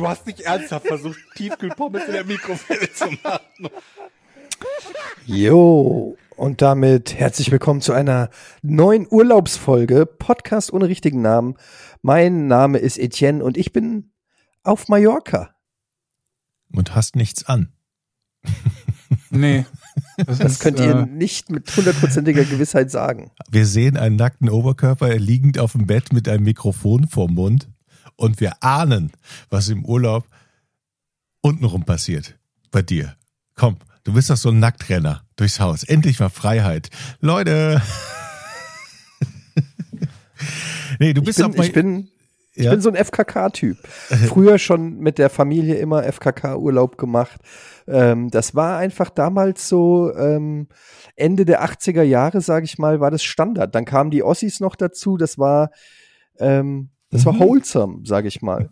Du 0.00 0.08
hast 0.08 0.26
nicht 0.26 0.40
ernsthaft 0.40 0.86
versucht, 0.86 1.18
Tiefkühlpommes 1.34 2.06
in 2.06 2.12
der 2.12 2.24
Mikrowelle 2.24 2.90
zu 2.90 3.04
machen. 3.22 3.68
Jo, 5.26 6.16
und 6.36 6.62
damit 6.62 7.12
herzlich 7.16 7.50
willkommen 7.50 7.82
zu 7.82 7.92
einer 7.92 8.30
neuen 8.62 9.06
Urlaubsfolge, 9.10 10.06
Podcast 10.06 10.72
ohne 10.72 10.88
richtigen 10.88 11.20
Namen. 11.20 11.56
Mein 12.00 12.46
Name 12.46 12.78
ist 12.78 12.96
Etienne 12.96 13.44
und 13.44 13.58
ich 13.58 13.74
bin 13.74 14.10
auf 14.62 14.88
Mallorca. 14.88 15.54
Und 16.72 16.94
hast 16.94 17.14
nichts 17.14 17.44
an. 17.44 17.70
Nee. 19.32 19.64
Das 20.26 20.40
ist, 20.40 20.60
könnt 20.60 20.80
äh, 20.80 20.86
ihr 20.86 21.06
nicht 21.06 21.50
mit 21.50 21.76
hundertprozentiger 21.76 22.44
Gewissheit 22.44 22.90
sagen. 22.90 23.30
Wir 23.48 23.66
sehen 23.66 23.96
einen 23.96 24.16
nackten 24.16 24.48
Oberkörper 24.48 25.16
liegend 25.16 25.58
auf 25.58 25.72
dem 25.72 25.86
Bett 25.86 26.12
mit 26.12 26.28
einem 26.28 26.44
Mikrofon 26.44 27.06
vorm 27.06 27.34
Mund 27.34 27.68
und 28.20 28.40
wir 28.40 28.62
ahnen, 28.62 29.10
was 29.48 29.68
im 29.68 29.84
Urlaub 29.84 30.26
untenrum 31.40 31.84
passiert. 31.84 32.38
Bei 32.70 32.82
dir. 32.82 33.16
Komm, 33.56 33.78
du 34.04 34.12
bist 34.12 34.30
doch 34.30 34.36
so 34.36 34.50
ein 34.50 34.58
Nacktrenner 34.60 35.24
durchs 35.36 35.58
Haus. 35.58 35.82
Endlich 35.82 36.20
mal 36.20 36.28
Freiheit. 36.28 36.90
Leute. 37.20 37.80
nee, 40.98 41.12
du 41.12 41.20
Ich 41.22 41.26
bist 41.26 41.38
bin, 41.38 41.46
auf 41.46 41.56
mein, 41.56 41.66
ich 41.66 41.72
bin, 41.72 42.08
ich 42.54 42.64
Ja? 42.64 42.70
bin 42.72 42.80
so 42.80 42.90
ein 42.90 42.96
FKK-Typ. 42.96 43.78
Früher 44.28 44.58
schon 44.58 44.98
mit 44.98 45.18
der 45.18 45.30
Familie 45.30 45.76
immer 45.76 46.04
FKK-Urlaub 46.04 46.98
gemacht. 46.98 47.40
Ähm, 47.88 48.30
das 48.30 48.54
war 48.54 48.78
einfach 48.78 49.10
damals 49.10 49.68
so 49.68 50.14
ähm, 50.14 50.68
Ende 51.16 51.44
der 51.44 51.64
80er 51.64 52.02
Jahre, 52.02 52.40
sage 52.42 52.66
ich 52.66 52.78
mal, 52.78 53.00
war 53.00 53.10
das 53.10 53.22
Standard. 53.22 53.74
Dann 53.74 53.84
kamen 53.86 54.10
die 54.10 54.22
Ossis 54.22 54.60
noch 54.60 54.76
dazu. 54.76 55.16
Das 55.16 55.38
war, 55.38 55.70
ähm, 56.38 56.90
das 57.10 57.26
war 57.26 57.32
Mhm. 57.34 57.40
wholesome, 57.40 58.00
sage 58.06 58.28
ich 58.28 58.42
mal. 58.42 58.70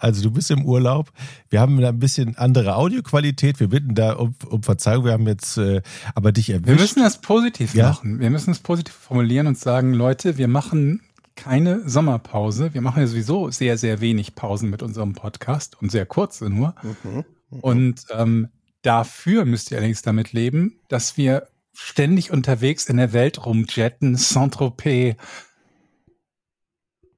Also 0.00 0.22
du 0.22 0.30
bist 0.30 0.50
im 0.52 0.64
Urlaub. 0.64 1.10
Wir 1.50 1.60
haben 1.60 1.82
ein 1.84 1.98
bisschen 1.98 2.36
andere 2.36 2.76
Audioqualität. 2.76 3.58
Wir 3.58 3.68
bitten 3.68 3.96
da 3.96 4.12
um, 4.12 4.34
um 4.48 4.62
Verzeihung. 4.62 5.04
Wir 5.04 5.12
haben 5.12 5.26
jetzt 5.26 5.56
äh, 5.58 5.82
aber 6.14 6.30
dich 6.30 6.50
erwischt. 6.50 6.68
Wir 6.68 6.74
müssen 6.76 7.02
das 7.02 7.20
positiv 7.20 7.74
Ja. 7.74 7.88
machen. 7.88 8.20
Wir 8.20 8.30
müssen 8.30 8.52
es 8.52 8.60
positiv 8.60 8.94
formulieren 8.94 9.48
und 9.48 9.58
sagen, 9.58 9.92
Leute, 9.92 10.38
wir 10.38 10.46
machen 10.46 11.00
keine 11.34 11.88
Sommerpause. 11.88 12.74
Wir 12.74 12.80
machen 12.80 13.00
ja 13.00 13.08
sowieso 13.08 13.50
sehr, 13.50 13.76
sehr 13.76 14.00
wenig 14.00 14.36
Pausen 14.36 14.70
mit 14.70 14.82
unserem 14.84 15.14
Podcast 15.14 15.80
und 15.82 15.90
sehr 15.90 16.06
kurze 16.06 16.48
nur. 16.48 16.76
Mhm. 17.02 17.24
Und 17.60 18.04
ähm, 18.12 18.48
dafür 18.82 19.44
müsst 19.46 19.72
ihr 19.72 19.78
allerdings 19.78 20.02
damit 20.02 20.32
leben, 20.32 20.78
dass 20.88 21.16
wir 21.16 21.48
ständig 21.72 22.30
unterwegs 22.32 22.88
in 22.88 22.98
der 22.98 23.12
Welt 23.12 23.44
rumjetten, 23.44 24.14
Saint-Tropez, 24.16 25.16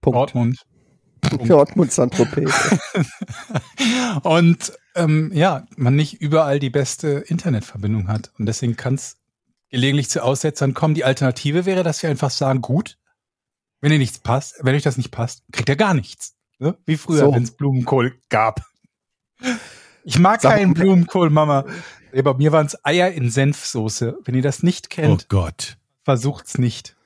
Punkt. 0.00 0.16
Dortmund. 0.16 0.58
Dortmund 1.46 1.92
Saint-Tropez. 1.92 2.78
Und 4.22 4.72
ähm, 4.94 5.30
ja, 5.34 5.66
man 5.76 5.94
nicht 5.94 6.20
überall 6.20 6.58
die 6.58 6.70
beste 6.70 7.08
Internetverbindung 7.26 8.08
hat. 8.08 8.32
Und 8.38 8.46
deswegen 8.46 8.76
kann 8.76 8.94
es 8.94 9.18
gelegentlich 9.70 10.08
zu 10.10 10.22
Aussetzern 10.22 10.74
kommen. 10.74 10.94
Die 10.94 11.04
Alternative 11.04 11.66
wäre, 11.66 11.82
dass 11.82 12.02
wir 12.02 12.10
einfach 12.10 12.30
sagen, 12.30 12.60
gut, 12.60 12.96
wenn 13.80 13.92
ihr 13.92 13.98
nichts 13.98 14.18
passt, 14.18 14.56
wenn 14.62 14.74
euch 14.74 14.82
das 14.82 14.96
nicht 14.96 15.10
passt, 15.10 15.42
kriegt 15.52 15.68
ihr 15.68 15.76
gar 15.76 15.94
nichts. 15.94 16.34
Ne? 16.58 16.76
Wie 16.86 16.96
früher, 16.96 17.20
So. 17.26 17.34
wenn 17.34 17.42
es 17.42 17.52
Blumenkohl 17.52 18.18
gab. 18.28 18.62
Ich 20.04 20.18
mag 20.18 20.40
Sag 20.40 20.56
keinen 20.56 20.74
Blumenkohl, 20.74 21.30
Mama. 21.30 21.64
Nee, 22.12 22.22
Bei 22.22 22.34
mir 22.34 22.52
waren 22.52 22.66
es 22.66 22.84
Eier 22.84 23.12
in 23.12 23.30
Senfsoße. 23.30 24.18
Wenn 24.24 24.34
ihr 24.34 24.42
das 24.42 24.62
nicht 24.62 24.86
Oh 24.90 24.94
kennt, 24.94 25.28
Gott. 25.28 25.76
versucht's 26.04 26.58
nicht. 26.58 26.96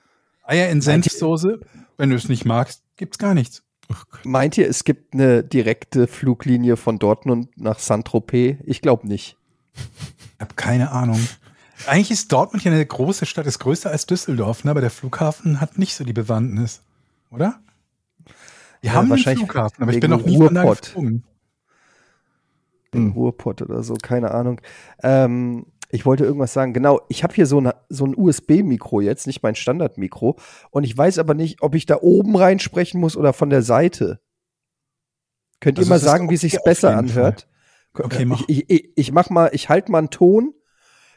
Eier 0.45 0.69
in 0.71 0.81
Senfsoße, 0.81 1.61
wenn 1.97 2.11
du 2.11 2.17
es 2.17 2.29
nicht 2.29 2.45
magst, 2.45 2.83
gibt's 2.97 3.19
gar 3.19 3.35
nichts. 3.35 3.63
Oh. 3.91 3.95
Meint 4.25 4.57
ihr, 4.57 4.69
es 4.69 4.85
gibt 4.85 5.15
eine 5.15 5.45
direkte 5.45 6.07
Fluglinie 6.07 6.77
von 6.77 6.99
Dortmund 6.99 7.51
nach 7.57 7.79
Saint-Tropez? 7.79 8.59
Ich 8.65 8.81
glaube 8.81 9.07
nicht. 9.07 9.37
Ich 9.75 10.41
habe 10.41 10.55
keine 10.55 10.91
Ahnung. 10.93 11.21
Eigentlich 11.87 12.11
ist 12.13 12.33
Dortmund 12.33 12.65
ja 12.65 12.73
eine 12.73 12.87
große 12.87 13.27
Stadt, 13.27 13.47
ist 13.47 13.59
größer 13.59 13.91
als 13.91 14.07
Düsseldorf, 14.07 14.65
ne? 14.65 14.71
aber 14.71 14.81
der 14.81 14.91
Flughafen 14.91 15.61
hat 15.61 15.79
nicht 15.79 15.95
so 15.97 16.05
die 16.05 16.13
Bewandtnis, 16.13 16.83
oder? 17.31 17.61
Wir 18.81 18.91
Ja, 18.91 18.93
haben 18.93 19.01
einen 19.03 19.11
wahrscheinlich 19.11 19.45
Flughafen, 19.45 19.83
aber 19.83 19.93
ich 19.93 20.01
bin 20.01 20.11
noch 20.11 20.25
nie 20.25 20.37
von 20.39 20.55
da 20.55 20.63
Ruhrpott. 20.63 20.83
geflogen. 20.83 21.25
in 22.93 23.07
Hm. 23.07 23.13
Ruhrpott 23.13 23.61
oder 23.63 23.83
so, 23.83 23.95
keine 23.95 24.31
Ahnung. 24.31 24.61
Ähm, 25.03 25.67
ich 25.95 26.05
wollte 26.05 26.25
irgendwas 26.25 26.53
sagen. 26.53 26.73
Genau, 26.73 27.01
ich 27.09 27.23
habe 27.23 27.35
hier 27.35 27.47
so, 27.47 27.59
eine, 27.59 27.77
so 27.89 28.05
ein 28.05 28.17
USB-Mikro 28.17 29.01
jetzt, 29.01 29.29
nicht 29.29 29.45
mein 29.45 29.55
Standardmikro. 29.55 30.37
Und 30.71 30.83
ich 30.83 30.97
weiß 30.99 31.19
aber 31.19 31.35
nicht, 31.35 31.63
ob 31.63 31.77
ich 31.77 31.87
da 31.87 31.99
oben 32.01 32.35
reinsprechen 32.37 33.01
muss 33.01 33.17
oder 33.17 33.33
von 33.33 33.49
der 33.49 33.63
Seite. 33.63 34.19
Könnt 35.61 35.79
ihr 35.79 35.83
Also 35.83 35.91
mal 35.91 35.97
es 35.97 36.03
ist 36.03 36.09
sagen, 36.09 36.25
wie 36.25 36.35
okay 36.35 36.37
sich's 36.37 36.59
auf 36.59 36.65
besser 36.65 36.97
anhört? 36.97 37.49
Okay, 37.97 38.25
mach. 38.25 38.43
Ich, 38.49 38.69
ich, 38.69 38.91
ich 38.97 39.13
mach 39.13 39.31
mal, 39.31 39.51
ich 39.53 39.69
halte 39.69 39.93
mal 39.93 39.99
einen 39.99 40.11
Ton 40.11 40.53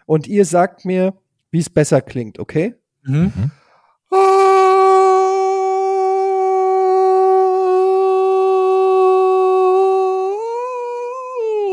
und 0.06 0.28
ihr 0.28 0.46
sagt 0.46 0.86
mir, 0.86 1.16
wie 1.50 1.59
es 1.59 1.72
besser 1.72 2.02
klingt, 2.02 2.38
okay? 2.38 2.76
Mhm. 3.02 3.50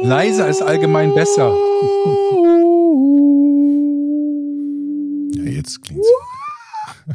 Leise 0.02 0.44
ist 0.44 0.62
allgemein 0.62 1.12
besser. 1.14 1.54
Jetzt 5.52 5.82
klingt's. 5.82 6.08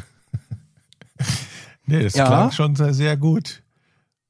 nee, 1.86 2.02
das 2.02 2.14
Ja. 2.14 2.26
klang 2.26 2.50
schon 2.52 2.76
sehr, 2.76 2.94
sehr 2.94 3.16
gut. 3.16 3.62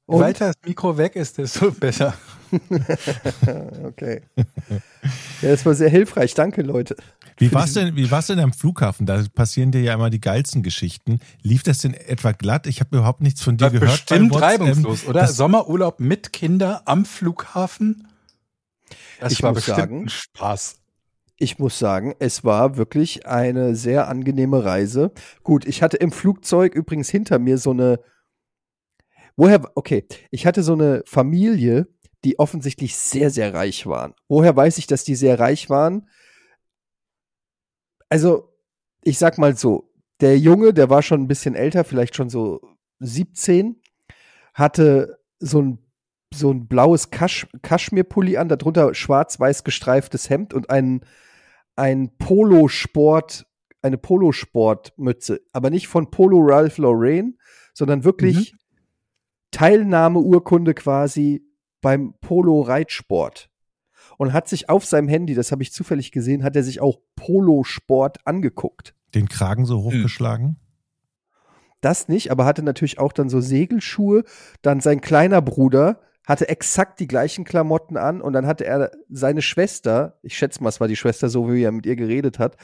Je 0.08 0.14
Und? 0.16 0.20
weiter 0.22 0.46
das 0.48 0.56
Mikro 0.66 0.96
weg 0.98 1.16
ist, 1.16 1.38
desto 1.38 1.70
besser. 1.80 2.14
Okay. 3.84 4.22
Ja, 5.40 5.50
das 5.50 5.64
war 5.64 5.74
sehr 5.74 5.88
hilfreich. 5.88 6.34
Danke, 6.34 6.62
Leute. 6.62 6.96
Wie 7.38 7.52
war's 7.52 7.74
denn, 7.74 7.94
wie 7.94 8.10
war's 8.10 8.26
denn 8.26 8.40
am 8.40 8.52
Flughafen? 8.52 9.06
Da 9.06 9.22
passieren 9.32 9.70
dir 9.70 9.80
ja 9.82 9.94
immer 9.94 10.10
die 10.10 10.20
geilsten 10.20 10.62
Geschichten. 10.64 11.20
Lief 11.42 11.62
das 11.62 11.78
denn 11.78 11.94
etwa 11.94 12.32
glatt? 12.32 12.66
Ich 12.66 12.80
habe 12.80 12.96
überhaupt 12.96 13.20
nichts 13.22 13.40
von 13.40 13.56
dir 13.56 13.66
War 13.66 13.70
gehört. 13.70 13.90
bestimmt 14.06 14.34
reibungslos, 14.40 15.06
oder? 15.06 15.20
Das, 15.20 15.36
Sommerurlaub 15.36 16.00
mit 16.00 16.32
Kinder 16.32 16.82
am 16.86 17.04
Flughafen? 17.04 18.08
Das 19.20 19.32
Ich 19.32 19.42
war 19.44 19.50
muss 19.52 19.58
bestimmt 19.64 19.78
sagen, 19.78 20.02
ein 20.04 20.08
Spaß. 20.08 20.79
Ich 21.42 21.58
muss 21.58 21.78
sagen, 21.78 22.14
es 22.18 22.44
war 22.44 22.76
wirklich 22.76 23.26
eine 23.26 23.74
sehr 23.74 24.08
angenehme 24.08 24.62
Reise. 24.62 25.10
Gut, 25.42 25.64
ich 25.64 25.82
hatte 25.82 25.96
im 25.96 26.12
Flugzeug 26.12 26.74
übrigens 26.74 27.08
hinter 27.08 27.38
mir 27.38 27.56
so 27.56 27.70
eine. 27.70 27.98
Woher, 29.36 29.62
okay, 29.74 30.06
ich 30.30 30.44
hatte 30.44 30.62
so 30.62 30.74
eine 30.74 31.02
Familie, 31.06 31.88
die 32.24 32.38
offensichtlich 32.38 32.94
sehr, 32.94 33.30
sehr 33.30 33.54
reich 33.54 33.86
waren. 33.86 34.12
Woher 34.28 34.54
weiß 34.54 34.76
ich, 34.76 34.86
dass 34.86 35.02
die 35.02 35.14
sehr 35.14 35.40
reich 35.40 35.70
waren? 35.70 36.10
Also, 38.10 38.54
ich 39.02 39.16
sag 39.16 39.38
mal 39.38 39.56
so, 39.56 39.90
der 40.20 40.38
Junge, 40.38 40.74
der 40.74 40.90
war 40.90 41.02
schon 41.02 41.22
ein 41.22 41.28
bisschen 41.28 41.54
älter, 41.54 41.84
vielleicht 41.84 42.16
schon 42.16 42.28
so 42.28 42.60
17, 42.98 43.80
hatte 44.52 45.18
so 45.38 45.62
ein 45.62 45.78
so 46.32 46.52
ein 46.52 46.68
blaues 46.68 47.10
Kasch 47.10 47.48
Kaschmirpulli 47.62 48.36
an, 48.36 48.48
darunter 48.48 48.94
schwarz-weiß 48.94 49.64
gestreiftes 49.64 50.30
Hemd 50.30 50.54
und 50.54 50.70
ein, 50.70 51.00
ein 51.80 52.10
Polosport, 52.18 53.46
eine 53.80 53.96
Polosportmütze, 53.96 55.40
aber 55.54 55.70
nicht 55.70 55.88
von 55.88 56.10
Polo 56.10 56.40
Ralph 56.40 56.76
Lauren, 56.76 57.38
sondern 57.72 58.04
wirklich 58.04 58.54
Teilnahmeurkunde 59.50 60.74
quasi 60.74 61.42
beim 61.80 62.12
Polo-Reitsport. 62.20 63.48
Und 64.18 64.34
hat 64.34 64.46
sich 64.46 64.68
auf 64.68 64.84
seinem 64.84 65.08
Handy, 65.08 65.34
das 65.34 65.50
habe 65.50 65.62
ich 65.62 65.72
zufällig 65.72 66.12
gesehen, 66.12 66.44
hat 66.44 66.54
er 66.54 66.62
sich 66.62 66.82
auch 66.82 66.98
Polosport 67.16 68.26
angeguckt. 68.26 68.94
den 69.14 69.28
Kragen 69.30 69.64
so 69.64 69.82
hochgeschlagen? 69.82 70.60
Das 71.80 72.08
nicht, 72.08 72.30
aber 72.30 72.44
hatte 72.44 72.62
natürlich 72.62 72.98
auch 72.98 73.12
dann 73.14 73.30
so 73.30 73.40
Segelschuhe. 73.40 74.24
Dann 74.60 74.80
sein 74.80 75.00
kleiner 75.00 75.40
Bruder 75.40 76.02
hatte 76.26 76.48
exakt 76.48 77.00
die 77.00 77.08
gleichen 77.08 77.44
Klamotten 77.44 77.96
an 77.96 78.20
und 78.20 78.32
dann 78.32 78.46
hatte 78.46 78.64
er 78.64 78.92
seine 79.08 79.42
Schwester, 79.42 80.18
ich 80.22 80.36
schätze 80.36 80.62
mal, 80.62 80.68
es 80.68 80.80
war 80.80 80.88
die 80.88 80.96
Schwester, 80.96 81.28
so 81.28 81.52
wie 81.52 81.62
er 81.62 81.72
mit 81.72 81.86
ihr 81.86 81.96
geredet 81.96 82.38
hat, 82.38 82.56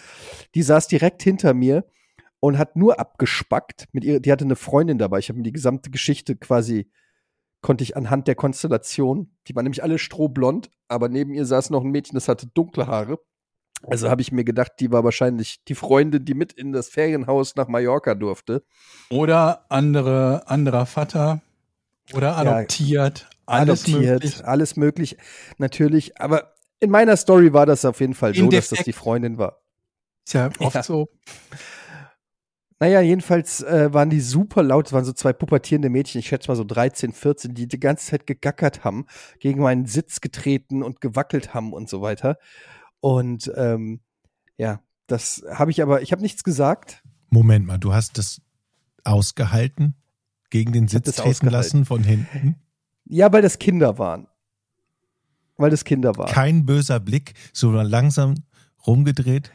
die 0.55 0.63
saß 0.63 0.89
direkt 0.89 1.23
hinter 1.23 1.55
mir 1.55 1.85
und 2.39 2.59
hat 2.59 2.77
nur 2.77 3.01
abgespackt 3.01 3.87
mit 3.93 4.05
ihr, 4.05 4.21
die 4.21 4.31
hatte 4.31 4.45
eine 4.45 4.57
Freundin 4.57 4.99
dabei. 4.99 5.19
Ich 5.19 5.29
habe 5.29 5.39
mir 5.39 5.43
die 5.43 5.53
gesamte 5.53 5.91
Geschichte 5.91 6.37
quasi 6.37 6.91
konnte 7.63 7.83
ich 7.83 7.97
anhand 7.97 8.29
der 8.29 8.37
Konstellation, 8.37 9.35
die 9.49 9.57
waren 9.57 9.65
nämlich 9.65 9.83
alle 9.83 9.99
strohblond, 9.99 10.71
aber 10.87 11.09
neben 11.09 11.35
ihr 11.35 11.45
saß 11.45 11.71
noch 11.71 11.83
ein 11.83 11.91
Mädchen, 11.91 12.15
das 12.15 12.29
hatte 12.29 12.47
dunkle 12.47 12.87
Haare. 12.87 13.19
Also 13.83 14.09
habe 14.09 14.23
ich 14.23 14.33
mir 14.33 14.45
gedacht, 14.45 14.73
die 14.79 14.93
war 14.93 15.05
wahrscheinlich 15.05 15.65
die 15.65 15.75
Freundin, 15.75 16.25
die 16.25 16.35
mit 16.35 16.53
in 16.53 16.73
das 16.73 16.89
Ferienhaus 16.89 17.57
nach 17.57 17.69
Mallorca 17.69 18.15
durfte. 18.15 18.65
Oder 19.11 19.67
andere, 19.69 20.45
anderer 20.47 20.87
Vater. 20.87 21.43
Oder 22.15 22.37
adoptiert. 22.37 23.29
Alles 23.47 23.85
Adoptiert, 23.85 24.23
möglich. 24.25 24.45
alles 24.45 24.77
möglich, 24.77 25.17
natürlich. 25.59 26.21
Aber 26.21 26.55
in 26.81 26.91
meiner 26.91 27.17
Story 27.17 27.53
war 27.53 27.67
das 27.67 27.85
auf 27.85 28.01
jeden 28.01 28.15
Fall 28.15 28.35
so, 28.35 28.45
In 28.45 28.51
dass 28.51 28.69
das 28.69 28.85
die 28.85 28.93
Freundin 28.93 29.39
war. 29.39 29.61
Ist 30.27 30.35
ja 30.35 30.51
oft 30.59 30.75
Ja. 30.75 30.83
so. 30.83 31.09
Naja, 32.79 33.01
jedenfalls 33.01 33.63
äh, 33.63 33.91
waren 33.95 34.11
die 34.11 34.21
super 34.21 34.63
laut. 34.63 34.89
Es 34.89 34.93
waren 34.93 35.07
so 35.07 35.15
zwei 35.15 35.33
pubertierende 35.33 35.89
Mädchen, 35.89 36.19
ich 36.19 36.27
schätze 36.29 36.49
mal 36.49 36.57
so 36.57 36.65
13, 36.65 37.13
14, 37.13 37.55
die 37.55 37.67
die 37.67 37.81
ganze 37.81 38.05
Zeit 38.07 38.27
gegackert 38.27 38.85
haben, 38.85 39.07
gegen 39.41 39.63
meinen 39.63 39.87
Sitz 39.87 40.21
getreten 40.21 40.83
und 40.83 41.01
gewackelt 41.01 41.55
haben 41.55 41.73
und 41.73 41.89
so 41.89 42.03
weiter. 42.03 42.37
Und 43.01 43.51
ähm, 43.57 44.01
ja, 44.59 44.81
das 45.07 45.43
habe 45.51 45.71
ich 45.71 45.81
aber, 45.81 46.03
ich 46.03 46.13
habe 46.13 46.21
nichts 46.21 46.45
gesagt. 46.45 47.03
Moment 47.31 47.67
mal, 47.67 47.79
du 47.79 47.95
hast 47.95 48.19
das 48.19 48.43
ausgehalten, 49.05 49.95
gegen 50.51 50.73
den 50.73 50.87
Sitz 50.87 51.17
treten 51.17 51.49
lassen 51.49 51.87
von 51.87 52.05
hinten. 52.05 52.57
Ja, 53.09 53.33
weil 53.33 53.43
das 53.43 53.59
Kinder 53.59 53.99
waren. 53.99 54.27
Weil 55.57 55.71
das 55.71 55.85
Kinder 55.85 56.17
waren. 56.17 56.29
Kein 56.31 56.67
böser 56.67 57.01
Blick, 57.01 57.35
so 57.53 57.71
langsam 57.71 58.35
rumgedreht. 58.87 59.51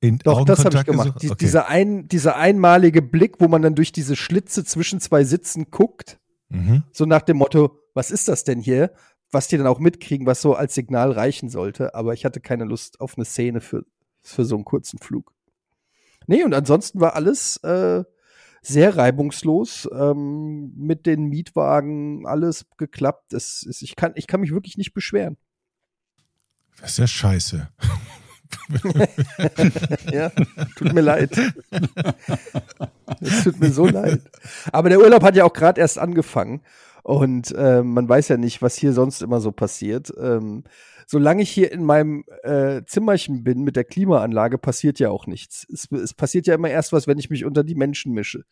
In 0.00 0.18
Doch, 0.18 0.44
das 0.44 0.64
habe 0.64 0.76
ich 0.78 0.84
gemacht. 0.84 1.22
Die, 1.22 1.30
Okay. 1.30 1.38
dieser, 1.44 1.68
ein, 1.68 2.08
dieser 2.08 2.36
einmalige 2.36 3.02
Blick, 3.02 3.36
wo 3.38 3.48
man 3.48 3.60
dann 3.62 3.74
durch 3.74 3.92
diese 3.92 4.16
Schlitze 4.16 4.64
zwischen 4.64 5.00
zwei 5.00 5.24
Sitzen 5.24 5.70
guckt, 5.70 6.18
Mhm. 6.52 6.82
so 6.92 7.04
nach 7.04 7.22
dem 7.22 7.36
Motto, 7.36 7.78
was 7.94 8.10
ist 8.10 8.26
das 8.26 8.42
denn 8.44 8.60
hier? 8.60 8.92
Was 9.30 9.46
die 9.46 9.56
dann 9.56 9.68
auch 9.68 9.78
mitkriegen, 9.78 10.26
was 10.26 10.42
so 10.42 10.54
als 10.54 10.74
Signal 10.74 11.12
reichen 11.12 11.48
sollte. 11.48 11.94
Aber 11.94 12.12
ich 12.14 12.24
hatte 12.24 12.40
keine 12.40 12.64
Lust 12.64 13.00
auf 13.00 13.16
eine 13.16 13.24
Szene 13.24 13.60
für, 13.60 13.84
für 14.22 14.44
so 14.44 14.56
einen 14.56 14.64
kurzen 14.64 14.98
Flug. 14.98 15.32
Nee, 16.26 16.42
und 16.42 16.52
ansonsten 16.52 17.00
war 17.00 17.14
alles 17.14 17.58
äh, 17.58 18.02
sehr 18.62 18.96
reibungslos. 18.96 19.88
Ähm, 19.92 20.72
mit 20.76 21.06
den 21.06 21.26
Mietwagen 21.26 22.26
alles 22.26 22.66
geklappt. 22.76 23.32
Es, 23.32 23.64
es, 23.68 23.82
ich, 23.82 23.96
kann, 23.96 24.12
ich 24.14 24.26
kann 24.26 24.40
mich 24.40 24.52
wirklich 24.52 24.76
nicht 24.76 24.94
beschweren. 24.94 25.36
Das 26.80 26.92
ist 26.92 26.98
ja 26.98 27.06
scheiße. 27.06 27.68
Ja, 30.12 30.30
tut 30.76 30.92
mir 30.92 31.02
leid. 31.02 31.30
Es 33.20 33.44
tut 33.44 33.60
mir 33.60 33.70
so 33.70 33.86
leid. 33.86 34.22
Aber 34.72 34.88
der 34.88 34.98
Urlaub 34.98 35.22
hat 35.22 35.36
ja 35.36 35.44
auch 35.44 35.52
gerade 35.52 35.80
erst 35.80 35.98
angefangen 35.98 36.60
und 37.02 37.54
ähm, 37.56 37.92
man 37.94 38.08
weiß 38.08 38.28
ja 38.28 38.36
nicht, 38.36 38.62
was 38.62 38.76
hier 38.76 38.92
sonst 38.92 39.22
immer 39.22 39.40
so 39.40 39.52
passiert. 39.52 40.12
Ähm, 40.20 40.64
solange 41.06 41.42
ich 41.42 41.50
hier 41.50 41.72
in 41.72 41.84
meinem 41.84 42.24
äh, 42.42 42.82
Zimmerchen 42.86 43.42
bin 43.44 43.62
mit 43.62 43.76
der 43.76 43.84
Klimaanlage, 43.84 44.58
passiert 44.58 44.98
ja 45.00 45.10
auch 45.10 45.26
nichts. 45.26 45.66
Es, 45.72 45.90
es 45.90 46.14
passiert 46.14 46.46
ja 46.46 46.54
immer 46.54 46.70
erst 46.70 46.92
was, 46.92 47.06
wenn 47.06 47.18
ich 47.18 47.30
mich 47.30 47.44
unter 47.44 47.64
die 47.64 47.74
Menschen 47.74 48.12
mische. 48.12 48.44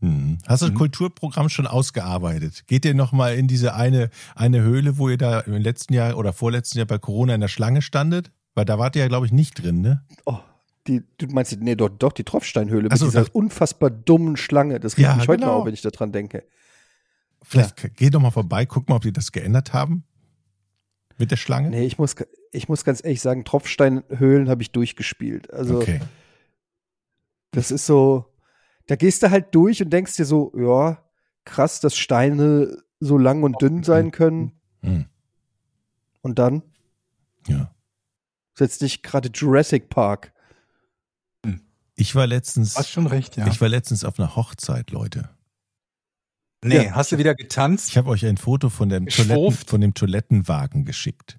Mhm. 0.00 0.38
Hast 0.46 0.60
du 0.62 0.66
das 0.66 0.74
Mhm. 0.74 0.78
Kulturprogramm 0.78 1.48
schon 1.48 1.66
ausgearbeitet? 1.66 2.64
Geht 2.66 2.84
ihr 2.84 2.94
nochmal 2.94 3.36
in 3.36 3.48
diese 3.48 3.74
eine, 3.74 4.10
eine 4.34 4.60
Höhle, 4.62 4.98
wo 4.98 5.08
ihr 5.08 5.16
da 5.16 5.40
im 5.40 5.54
letzten 5.54 5.94
Jahr 5.94 6.16
oder 6.18 6.32
vorletzten 6.34 6.78
Jahr 6.78 6.86
bei 6.86 6.98
Corona 6.98 7.34
in 7.34 7.40
der 7.40 7.48
Schlange 7.48 7.80
standet? 7.82 8.30
Weil 8.54 8.64
da 8.66 8.78
wart 8.78 8.96
ihr 8.96 9.02
ja, 9.02 9.08
glaube 9.08 9.26
ich, 9.26 9.32
nicht 9.32 9.62
drin, 9.62 9.80
ne? 9.80 10.02
Oh, 10.26 10.38
die, 10.86 11.02
du 11.18 11.26
meinst, 11.28 11.58
nee, 11.60 11.74
doch, 11.74 11.88
doch 11.88 12.12
die 12.12 12.24
Tropfsteinhöhle 12.24 12.88
Ach 12.90 12.96
so, 12.96 13.06
mit 13.06 13.12
dieser 13.14 13.24
das- 13.24 13.30
unfassbar 13.34 13.90
dummen 13.90 14.36
Schlange. 14.36 14.78
Das 14.80 14.96
regt 14.98 15.02
Ja, 15.08 15.16
mich 15.16 15.28
heute 15.28 15.40
noch 15.40 15.48
genau. 15.48 15.60
auf, 15.60 15.66
wenn 15.66 15.74
ich 15.74 15.82
daran 15.82 16.12
denke. 16.12 16.44
Vielleicht 17.48 17.96
geh 17.96 18.10
doch 18.10 18.20
mal 18.20 18.30
vorbei, 18.30 18.66
guck 18.66 18.88
mal, 18.88 18.96
ob 18.96 19.02
die 19.02 19.12
das 19.12 19.32
geändert 19.32 19.72
haben. 19.72 20.04
Mit 21.18 21.30
der 21.30 21.36
Schlange? 21.36 21.70
Nee, 21.70 21.86
ich 21.86 21.96
muss, 21.96 22.14
ich 22.52 22.68
muss 22.68 22.84
ganz 22.84 23.02
ehrlich 23.02 23.20
sagen, 23.22 23.44
Tropfsteinhöhlen 23.44 24.48
habe 24.48 24.62
ich 24.62 24.72
durchgespielt. 24.72 25.50
Also 25.52 25.78
okay. 25.78 26.00
Das 27.52 27.70
ist 27.70 27.86
so, 27.86 28.26
da 28.86 28.96
gehst 28.96 29.22
du 29.22 29.30
halt 29.30 29.54
durch 29.54 29.82
und 29.82 29.90
denkst 29.90 30.16
dir 30.16 30.26
so, 30.26 30.52
ja, 30.56 31.02
krass, 31.44 31.80
dass 31.80 31.96
Steine 31.96 32.76
so 33.00 33.16
lang 33.16 33.42
und 33.44 33.62
dünn 33.62 33.82
sein 33.82 34.10
können. 34.10 34.52
Mhm. 34.82 35.06
Und 36.22 36.38
dann 36.38 36.62
Ja. 37.46 37.72
setzt 38.54 38.82
dich 38.82 39.02
gerade 39.02 39.30
Jurassic 39.32 39.88
Park. 39.88 40.32
Ich 41.94 42.14
war 42.14 42.26
letztens, 42.26 42.76
Hast 42.76 42.90
schon 42.90 43.06
recht, 43.06 43.36
ja. 43.38 43.46
ich 43.46 43.58
war 43.62 43.68
letztens 43.70 44.04
auf 44.04 44.18
einer 44.18 44.36
Hochzeit, 44.36 44.90
Leute. 44.90 45.30
Nee, 46.66 46.84
Ja. 46.86 46.92
hast 46.92 47.12
du 47.12 47.18
wieder 47.18 47.34
getanzt? 47.34 47.88
Ich 47.90 47.96
habe 47.96 48.08
euch 48.10 48.24
ein 48.26 48.36
Foto 48.36 48.68
von 48.68 48.88
dem, 48.88 49.06
Toiletten, 49.06 49.52
von 49.66 49.80
dem 49.80 49.94
Toilettenwagen 49.94 50.84
geschickt. 50.84 51.38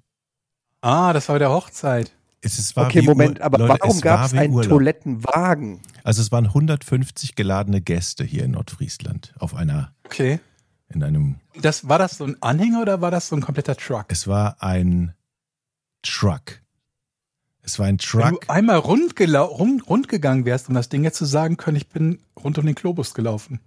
Ah, 0.81 1.13
das 1.13 1.27
war 1.29 1.35
bei 1.35 1.39
der 1.39 1.49
Hochzeit. 1.51 2.11
Es, 2.41 2.59
es 2.59 2.75
war 2.75 2.85
Okay, 2.85 3.01
Moment, 3.01 3.39
Ur- 3.39 3.45
aber 3.45 3.57
Leute, 3.57 3.79
warum 3.81 3.99
gab 3.99 4.25
es 4.27 4.33
einen 4.33 4.53
Urlaub. 4.53 4.69
Toilettenwagen? 4.69 5.79
Also 6.03 6.21
es 6.21 6.31
waren 6.31 6.45
150 6.45 7.35
geladene 7.35 7.81
Gäste 7.81 8.23
hier 8.23 8.43
in 8.43 8.51
Nordfriesland 8.51 9.33
auf 9.39 9.55
einer, 9.55 9.93
Okay. 10.05 10.39
in 10.89 11.03
einem, 11.03 11.35
Das, 11.59 11.89
war 11.89 11.97
das 11.97 12.17
so 12.17 12.25
ein 12.25 12.41
Anhänger 12.41 12.81
oder 12.83 13.01
war 13.01 13.09
das 13.11 13.27
so 13.29 13.35
ein 13.35 13.41
kompletter 13.41 13.75
Truck? 13.75 14.05
es 14.09 14.27
war 14.27 14.61
ein 14.61 15.13
Truck. 16.03 16.61
Es 17.63 17.79
war 17.79 17.87
ein 17.87 17.93
Wenn 17.93 17.97
Truck. 17.97 18.41
du 18.47 18.49
einmal 18.53 18.77
rund, 18.77 19.19
rund, 19.19 19.89
rund 19.89 20.07
gegangen 20.07 20.45
wärst, 20.45 20.69
um 20.69 20.75
das 20.75 20.87
Ding 20.89 21.03
jetzt 21.03 21.17
zu 21.17 21.25
sagen 21.25 21.57
können, 21.57 21.75
ich 21.75 21.89
bin 21.89 22.19
rund 22.41 22.57
um 22.59 22.65
den 22.65 22.75
Globus 22.75 23.13
gelaufen. 23.13 23.59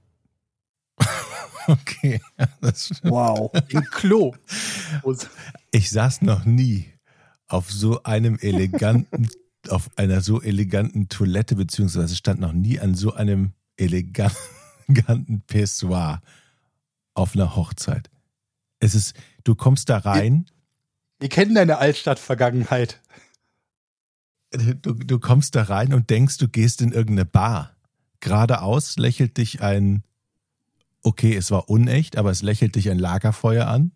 Okay. 1.66 2.20
Das, 2.60 2.90
Wow. 3.02 3.52
Den 3.72 3.82
Klo. 3.84 4.34
ich 5.70 5.90
saß 5.90 6.22
noch 6.22 6.44
nie 6.44 6.92
auf 7.48 7.70
so 7.70 8.02
einem 8.02 8.38
eleganten, 8.40 9.28
auf 9.68 9.90
einer 9.96 10.20
so 10.20 10.40
eleganten 10.40 11.08
Toilette, 11.08 11.56
beziehungsweise 11.56 12.16
stand 12.16 12.40
noch 12.40 12.52
nie 12.52 12.80
an 12.80 12.94
so 12.94 13.14
einem 13.14 13.52
eleganten 13.76 15.42
Pissoir 15.46 16.22
auf 17.14 17.34
einer 17.34 17.56
Hochzeit. 17.56 18.10
Es 18.78 18.94
ist, 18.94 19.14
du 19.44 19.54
kommst 19.54 19.88
da 19.90 19.98
rein, 19.98 20.46
Wir 21.18 21.28
kennen 21.28 21.54
deine 21.54 21.78
Altstadt-Vergangenheit. 21.78 23.00
du, 24.52 24.94
du 24.94 25.18
kommst 25.18 25.54
da 25.54 25.64
rein 25.64 25.92
und 25.92 26.08
denkst, 26.10 26.38
du 26.38 26.48
gehst 26.48 26.80
in 26.80 26.92
irgendeine 26.92 27.26
Bar. 27.26 27.76
Geradeaus 28.20 28.96
lächelt 28.96 29.36
dich 29.36 29.62
ein, 29.62 30.02
okay, 31.02 31.34
es 31.36 31.50
war 31.50 31.68
unecht, 31.70 32.16
aber 32.16 32.30
es 32.30 32.42
lächelt 32.42 32.74
dich 32.76 32.90
ein 32.90 32.98
Lagerfeuer 32.98 33.66
an. 33.66 33.92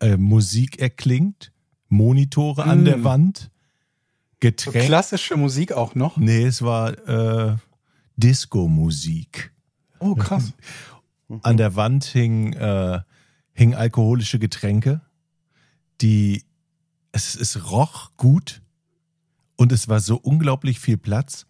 Äh, 0.00 0.16
Musik 0.16 0.78
erklingt, 0.80 1.52
Monitore 1.88 2.64
an 2.64 2.82
Mm. 2.82 2.84
der 2.84 3.04
Wand, 3.04 3.38
So 3.38 3.48
Getränke. 4.40 4.86
klassische 4.86 5.36
Musik 5.36 5.72
auch 5.72 5.94
noch. 5.94 6.16
Nee, 6.16 6.44
es 6.44 6.62
war 6.62 6.96
äh, 7.08 7.56
Disco-Musik. 8.16 9.52
Oh, 10.00 10.14
krass. 10.14 10.52
An 11.42 11.56
der 11.56 11.76
Wand 11.76 12.04
hing, 12.04 12.52
äh, 12.54 13.00
hing 13.52 13.74
alkoholische 13.74 14.38
Getränke, 14.38 15.00
die 16.00 16.44
es, 17.12 17.34
es 17.36 17.70
roch 17.70 18.10
gut 18.16 18.60
und 19.56 19.72
es 19.72 19.88
war 19.88 20.00
so 20.00 20.16
unglaublich 20.16 20.78
viel 20.80 20.96
Platz. 20.98 21.46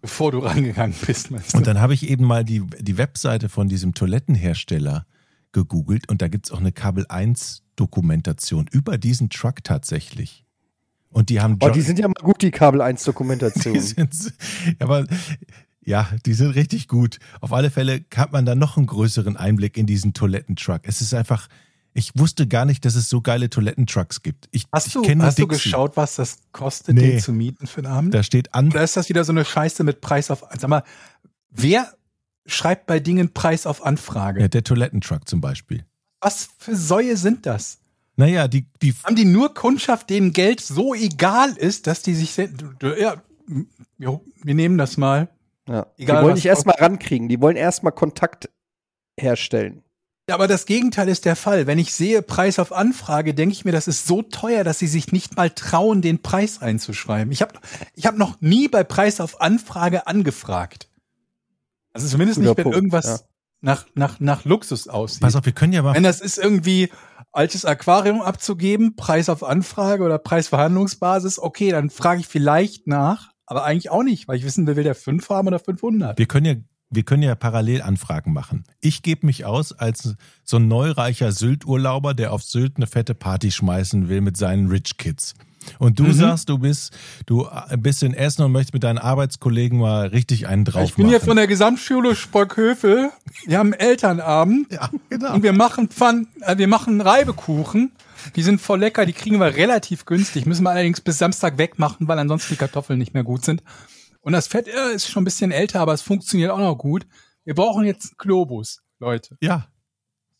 Bevor 0.00 0.32
du 0.32 0.38
rangegangen 0.38 0.96
bist, 1.06 1.30
meinst 1.30 1.52
du? 1.52 1.58
Und 1.58 1.66
dann 1.66 1.80
habe 1.80 1.94
ich 1.94 2.08
eben 2.08 2.24
mal 2.24 2.44
die, 2.44 2.62
die 2.78 2.96
Webseite 2.96 3.48
von 3.48 3.68
diesem 3.68 3.94
Toilettenhersteller 3.94 5.06
gegoogelt 5.52 6.08
und 6.08 6.22
da 6.22 6.28
gibt 6.28 6.46
es 6.46 6.52
auch 6.52 6.60
eine 6.60 6.72
Kabel 6.72 7.06
1 7.08 7.62
Dokumentation 7.76 8.66
über 8.70 8.98
diesen 8.98 9.30
Truck 9.30 9.64
tatsächlich. 9.64 10.44
Und 11.10 11.28
die 11.28 11.40
haben 11.40 11.58
Oh, 11.60 11.70
die 11.70 11.80
sind 11.80 11.98
ja 11.98 12.06
mal 12.06 12.14
gut, 12.22 12.40
die 12.40 12.50
Kabel 12.50 12.80
1 12.80 13.04
Dokumentation. 13.04 13.74
Die 13.74 13.80
sind, 13.80 14.32
aber 14.78 15.06
ja, 15.84 16.08
die 16.24 16.34
sind 16.34 16.50
richtig 16.50 16.88
gut. 16.88 17.18
Auf 17.40 17.52
alle 17.52 17.70
Fälle 17.70 18.04
hat 18.14 18.32
man 18.32 18.46
da 18.46 18.54
noch 18.54 18.76
einen 18.76 18.86
größeren 18.86 19.36
Einblick 19.36 19.76
in 19.76 19.86
diesen 19.86 20.12
Toilettentruck. 20.12 20.82
Es 20.84 21.00
ist 21.00 21.14
einfach, 21.14 21.48
ich 21.92 22.12
wusste 22.16 22.46
gar 22.46 22.64
nicht, 22.64 22.84
dass 22.84 22.94
es 22.94 23.08
so 23.08 23.20
geile 23.20 23.50
Toilettentrucks 23.50 24.22
gibt. 24.22 24.48
Ich, 24.52 24.64
Hast 24.72 24.88
ich 24.88 24.92
du, 24.92 25.02
nur 25.02 25.24
hast 25.24 25.38
du 25.38 25.46
geschaut, 25.46 25.96
was 25.96 26.16
das 26.16 26.38
kostet, 26.52 26.94
Nee. 26.96 27.12
den 27.12 27.20
zu 27.20 27.32
mieten 27.32 27.66
für 27.66 27.78
einen 27.78 27.86
Abend? 27.92 28.14
Da 28.14 28.22
steht 28.22 28.54
an, 28.54 28.68
Oder 28.68 28.82
ist 28.84 28.96
das 28.96 29.08
wieder 29.08 29.24
so 29.24 29.32
eine 29.32 29.44
Scheiße 29.44 29.82
mit 29.84 30.00
Preis 30.00 30.30
auf, 30.30 30.44
sag 30.58 30.68
mal, 30.70 30.84
wer 31.50 31.92
schreibt 32.46 32.86
bei 32.86 33.00
Dingen 33.00 33.32
Preis 33.32 33.66
auf 33.66 33.84
Anfrage? 33.84 34.40
ja, 34.40 34.48
der 34.48 34.62
Toilettentruck 34.64 35.28
zum 35.28 35.40
Beispiel. 35.40 35.84
Was 36.20 36.48
für 36.58 36.76
Säue 36.76 37.16
sind 37.16 37.46
das? 37.46 37.78
Naja, 38.16 38.48
die, 38.48 38.66
die, 38.82 38.94
Haben 39.04 39.16
die 39.16 39.24
nur 39.24 39.54
Kundschaft, 39.54 40.10
denen 40.10 40.32
Geld 40.32 40.60
so 40.60 40.94
egal 40.94 41.56
ist, 41.56 41.86
dass 41.86 42.02
die 42.02 42.14
sich, 42.14 42.36
ja, 42.36 43.22
wir, 43.96 44.20
wir 44.42 44.54
nehmen 44.54 44.76
das 44.78 44.96
mal. 44.96 45.28
Ja. 45.66 45.86
Egal, 45.96 46.18
die 46.18 46.24
wollen 46.24 46.34
nicht 46.34 46.46
erstmal 46.46 46.76
rankriegen, 46.76 47.28
die 47.28 47.40
wollen 47.40 47.56
erstmal 47.56 47.92
Kontakt 47.92 48.50
herstellen. 49.18 49.82
Ja, 50.30 50.36
aber 50.36 50.46
das 50.46 50.64
Gegenteil 50.64 51.08
ist 51.08 51.24
der 51.24 51.34
Fall. 51.34 51.66
Wenn 51.66 51.80
ich 51.80 51.92
sehe 51.92 52.22
Preis 52.22 52.60
auf 52.60 52.72
Anfrage, 52.72 53.34
denke 53.34 53.52
ich 53.52 53.64
mir, 53.64 53.72
das 53.72 53.88
ist 53.88 54.06
so 54.06 54.22
teuer, 54.22 54.62
dass 54.62 54.78
sie 54.78 54.86
sich 54.86 55.10
nicht 55.10 55.34
mal 55.34 55.50
trauen, 55.50 56.02
den 56.02 56.22
Preis 56.22 56.62
einzuschreiben. 56.62 57.32
Ich 57.32 57.42
habe 57.42 57.54
ich 57.96 58.06
hab 58.06 58.16
noch 58.16 58.40
nie 58.40 58.68
bei 58.68 58.84
Preis 58.84 59.20
auf 59.20 59.40
Anfrage 59.40 60.06
angefragt. 60.06 60.88
Also 61.92 62.06
zumindest 62.06 62.38
Guter 62.38 62.50
nicht, 62.50 62.58
wenn 62.58 62.62
Punkt, 62.62 62.76
irgendwas 62.76 63.06
ja. 63.06 63.18
nach, 63.60 63.86
nach, 63.96 64.20
nach 64.20 64.44
Luxus 64.44 64.86
aussieht. 64.86 65.20
Pass 65.20 65.34
auf, 65.34 65.44
wir 65.46 65.52
können 65.52 65.72
ja 65.72 65.82
mal. 65.82 65.96
Wenn 65.96 66.04
das 66.04 66.20
ist 66.20 66.38
irgendwie 66.38 66.90
altes 67.32 67.64
Aquarium 67.64 68.20
abzugeben, 68.20 68.94
Preis 68.94 69.28
auf 69.28 69.42
Anfrage 69.42 70.04
oder 70.04 70.18
Preisverhandlungsbasis, 70.18 71.40
okay, 71.40 71.72
dann 71.72 71.90
frage 71.90 72.20
ich 72.20 72.28
vielleicht 72.28 72.86
nach, 72.86 73.32
aber 73.46 73.64
eigentlich 73.64 73.90
auch 73.90 74.04
nicht, 74.04 74.28
weil 74.28 74.36
ich 74.36 74.44
wissen 74.44 74.68
will, 74.68 74.76
will 74.76 74.84
der 74.84 74.94
5 74.94 75.28
haben 75.28 75.48
oder 75.48 75.58
500. 75.58 76.16
Wir 76.16 76.26
können 76.26 76.46
ja, 76.46 76.54
wir 76.90 77.02
können 77.04 77.22
ja 77.22 77.34
parallel 77.34 77.82
Anfragen 77.82 78.32
machen. 78.32 78.64
Ich 78.80 79.02
gebe 79.02 79.24
mich 79.26 79.44
aus 79.44 79.72
als 79.72 80.14
so 80.44 80.56
ein 80.56 80.66
neureicher 80.68 81.32
Sylt-Urlauber, 81.32 82.14
der 82.14 82.32
auf 82.32 82.42
Sylt 82.42 82.74
eine 82.76 82.86
fette 82.86 83.14
Party 83.14 83.50
schmeißen 83.50 84.08
will 84.08 84.20
mit 84.20 84.36
seinen 84.36 84.68
Rich 84.68 84.96
Kids. 84.98 85.34
Und 85.78 85.98
du 85.98 86.04
Mhm. 86.04 86.12
sagst, 86.14 86.48
du 86.48 86.56
bist, 86.58 86.96
du 87.26 87.46
bist 87.76 88.02
in 88.02 88.14
Essen 88.14 88.42
und 88.42 88.50
möchtest 88.52 88.72
mit 88.72 88.82
deinen 88.82 88.96
Arbeitskollegen 88.98 89.78
mal 89.78 90.06
richtig 90.08 90.48
einen 90.48 90.64
drauf 90.64 90.84
ich 90.88 90.94
bin 90.96 91.04
machen. 91.04 91.10
hier 91.10 91.20
von 91.20 91.36
der 91.36 91.46
Gesamtschule 91.46 92.16
Sprockhövel. 92.16 93.10
Wir 93.44 93.58
haben 93.58 93.72
Elternabend 93.74 94.72
ja, 94.72 94.88
genau. 95.10 95.34
und 95.34 95.42
wir 95.42 95.52
machen 95.52 95.88
Pfann, 95.88 96.28
äh, 96.40 96.56
wir 96.56 96.66
machen 96.66 97.00
Reibekuchen. 97.00 97.92
Die 98.36 98.42
sind 98.42 98.60
voll 98.60 98.80
lecker, 98.80 99.04
die 99.06 99.12
kriegen 99.12 99.38
wir 99.38 99.54
relativ 99.54 100.06
günstig. 100.06 100.44
Müssen 100.46 100.62
wir 100.64 100.70
allerdings 100.70 101.00
bis 101.02 101.18
Samstag 101.18 101.56
wegmachen, 101.58 102.08
weil 102.08 102.18
ansonsten 102.18 102.54
die 102.54 102.58
Kartoffeln 102.58 102.98
nicht 102.98 103.14
mehr 103.14 103.24
gut 103.24 103.44
sind. 103.44 103.62
Und 104.20 104.32
das 104.32 104.46
Fett 104.48 104.68
äh, 104.68 104.92
ist 104.92 105.08
schon 105.08 105.22
ein 105.22 105.24
bisschen 105.24 105.50
älter, 105.50 105.80
aber 105.80 105.92
es 105.94 106.02
funktioniert 106.02 106.50
auch 106.50 106.58
noch 106.58 106.76
gut. 106.76 107.06
Wir 107.44 107.54
brauchen 107.54 107.84
jetzt 107.86 108.04
einen 108.06 108.18
Globus, 108.18 108.82
Leute. 108.98 109.36
Ja, 109.40 109.68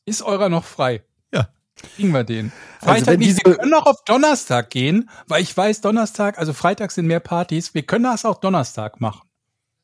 Ist 0.05 0.23
eurer 0.23 0.49
noch 0.49 0.65
frei? 0.65 1.03
ja. 1.33 1.49
Kriegen 1.97 2.13
wir 2.13 2.25
den. 2.25 2.53
Also 2.81 2.93
Freitag 2.93 3.07
wenn 3.07 3.21
nicht. 3.21 3.47
Wir 3.47 3.57
können 3.57 3.73
auch 3.75 3.87
auf 3.87 4.05
Donnerstag 4.05 4.69
gehen, 4.69 5.09
weil 5.29 5.43
ich 5.43 5.57
weiß, 5.57 5.81
Donnerstag, 5.81 6.39
also 6.39 6.53
Freitag 6.53 6.91
sind 6.91 7.07
mehr 7.07 7.21
Partys. 7.21 7.73
Wir 7.73 7.83
können 7.83 8.05
das 8.05 8.27
auch 8.27 8.39
Donnerstag 8.39 9.01
machen. 9.01 9.30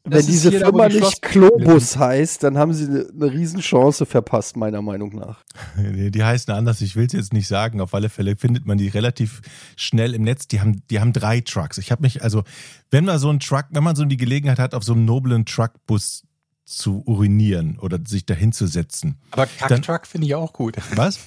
Das 0.09 0.21
Wenn 0.21 0.27
diese 0.33 0.53
Firma 0.53 0.89
die 0.89 1.01
nicht 1.01 1.21
Globus 1.23 1.97
heißt, 1.97 2.43
dann 2.45 2.57
haben 2.57 2.73
sie 2.73 2.85
eine, 2.87 3.33
Riesenchance 3.33 4.07
verpasst, 4.07 4.57
meiner 4.57 4.81
Meinung 4.83 5.15
nach. 5.17 5.43
Nee, 5.77 6.11
Die 6.11 6.23
heißen 6.23 6.55
anders, 6.55 6.81
ich 6.81 6.95
will 6.95 7.07
es 7.07 7.13
jetzt 7.13 7.33
nicht 7.33 7.49
sagen. 7.49 7.81
Auf 7.81 7.93
alle 7.93 8.09
Fälle 8.09 8.37
findet 8.37 8.67
man 8.67 8.79
die 8.79 8.89
relativ 8.89 9.41
schnell 9.77 10.15
im 10.15 10.23
Netz. 10.23 10.47
Die 10.49 10.61
haben, 10.61 10.83
die 10.91 11.01
haben 11.01 11.13
drei 11.13 11.41
Trucks. 11.41 11.79
Ich 11.79 11.91
habe 11.91 12.03
mich, 12.03 12.23
also, 12.23 12.45
wenn 12.91 13.05
man 13.05 13.19
so 13.19 13.29
einen 13.31 13.41
Truck, 13.41 13.67
wenn 13.71 13.83
man 13.85 13.97
so 13.97 14.05
die 14.05 14.17
Gelegenheit 14.17 14.59
hat, 14.61 14.75
auf 14.75 14.85
so 14.85 14.93
einem 14.93 15.05
noblen 15.05 15.45
Truckbus 15.45 16.23
zu 16.65 17.03
urinieren 17.07 17.79
oder 17.79 17.99
sich 18.07 18.27
dahin 18.27 18.53
zu 18.53 18.67
setzen. 18.67 19.19
Aber 19.33 19.47
Dann- 19.61 19.69
Kacktruck 19.83 20.07
finde 20.07 20.27
ich 20.27 20.35
auch 20.35 20.53
gut. 20.53 20.77
Was? 20.95 21.19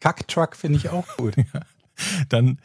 Kacktruck 0.00 0.56
finde 0.56 0.78
ich 0.78 0.90
auch 0.90 1.06
gut. 1.16 1.34
Dann, 2.28 2.58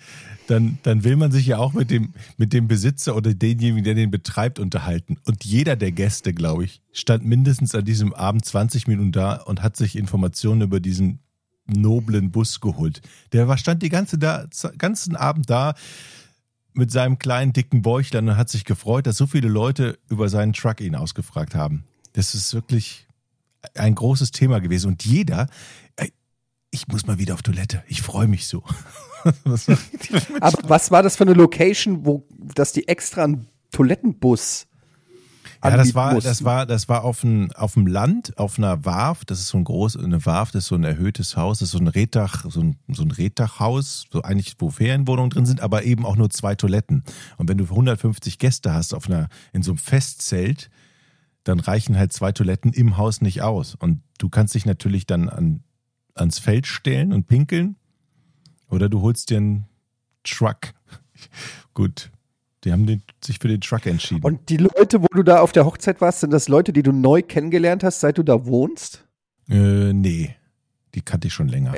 dann, 0.48 0.80
dann 0.84 1.04
will 1.06 1.16
man 1.16 1.32
sich 1.32 1.46
ja 1.46 1.58
auch 1.58 1.72
mit 1.72 1.92
dem, 1.92 2.14
mit 2.38 2.52
dem 2.52 2.68
Besitzer 2.68 3.16
oder 3.16 3.34
denjenigen, 3.34 3.84
der 3.84 3.94
den 3.94 4.12
betreibt, 4.12 4.60
unterhalten. 4.60 5.18
Und 5.26 5.46
jeder 5.46 5.78
der 5.78 5.94
Gäste, 5.94 6.34
glaube 6.34 6.66
ich, 6.66 6.82
stand 6.92 7.24
mindestens 7.26 7.74
an 7.74 7.86
diesem 7.86 8.14
Abend 8.14 8.44
20 8.44 8.88
Minuten 8.88 9.14
da 9.14 9.36
und 9.36 9.62
hat 9.62 9.78
sich 9.78 9.96
Informationen 9.96 10.62
über 10.62 10.82
diesen 10.82 11.20
noblen 11.68 12.32
Bus 12.32 12.60
geholt. 12.60 13.02
Der 13.32 13.48
war, 13.48 13.58
stand 13.58 13.82
die 13.82 13.90
ganze 13.90 14.18
ganzen 14.20 15.16
Abend 15.16 15.50
da 15.50 15.74
mit 16.74 16.92
seinem 16.92 17.20
kleinen 17.20 17.54
dicken 17.54 17.82
Bäuchlein 17.82 18.30
und 18.30 18.38
hat 18.38 18.50
sich 18.50 18.66
gefreut, 18.66 19.08
dass 19.08 19.18
so 19.18 19.28
viele 19.28 19.50
Leute 19.50 20.00
über 20.10 20.30
seinen 20.30 20.54
Truck 20.54 20.82
ihn 20.82 20.96
ausgefragt 20.96 21.56
haben. 21.56 21.86
Das 22.14 22.34
ist 22.34 22.54
wirklich 22.54 23.08
ein 23.76 23.96
großes 23.96 24.32
Thema 24.32 24.60
gewesen. 24.60 24.88
Und 24.88 25.06
jeder, 25.06 25.48
ey, 25.96 26.12
ich 26.72 26.88
muss 26.88 27.06
mal 27.06 27.20
wieder 27.20 27.34
auf 27.34 27.42
Toilette. 27.42 27.84
Ich 27.88 28.02
freue 28.02 28.28
mich 28.28 28.48
so. 28.48 28.64
Was 29.44 29.68
Aber 30.40 30.58
was 30.68 30.90
war 30.90 31.04
das 31.04 31.16
für 31.16 31.26
eine 31.26 31.34
Location, 31.34 32.08
wo 32.08 32.26
dass 32.56 32.74
die 32.74 32.88
extra 32.88 33.26
einen 33.26 33.48
Toilettenbus 33.72 34.66
Ja, 35.64 35.78
das 35.78 35.94
war, 35.94 36.14
mussten? 36.14 36.28
das 36.28 36.44
war, 36.44 36.66
das 36.66 36.90
war 36.90 37.04
auf 37.04 37.22
dem, 37.22 37.52
auf 37.52 37.76
dem 37.76 37.86
Land, 37.86 38.36
auf 38.40 38.58
einer 38.58 38.84
Warf. 38.84 39.24
Das 39.26 39.40
ist 39.40 39.50
so 39.50 39.60
ein 39.60 39.64
groß, 39.64 39.98
eine 39.98 40.26
Warf, 40.26 40.50
das 40.50 40.64
ist 40.64 40.70
so 40.70 40.76
ein 40.76 40.84
erhöhtes 40.84 41.38
Haus, 41.38 41.60
das 41.60 41.68
ist 41.68 41.74
so 41.74 41.78
ein 41.78 41.88
Reddach, 41.88 42.46
so 42.50 42.62
ein, 42.62 42.78
so 42.88 43.04
ein 43.04 43.12
Reddachhaus, 43.12 44.08
so 44.12 44.24
eigentlich, 44.24 44.56
wo 44.58 44.72
Ferienwohnungen 44.72 45.30
drin 45.30 45.46
sind, 45.46 45.62
aber 45.62 45.84
eben 45.84 46.04
auch 46.04 46.16
nur 46.16 46.32
zwei 46.32 46.56
Toiletten. 46.56 47.04
Und 47.38 47.48
wenn 47.48 47.60
du 47.60 47.66
150 47.66 48.40
Gäste 48.40 48.74
hast 48.74 48.96
auf 48.96 49.08
einer, 49.08 49.30
in 49.54 49.62
so 49.62 49.72
einem 49.72 49.78
Festzelt, 49.78 50.72
dann 51.44 51.60
reichen 51.60 51.96
halt 51.96 52.12
zwei 52.12 52.32
Toiletten 52.32 52.74
im 52.74 52.98
Haus 52.98 53.22
nicht 53.22 53.44
aus. 53.44 53.76
Und 53.76 54.02
du 54.18 54.30
kannst 54.30 54.56
dich 54.56 54.66
natürlich 54.66 55.06
dann 55.06 55.30
an, 55.30 55.64
ans 56.16 56.40
Feld 56.40 56.68
stellen 56.68 57.14
und 57.14 57.28
pinkeln. 57.28 57.76
Oder 58.70 58.90
du 58.90 59.02
holst 59.02 59.30
dir 59.30 59.38
einen 59.38 59.66
Truck. 60.24 60.74
Gut. 61.74 62.12
Die 62.64 62.72
haben 62.72 62.86
den, 62.86 63.02
sich 63.24 63.40
für 63.40 63.48
den 63.48 63.60
Truck 63.62 63.86
entschieden. 63.88 64.24
Und 64.24 64.50
die 64.50 64.58
Leute, 64.58 65.02
wo 65.02 65.08
du 65.08 65.24
da 65.24 65.40
auf 65.42 65.52
der 65.52 65.66
Hochzeit 65.66 66.00
warst, 66.00 66.20
sind 66.20 66.32
das 66.32 66.48
Leute, 66.48 66.72
die 66.74 66.84
du 66.84 66.92
neu 66.92 67.24
kennengelernt 67.24 67.84
hast, 67.84 68.02
seit 68.02 68.18
du 68.20 68.24
da 68.24 68.46
wohnst? 68.46 69.08
Äh, 69.50 69.94
nee. 69.94 70.36
Die 70.94 71.02
kannte 71.02 71.28
ich 71.28 71.34
schon 71.34 71.48
länger. 71.48 71.74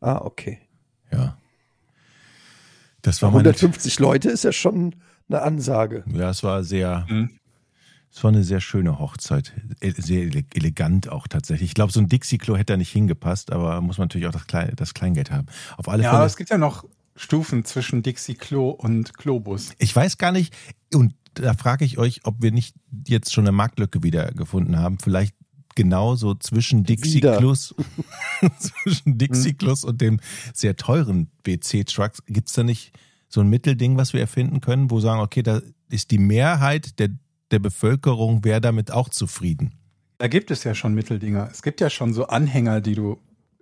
Ah, 0.00 0.18
okay. 0.18 0.60
Ja. 1.10 1.36
Das 3.02 3.22
war 3.22 3.30
meine, 3.30 3.48
150 3.48 3.98
Leute 3.98 4.30
ist 4.30 4.44
ja 4.44 4.52
schon 4.52 4.94
eine 5.28 5.42
Ansage. 5.42 6.04
ja, 6.12 6.30
es 6.30 6.42
war 6.42 6.62
sehr, 6.62 7.06
Mhm. 7.08 7.37
Es 8.12 8.24
war 8.24 8.30
eine 8.30 8.42
sehr 8.44 8.60
schöne 8.60 8.98
Hochzeit. 8.98 9.52
E- 9.80 9.90
Sehr 9.92 10.22
ele- 10.22 10.44
elegant 10.54 11.08
auch 11.08 11.28
tatsächlich. 11.28 11.70
Ich 11.70 11.74
glaube, 11.74 11.92
so 11.92 12.00
ein 12.00 12.08
Dixie-Klo 12.08 12.56
hätte 12.56 12.72
da 12.72 12.76
nicht 12.76 12.90
hingepasst, 12.90 13.52
aber 13.52 13.80
muss 13.80 13.98
man 13.98 14.06
natürlich 14.06 14.26
auch 14.26 14.32
das, 14.32 14.46
Klein, 14.46 14.72
das 14.76 14.94
Kleingeld 14.94 15.30
haben. 15.30 15.46
Auf 15.76 15.88
alle 15.88 16.02
Ja, 16.02 16.10
aber 16.10 16.18
Fälle. 16.20 16.26
es 16.28 16.36
gibt 16.36 16.50
ja 16.50 16.58
noch 16.58 16.84
Stufen 17.16 17.64
zwischen 17.64 18.02
Dixie 18.02 18.34
Klo 18.34 18.70
und 18.70 19.16
Klobus. 19.18 19.72
Ich 19.78 19.94
weiß 19.94 20.18
gar 20.18 20.32
nicht, 20.32 20.54
und 20.94 21.14
da 21.34 21.54
frage 21.54 21.84
ich 21.84 21.98
euch, 21.98 22.20
ob 22.24 22.42
wir 22.42 22.50
nicht 22.52 22.74
jetzt 23.06 23.32
schon 23.32 23.44
eine 23.44 23.52
Marktlücke 23.52 24.02
wieder 24.02 24.32
gefunden 24.32 24.78
haben. 24.78 24.98
Vielleicht 24.98 25.34
genauso 25.74 26.34
zwischen 26.34 26.82
Dixie-Klos 26.84 27.74
zwischen 28.58 29.18
Dixie-Klos 29.18 29.84
und 29.84 30.00
dem 30.00 30.20
sehr 30.54 30.76
teuren 30.76 31.28
BC-Trucks. 31.44 32.24
Gibt 32.26 32.48
es 32.48 32.54
da 32.54 32.62
nicht 32.64 32.92
so 33.28 33.40
ein 33.40 33.48
Mittelding, 33.48 33.96
was 33.96 34.12
wir 34.12 34.20
erfinden 34.20 34.60
können, 34.60 34.90
wo 34.90 34.96
wir 34.96 35.02
sagen, 35.02 35.20
okay, 35.20 35.42
da 35.42 35.60
ist 35.90 36.10
die 36.10 36.18
Mehrheit 36.18 36.98
der, 36.98 37.10
der 37.50 37.58
Bevölkerung, 37.58 38.44
wäre 38.44 38.60
damit 38.60 38.90
auch 38.90 39.08
zufrieden? 39.08 39.74
Da 40.18 40.28
gibt 40.28 40.50
es 40.50 40.64
ja 40.64 40.74
schon 40.74 40.94
Mitteldinger. 40.94 41.48
Es 41.50 41.62
gibt 41.62 41.80
ja 41.80 41.90
schon 41.90 42.12
so 42.12 42.26
Anhänger, 42.26 42.80
die 42.80 42.94
du 42.94 43.18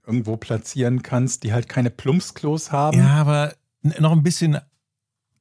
irgendwo 0.06 0.36
platzieren 0.36 1.02
kannst, 1.02 1.42
die 1.42 1.52
halt 1.52 1.68
keine 1.68 1.90
Plumpsklos 1.90 2.72
haben. 2.72 2.98
Ja, 2.98 3.14
aber 3.14 3.54
noch 3.98 4.12
ein 4.12 4.22
bisschen, 4.22 4.56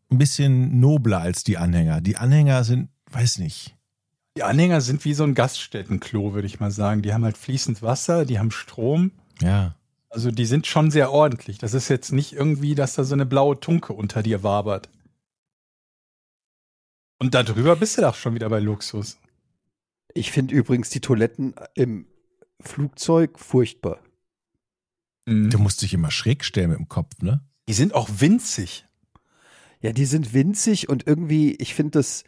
ein 0.10 0.18
bisschen 0.18 0.80
nobler 0.80 1.22
als 1.22 1.44
die 1.44 1.58
Anhänger. 1.58 2.02
Die 2.02 2.18
Anhänger 2.18 2.64
sind, 2.64 2.90
weiß 3.12 3.38
nicht. 3.40 3.76
Die 4.38 4.44
Anhänger 4.44 4.82
sind 4.82 5.06
wie 5.06 5.14
so 5.14 5.24
ein 5.24 5.34
Gaststättenklo, 5.34 6.34
würde 6.34 6.48
ich 6.48 6.60
mal 6.60 6.72
sagen. 6.72 7.02
Die 7.02 7.14
haben 7.14 7.24
halt 7.24 7.38
fließend 7.38 7.82
Wasser, 7.82 8.26
die 8.26 8.38
haben 8.38 8.52
Strom. 8.52 9.12
Ja. 9.42 9.76
Also 10.10 10.32
die 10.32 10.46
sind 10.46 10.68
schon 10.68 10.92
sehr 10.92 11.12
ordentlich. 11.12 11.58
Das 11.58 11.74
ist 11.74 11.88
jetzt 11.90 12.12
nicht 12.12 12.34
irgendwie, 12.34 12.76
dass 12.76 12.96
da 12.96 13.04
so 13.04 13.14
eine 13.14 13.26
blaue 13.26 13.60
Tunke 13.60 13.94
unter 13.94 14.24
dir 14.24 14.44
wabert. 14.44 14.90
Und 17.20 17.34
darüber 17.34 17.76
bist 17.76 17.98
du 17.98 18.02
doch 18.02 18.16
schon 18.16 18.36
wieder 18.36 18.50
bei 18.50 18.60
Luxus. 18.60 19.18
Ich 20.14 20.32
finde 20.32 20.56
übrigens 20.56 20.90
die 20.90 21.02
Toiletten 21.02 21.56
im 21.74 22.08
Flugzeug 22.62 23.40
furchtbar. 23.40 24.00
Mhm. 25.26 25.50
Du 25.50 25.60
musst 25.60 25.82
dich 25.82 25.94
immer 25.94 26.12
schräg 26.12 26.44
stellen 26.44 26.70
mit 26.70 26.80
dem 26.80 26.90
Kopf, 26.90 27.22
ne? 27.22 27.44
Die 27.68 27.74
sind 27.74 27.94
auch 27.94 28.10
winzig. 28.20 28.86
Ja, 29.82 29.92
die 29.92 30.06
sind 30.06 30.34
winzig 30.34 30.90
und 30.90 31.08
irgendwie, 31.08 31.56
ich 31.56 31.76
finde 31.76 31.92
das, 32.00 32.24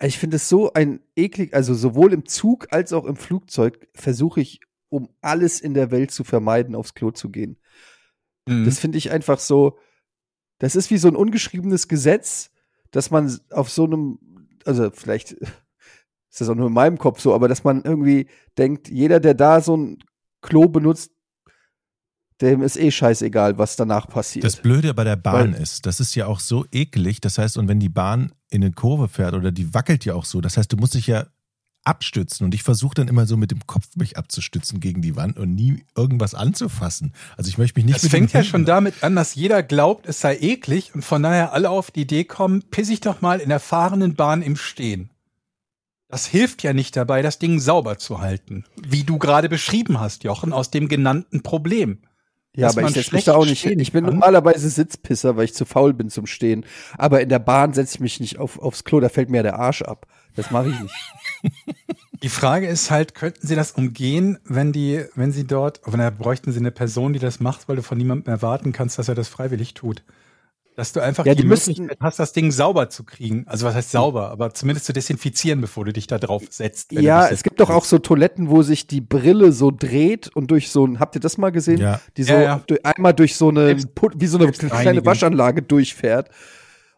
ich 0.00 0.18
finde 0.18 0.36
es 0.36 0.48
so 0.48 0.72
ein 0.72 1.00
eklig, 1.16 1.54
also 1.54 1.74
sowohl 1.74 2.12
im 2.12 2.26
Zug 2.26 2.72
als 2.72 2.92
auch 2.92 3.04
im 3.04 3.16
Flugzeug 3.16 3.88
versuche 3.94 4.40
ich, 4.40 4.60
um 4.88 5.08
alles 5.20 5.60
in 5.60 5.74
der 5.74 5.90
Welt 5.90 6.10
zu 6.10 6.24
vermeiden, 6.24 6.74
aufs 6.74 6.94
Klo 6.94 7.10
zu 7.10 7.30
gehen. 7.30 7.58
Mhm. 8.46 8.64
Das 8.64 8.78
finde 8.78 8.98
ich 8.98 9.10
einfach 9.10 9.38
so, 9.38 9.78
das 10.58 10.76
ist 10.76 10.90
wie 10.90 10.98
so 10.98 11.08
ein 11.08 11.16
ungeschriebenes 11.16 11.88
Gesetz, 11.88 12.51
dass 12.92 13.10
man 13.10 13.36
auf 13.50 13.68
so 13.68 13.84
einem, 13.84 14.18
also 14.64 14.90
vielleicht 14.90 15.32
ist 15.32 16.40
das 16.40 16.48
auch 16.48 16.54
nur 16.54 16.68
in 16.68 16.72
meinem 16.72 16.98
Kopf 16.98 17.20
so, 17.20 17.34
aber 17.34 17.48
dass 17.48 17.64
man 17.64 17.82
irgendwie 17.82 18.28
denkt, 18.56 18.88
jeder, 18.88 19.20
der 19.20 19.34
da 19.34 19.60
so 19.60 19.76
ein 19.76 19.98
Klo 20.40 20.68
benutzt, 20.68 21.10
dem 22.40 22.62
ist 22.62 22.76
eh 22.76 22.90
scheißegal, 22.90 23.58
was 23.58 23.76
danach 23.76 24.08
passiert. 24.08 24.44
Das 24.44 24.56
Blöde 24.56 24.94
bei 24.94 25.04
der 25.04 25.16
Bahn 25.16 25.54
Weil- 25.54 25.62
ist, 25.62 25.86
das 25.86 26.00
ist 26.00 26.14
ja 26.14 26.26
auch 26.26 26.40
so 26.40 26.64
eklig. 26.72 27.20
Das 27.20 27.38
heißt, 27.38 27.56
und 27.56 27.68
wenn 27.68 27.78
die 27.78 27.88
Bahn 27.88 28.32
in 28.50 28.62
eine 28.62 28.72
Kurve 28.72 29.08
fährt 29.08 29.34
oder 29.34 29.52
die 29.52 29.72
wackelt 29.74 30.04
ja 30.04 30.14
auch 30.14 30.24
so, 30.24 30.40
das 30.40 30.56
heißt, 30.56 30.72
du 30.72 30.76
musst 30.76 30.94
dich 30.94 31.06
ja 31.06 31.26
abstützen. 31.84 32.44
Und 32.44 32.54
ich 32.54 32.62
versuche 32.62 32.94
dann 32.94 33.08
immer 33.08 33.26
so 33.26 33.36
mit 33.36 33.50
dem 33.50 33.66
Kopf 33.66 33.96
mich 33.96 34.16
abzustützen 34.16 34.80
gegen 34.80 35.02
die 35.02 35.16
Wand 35.16 35.38
und 35.38 35.54
nie 35.54 35.84
irgendwas 35.96 36.34
anzufassen. 36.34 37.12
Also 37.36 37.48
ich 37.48 37.58
möchte 37.58 37.78
mich 37.78 37.86
nicht 37.86 37.96
Das 37.96 38.02
mit 38.04 38.12
fängt 38.12 38.32
ja 38.32 38.44
schon 38.44 38.64
damit 38.64 39.02
an, 39.02 39.16
dass 39.16 39.34
jeder 39.34 39.62
glaubt, 39.62 40.06
es 40.06 40.20
sei 40.20 40.36
eklig 40.38 40.94
und 40.94 41.04
von 41.04 41.22
daher 41.22 41.52
alle 41.52 41.70
auf 41.70 41.90
die 41.90 42.02
Idee 42.02 42.24
kommen, 42.24 42.62
piss 42.70 42.88
ich 42.88 43.00
doch 43.00 43.20
mal 43.20 43.40
in 43.40 43.48
der 43.48 43.60
fahrenden 43.60 44.14
Bahn 44.14 44.42
im 44.42 44.56
Stehen. 44.56 45.10
Das 46.08 46.26
hilft 46.26 46.62
ja 46.62 46.74
nicht 46.74 46.94
dabei, 46.94 47.22
das 47.22 47.38
Ding 47.38 47.58
sauber 47.58 47.96
zu 47.96 48.20
halten. 48.20 48.64
Wie 48.76 49.02
du 49.02 49.18
gerade 49.18 49.48
beschrieben 49.48 49.98
hast, 49.98 50.24
Jochen, 50.24 50.52
aus 50.52 50.70
dem 50.70 50.88
genannten 50.88 51.42
Problem. 51.42 52.00
Ja, 52.54 52.68
aber 52.68 52.82
ich 52.82 52.90
setze 52.90 53.14
mich 53.14 53.24
da 53.24 53.34
auch 53.34 53.46
nicht 53.46 53.62
hin. 53.62 53.80
Ich 53.80 53.92
bin 53.92 54.04
kann. 54.04 54.14
normalerweise 54.14 54.68
Sitzpisser, 54.68 55.36
weil 55.36 55.46
ich 55.46 55.54
zu 55.54 55.64
faul 55.64 55.94
bin 55.94 56.10
zum 56.10 56.26
Stehen. 56.26 56.66
Aber 56.98 57.22
in 57.22 57.30
der 57.30 57.38
Bahn 57.38 57.72
setze 57.72 57.96
ich 57.96 58.00
mich 58.00 58.20
nicht 58.20 58.38
auf, 58.38 58.58
aufs 58.58 58.84
Klo, 58.84 59.00
da 59.00 59.08
fällt 59.08 59.30
mir 59.30 59.42
der 59.42 59.58
Arsch 59.58 59.82
ab. 59.82 60.06
Das 60.36 60.50
mache 60.50 60.68
ich 60.68 60.80
nicht. 60.80 60.94
Die 62.22 62.28
Frage 62.28 62.68
ist 62.68 62.90
halt, 62.90 63.14
könnten 63.16 63.44
sie 63.44 63.56
das 63.56 63.72
umgehen, 63.72 64.38
wenn 64.44 64.70
die, 64.70 65.04
wenn 65.16 65.32
sie 65.32 65.44
dort, 65.44 65.80
wenn 65.86 65.98
da 65.98 66.08
bräuchten 66.10 66.52
sie 66.52 66.60
eine 66.60 66.70
Person, 66.70 67.12
die 67.12 67.18
das 67.18 67.40
macht, 67.40 67.68
weil 67.68 67.74
du 67.74 67.82
von 67.82 67.98
niemandem 67.98 68.32
erwarten 68.32 68.72
kannst, 68.72 68.96
dass 68.96 69.08
er 69.08 69.16
das 69.16 69.26
freiwillig 69.26 69.74
tut. 69.74 70.04
Dass 70.74 70.92
du 70.92 71.00
einfach 71.00 71.26
Ja, 71.26 71.34
die 71.34 71.42
die 71.42 71.48
Möglichkeit 71.48 71.98
hast, 72.00 72.18
das 72.18 72.32
Ding 72.32 72.50
sauber 72.50 72.88
zu 72.88 73.04
kriegen. 73.04 73.44
Also 73.46 73.66
was 73.66 73.74
heißt 73.74 73.90
sauber, 73.90 74.30
aber 74.30 74.54
zumindest 74.54 74.86
zu 74.86 74.92
desinfizieren, 74.94 75.60
bevor 75.60 75.84
du 75.84 75.92
dich 75.92 76.06
da 76.06 76.18
drauf 76.18 76.44
setzt. 76.48 76.92
Ja, 76.92 77.28
es 77.28 77.42
gibt 77.42 77.60
doch 77.60 77.68
auch 77.68 77.84
so 77.84 77.98
Toiletten, 77.98 78.48
wo 78.48 78.62
sich 78.62 78.86
die 78.86 79.02
Brille 79.02 79.52
so 79.52 79.70
dreht 79.70 80.34
und 80.34 80.50
durch 80.50 80.70
so 80.70 80.86
ein, 80.86 80.98
habt 80.98 81.14
ihr 81.14 81.20
das 81.20 81.36
mal 81.36 81.50
gesehen? 81.50 81.78
Ja. 81.78 82.00
Die 82.16 82.22
so 82.22 82.32
Ja, 82.32 82.42
ja. 82.42 82.62
durch, 82.66 82.84
einmal 82.86 83.12
durch 83.12 83.36
so 83.36 83.50
eine, 83.50 83.76
wie 83.76 84.26
so 84.26 84.38
eine 84.38 84.50
kleine. 84.50 85.04
Waschanlage 85.04 85.62
durchfährt. 85.62 86.30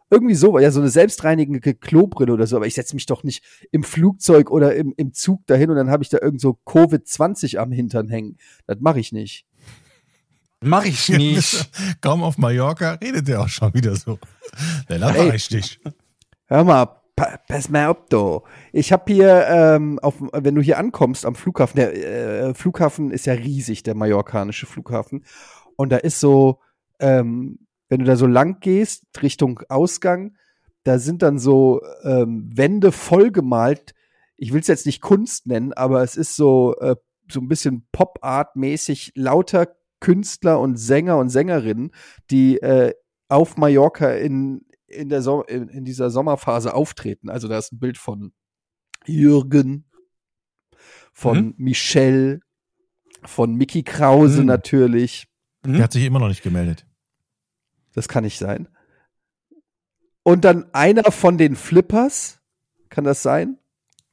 Irgendwie 0.09 0.35
so, 0.35 0.57
ja, 0.59 0.69
so 0.71 0.79
eine 0.79 0.89
selbstreinigende 0.89 1.73
Klobrille 1.73 2.31
oder 2.31 2.45
so, 2.45 2.55
aber 2.55 2.67
ich 2.67 2.75
setze 2.75 2.95
mich 2.95 3.07
doch 3.07 3.23
nicht 3.23 3.43
im 3.71 3.83
Flugzeug 3.83 4.51
oder 4.51 4.75
im, 4.75 4.93
im 4.97 5.13
Zug 5.13 5.45
dahin 5.47 5.71
und 5.71 5.75
dann 5.75 5.89
habe 5.89 6.03
ich 6.03 6.09
da 6.09 6.19
irgend 6.21 6.39
so 6.39 6.59
Covid-20 6.65 7.57
am 7.57 7.71
Hintern 7.71 8.07
hängen. 8.07 8.37
Das 8.67 8.77
mache 8.79 8.99
ich 8.99 9.11
nicht. 9.11 9.45
Mach 10.61 10.85
ich 10.85 11.09
nicht. 11.09 11.69
Kaum 12.01 12.23
auf 12.23 12.37
Mallorca 12.37 12.93
redet 12.93 13.29
er 13.29 13.41
auch 13.41 13.49
schon 13.49 13.73
wieder 13.73 13.95
so. 13.95 14.19
Der 14.89 14.99
lacht 14.99 15.15
Ey. 15.15 15.29
richtig. 15.29 15.79
Hör 16.47 16.63
mal, 16.63 17.01
pa 17.15 17.39
pass 17.47 17.69
mal 17.69 17.87
auf, 17.87 17.97
du. 18.09 18.41
Ich 18.71 18.91
habe 18.91 19.11
hier, 19.11 19.47
ähm, 19.47 19.99
auf, 19.99 20.15
wenn 20.31 20.55
du 20.55 20.61
hier 20.61 20.77
ankommst 20.77 21.25
am 21.25 21.35
Flughafen, 21.35 21.77
der 21.77 21.93
äh, 21.93 22.53
Flughafen 22.53 23.11
ist 23.11 23.25
ja 23.25 23.33
riesig, 23.33 23.83
der 23.83 23.95
mallorcanische 23.95 24.65
Flughafen. 24.65 25.25
Und 25.75 25.91
da 25.91 25.97
ist 25.97 26.19
so, 26.19 26.59
ähm, 26.99 27.59
wenn 27.89 27.99
du 27.99 28.05
da 28.05 28.15
so 28.15 28.27
lang 28.27 28.59
gehst, 28.59 29.05
Richtung 29.21 29.61
Ausgang, 29.69 30.35
da 30.83 30.99
sind 30.99 31.21
dann 31.21 31.39
so 31.39 31.81
ähm, 32.03 32.49
Wände 32.53 32.91
vollgemalt. 32.91 33.93
Ich 34.37 34.53
will 34.53 34.61
es 34.61 34.67
jetzt 34.67 34.85
nicht 34.85 35.01
Kunst 35.01 35.47
nennen, 35.47 35.73
aber 35.73 36.03
es 36.03 36.15
ist 36.15 36.35
so, 36.35 36.75
äh, 36.79 36.95
so 37.29 37.39
ein 37.39 37.47
bisschen 37.47 37.87
Pop-Art-mäßig 37.91 39.13
lauter 39.15 39.67
Künstler 40.05 40.59
und 40.59 40.77
Sänger 40.77 41.17
und 41.17 41.29
Sängerinnen, 41.29 41.91
die 42.29 42.57
äh, 42.61 42.93
auf 43.27 43.57
Mallorca 43.57 44.11
in, 44.11 44.61
in, 44.85 45.09
der 45.09 45.21
so 45.23 45.41
in, 45.43 45.67
in 45.69 45.83
dieser 45.83 46.11
Sommerphase 46.11 46.73
auftreten. 46.75 47.29
Also 47.29 47.47
da 47.47 47.57
ist 47.57 47.71
ein 47.71 47.79
Bild 47.79 47.97
von 47.97 48.31
Jürgen, 49.05 49.85
von 51.11 51.37
Mhm. 51.47 51.53
Michelle, 51.57 52.39
von 53.23 53.55
Mickey 53.55 53.81
Krause 53.83 54.41
Mhm. 54.41 54.45
natürlich. 54.47 55.27
Der 55.65 55.81
hat 55.83 55.93
sich 55.93 56.05
immer 56.05 56.19
noch 56.19 56.27
nicht 56.27 56.43
gemeldet. 56.43 56.85
Das 57.93 58.07
kann 58.07 58.23
nicht 58.23 58.37
sein. 58.37 58.67
Und 60.21 60.45
dann 60.45 60.65
einer 60.73 61.11
von 61.11 61.37
den 61.39 61.55
Flippers. 61.55 62.39
Kann 62.89 63.05
das 63.05 63.23
sein? 63.23 63.57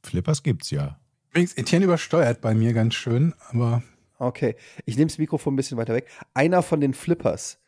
Flippers 0.03 0.41
gibt's 0.41 0.71
ja. 0.71 0.99
Übrigens, 1.29 1.53
Etienne 1.53 1.85
übersteuert 1.85 2.41
bei 2.41 2.53
mir 2.55 2.73
ganz 2.73 2.95
schön, 2.95 3.33
aber 3.49 3.83
Okay. 4.23 4.55
Ich 4.85 4.95
nehme 4.97 5.07
das 5.07 5.17
Mikrofon 5.17 5.53
ein 5.53 5.57
bisschen 5.57 5.77
weiter 5.77 5.93
weg. 5.93 6.07
Einer 6.33 6.61
von 6.63 6.81
den 6.81 6.93
Flippers. 6.93 7.59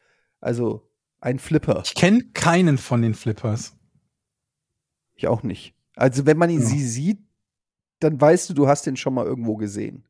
Also 0.41 0.87
ein 1.21 1.39
Flipper. 1.39 1.81
ich 1.85 1.95
kenne 1.95 2.23
keinen 2.33 2.77
von 2.77 3.01
den 3.01 3.13
Flippers. 3.13 3.75
Ich 5.15 5.27
auch 5.27 5.43
nicht. 5.43 5.73
Also 5.95 6.25
wenn 6.25 6.37
man 6.37 6.49
ihn 6.49 6.61
Ja. 6.61 6.65
sie 6.67 6.85
sieht, 6.87 7.19
dann 7.99 8.19
weißt 8.19 8.49
du, 8.49 8.53
du 8.53 8.67
hast 8.67 8.85
den 8.85 8.97
schon 8.97 9.13
mal 9.13 9.25
irgendwo 9.25 9.55
gesehen. 9.55 10.03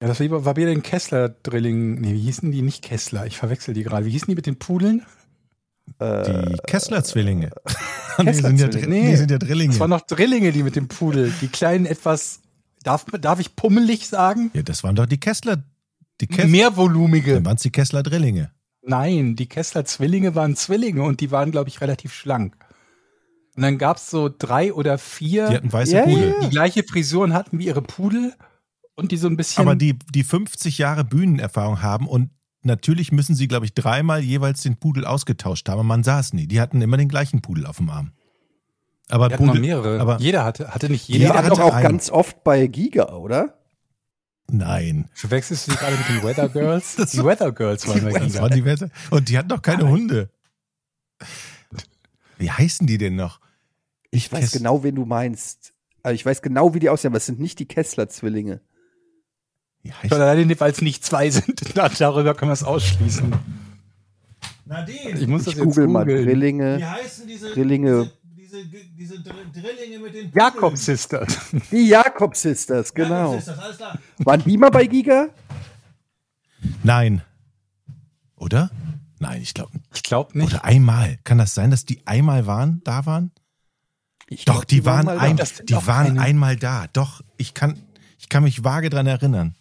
Ja, 0.00 0.08
das 0.08 0.20
war 0.20 0.44
war 0.44 0.56
wieder 0.56 0.66
den 0.70 0.82
Kessler-Drilling. 0.82 2.00
Nee, 2.00 2.12
wie 2.12 2.20
hießen 2.20 2.50
die? 2.50 2.62
Nicht 2.62 2.82
Kessler. 2.84 3.26
Ich 3.26 3.38
verwechsel 3.38 3.72
die 3.72 3.82
gerade. 3.84 4.04
Wie 4.04 4.10
hießen 4.10 4.26
die 4.28 4.34
mit 4.34 4.46
den 4.46 4.58
Pudeln? 4.58 5.04
Äh, 5.98 6.22
Die 6.50 6.56
Kessler-Zwillinge. 6.66 7.50
die, 8.18 8.24
Kessler-Zwillinge. 8.24 8.40
sind 8.42 8.58
ja, 8.60 8.68
Dr- 8.68 8.86
Nee. 8.88 9.10
die 9.10 9.16
sind 9.16 9.30
ja 9.30 9.38
Drillinge. 9.38 9.72
Es 9.72 9.80
waren 9.80 9.90
noch 9.90 10.02
Drillinge, 10.02 10.52
die 10.52 10.62
mit 10.62 10.76
dem 10.76 10.88
Pudel. 10.88 11.32
Die 11.40 11.48
kleinen 11.48 11.86
etwas, 11.86 12.40
darf, 12.82 13.04
darf 13.20 13.40
ich 13.40 13.56
pummelig 13.56 14.08
sagen? 14.08 14.50
ja, 14.54 14.62
das 14.62 14.82
waren 14.84 14.94
doch 14.96 15.06
die 15.06 15.18
Kessler. 15.20 15.62
Die 16.20 16.26
Kess 16.26 16.48
Mehrvolumige. 16.48 17.34
Dann 17.34 17.44
waren 17.46 17.56
es 17.56 17.62
die 17.62 17.70
Kessler-Drillinge. 17.70 18.50
Nein, 18.84 19.36
die 19.36 19.46
Kessler-Zwillinge 19.48 20.34
waren 20.34 20.56
Zwillinge 20.56 21.02
und 21.02 21.20
die 21.20 21.30
waren, 21.30 21.50
glaube 21.50 21.68
ich, 21.68 21.80
relativ 21.80 22.12
schlank. 22.12 22.56
Und 23.56 23.62
dann 23.62 23.78
gab's 23.78 24.10
so 24.10 24.28
drei 24.36 24.72
oder 24.72 24.98
vier, 24.98 25.48
Die 25.48 25.54
hatten 25.56 25.72
weiße 25.72 25.94
Ja, 25.96 26.02
Pudel. 26.04 26.34
die 26.42 26.48
gleiche 26.50 26.82
Frisuren 26.84 27.32
hatten 27.32 27.58
wie 27.58 27.66
ihre 27.66 27.82
Pudel 27.82 28.34
und 28.94 29.12
die 29.12 29.16
so 29.16 29.26
ein 29.28 29.36
bisschen. 29.36 29.62
Aber 29.62 29.74
die, 29.76 29.98
die 30.14 30.24
50 30.24 30.78
Jahre 30.78 31.04
Bühnenerfahrung 31.04 31.82
haben 31.82 32.06
und 32.08 32.30
natürlich 32.62 33.12
müssen 33.12 33.34
sie, 33.34 33.48
glaube 33.48 33.66
ich, 33.66 33.74
dreimal 33.74 34.20
jeweils 34.22 34.62
den 34.62 34.76
Pudel 34.76 35.04
ausgetauscht 35.04 35.68
haben. 35.68 35.86
Man 35.86 36.02
sah 36.02 36.20
es 36.20 36.32
nie. 36.32 36.46
Die 36.46 36.60
hatten 36.60 36.80
immer 36.82 36.96
den 36.96 37.08
gleichen 37.08 37.40
Pudel 37.42 37.66
auf 37.66 37.76
dem 37.78 37.90
Arm. 37.90 38.12
Aber 39.12 39.28
noch 39.28 39.36
Pudel, 39.36 39.60
mehrere. 39.60 40.00
aber 40.00 40.18
jeder 40.20 40.44
hatte, 40.44 40.68
hatte 40.72 40.88
nicht 40.88 41.06
jeder. 41.08 41.20
jeder 41.26 41.34
hatte 41.34 41.50
doch 41.50 41.60
auch 41.60 41.74
einen. 41.74 41.82
ganz 41.82 42.10
oft 42.10 42.42
bei 42.44 42.66
Giga, 42.66 43.12
oder? 43.14 43.58
nein. 44.50 45.08
Verwechselst 45.14 45.66
du 45.66 45.72
die 45.72 45.76
gerade 45.78 45.96
mit 45.96 46.08
den 46.08 46.22
Weather 46.22 46.48
Girls? 46.48 46.96
Das- 46.96 47.10
die 47.12 47.24
Weather 47.24 47.52
Girls 47.52 47.86
waren 47.88 48.02
bei 48.04 48.18
Giga. 48.18 48.40
waren 48.42 48.52
die 48.52 48.64
Werte. 48.64 48.90
Und 49.10 49.28
die 49.28 49.38
hatten 49.38 49.48
doch 49.48 49.62
keine 49.62 49.88
Hunde. 49.88 50.30
Wie 52.38 52.50
heißen 52.50 52.86
die 52.86 52.98
denn 52.98 53.16
noch? 53.16 53.40
Ich 54.10 54.30
weiß 54.32 54.44
Kess- 54.46 54.52
genau, 54.58 54.82
wen 54.82 54.94
du 54.94 55.04
meinst. 55.04 55.72
Also 56.02 56.14
ich 56.14 56.26
weiß 56.26 56.42
genau, 56.42 56.74
wie 56.74 56.80
die 56.80 56.88
aussehen, 56.90 57.10
aber 57.12 57.18
es 57.18 57.26
sind 57.26 57.38
nicht 57.40 57.58
die 57.60 57.66
Kessler-Zwillinge. 57.66 58.60
Wie 59.82 59.92
Schon 60.08 60.20
alleine, 60.20 60.58
weil 60.60 60.72
es 60.72 60.80
nicht 60.82 61.04
zwei 61.04 61.30
sind. 61.30 61.62
Da- 61.76 61.88
Darüber 61.88 62.34
können 62.34 62.50
wir 62.50 62.54
es 62.54 62.64
ausschließen. 62.64 63.32
Nadine. 64.66 65.18
Ich 65.18 65.26
muss 65.26 65.42
Ich 65.42 65.46
das 65.46 65.54
jetzt 65.56 65.64
google 65.64 65.86
mal 65.88 66.04
googeln. 66.04 66.24
Drillinge. 66.26 66.90
heißen 66.90 67.26
diese, 67.26 67.52
Drillinge. 67.52 68.10
Diese, 68.52 68.64
diese, 68.96 69.20
Drillinge 69.22 69.98
mit 69.98 70.14
den 70.14 70.30
Jakob 70.32 70.76
Sisters. 70.76 71.38
Die 71.70 71.88
Jakob 71.88 72.36
Sisters, 72.36 72.92
genau. 72.92 73.32
alles 73.32 73.76
klar. 73.76 73.98
Waren 74.18 74.44
die 74.44 74.58
mal 74.58 74.70
bei 74.70 74.86
Giga? 74.86 75.28
Nein. 76.82 77.22
Oder? 78.36 78.70
Nein, 79.18 79.40
ich 79.42 79.54
glaube. 79.54 79.72
Ich 79.94 80.02
glaube 80.02 80.36
nicht. 80.38 80.52
Oder 80.52 80.64
einmal. 80.64 81.18
Kann 81.24 81.38
das 81.38 81.54
sein, 81.54 81.70
dass 81.70 81.84
die 81.84 82.06
einmal 82.06 82.46
waren, 82.46 82.80
da 82.84 83.06
waren? 83.06 83.30
Ich 84.28 84.44
Doch, 84.44 84.54
glaub, 84.54 84.66
die, 84.68 84.84
waren, 84.84 85.04
mal 85.06 85.16
da. 85.16 85.22
ein, 85.22 85.36
die 85.36 85.74
waren 85.74 86.06
keine- 86.08 86.20
einmal 86.20 86.56
da. 86.56 86.86
Doch, 86.92 87.22
ich 87.36 87.54
kann, 87.54 87.78
ich 88.18 88.28
kann 88.28 88.42
mich 88.44 88.64
vage 88.64 88.90
dran 88.90 89.06
erinnern. 89.06 89.54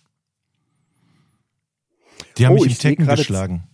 Die 2.37 2.45
haben 2.45 2.53
Oh, 2.57 2.63
mich 2.63 2.77
ich 2.77 2.85
im 2.85 2.95
gerade 3.05 3.17
geschlagen. 3.21 3.67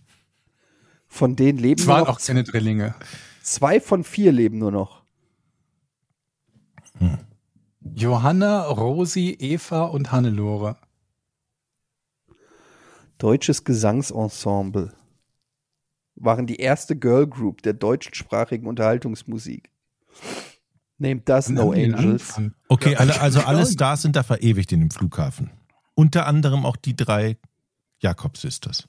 Von 1.06 1.36
denen 1.36 1.58
leben 1.58 1.80
Es 1.80 1.86
nur 1.86 1.94
waren 1.94 2.04
noch 2.04 2.16
auch 2.16 2.20
keine 2.20 2.44
Drillinge. 2.44 2.94
zwei 3.42 3.80
von 3.80 4.04
vier 4.04 4.32
leben 4.32 4.58
nur 4.58 4.72
noch. 4.72 4.97
Johanna, 7.94 8.62
Rosi, 8.66 9.36
Eva 9.38 9.84
und 9.84 10.12
Hannelore. 10.12 10.76
Deutsches 13.18 13.64
Gesangsensemble. 13.64 14.92
Waren 16.14 16.46
die 16.46 16.56
erste 16.56 16.96
Girl 16.96 17.26
Group 17.26 17.62
der 17.62 17.72
deutschsprachigen 17.72 18.66
Unterhaltungsmusik. 18.66 19.70
Nehmt 20.98 21.28
das, 21.28 21.48
No 21.48 21.70
Angels. 21.72 22.36
Anfang? 22.36 22.54
Okay, 22.68 22.92
Ja, 22.92 22.98
alle, 22.98 23.20
also 23.20 23.40
alle 23.40 23.64
Stars 23.66 24.02
sind 24.02 24.16
da 24.16 24.24
verewigt 24.24 24.72
in 24.72 24.80
dem 24.80 24.90
Flughafen. 24.90 25.50
Unter 25.94 26.26
anderem 26.26 26.66
auch 26.66 26.76
die 26.76 26.96
drei 26.96 27.36
Jakob 28.00 28.36
Sisters. 28.36 28.88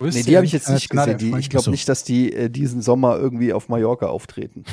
Nee, 0.00 0.22
die 0.22 0.36
habe 0.36 0.46
ich 0.46 0.52
jetzt 0.52 0.68
nicht 0.68 0.90
internationale 0.90 1.14
gesehen. 1.14 1.32
Die, 1.32 1.38
ich 1.38 1.50
glaube 1.50 1.70
nicht, 1.70 1.88
dass 1.88 2.04
die 2.04 2.32
äh, 2.32 2.50
diesen 2.50 2.82
Sommer 2.82 3.16
irgendwie 3.16 3.52
auf 3.52 3.68
Mallorca 3.68 4.06
auftreten. 4.06 4.64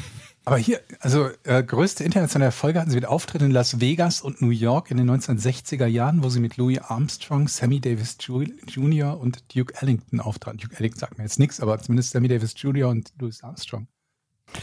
Aber 0.46 0.58
hier, 0.58 0.80
also 1.00 1.30
äh, 1.44 1.64
größte 1.64 2.04
internationale 2.04 2.46
Erfolge 2.50 2.80
hatten 2.80 2.92
sie 2.92 2.98
mit 2.98 3.06
Auftritten 3.08 3.46
in 3.46 3.52
Las 3.52 3.80
Vegas 3.82 4.22
und 4.22 4.42
New 4.42 4.52
York 4.52 4.92
in 4.92 4.98
den 4.98 5.10
1960er 5.10 5.88
Jahren, 5.88 6.24
wo 6.24 6.30
sie 6.30 6.40
mit 6.40 6.58
Louis 6.58 6.78
Armstrong, 6.80 7.48
Sammy 7.48 7.80
Davis 7.82 8.18
Jr. 8.20 9.20
und 9.20 9.56
Duke 9.56 9.74
Ellington 9.82 10.20
auftraten. 10.20 10.60
Duke 10.60 10.76
Ellington 10.78 11.00
sagt 11.00 11.18
mir 11.18 11.24
jetzt 11.24 11.40
nichts, 11.40 11.60
aber 11.62 11.80
zumindest 11.80 12.12
Sammy 12.12 12.28
Davis 12.28 12.54
Jr. 12.58 12.90
und 12.90 13.12
Louis 13.20 13.44
Armstrong. 13.44 13.88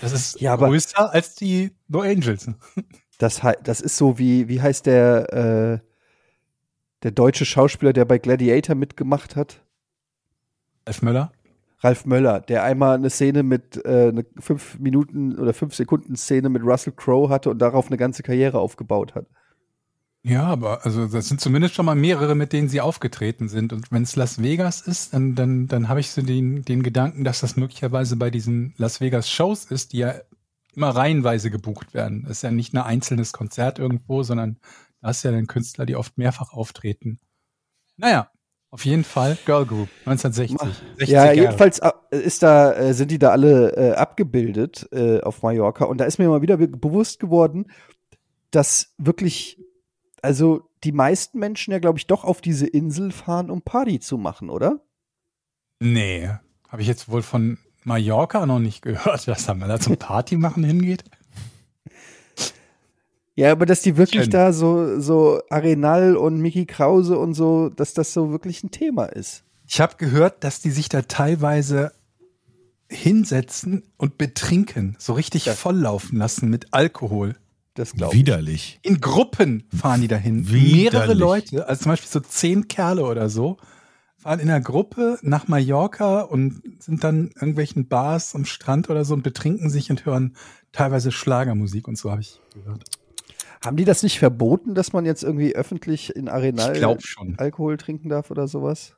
Das 0.01 0.13
ist 0.13 0.41
Ja, 0.41 0.53
aber- 0.53 0.69
größer 0.69 1.13
als 1.13 1.35
die 1.35 1.73
No 1.89 2.01
Angels. 2.01 2.47
Das, 3.19 3.41
das 3.63 3.81
ist 3.81 3.97
so 3.99 4.19
wie, 4.19 4.49
wie 4.49 4.61
heißt 4.61 4.85
der, 4.87 5.33
äh, 5.33 5.87
der 7.05 7.11
deutsche 7.13 7.45
Schauspieler, 7.45 7.93
der 7.93 8.05
bei 8.05 8.19
Gladiator 8.19 8.75
mitgemacht 8.75 9.37
hat? 9.37 9.63
Ralf 10.87 11.03
Möller. 11.03 11.31
Ralf 11.83 12.07
Möller, 12.07 12.41
der 12.41 12.63
einmal 12.63 12.95
eine 12.95 13.11
Szene 13.11 13.43
mit, 13.43 13.85
äh, 13.85 14.09
eine 14.09 14.25
fünf 14.39 14.79
Minuten 14.79 15.39
oder 15.39 15.53
fünf 15.53 15.75
Sekunden 15.75 16.17
Szene 16.17 16.49
mit 16.49 16.63
Russell 16.63 16.93
Crowe 16.93 17.29
hatte 17.29 17.51
und 17.51 17.59
darauf 17.59 17.89
eine 17.89 17.97
ganze 17.97 18.23
Karriere 18.23 18.59
aufgebaut 18.61 19.15
hat. 19.15 19.27
Ja, 20.25 20.45
aber 20.45 20.85
also 20.85 21.09
das 21.09 21.29
sind 21.29 21.41
zumindest 21.41 21.75
schon 21.75 21.85
mal 21.85 21.97
mehrere, 21.97 22.37
mit 22.37 22.53
denen 22.53 22.69
sie 22.69 22.81
aufgetreten 22.81 23.49
sind. 23.49 23.73
Und 23.73 23.91
wenn 23.91 24.05
es 24.05 24.15
Las 24.15 24.41
Vegas 24.41 24.81
ist, 24.81 25.15
dann, 25.15 25.35
dann, 25.35 25.67
dann 25.67 25.89
habe 25.89 25.99
ich 25.99 26.13
so 26.13 26.23
den, 26.23 26.63
den 26.63 26.85
Gedanken, 26.85 27.25
dass 27.25 27.41
das 27.41 27.57
möglicherweise 27.57 28.15
bei 28.15 28.31
diesen 28.31 28.75
Las 28.77 29.01
Vegas 29.01 29.29
Shows 29.29 29.65
ist, 29.65 29.93
die 29.93 29.99
ja 29.99 30.15
immer 30.77 30.91
reihenweise 30.91 31.51
gebucht 31.51 31.93
werden. 31.93 32.23
Das 32.23 32.39
ist 32.39 32.43
ja 32.43 32.53
nicht 32.53 32.73
ein 32.73 32.79
einzelnes 32.79 33.33
Konzert 33.33 33.81
irgendwo, 33.81 34.23
sondern 34.23 34.59
da 35.01 35.11
ist 35.11 35.25
ja 35.25 35.33
dann 35.33 35.49
Künstler, 35.49 35.87
die 35.87 35.97
oft 35.97 36.17
mehrfach 36.17 36.53
auftreten. 36.53 37.19
Naja, 37.97 38.31
auf 38.73 38.85
jeden 38.87 39.05
Fall 39.05 39.37
Girl 39.45 39.65
Group 39.67 39.89
1960. 40.07 40.59
60 40.99 41.09
Ja, 41.09 41.31
jedenfalls 41.31 41.79
äh, 41.79 41.91
ist 42.11 42.43
da, 42.43 42.73
äh, 42.73 42.95
sind 42.95 43.11
die 43.11 43.19
da 43.19 43.29
alle 43.31 43.77
äh, 43.77 43.93
abgebildet 43.93 44.89
äh, 44.93 45.21
auf 45.21 45.43
Mallorca 45.43 45.85
und 45.85 45.99
da 45.99 46.07
ist 46.07 46.19
mir 46.19 46.29
mal 46.29 46.43
wieder 46.43 46.57
be- 46.57 46.67
bewusst 46.69 47.21
geworden, 47.21 47.67
dass 48.51 48.95
wirklich, 48.99 49.59
also 50.23 50.69
die 50.85 50.93
meisten 50.93 51.39
Menschen 51.39 51.73
ja, 51.73 51.79
glaube 51.79 51.99
ich, 51.99 52.07
doch 52.07 52.25
auf 52.25 52.41
diese 52.41 52.67
Insel 52.67 53.13
fahren, 53.13 53.51
um 53.51 53.63
Party 53.63 54.01
zu 54.01 54.17
machen, 54.19 54.49
oder? 54.51 54.81
Nee, 55.81 56.31
habe 56.69 56.83
ich 56.83 56.89
jetzt 56.89 57.09
wohl 57.11 57.23
von 57.23 57.59
Mallorca 57.85 58.47
noch 58.47 58.59
nicht 58.59 58.83
gehört, 58.83 59.29
dass 59.29 59.47
man 59.49 59.69
da 59.69 59.79
zum 59.79 59.97
Party 59.99 60.37
machen 60.37 60.65
hingeht. 60.65 61.05
Ja, 63.35 63.51
aber 63.53 63.65
dass 63.67 63.81
die 63.81 63.97
wirklich 63.97 64.25
Schön. 64.25 64.31
da 64.31 64.53
so, 64.53 65.01
so 65.01 65.41
Arenal 65.49 66.17
und 66.17 66.41
Mickey 66.41 66.67
Krause 66.67 67.19
und 67.19 67.35
so, 67.35 67.71
dass 67.71 67.95
das 67.95 68.13
so 68.13 68.31
wirklich 68.31 68.63
ein 68.63 68.71
Thema 68.71 69.07
ist. 69.07 69.43
Ich 69.67 69.81
habe 69.81 69.97
gehört, 69.97 70.45
dass 70.45 70.61
die 70.61 70.71
sich 70.71 70.89
da 70.91 71.03
teilweise 71.03 71.93
hinsetzen 72.91 73.85
und 73.97 74.19
betrinken, 74.19 74.97
so 74.99 75.15
richtig 75.15 75.47
Ja. 75.47 75.55
volllaufen 75.55 76.19
lassen 76.19 76.51
mit 76.51 76.75
Alkohol. 76.75 77.37
Das 77.75 77.95
glaube 77.95 78.13
ich. 78.13 78.21
Widerlich. 78.21 78.79
In 78.83 79.01
Gruppen 79.01 79.65
fahren 79.75 80.03
die 80.03 80.09
dahin. 80.09 80.47
Widerlich. 80.49 80.93
Mehrere 80.93 81.15
Leute, 81.15 81.67
also 81.67 81.85
zum 81.85 81.93
Beispiel 81.93 82.11
so 82.11 82.21
zehn 82.21 82.69
Kerle 82.69 83.05
oder 83.07 83.31
so, 83.31 83.57
fahren 84.19 84.41
in 84.41 84.51
einer 84.51 84.61
Gruppe 84.61 85.19
nach 85.23 85.49
Mallorca 85.49 86.21
und 86.21 86.63
sind 86.81 87.03
dann 87.03 87.29
in 87.29 87.33
irgendwelchen 87.37 87.89
Bars 87.89 88.35
am 88.35 88.45
Strand 88.45 88.91
oder 88.91 89.07
so 89.07 89.15
und 89.15 89.23
betrinken 89.23 89.71
sich 89.71 89.91
und 89.91 90.05
hören 90.05 90.37
teilweise 90.73 91.11
Schlagermusik 91.13 91.89
und 91.89 91.97
so 91.97 92.11
habe 92.11 92.21
ich 92.21 92.39
gehört. 92.53 92.85
Haben 93.65 93.77
die 93.77 93.85
das 93.85 94.03
nicht 94.03 94.19
verboten, 94.19 94.75
dass 94.75 94.93
man 94.93 95.05
jetzt 95.07 95.23
irgendwie 95.23 95.55
öffentlich 95.55 96.15
in 96.17 96.29
Arenal 96.29 96.77
Ich. 96.99 97.17
Alkohol 97.39 97.77
trinken 97.77 98.09
darf 98.09 98.31
oder 98.31 98.49
sowas? 98.49 98.97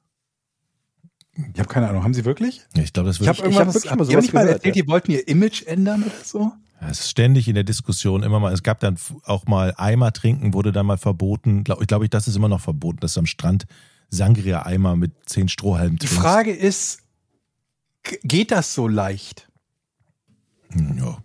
Ich 1.53 1.59
habe 1.59 1.69
keine 1.69 1.89
Ahnung. 1.89 2.05
Haben 2.05 2.15
sie 2.15 2.25
wirklich? 2.25 2.63
Ich 2.75 2.93
glaube, 2.93 3.09
das 3.09 3.17
Ich 3.17 3.21
wird 3.21 3.29
habe 3.29 3.39
ich 3.39 3.45
irgendwann 3.45 3.67
hab 3.67 3.69
was, 3.69 3.75
wirklich 3.75 3.91
hab 3.91 3.99
mal 3.99 4.05
die 4.07 4.13
sowas 4.13 4.23
nicht 4.25 4.33
mal 4.35 4.41
gehört, 4.43 4.57
erzählt, 4.59 4.77
ja. 4.77 4.83
die 4.83 4.89
wollten 4.89 5.11
ihr 5.13 5.29
Image 5.29 5.63
ändern 5.67 6.03
oder 6.05 6.13
so. 6.25 6.53
Es 6.81 7.01
ist 7.01 7.11
ständig 7.11 7.49
in 7.49 7.55
der 7.55 7.65
Diskussion 7.65 8.23
immer 8.23 8.41
mal. 8.41 8.53
Es 8.53 8.63
gab 8.63 8.79
dann 8.81 8.97
auch 9.25 9.47
mal 9.47 9.75
Eimer 9.77 10.13
trinken, 10.13 10.53
wurde 10.55 10.71
dann 10.71 10.87
mal 10.87 10.99
verboten. 10.99 11.65
Glaub, 11.65 11.81
ich 11.81 11.87
glaube, 11.87 12.05
ich, 12.05 12.11
das 12.11 12.29
ist 12.29 12.37
immer 12.37 12.49
noch 12.49 12.61
verboten, 12.61 12.99
dass 13.01 13.15
du 13.15 13.21
am 13.21 13.27
Strand 13.27 13.67
Sangria-Eimer 14.11 14.95
mit 14.97 15.13
zehn 15.27 15.49
Strohhalmen 15.49 15.97
Die 15.97 16.07
trinkst. 16.07 16.23
Frage 16.23 16.53
ist, 16.53 17.01
geht 18.23 18.51
das 18.51 18.75
so 18.75 18.87
leicht? 18.87 19.49
Hm, 20.71 20.99
Ja. 20.99 21.19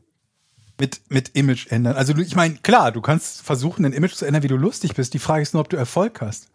Mit, 0.80 1.02
mit 1.10 1.30
Image 1.36 1.68
ändern. 1.72 1.96
Also 1.96 2.16
ich 2.18 2.36
meine, 2.36 2.56
klar, 2.56 2.92
du 2.92 3.02
kannst 3.02 3.42
versuchen, 3.42 3.86
ein 3.86 3.94
Image 3.94 4.14
zu 4.14 4.26
ändern, 4.26 4.44
wie 4.44 4.48
du 4.48 4.58
lustig 4.58 4.96
bist. 4.96 5.14
Die 5.14 5.20
Frage 5.20 5.42
ist 5.44 5.54
nur, 5.54 5.62
ob 5.62 5.70
du 5.70 5.78
Erfolg 5.78 6.22
hast. 6.22 6.48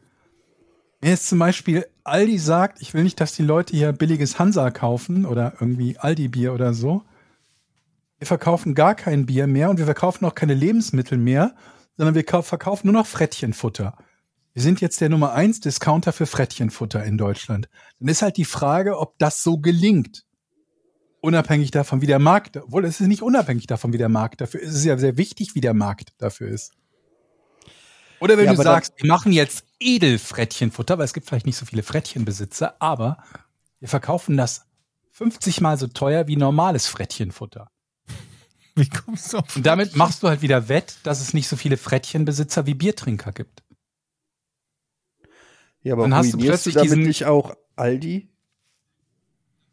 Wenn 1.01 1.11
jetzt 1.11 1.29
zum 1.29 1.39
Beispiel 1.39 1.87
Aldi 2.03 2.39
sagt, 2.39 2.81
ich 2.81 2.95
will 2.95 3.03
nicht, 3.03 3.21
dass 3.21 3.35
die 3.35 3.43
Leute 3.43 3.77
hier 3.77 3.93
billiges 3.93 4.39
Hansa 4.39 4.71
kaufen 4.71 5.27
oder 5.27 5.53
irgendwie 5.61 5.99
Aldi-Bier 5.99 6.55
oder 6.55 6.73
so. 6.73 7.03
Wir 8.19 8.27
verkaufen 8.27 8.75
gar 8.75 8.95
kein 8.95 9.27
Bier 9.27 9.47
mehr 9.47 9.69
und 9.69 9.79
wir 9.79 9.85
verkaufen 9.85 10.25
auch 10.25 10.35
keine 10.35 10.55
Lebensmittel 10.55 11.19
mehr, 11.19 11.55
sondern 11.99 12.15
wir 12.15 12.25
kau- 12.25 12.43
verkaufen 12.43 12.87
nur 12.87 12.95
noch 12.95 13.07
Frettchenfutter. 13.07 13.99
Wir 14.55 14.63
sind 14.63 14.81
jetzt 14.81 15.01
der 15.01 15.11
Nummer 15.11 15.33
eins 15.33 15.61
Discounter 15.61 16.13
für 16.13 16.27
Frettchenfutter 16.27 17.05
in 17.05 17.19
Deutschland. 17.19 17.69
Dann 17.99 18.09
ist 18.09 18.23
halt 18.23 18.37
die 18.37 18.45
Frage, 18.45 18.99
ob 18.99 19.19
das 19.19 19.43
so 19.43 19.59
gelingt 19.59 20.25
unabhängig 21.25 21.71
davon, 21.73 22.01
wie 22.03 22.07
der 22.07 22.19
Markt, 22.21 22.57
obwohl 22.57 22.85
es 22.85 23.01
ist 23.01 23.07
nicht 23.09 23.23
unabhängig 23.23 23.67
davon, 23.67 23.93
wie 23.93 23.99
der 23.99 24.09
Markt 24.09 24.41
dafür 24.41 24.61
ist. 24.61 24.69
Es 24.71 24.75
ist 24.77 24.85
ja 24.85 24.97
sehr 24.99 25.17
wichtig, 25.17 25.55
wie 25.55 25.61
der 25.61 25.75
Markt 25.75 26.13
dafür 26.19 26.49
ist. 26.49 26.73
Oder 28.21 28.39
wenn 28.39 28.47
Ja, 28.47 28.55
du 28.55 28.63
sagst, 28.63 28.93
wir 28.97 29.09
machen 29.09 29.33
jetzt 29.33 29.65
Edelfrettchenfutter, 29.81 30.97
weil 30.99 31.05
es 31.05 31.13
gibt 31.15 31.27
vielleicht 31.27 31.47
nicht 31.47 31.57
so 31.57 31.67
viele 31.67 31.83
Frettchenbesitzer, 31.83 32.81
aber 32.81 33.19
wir 33.81 33.89
verkaufen 33.89 34.37
das 34.37 34.67
50 35.11 35.61
mal 35.61 35.77
so 35.79 35.87
teuer 35.89 36.27
wie 36.27 36.37
normales 36.37 36.87
Frettchenfutter. 36.87 37.71
Wie 38.77 38.89
kommst 38.89 39.33
du 39.33 39.39
auf 39.39 39.55
Und 39.57 39.65
damit 39.65 39.95
machst 39.95 40.23
du 40.25 40.29
halt 40.29 40.43
wieder 40.43 40.69
wett, 40.69 40.97
dass 41.05 41.21
es 41.21 41.33
nicht 41.35 41.47
so 41.49 41.57
viele 41.57 41.77
Frettchenbesitzer 41.77 42.67
wie 42.67 42.75
Biertrinker 42.75 43.31
gibt. 43.33 43.63
Ja, 45.83 45.93
aber 45.93 46.03
Dann 46.05 46.15
hast 46.15 46.33
du 46.33 46.39
plötzlich 46.39 46.75
damit 46.75 46.91
diesen- 46.91 47.03
nicht 47.05 47.27
auch 47.27 47.55
Aldi? 47.77 48.29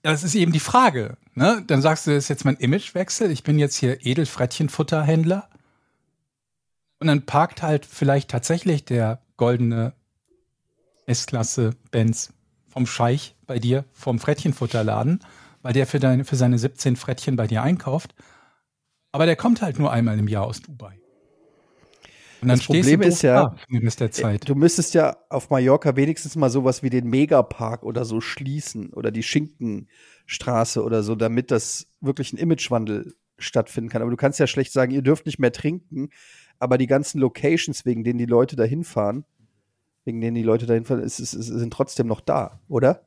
Das 0.02 0.24
ist 0.24 0.36
eben 0.36 0.52
die 0.52 0.60
Frage. 0.60 1.18
Ne? 1.36 1.64
Dann 1.68 1.82
sagst 1.82 2.08
du, 2.08 2.12
das 2.12 2.26
ist 2.26 2.30
jetzt 2.30 2.46
mein 2.46 2.58
Imagewechsel. 2.58 3.30
Ich 3.32 3.44
bin 3.44 3.60
jetzt 3.60 3.76
hier 3.76 4.06
Edelfrettchenfutterhändler. 4.06 5.48
Und 7.00 7.08
dann 7.08 7.26
parkt 7.26 7.62
halt 7.62 7.86
vielleicht 7.86 8.30
tatsächlich 8.30 8.86
der 8.86 9.22
goldene 9.38 9.94
S-Klasse 11.06 11.72
Benz 11.92 12.34
vom 12.68 12.86
Scheich 12.86 13.36
bei 13.46 13.60
dir 13.60 13.86
vom 13.92 14.20
Frettchenfutterladen, 14.20 15.20
weil 15.62 15.74
der 15.74 15.88
für, 15.88 16.00
deine, 16.00 16.26
für 16.26 16.36
seine 16.36 16.58
17 16.58 16.96
Frettchen 16.96 17.36
bei 17.36 17.48
dir 17.48 17.62
einkauft. 17.64 18.16
Aber 19.12 19.26
der 19.26 19.36
kommt 19.36 19.62
halt 19.62 19.78
nur 19.78 19.92
einmal 19.92 20.18
im 20.18 20.28
Jahr 20.28 20.46
aus 20.46 20.62
Dubai. 20.62 21.01
Und 22.42 22.48
dann 22.48 22.58
Das 22.58 22.66
Problem 22.66 23.02
ist 23.02 23.22
ja- 23.22 23.56
da 23.70 24.12
Zeit. 24.12 24.50
Du 24.50 24.56
müsstest 24.56 24.94
ja 24.94 25.16
auf 25.30 25.50
Mallorca 25.50 25.96
wenigstens 25.96 26.36
mal 26.36 26.50
sowas 26.50 26.82
wie 26.84 26.90
den 26.90 27.08
Megapark 27.08 27.84
oder 27.84 28.04
so 28.04 28.20
schließen 28.20 28.92
oder 28.94 29.12
die 29.12 29.24
Schinkenstraße 29.24 30.84
oder 30.84 31.04
so, 31.04 31.16
damit 31.16 31.52
das 31.52 31.88
wirklich 32.00 32.34
ein 32.34 32.38
Imagewandel 32.38 33.14
stattfinden 33.38 33.90
kann. 33.90 34.02
Aber 34.02 34.12
du 34.12 34.18
kannst 34.18 34.40
ja 34.40 34.48
schlecht 34.48 34.72
sagen, 34.72 34.92
ihr 34.92 35.02
dürft 35.04 35.26
nicht 35.26 35.40
mehr 35.40 35.52
trinken, 35.52 36.10
aber 36.60 36.78
die 36.78 36.88
ganzen 36.88 37.20
Locations, 37.20 37.86
wegen 37.86 38.04
denen 38.04 38.20
die 38.20 38.26
Leute 38.26 38.56
da 38.56 38.64
hinfahren, 38.64 39.24
wegen 40.06 40.20
denen 40.22 40.36
die 40.36 40.44
Leute 40.44 40.66
da 40.66 40.74
hinfahren, 40.74 41.04
ist, 41.04 41.20
ist, 41.20 41.34
ist, 41.34 41.46
sind 41.48 41.72
trotzdem 41.74 42.08
noch 42.08 42.22
da, 42.22 42.60
oder? 42.68 43.04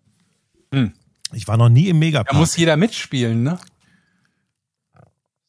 Ich 1.32 1.48
war 1.48 1.56
noch 1.56 1.68
nie 1.68 1.88
im 1.88 1.96
Da 2.00 2.06
Megapark. 2.06 2.36
muss 2.36 2.56
jeder 2.56 2.76
mitspielen, 2.76 3.42
ne? 3.42 3.58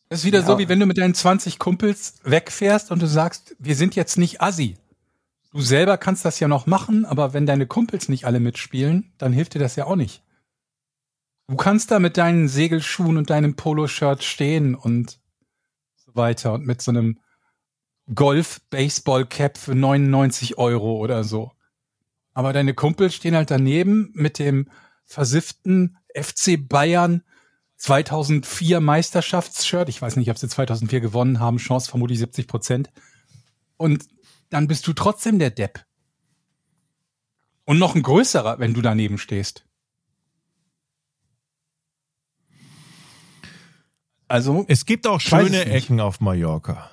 Das 0.09 0.19
ist 0.19 0.25
wieder 0.25 0.41
Ja. 0.41 0.45
so, 0.45 0.59
wie 0.59 0.69
wenn 0.69 0.79
du 0.79 0.85
mit 0.85 0.97
deinen 0.97 1.13
20 1.15 1.59
Kumpels 1.59 2.15
wegfährst 2.23 2.91
und 2.91 3.01
du 3.01 3.07
sagst, 3.07 3.55
wir 3.59 3.75
sind 3.75 3.95
jetzt 3.95 4.17
nicht 4.17 4.41
Assi. 4.41 4.77
Du 5.51 5.61
selber 5.61 5.97
kannst 5.97 6.25
das 6.25 6.39
ja 6.39 6.47
noch 6.47 6.67
machen, 6.67 7.05
aber 7.05 7.33
wenn 7.33 7.45
deine 7.45 7.65
Kumpels 7.65 8.09
nicht 8.09 8.25
alle 8.25 8.39
mitspielen, 8.39 9.13
dann 9.17 9.33
hilft 9.33 9.53
dir 9.55 9.59
das 9.59 9.75
ja 9.75 9.85
auch 9.85 9.95
nicht. 9.95 10.21
Du 11.47 11.55
kannst 11.55 11.91
da 11.91 11.99
mit 11.99 12.17
deinen 12.17 12.47
Segelschuhen 12.47 13.17
und 13.17 13.29
deinem 13.29 13.55
Poloshirt 13.55 14.23
stehen 14.23 14.75
und 14.75 15.19
so 15.95 16.15
weiter 16.15 16.53
und 16.53 16.65
mit 16.65 16.81
so 16.81 16.91
einem 16.91 17.19
Golf-Baseball-Cap 18.13 19.57
für 19.57 19.75
99 19.75 20.57
Euro 20.57 20.97
oder 20.97 21.23
so. 21.23 21.51
Aber 22.33 22.51
deine 22.51 22.73
Kumpels 22.73 23.15
stehen 23.15 23.35
halt 23.35 23.49
daneben 23.51 24.11
mit 24.13 24.39
dem 24.39 24.69
versifften 25.05 25.97
FC 26.13 26.57
Bayern 26.57 27.23
2004 27.77 28.79
Meisterschaftsshirt. 28.79 29.89
Ich 29.89 30.01
weiß 30.01 30.15
nicht, 30.15 30.29
ob 30.31 30.37
sie 30.37 30.47
2004 30.47 31.01
gewonnen 31.01 31.39
haben. 31.39 31.57
Chance 31.57 31.89
vermutlich 31.89 32.19
70 32.19 32.47
Prozent. 32.47 32.91
Und 33.77 34.07
dann 34.49 34.67
bist 34.67 34.87
du 34.87 34.93
trotzdem 34.93 35.39
der 35.39 35.49
Depp. 35.51 35.85
Und 37.65 37.79
noch 37.79 37.95
ein 37.95 38.03
größerer, 38.03 38.59
wenn 38.59 38.73
du 38.73 38.81
daneben 38.81 39.17
stehst. 39.17 39.65
Also, 44.27 44.65
Es 44.67 44.85
gibt 44.85 45.07
auch 45.07 45.21
schöne. 45.21 45.65
Ecken 45.65 45.99
auf 45.99 46.19
Mallorca. 46.19 46.89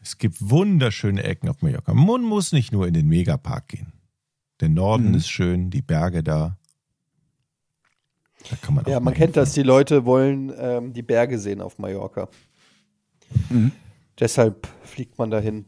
Es 0.00 0.18
gibt 0.18 0.36
wunderschöne 0.40 1.22
Ecken 1.24 1.48
auf 1.48 1.62
Mallorca. 1.62 1.94
Man 1.94 2.22
muss 2.22 2.52
nicht 2.52 2.72
nur 2.72 2.86
in 2.86 2.94
den 2.94 3.08
Megapark 3.08 3.68
gehen. 3.68 3.92
Der 4.60 4.68
Norden 4.68 5.08
Mhm. 5.10 5.14
ist 5.14 5.28
schön, 5.28 5.70
die 5.70 5.82
Berge 5.82 6.22
da. 6.22 6.58
Da 8.50 8.56
kann 8.56 8.74
man 8.74 8.84
Ja, 8.86 9.00
man 9.00 9.14
kennt 9.14 9.36
das. 9.36 9.52
Die 9.52 9.62
Leute 9.62 10.04
wollen 10.04 10.52
ähm, 10.56 10.92
die 10.92 11.02
Berge 11.02 11.38
sehen 11.38 11.60
auf 11.60 11.78
Mallorca. 11.78 12.28
Mhm. 13.50 13.72
Deshalb 14.18 14.68
fliegt 14.82 15.18
man 15.18 15.30
dahin. 15.30 15.64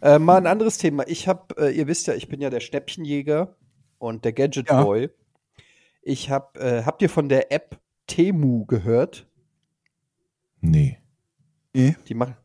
Äh, 0.00 0.18
mal 0.18 0.36
ein 0.36 0.46
anderes 0.46 0.78
Thema. 0.78 1.06
Ich 1.06 1.28
habe, 1.28 1.54
äh, 1.58 1.70
ihr 1.76 1.86
wisst 1.86 2.06
ja, 2.08 2.14
ich 2.14 2.28
bin 2.28 2.40
ja 2.40 2.50
der 2.50 2.60
Schnäppchenjäger 2.60 3.56
und 3.98 4.24
der 4.24 4.32
Gadget 4.32 4.68
Ja. 4.68 4.82
Boy. 4.82 5.10
Ich 6.02 6.28
habe, 6.30 6.58
äh, 6.58 6.82
habt 6.84 7.02
ihr 7.02 7.08
von 7.08 7.28
der 7.28 7.52
App 7.52 7.78
Temu 8.08 8.66
gehört? 8.66 9.28
Nee. 10.60 10.98
Die 11.74 12.14
machen, 12.14 12.36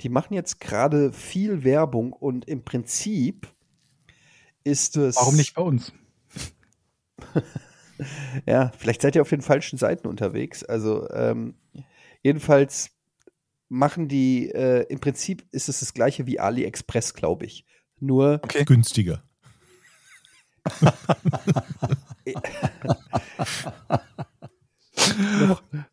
die 0.00 0.08
machen 0.08 0.34
jetzt 0.34 0.58
gerade 0.60 1.12
viel 1.12 1.62
Werbung 1.62 2.12
und 2.12 2.48
im 2.48 2.64
Prinzip 2.64 3.46
ist 4.64 4.96
es. 4.96 5.16
warum 5.16 5.36
nicht 5.36 5.54
bei 5.54 5.62
uns? 5.62 5.92
Ja, 8.46 8.72
vielleicht 8.78 9.02
seid 9.02 9.14
ihr 9.16 9.22
auf 9.22 9.28
den 9.28 9.42
falschen 9.42 9.78
Seiten 9.78 10.06
unterwegs. 10.06 10.64
Also 10.64 11.08
ähm, 11.10 11.54
jedenfalls 12.22 12.90
machen 13.68 14.08
die, 14.08 14.50
äh, 14.50 14.86
im 14.88 15.00
Prinzip 15.00 15.44
ist 15.50 15.68
es 15.68 15.80
das 15.80 15.94
gleiche 15.94 16.26
wie 16.26 16.38
AliExpress, 16.38 17.14
glaube 17.14 17.46
ich. 17.46 17.64
Nur 18.00 18.40
Okay. 18.42 18.64
Günstiger. 18.64 19.22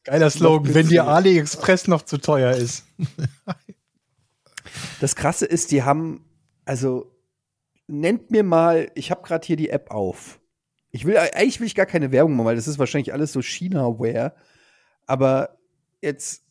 Geiler 0.03 0.29
Slogan, 0.29 0.73
wenn 0.73 0.87
dir 0.87 1.07
AliExpress 1.07 1.87
noch 1.87 2.03
zu 2.03 2.17
teuer 2.17 2.51
ist. 2.51 2.85
das 4.99 5.15
Krasse 5.15 5.45
ist, 5.45 5.71
die 5.71 5.83
haben, 5.83 6.25
also 6.65 7.15
nennt 7.87 8.29
mir 8.31 8.43
mal, 8.43 8.91
ich 8.95 9.11
habe 9.11 9.21
gerade 9.23 9.45
hier 9.45 9.55
die 9.55 9.69
App 9.69 9.91
auf. 9.91 10.38
Ich 10.91 11.05
will, 11.05 11.17
eigentlich 11.17 11.59
will 11.59 11.67
ich 11.67 11.75
gar 11.75 11.85
keine 11.85 12.11
Werbung 12.11 12.35
machen, 12.35 12.47
weil 12.47 12.55
das 12.55 12.67
ist 12.67 12.79
wahrscheinlich 12.79 13.13
alles 13.13 13.31
so 13.31 13.41
China-Ware. 13.41 14.33
Aber 15.05 15.57
jetzt 16.01 16.43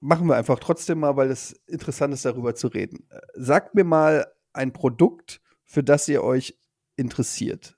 machen 0.00 0.28
wir 0.28 0.36
einfach 0.36 0.58
trotzdem 0.58 1.00
mal, 1.00 1.16
weil 1.16 1.30
es 1.30 1.52
interessant 1.66 2.14
ist, 2.14 2.24
darüber 2.24 2.54
zu 2.54 2.68
reden. 2.68 3.04
Äh, 3.10 3.20
Sagt 3.34 3.74
mir 3.74 3.84
mal 3.84 4.26
ein 4.52 4.72
Produkt, 4.72 5.40
für 5.64 5.82
das 5.82 6.08
ihr 6.08 6.22
euch 6.22 6.58
interessiert. 6.96 7.76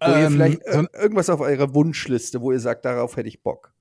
Wo 0.00 0.10
ihr 0.10 0.26
Ähm, 0.26 0.32
vielleicht 0.34 0.62
so 0.64 0.80
äh, 0.80 0.86
irgendwas 0.94 1.30
auf 1.30 1.40
eurer 1.40 1.74
Wunschliste, 1.74 2.40
wo 2.40 2.52
ihr 2.52 2.60
sagt, 2.60 2.84
darauf 2.84 3.16
hätte 3.16 3.28
ich 3.28 3.42
Bock. 3.42 3.72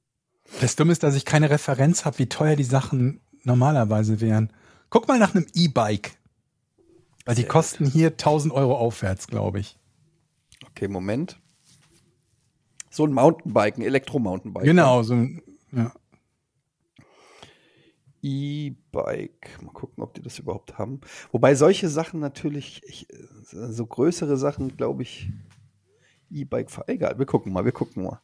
Das 0.62 0.76
Dumme 0.76 0.92
ist, 0.92 1.04
dass 1.04 1.16
ich 1.16 1.26
keine 1.26 1.50
Referenz 1.50 2.06
habe, 2.06 2.20
wie 2.20 2.30
teuer 2.30 2.56
die 2.56 2.64
Sachen 2.64 3.22
normalerweise 3.44 4.22
wären. 4.22 4.52
Guck 4.90 5.08
mal 5.08 5.18
nach 5.18 5.34
einem 5.34 5.48
E-Bike. 5.54 6.12
Weil 7.26 7.36
die 7.36 7.42
Sehr 7.42 7.50
kosten 7.50 7.86
hier 7.86 8.10
1000 8.10 8.54
Euro 8.54 8.76
aufwärts, 8.76 9.28
glaube 9.28 9.60
ich. 9.60 9.80
Okay, 10.70 10.88
Moment. 10.88 11.40
So 12.94 13.08
ein 13.08 13.12
Mountainbike, 13.12 13.80
ein 13.80 13.82
Elektro-Mountainbike. 13.82 14.66
Genau, 14.66 15.02
so 15.02 15.16
ein, 15.16 15.42
ja. 15.72 15.92
E-Bike. 18.22 19.64
Mal 19.64 19.72
gucken, 19.74 20.04
ob 20.04 20.14
die 20.14 20.22
das 20.22 20.38
überhaupt 20.38 20.78
haben. 20.78 21.02
Wobei 21.32 21.56
solche 21.56 21.90
Sachen 21.90 22.20
natürlich, 22.20 22.84
ich, 22.86 23.08
so 23.50 23.88
größere 23.88 24.38
Sachen, 24.38 24.78
glaube 24.78 25.02
ich, 25.02 25.32
E-Bike, 26.30 26.70
egal, 26.86 27.18
wir 27.18 27.26
gucken 27.26 27.52
mal, 27.52 27.66
wir 27.66 27.72
gucken 27.72 28.04
mal. 28.04 28.22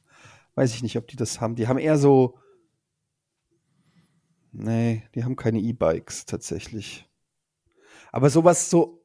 Weiß 0.53 0.75
ich 0.75 0.84
nicht, 0.84 0.97
ob 0.97 1.08
die 1.08 1.15
das 1.17 1.41
haben. 1.41 1.55
Die 1.55 1.67
haben 1.67 1.79
eher 1.79 1.97
so, 1.97 2.38
nee, 4.51 5.01
die 5.15 5.23
haben 5.23 5.36
keine 5.36 5.62
E-Bikes 5.62 6.27
tatsächlich. 6.27 7.10
Aber 8.12 8.29
sowas 8.29 8.69
so, 8.69 8.98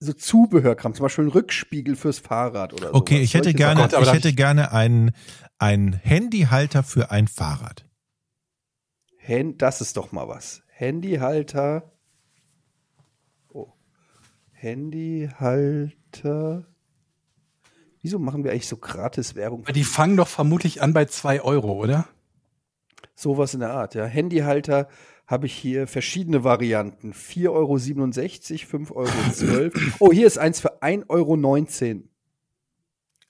so 0.00 0.12
Zubehörkram, 0.12 0.94
zum 0.94 1.04
Beispiel 1.04 1.24
ein 1.24 1.30
Rückspiegel 1.30 1.96
fürs 1.96 2.20
Fahrrad 2.20 2.72
oder 2.72 2.88
so. 2.88 2.94
Okay, 2.94 3.20
ich 3.20 3.34
hätte 3.34 3.50
Solche 3.50 3.58
gerne, 3.58 3.82
aber 3.84 4.02
ich 4.02 4.12
hätte 4.12 4.32
gerne 4.32 4.72
einen, 4.72 5.10
einen 5.58 5.92
Handyhalter 5.92 6.82
für 6.82 7.10
ein 7.10 7.26
Fahrrad. 7.26 7.84
Hand, 9.26 9.60
das 9.62 9.80
ist 9.80 9.96
doch 9.96 10.12
mal 10.12 10.28
was. 10.28 10.62
Handyhalter. 10.68 11.90
Oh. 13.48 13.72
Handyhalter. 14.52 15.94
Wieso 18.00 18.20
machen 18.20 18.44
wir 18.44 18.52
eigentlich 18.52 18.68
so 18.68 18.76
gratis 18.76 19.34
Werbung? 19.34 19.64
Aber 19.64 19.72
die 19.72 19.82
fangen 19.84 20.16
doch 20.16 20.28
vermutlich 20.28 20.80
an 20.80 20.92
bei 20.92 21.06
2 21.06 21.42
Euro, 21.42 21.72
oder? 21.72 22.06
Sowas 23.16 23.52
in 23.54 23.60
der 23.60 23.72
Art, 23.72 23.96
ja. 23.96 24.04
Handyhalter 24.06 24.88
habe 25.28 25.46
ich 25.46 25.54
hier 25.54 25.86
verschiedene 25.86 26.42
Varianten. 26.42 27.12
4,67 27.12 27.50
Euro, 27.50 27.74
5,12 27.74 29.52
Euro. 29.52 29.70
Oh, 30.00 30.10
hier 30.10 30.26
ist 30.26 30.38
eins 30.38 30.58
für 30.58 30.82
1,19 30.82 31.04
Euro. 31.08 31.34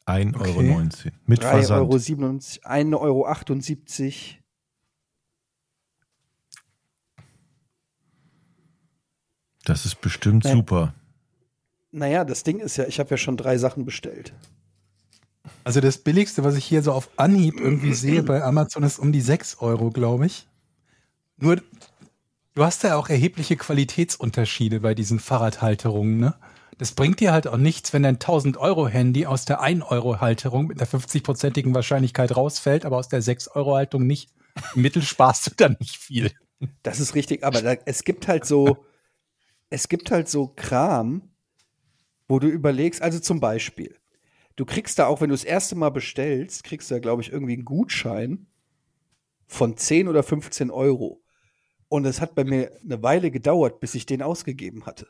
1,19 0.07 0.37
Okay. 0.37 0.71
Euro. 0.71 0.89
Mit 1.27 1.43
3,77 1.43 1.51
Versand. 1.51 2.95
Euro, 2.95 3.27
1,78 3.27 4.05
Euro. 4.05 4.39
Das 9.65 9.85
ist 9.85 10.01
bestimmt 10.01 10.45
Nein. 10.45 10.55
super. 10.55 10.95
Naja, 11.91 12.25
das 12.25 12.43
Ding 12.43 12.61
ist 12.61 12.77
ja, 12.77 12.87
ich 12.87 13.01
habe 13.01 13.11
ja 13.11 13.17
schon 13.17 13.37
drei 13.37 13.59
Sachen 13.59 13.85
bestellt. 13.85 14.33
Also 15.65 15.81
das 15.81 15.99
billigste, 15.99 16.45
was 16.45 16.55
ich 16.57 16.65
hier 16.65 16.83
so 16.83 16.93
auf 16.93 17.11
Anhieb 17.17 17.61
irgendwie 17.61 17.93
sehe 17.95 18.23
bei 18.23 18.43
Amazon, 18.43 18.83
ist 18.85 18.99
um 18.99 19.13
die 19.13 19.21
6 19.21 19.59
Euro, 19.61 19.91
glaube 19.91 20.27
ich. 20.27 20.47
Nur, 21.39 21.61
du 22.59 22.65
hast 22.65 22.83
ja 22.83 22.97
auch 22.97 23.09
erhebliche 23.09 23.57
Qualitätsunterschiede 23.57 24.81
bei 24.81 24.95
diesen 24.95 25.21
Fahrradhalterungen, 25.21 26.19
ne? 26.19 26.35
Das 26.77 26.93
bringt 26.93 27.21
dir 27.21 27.33
halt 27.33 27.47
auch 27.47 27.57
nichts, 27.57 27.93
wenn 27.93 28.03
dein 28.03 28.19
1000-Euro-Handy 28.19 29.27
aus 29.27 29.45
der 29.45 29.63
1-Euro-Halterung 29.63 30.67
mit 30.67 30.81
einer 30.81 30.89
50-prozentigen 30.89 31.75
Wahrscheinlichkeit 31.75 32.37
rausfällt, 32.37 32.85
aber 32.85 32.97
aus 32.99 33.09
der 33.09 33.23
6-Euro-Haltung 33.23 34.07
nicht. 34.07 34.31
Im 34.75 34.83
Mittel 34.83 35.03
sparst 35.03 35.47
du 35.47 35.51
dann 35.57 35.77
nicht 35.79 35.97
viel. 35.97 36.33
Das 36.83 36.99
ist 36.99 37.15
richtig, 37.15 37.45
aber 37.45 37.63
da, 37.63 37.75
es 37.85 38.03
gibt 38.03 38.27
halt 38.27 38.45
so, 38.45 38.85
es 39.71 39.89
gibt 39.89 40.11
halt 40.11 40.29
so 40.29 40.49
Kram, 40.49 41.31
wo 42.29 42.41
du 42.41 42.49
überlegst, 42.49 43.03
also 43.03 43.21
zum 43.21 43.39
Beispiel, 43.39 43.97
du 44.57 44.65
kriegst 44.65 44.99
da 44.99 45.07
auch, 45.07 45.21
wenn 45.21 45.31
du 45.31 45.35
das 45.35 45.45
erste 45.45 45.77
Mal 45.77 45.91
bestellst, 45.91 46.65
kriegst 46.65 46.91
du 46.91 46.95
da, 46.97 47.01
glaube 47.01 47.23
ich, 47.23 47.33
irgendwie 47.33 47.55
einen 47.55 47.65
Gutschein 47.65 48.47
von 49.47 49.77
10 49.77 50.09
oder 50.09 50.25
15 50.25 50.73
Euro. 50.73 51.23
Und 51.89 52.05
es 52.05 52.21
hat 52.21 52.35
bei 52.35 52.45
mir 52.45 52.71
eine 52.85 53.03
Weile 53.03 53.31
gedauert, 53.31 53.81
bis 53.81 53.95
ich 53.95 54.05
den 54.07 54.23
ausgegeben 54.23 54.85
hatte. 54.87 55.07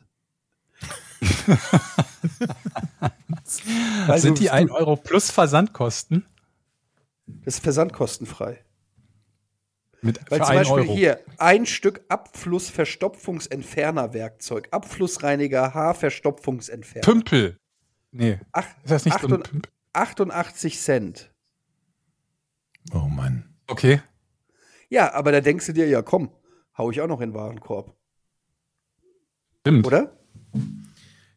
Weil 4.06 4.18
Sind 4.20 4.38
die 4.38 4.50
1 4.50 4.70
Euro 4.70 4.96
plus 4.96 5.30
Versandkosten? 5.30 6.24
Das 7.26 7.54
ist 7.56 7.62
versandkostenfrei. 7.62 8.64
Mit, 10.00 10.20
Weil 10.30 10.38
zum 10.38 10.46
1 10.48 10.68
Beispiel 10.68 10.88
Euro. 10.88 10.94
hier 10.94 11.20
ein 11.38 11.66
Stück 11.66 12.02
Abflussverstopfungsentfernerwerkzeug, 12.08 14.68
Abflussreiniger 14.70 15.74
Haarverstopfungsentferner. 15.74 17.04
Pümpel. 17.04 17.58
Nee. 18.12 18.38
Ach, 18.52 18.64
Ist 18.84 18.90
das 18.92 19.04
nicht 19.04 19.18
so 19.20 19.26
ein 19.26 19.32
achtund- 19.32 19.50
Pümpel? 19.50 19.72
88 19.94 20.78
Cent. 20.80 21.32
Oh 22.92 23.08
Mann. 23.08 23.56
Okay. 23.66 24.00
Ja, 24.88 25.12
aber 25.12 25.32
da 25.32 25.40
denkst 25.40 25.66
du 25.66 25.72
dir, 25.72 25.88
ja 25.88 26.00
komm, 26.02 26.30
hau 26.78 26.90
ich 26.90 27.00
auch 27.00 27.08
noch 27.08 27.20
in 27.20 27.30
den 27.30 27.34
Warenkorb. 27.34 27.94
Stimmt. 29.60 29.86
Oder? 29.86 30.16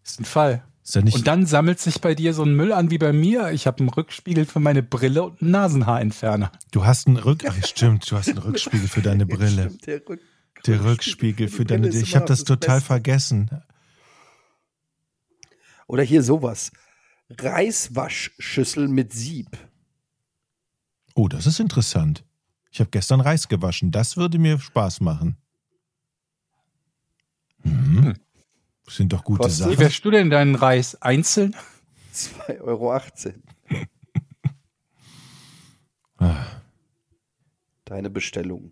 Ist 0.03 0.19
ein 0.21 0.25
Fall. 0.25 0.63
Ist 0.83 0.95
ja 0.95 1.01
nicht, 1.01 1.15
Und 1.15 1.27
dann 1.27 1.45
sammelt 1.45 1.79
sich 1.79 2.01
bei 2.01 2.15
dir 2.15 2.33
so 2.33 2.43
ein 2.43 2.55
Müll 2.55 2.71
an 2.71 2.89
wie 2.89 2.97
bei 2.97 3.13
mir. 3.13 3.51
Ich 3.51 3.67
habe 3.67 3.79
einen 3.79 3.89
Rückspiegel 3.89 4.45
für 4.45 4.59
meine 4.59 4.81
Brille 4.81 5.23
und 5.23 5.41
einen 5.41 5.51
Nasenhaarentferner. 5.51 6.51
du 6.71 6.85
hast 6.85 7.07
einen 7.07 7.17
Rück, 7.17 7.43
ach, 7.47 7.55
stimmt, 7.65 8.09
du 8.09 8.17
hast 8.17 8.29
einen 8.29 8.39
Rückspiegel 8.39 8.87
für 8.87 9.01
deine 9.01 9.25
Brille. 9.27 9.65
Stimmt, 9.69 9.87
der, 9.87 10.07
Rück 10.09 10.21
Der 10.65 10.83
Rückspiegel 10.83 11.47
Die 11.47 11.53
für 11.53 11.65
deine, 11.65 11.89
Brille 11.89 12.01
ich 12.01 12.15
habe 12.15 12.25
das 12.25 12.43
total 12.45 12.77
Beste. 12.77 12.87
vergessen. 12.87 13.49
Oder 15.87 16.03
hier 16.03 16.23
sowas. 16.23 16.71
Reiswaschschüssel 17.29 18.87
mit 18.87 19.13
Sieb. 19.13 19.57
Oh, 21.15 21.27
das 21.27 21.45
ist 21.45 21.59
interessant. 21.59 22.23
Ich 22.71 22.79
habe 22.79 22.89
gestern 22.89 23.21
Reis 23.21 23.47
gewaschen. 23.47 23.91
Das 23.91 24.15
würde 24.17 24.39
mir 24.39 24.59
Spaß 24.59 25.01
machen. 25.01 25.37
Mhm. 27.63 28.15
Das 28.85 28.95
sind 28.95 29.11
doch 29.13 29.23
gute 29.23 29.43
Kostet- 29.43 29.67
Wie 29.67 29.71
Sachen. 29.73 29.85
wäschst 29.85 30.05
du 30.05 30.11
denn 30.11 30.29
deinen 30.29 30.55
Reis 30.55 30.95
einzeln? 31.01 31.55
2,18 32.13 32.61
Euro. 32.61 32.93
Ah, 36.17 36.45
Deine 37.85 38.09
Bestellung. 38.09 38.71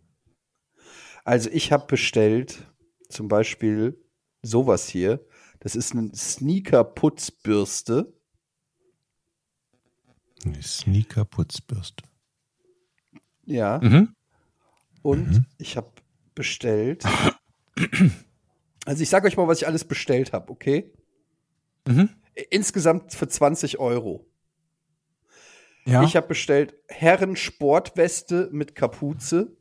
Also 1.25 1.49
ich 1.49 1.71
habe 1.71 1.85
bestellt 1.87 2.65
zum 3.09 3.27
Beispiel 3.27 3.97
sowas 4.41 4.87
hier. 4.87 5.25
Das 5.59 5.75
ist 5.75 5.91
eine 5.93 6.15
Sneaker-Putzbürste. 6.15 8.13
eine 10.45 10.61
Sneaker-Putzbürste. 10.63 12.03
Ja. 13.49 13.79
Mhm. 13.81 14.13
Und 15.01 15.29
Mhm. 15.29 15.45
ich 15.57 15.77
habe 15.77 15.91
bestellt. 16.35 17.03
Also 18.85 19.03
ich 19.03 19.09
sage 19.09 19.27
euch 19.27 19.35
mal, 19.37 19.47
was 19.47 19.61
ich 19.61 19.67
alles 19.67 19.83
bestellt 19.85 20.33
habe, 20.33 20.49
okay? 20.51 20.91
Mhm. 21.87 22.09
Insgesamt 22.49 23.13
für 23.13 23.27
20 23.27 23.77
Euro. 23.77 24.25
Ja. 25.85 26.01
Ich 26.03 26.15
habe 26.15 26.27
bestellt 26.27 26.73
Herren 26.87 27.35
Sportweste 27.35 28.49
mit 28.51 28.73
Kapuze, 28.75 29.55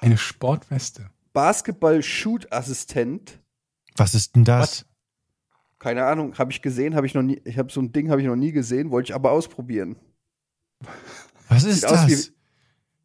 eine 0.00 0.18
Sportweste. 0.18 1.10
Basketball-Shoot-Assistent. 1.32 3.38
Was 3.96 4.14
ist 4.14 4.34
denn 4.34 4.44
das? 4.44 4.86
Keine 5.78 6.04
Ahnung, 6.06 6.36
habe 6.38 6.50
ich 6.52 6.62
gesehen, 6.62 6.94
habe 6.96 7.06
ich 7.06 7.14
noch 7.14 7.22
nie. 7.22 7.40
Ich 7.44 7.58
habe 7.58 7.70
so 7.70 7.80
ein 7.80 7.92
Ding 7.92 8.10
habe 8.10 8.20
ich 8.20 8.26
noch 8.26 8.36
nie 8.36 8.52
gesehen, 8.52 8.90
wollte 8.90 9.10
ich 9.10 9.14
aber 9.14 9.30
ausprobieren. 9.32 9.96
Was 11.50 11.64
ist 11.64 11.82
Sieht 11.82 11.90
aus 11.90 12.00
das? 12.00 12.08
wie, 12.08 12.14
Das 12.14 12.30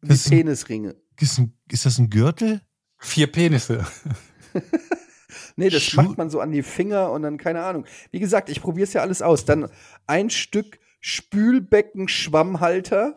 wie 0.02 0.12
ist 0.14 0.26
ein- 0.26 0.30
Penisringe. 0.30 0.96
ist, 1.20 1.38
ein, 1.38 1.52
ist 1.70 1.84
das 1.86 1.98
ein 1.98 2.08
Gürtel? 2.10 2.60
Vier 2.98 3.26
Penisse. 3.30 3.84
Nee, 5.58 5.70
das 5.70 5.82
Schu- 5.82 6.02
macht 6.02 6.18
man 6.18 6.28
so 6.28 6.38
an 6.40 6.52
die 6.52 6.62
Finger 6.62 7.10
und 7.12 7.22
dann 7.22 7.38
keine 7.38 7.64
Ahnung. 7.64 7.86
Wie 8.10 8.18
gesagt, 8.20 8.50
ich 8.50 8.60
probiere 8.60 8.86
es 8.86 8.92
ja 8.92 9.00
alles 9.00 9.22
aus. 9.22 9.46
Dann 9.46 9.70
ein 10.06 10.28
Stück 10.28 10.78
Spülbecken-Schwammhalter. 11.00 13.16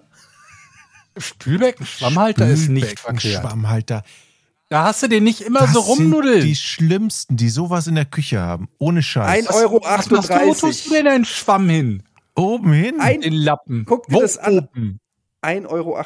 Spülbecken, 1.17 1.85
Schwammhalter 1.85 2.47
ist 2.47 2.69
nicht 2.69 2.97
Spülbecken, 2.99 3.19
verkehrt. 3.19 3.41
Schwammhalter. 3.43 4.03
Da 4.69 4.85
hast 4.85 5.03
du 5.03 5.07
den 5.09 5.23
nicht 5.25 5.41
immer 5.41 5.59
Das 5.61 5.73
so 5.73 5.81
sind 5.81 5.89
rumnudeln. 6.05 6.45
die 6.45 6.55
Schlimmsten, 6.55 7.35
die 7.35 7.49
sowas 7.49 7.87
in 7.87 7.95
der 7.95 8.05
Küche 8.05 8.39
haben. 8.39 8.69
Ohne 8.77 9.03
Scheiß. 9.03 9.27
Ein 9.27 9.47
Euro 9.47 9.81
Was 9.83 10.09
machst 10.09 10.29
du? 10.29 10.33
Wo 10.35 10.53
tust 10.53 10.85
du 10.85 10.91
denn 10.91 11.03
deinen 11.05 11.25
Schwamm 11.25 11.67
hin? 11.69 12.03
Oben 12.35 12.71
hin. 12.71 13.01
Ein- 13.01 13.19
Den 13.21 13.33
Lappen. 13.33 13.83
Guck 13.85 14.07
dir 14.07 14.15
Wo 14.15 14.21
das 14.21 14.37
an. 14.37 14.59
oben? 14.59 14.99
1,38 15.41 15.67
Euro. 15.69 16.03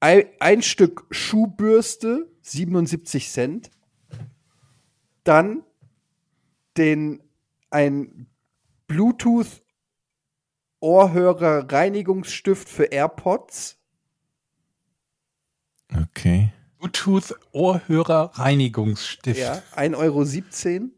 Ein, 0.00 0.24
ein 0.40 0.62
Stück 0.62 1.06
Schuhbürste, 1.10 2.28
77 2.42 3.30
Cent. 3.30 3.70
Dann 5.24 5.62
den, 6.76 7.22
ein 7.70 8.26
Bluetooth 8.86 9.62
Ohrhörer 10.80 11.70
Reinigungsstift 11.70 12.68
für 12.68 12.86
AirPods. 12.86 13.78
Okay. 15.94 16.52
Bluetooth 16.78 17.36
Ohrhörer 17.52 18.32
Reinigungsstift. 18.34 19.38
Ja, 19.38 19.62
1,17 19.76 19.94
Euro. 19.96 20.90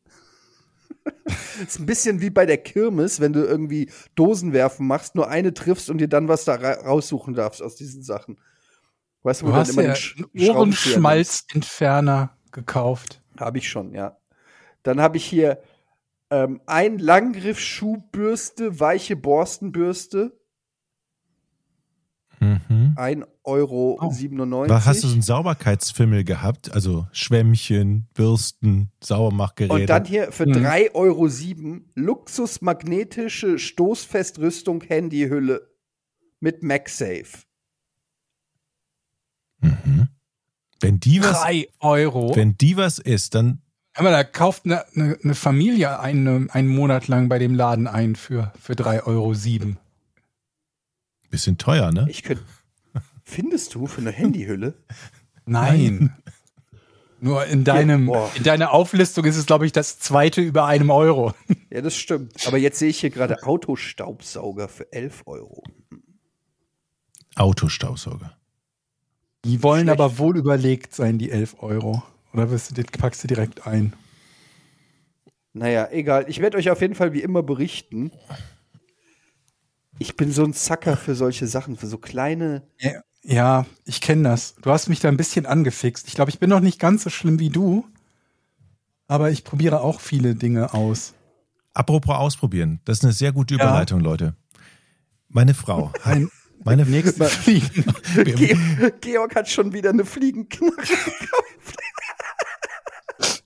ist 1.63 1.79
ein 1.79 1.87
bisschen 1.87 2.21
wie 2.21 2.31
bei 2.31 2.47
der 2.47 2.59
Kirmes, 2.59 3.21
wenn 3.21 3.33
du 3.33 3.45
irgendwie 3.45 3.91
Dosenwerfen 4.15 4.87
machst, 4.87 5.15
nur 5.15 5.29
eine 5.29 5.55
triffst 5.55 5.91
und 5.91 5.99
dir 5.99 6.09
dann 6.09 6.29
was 6.29 6.45
da 6.45 6.55
ra 6.55 6.73
raussuchen 6.73 7.35
darfst 7.35 7.63
aus 7.63 7.77
diesen 7.77 8.03
Sachen. 8.03 8.39
Weißt 9.23 9.43
du, 9.43 9.47
wo 9.47 9.51
Du 9.51 9.57
hast 9.57 9.77
dann 9.77 9.85
immer 9.85 9.95
ja 10.33 10.55
Ohrenschmalzentferner 10.55 12.37
gekauft. 12.53 13.23
Habe 13.39 13.59
ich 13.59 13.69
schon, 13.69 13.95
ja. 13.95 14.19
Dann 14.83 15.01
habe 15.01 15.17
ich 15.17 15.25
hier 15.25 15.63
ähm, 16.31 16.61
ein 16.67 16.99
Langgriff-Schuhbürste, 16.99 18.81
weiche 18.81 19.17
Borstenbürste, 19.17 20.39
Mhm. 22.69 22.95
1,97 22.97 23.27
Euro. 23.45 23.99
Was 24.69 24.87
hast 24.87 25.03
du 25.03 25.09
so 25.09 25.13
einen 25.15 25.23
Sauberkeitsfimmel 25.23 26.25
gehabt? 26.25 26.73
Also 26.73 27.07
Schwämmchen, 27.13 28.07
Bürsten, 28.15 28.91
Saubermachgeräte. 29.03 29.75
Und 29.75 29.87
dann 29.89 30.05
hier 30.05 30.31
für 30.33 30.47
Mhm. 30.47 30.53
3,07 30.65 30.95
Euro 30.95 31.29
Luxus 31.95 32.61
magnetische 32.61 33.59
Stoßfestrüstung 33.59 34.83
Handyhülle 34.83 35.71
mit 36.41 36.63
MagSafe. 36.63 37.45
mhm. 39.61 40.09
Wenn 40.81 41.01
die 41.01 41.23
was, 41.23 41.41
Drei 41.41 41.69
Euro. 41.81 42.37
wenn 42.37 42.59
die 42.59 42.77
was 42.77 42.99
ist, 42.99 43.35
dann 43.35 43.61
Hör 43.97 44.03
mal, 44.05 44.11
da 44.11 44.25
kauft 44.25 44.65
eine, 44.65 44.85
eine, 44.97 45.17
eine 45.23 45.35
Familie 45.37 46.01
einen, 46.01 46.51
einen 46.51 46.69
Monat 46.69 47.07
lang 47.07 47.29
bei 47.29 47.39
dem 47.39 47.55
Laden 47.55 47.87
ein 47.87 48.17
für, 48.17 48.53
für 48.61 48.73
3,07 48.73 49.07
Euro. 49.07 49.35
Bisschen 51.35 51.59
teuer, 51.59 51.93
ne? 51.93 52.07
Ich 52.09 52.23
könnte. 52.23 52.45
Findest 53.25 53.75
du 53.75 53.87
für 53.87 54.01
eine 54.01 54.13
Handyhülle? 54.13 54.75
Nein. 55.47 56.15
Nur 57.21 57.47
in 57.47 57.65
deinem, 57.65 58.07
boah. 58.07 58.31
in 58.35 58.43
deiner 58.43 58.73
Auflistung 58.73 59.25
ist 59.25 59.37
es, 59.37 59.47
glaube 59.47 59.65
ich, 59.65 59.73
das 59.73 59.99
zweite 59.99 60.43
über 60.43 60.67
einem 60.67 60.91
Euro. 60.91 61.33
Ja, 61.71 61.81
das 61.81 61.97
stimmt. 61.97 62.47
Aber 62.47 62.57
jetzt 62.57 62.79
sehe 62.79 62.89
ich 62.89 63.01
hier 63.01 63.11
gerade 63.11 63.43
Autostaubsauger 63.43 64.69
für 64.69 64.93
11 64.93 65.23
Euro. 65.27 65.65
Autostaubsauger. 67.35 68.37
Die 69.45 69.61
wollen 69.65 69.87
Schlecht. 69.87 70.01
aber 70.01 70.19
wohl 70.19 70.37
überlegt 70.37 70.95
sein, 70.95 71.19
die 71.19 71.33
11 71.33 71.57
Euro. 71.65 72.05
Oder 72.33 72.53
wirst 72.53 72.71
du, 72.71 72.75
den 72.75 72.87
packst 72.87 73.25
du 73.25 73.27
direkt 73.27 73.67
ein? 73.67 73.93
Naja, 75.53 75.89
egal. 75.91 76.27
Ich 76.29 76.41
werde 76.41 76.59
euch 76.59 76.71
auf 76.71 76.81
jeden 76.81 76.95
Fall 76.95 77.13
wie 77.13 77.23
immer 77.23 77.43
berichten. 77.43 78.13
Ich 79.99 80.17
bin 80.17 80.33
so 80.33 80.45
ein 80.45 80.53
Zacker 80.53 80.97
für 80.97 81.15
solche 81.15 81.47
Sachen, 81.47 81.77
für 81.77 81.87
so 81.87 81.99
kleine. 81.99 82.63
Ja, 82.79 82.93
ja 83.23 83.67
ich 83.85 84.01
kenne 84.01 84.29
das. 84.29 84.55
Du 84.63 84.71
hast 84.71 84.89
mich 84.89 85.01
da 85.01 85.09
ein 85.09 85.17
bisschen 85.17 85.47
angefixt. 85.47 86.09
Ich 86.09 86.15
glaube, 86.15 86.31
ich 86.31 86.39
bin 86.39 86.51
noch 86.51 86.61
nicht 86.61 86.79
ganz 86.79 87.05
so 87.05 87.11
schlimm 87.11 87.39
wie 87.39 87.51
du. 87.51 87.87
Aber 89.07 89.31
ich 89.31 89.45
probiere 89.45 89.83
auch 89.83 90.01
viele 90.01 90.35
Dinge 90.35 90.73
aus. 90.75 91.15
Apropos 91.75 92.17
ausprobieren, 92.17 92.81
das 92.85 92.99
ist 92.99 93.05
eine 93.05 93.13
sehr 93.13 93.33
gute 93.33 93.55
Überleitung, 93.55 94.01
Leute. 94.01 94.35
Meine 95.29 95.55
Frau 95.55 95.93
Ein 96.05 96.31
meine 96.65 96.85
nächstes 96.87 97.33
Fliegen. 97.35 97.85
Ge 98.25 98.57
Georg 99.01 99.37
hat 99.37 99.49
schon 99.51 99.73
wieder 99.73 99.91
eine 99.91 100.05
Fliegenknarre. 100.05 100.75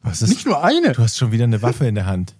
Was 0.03 0.23
ist, 0.23 0.31
Nicht 0.31 0.47
nur 0.47 0.63
eine. 0.63 0.93
du 0.93 1.03
hast 1.03 1.19
schon 1.19 1.33
wieder 1.33 1.45
eine 1.45 1.61
Waffe 1.61 1.87
in 1.87 1.95
der 1.95 2.07
Hand. 2.07 2.37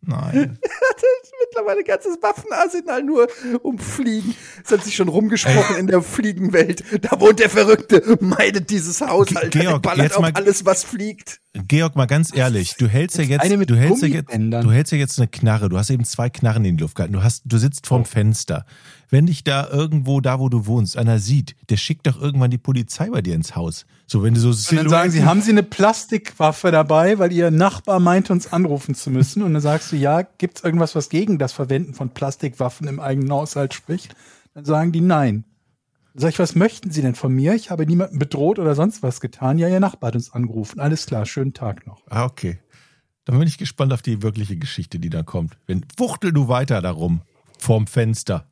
Nein. 0.00 0.58
Mittlerweile 1.56 1.84
ganzes 1.84 2.18
Waffenarsenal 2.22 3.02
nur 3.02 3.28
um 3.62 3.78
Fliegen. 3.78 4.34
Es 4.64 4.70
hat 4.72 4.84
sich 4.84 4.94
schon 4.94 5.08
rumgesprochen 5.08 5.76
in 5.76 5.86
der 5.86 6.02
Fliegenwelt. 6.02 6.84
Da 7.02 7.18
wohnt 7.20 7.38
der 7.38 7.48
Verrückte, 7.50 8.18
meidet 8.20 8.70
dieses 8.70 9.00
Haus, 9.00 9.28
Ge- 9.28 9.38
Alter. 9.38 9.58
Georg, 9.58 9.82
ballert 9.82 10.04
jetzt 10.04 10.16
auf 10.16 10.22
mal- 10.22 10.32
alles, 10.34 10.64
was 10.66 10.84
fliegt. 10.84 11.40
Georg, 11.68 11.96
mal 11.96 12.04
ganz 12.06 12.34
ehrlich, 12.36 12.74
du 12.76 12.86
hältst 12.86 13.16
ja 13.16 13.24
jetzt, 13.24 13.40
eine 13.42 13.56
mit 13.56 13.70
du 13.70 13.76
hältst 13.76 14.02
ja 14.02 14.08
jetzt, 14.08 14.28
du 14.30 14.70
hältst 14.70 14.92
ja 14.92 14.98
jetzt 14.98 15.18
eine 15.18 15.28
Knarre. 15.28 15.68
Du 15.70 15.78
hast 15.78 15.88
eben 15.88 16.04
zwei 16.04 16.28
Knarren 16.28 16.64
in 16.66 16.76
die 16.76 16.82
Luft 16.82 16.94
gehalten. 16.96 17.14
Du 17.14 17.22
hast, 17.22 17.42
du 17.46 17.56
sitzt 17.56 17.86
Oh. 17.86 17.88
vorm 17.88 18.04
Fenster. 18.04 18.66
Wenn 19.08 19.26
dich 19.26 19.44
da 19.44 19.68
irgendwo, 19.68 20.20
da 20.20 20.40
wo 20.40 20.48
du 20.48 20.66
wohnst, 20.66 20.96
einer 20.96 21.18
sieht, 21.18 21.54
der 21.68 21.76
schickt 21.76 22.06
doch 22.06 22.20
irgendwann 22.20 22.50
die 22.50 22.58
Polizei 22.58 23.08
bei 23.08 23.22
dir 23.22 23.34
ins 23.34 23.54
Haus. 23.54 23.86
So, 24.06 24.22
wenn 24.22 24.34
du 24.34 24.40
so 24.40 24.48
Und 24.50 24.76
dann 24.76 24.88
sagen 24.88 25.10
sie, 25.10 25.24
haben 25.24 25.40
Sie 25.42 25.52
eine 25.52 25.62
Plastikwaffe 25.62 26.70
dabei, 26.70 27.18
weil 27.18 27.32
Ihr 27.32 27.50
Nachbar 27.50 28.00
meinte, 28.00 28.32
uns 28.32 28.52
anrufen 28.52 28.94
zu 28.94 29.10
müssen. 29.10 29.42
Und 29.42 29.52
dann 29.52 29.62
sagst 29.62 29.92
du, 29.92 29.96
ja, 29.96 30.22
gibt 30.22 30.58
es 30.58 30.64
irgendwas, 30.64 30.94
was 30.94 31.08
gegen 31.08 31.38
das 31.38 31.52
Verwenden 31.52 31.94
von 31.94 32.10
Plastikwaffen 32.10 32.88
im 32.88 33.00
eigenen 33.00 33.32
Haushalt 33.32 33.74
spricht? 33.74 34.14
Dann 34.54 34.64
sagen 34.64 34.92
die 34.92 35.00
nein. 35.00 35.44
Dann 36.14 36.22
sag 36.22 36.28
ich, 36.30 36.38
was 36.38 36.54
möchten 36.54 36.90
Sie 36.90 37.02
denn 37.02 37.14
von 37.14 37.32
mir? 37.32 37.54
Ich 37.54 37.70
habe 37.70 37.86
niemanden 37.86 38.18
bedroht 38.18 38.58
oder 38.58 38.74
sonst 38.74 39.02
was 39.02 39.20
getan. 39.20 39.58
Ja, 39.58 39.68
Ihr 39.68 39.80
Nachbar 39.80 40.08
hat 40.08 40.16
uns 40.16 40.32
angerufen. 40.32 40.80
Alles 40.80 41.06
klar, 41.06 41.26
schönen 41.26 41.52
Tag 41.52 41.86
noch. 41.86 42.02
Ah, 42.08 42.24
okay. 42.24 42.58
Dann 43.24 43.38
bin 43.38 43.48
ich 43.48 43.58
gespannt 43.58 43.92
auf 43.92 44.02
die 44.02 44.22
wirkliche 44.22 44.56
Geschichte, 44.56 44.98
die 44.98 45.10
da 45.10 45.22
kommt. 45.22 45.58
Wenn 45.66 45.84
wuchtel 45.96 46.32
du 46.32 46.48
weiter 46.48 46.80
darum 46.80 47.22
vorm 47.58 47.86
Fenster. 47.86 48.46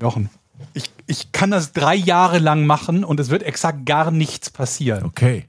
Jochen, 0.00 0.30
ich, 0.72 0.90
ich 1.06 1.32
kann 1.32 1.50
das 1.50 1.72
drei 1.72 1.94
Jahre 1.94 2.38
lang 2.38 2.66
machen 2.66 3.04
und 3.04 3.20
es 3.20 3.30
wird 3.30 3.42
exakt 3.42 3.86
gar 3.86 4.10
nichts 4.10 4.50
passieren. 4.50 5.04
Okay. 5.04 5.46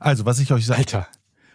Also, 0.00 0.26
was 0.26 0.38
ich 0.38 0.52
euch 0.52 0.66
sage, 0.66 0.80
Alter. 0.80 1.08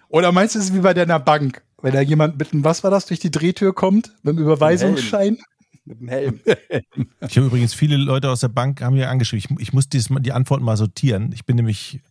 Oder 0.08 0.32
meinst 0.32 0.56
du, 0.56 0.60
es 0.60 0.74
wie 0.74 0.80
bei 0.80 0.94
deiner 0.94 1.20
Bank? 1.20 1.62
Wenn 1.82 1.94
da 1.94 2.02
jemand 2.02 2.38
mit 2.38 2.52
einem, 2.52 2.64
was 2.64 2.84
war 2.84 2.92
das, 2.92 3.06
durch 3.06 3.20
die 3.20 3.32
Drehtür 3.32 3.74
kommt? 3.74 4.12
Mit 4.24 4.36
dem 4.36 4.44
Überweisungsschein? 4.44 5.38
Mit 5.86 6.00
dem 6.00 6.08
Helm. 6.08 6.40
ich 7.28 7.38
habe 7.38 7.48
übrigens 7.48 7.74
viele 7.74 7.96
Leute 7.96 8.30
aus 8.30 8.42
der 8.42 8.48
Bank 8.48 8.82
haben 8.82 8.96
mir 8.96 9.10
angeschrieben. 9.10 9.58
Ich, 9.60 9.68
ich 9.68 9.74
muss 9.74 9.88
dieses, 9.88 10.10
die 10.22 10.32
Antworten 10.32 10.64
mal 10.64 10.78
sortieren. 10.78 11.32
Ich 11.34 11.46
bin 11.46 11.56
nämlich 11.56 12.02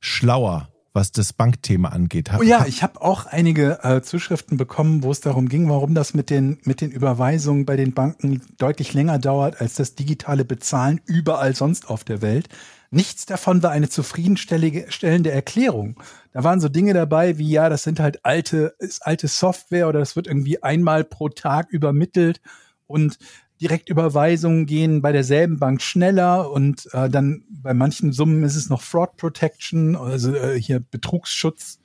schlauer, 0.00 0.68
was 0.94 1.10
das 1.10 1.32
Bankthema 1.32 1.88
angeht. 1.88 2.30
Oh 2.38 2.42
ja, 2.42 2.64
ich 2.66 2.82
habe 2.84 3.02
auch 3.02 3.26
einige 3.26 3.80
äh, 3.82 4.00
Zuschriften 4.00 4.56
bekommen, 4.56 5.02
wo 5.02 5.10
es 5.10 5.20
darum 5.20 5.48
ging, 5.48 5.68
warum 5.68 5.94
das 5.94 6.14
mit 6.14 6.30
den, 6.30 6.58
mit 6.62 6.80
den 6.80 6.92
Überweisungen 6.92 7.66
bei 7.66 7.76
den 7.76 7.92
Banken 7.92 8.42
deutlich 8.58 8.94
länger 8.94 9.18
dauert 9.18 9.60
als 9.60 9.74
das 9.74 9.96
digitale 9.96 10.44
Bezahlen 10.44 11.00
überall 11.04 11.54
sonst 11.54 11.90
auf 11.90 12.04
der 12.04 12.22
Welt. 12.22 12.48
Nichts 12.90 13.26
davon 13.26 13.60
war 13.64 13.72
eine 13.72 13.88
zufriedenstellende 13.88 15.32
Erklärung. 15.32 16.00
Da 16.32 16.44
waren 16.44 16.60
so 16.60 16.68
Dinge 16.68 16.94
dabei 16.94 17.38
wie, 17.38 17.50
ja, 17.50 17.68
das 17.68 17.82
sind 17.82 17.98
halt 17.98 18.24
alte, 18.24 18.76
ist 18.78 19.04
alte 19.04 19.26
Software 19.26 19.88
oder 19.88 19.98
das 19.98 20.14
wird 20.14 20.28
irgendwie 20.28 20.62
einmal 20.62 21.02
pro 21.02 21.28
Tag 21.28 21.70
übermittelt 21.70 22.40
und 22.86 23.18
Direktüberweisungen 23.60 24.66
gehen 24.66 25.00
bei 25.00 25.12
derselben 25.12 25.58
Bank 25.58 25.80
schneller 25.80 26.50
und 26.50 26.88
äh, 26.92 27.08
dann 27.08 27.44
bei 27.48 27.72
manchen 27.72 28.12
Summen 28.12 28.42
ist 28.42 28.56
es 28.56 28.68
noch 28.68 28.82
Fraud 28.82 29.16
Protection, 29.16 29.96
also 29.96 30.34
äh, 30.34 30.60
hier 30.60 30.80
Betrugsschutz 30.80 31.78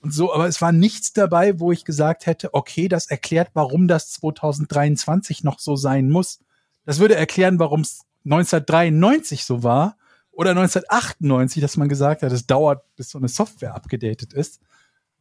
und 0.00 0.12
so, 0.12 0.34
aber 0.34 0.48
es 0.48 0.60
war 0.60 0.72
nichts 0.72 1.12
dabei, 1.12 1.60
wo 1.60 1.70
ich 1.70 1.84
gesagt 1.84 2.26
hätte, 2.26 2.54
okay, 2.54 2.88
das 2.88 3.06
erklärt, 3.06 3.50
warum 3.54 3.86
das 3.88 4.10
2023 4.12 5.44
noch 5.44 5.60
so 5.60 5.76
sein 5.76 6.10
muss. 6.10 6.40
Das 6.84 6.98
würde 6.98 7.14
erklären, 7.14 7.58
warum 7.58 7.82
es 7.82 8.00
1993 8.24 9.44
so 9.44 9.62
war 9.62 9.96
oder 10.32 10.50
1998, 10.50 11.60
dass 11.60 11.76
man 11.76 11.88
gesagt 11.88 12.22
hat, 12.22 12.32
es 12.32 12.46
dauert, 12.46 12.82
bis 12.96 13.10
so 13.10 13.18
eine 13.18 13.28
Software 13.28 13.74
abgedatet 13.74 14.32
ist. 14.32 14.60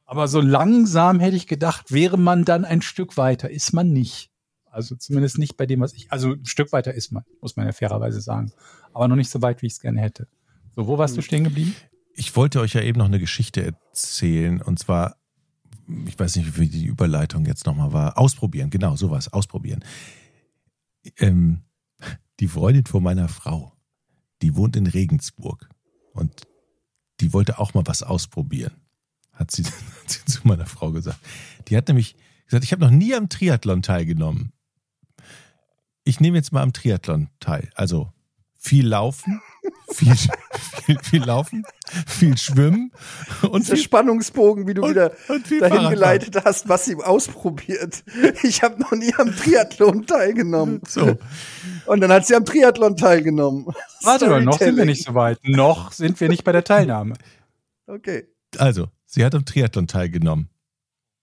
Aber 0.06 0.28
so 0.28 0.42
langsam 0.42 1.20
hätte 1.20 1.36
ich 1.36 1.48
gedacht, 1.48 1.92
wäre 1.92 2.18
man 2.18 2.44
dann 2.44 2.66
ein 2.66 2.82
Stück 2.82 3.18
weiter. 3.18 3.50
Ist 3.50 3.74
man 3.74 3.94
nicht. 3.94 4.31
Also 4.72 4.96
zumindest 4.96 5.38
nicht 5.38 5.58
bei 5.58 5.66
dem, 5.66 5.82
was 5.82 5.94
ich, 5.94 6.12
also 6.12 6.32
ein 6.32 6.46
Stück 6.46 6.72
weiter 6.72 6.94
ist 6.94 7.12
man, 7.12 7.24
muss 7.42 7.58
man 7.58 7.66
ja 7.66 7.74
fairerweise 7.74 8.22
sagen. 8.22 8.54
Aber 8.94 9.08
noch 9.08 9.18
nicht 9.18 9.30
so 9.30 9.42
weit, 9.42 9.62
wie 9.62 9.68
ich 9.68 9.74
es 9.74 9.80
gerne 9.82 10.00
hätte. 10.00 10.28
So, 10.76 10.88
wo 10.88 10.98
warst 10.98 11.18
du 11.18 11.22
stehen 11.22 11.44
geblieben? 11.44 11.76
Ich 12.14 12.36
wollte 12.36 12.62
euch 12.62 12.74
ja 12.74 12.82
eben 12.82 12.98
noch 12.98 13.06
eine 13.06 13.20
Geschichte 13.20 13.64
erzählen 13.64 14.62
und 14.62 14.80
zwar, 14.80 15.18
ich 16.06 16.18
weiß 16.18 16.38
nicht, 16.38 16.58
wie 16.58 16.70
die 16.70 16.86
Überleitung 16.86 17.46
jetzt 17.46 17.66
nochmal 17.66 17.92
war. 17.92 18.18
Ausprobieren, 18.18 18.70
genau, 18.70 18.96
sowas, 18.96 19.32
ausprobieren. 19.32 19.84
Ähm, 21.18 21.64
die 22.40 22.48
Freundin 22.48 22.86
von 22.86 23.04
meiner 23.04 23.28
Frau, 23.28 23.74
die 24.42 24.56
wohnt 24.56 24.76
in 24.78 24.88
Regensburg 24.88 25.70
und 26.14 26.48
die 27.20 27.34
wollte 27.34 27.60
auch 27.60 27.74
mal 27.74 27.84
was 27.86 28.04
ausprobieren, 28.04 28.74
hat 29.34 29.52
sie, 29.52 29.64
hat 30.04 30.10
sie 30.10 30.24
zu 30.26 30.48
meiner 30.48 30.66
Frau 30.66 30.92
gesagt. 30.92 31.20
Die 31.68 31.76
hat 31.76 31.90
nämlich 31.90 32.16
gesagt, 32.46 32.64
ich 32.64 32.72
habe 32.72 32.84
noch 32.84 32.92
nie 32.92 33.14
am 33.14 33.28
Triathlon 33.28 33.82
teilgenommen. 33.82 34.54
Ich 36.04 36.20
nehme 36.20 36.38
jetzt 36.38 36.52
mal 36.52 36.62
am 36.64 36.74
Triathlon 36.74 37.30
teil. 37.40 37.70
Also 37.76 38.10
viel 38.58 38.88
laufen, 38.88 39.42
viel, 39.92 40.16
viel, 40.86 41.00
viel 41.02 41.24
laufen, 41.24 41.64
viel 42.06 42.38
schwimmen 42.38 42.92
und 43.42 43.68
Der 43.68 43.76
viel, 43.76 43.84
Spannungsbogen, 43.84 44.68
wie 44.68 44.76
du 44.76 44.84
und, 44.84 44.92
wieder 44.92 45.12
und 45.30 45.46
dahin 45.46 45.60
Fahrradfahren. 45.60 45.90
geleitet 45.90 46.46
hast, 46.46 46.70
was 46.70 46.86
sie 46.86 46.96
ausprobiert. 46.96 48.04
Ich 48.44 48.62
habe 48.62 48.80
noch 48.82 48.92
nie 48.92 49.14
am 49.16 49.36
Triathlon 49.36 50.06
teilgenommen. 50.06 50.82
So, 50.88 51.18
Und 51.88 52.02
dann 52.02 52.12
hat 52.12 52.28
sie 52.28 52.36
am 52.36 52.46
Triathlon 52.46 52.96
teilgenommen. 52.98 53.66
Warte 54.04 54.28
mal, 54.30 54.44
noch 54.44 54.60
sind 54.60 54.78
wir 54.78 54.86
nicht 54.86 55.04
so 55.06 55.16
weit. 55.16 55.40
Noch 55.44 55.92
sind 55.92 56.20
wir 56.20 56.30
nicht 56.30 56.44
bei 56.44 56.52
der 56.52 56.64
Teilnahme. 56.64 57.16
Okay. 57.88 58.28
also, 58.58 58.88
sie 59.06 59.26
hat 59.26 59.34
am 59.36 59.44
Triathlon 59.44 59.88
teilgenommen. 59.88 60.50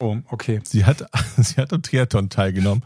Oh, 0.01 0.17
okay. 0.31 0.61
Sie 0.65 0.85
hat, 0.85 1.05
sie 1.37 1.57
hat 1.57 1.73
am 1.73 1.83
Triathlon 1.83 2.29
teilgenommen. 2.31 2.85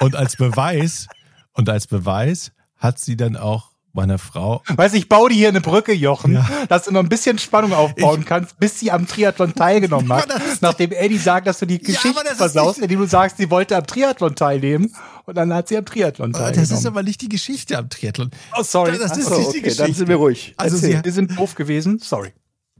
Und 0.00 0.14
als 0.16 0.36
Beweis, 0.36 1.06
Und 1.52 1.68
als 1.68 1.86
Beweis 1.86 2.52
hat 2.76 2.98
sie 2.98 3.16
dann 3.16 3.36
auch 3.36 3.72
meiner 3.92 4.18
Frau. 4.18 4.62
Weiß 4.68 4.92
ich, 4.92 5.08
baue 5.08 5.30
dir 5.30 5.34
hier 5.36 5.48
eine 5.48 5.62
Brücke, 5.62 5.94
Jochen, 5.94 6.34
Ja. 6.34 6.46
dass 6.68 6.84
du 6.84 6.90
noch 6.92 7.00
ein 7.00 7.08
bisschen 7.08 7.38
Spannung 7.38 7.72
aufbauen 7.72 8.26
kannst, 8.26 8.58
bis 8.58 8.78
sie 8.78 8.90
am 8.90 9.06
Triathlon 9.06 9.54
teilgenommen 9.54 10.12
hat. 10.12 10.28
Das 10.28 10.60
Nachdem 10.60 10.92
Eddie 10.92 11.16
sagt, 11.16 11.46
dass 11.46 11.60
du 11.60 11.66
die 11.66 11.78
Geschichte 11.78 12.12
das 12.22 12.32
ist 12.32 12.36
versaust, 12.36 12.78
indem 12.80 12.98
du 13.00 13.06
sagst, 13.06 13.38
sie 13.38 13.50
wollte 13.50 13.74
am 13.74 13.86
Triathlon 13.86 14.34
teilnehmen 14.34 14.94
und 15.24 15.34
dann 15.38 15.50
hat 15.54 15.68
sie 15.68 15.78
am 15.78 15.86
Triathlon 15.86 16.32
Das 16.32 16.42
teilgenommen. 16.42 16.72
ist 16.78 16.84
aber 16.86 17.02
nicht 17.04 17.22
die 17.22 17.30
Geschichte 17.30 17.78
am 17.78 17.88
Triathlon. 17.88 18.30
oh, 18.58 18.62
sorry. 18.62 18.98
Das 18.98 19.16
ist 19.16 19.28
So, 19.28 19.38
nicht 19.38 19.44
die 19.44 19.48
okay, 19.48 19.60
Geschichte. 19.62 19.82
dann 19.84 19.94
sind 19.94 20.08
wir 20.08 20.16
ruhig. 20.16 20.52
Also 20.58 20.76
sie- 20.76 21.00
Wir 21.02 21.12
sind 21.12 21.38
doof 21.38 21.54
gewesen, 21.54 21.98
sorry. 21.98 22.34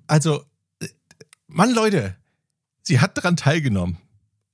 Also, 0.07 0.43
äh, 0.83 0.89
Mann, 1.47 1.73
Leute, 1.73 2.15
sie 2.87 3.01
hat 3.01 3.19
daran 3.19 3.37
teilgenommen 3.37 3.99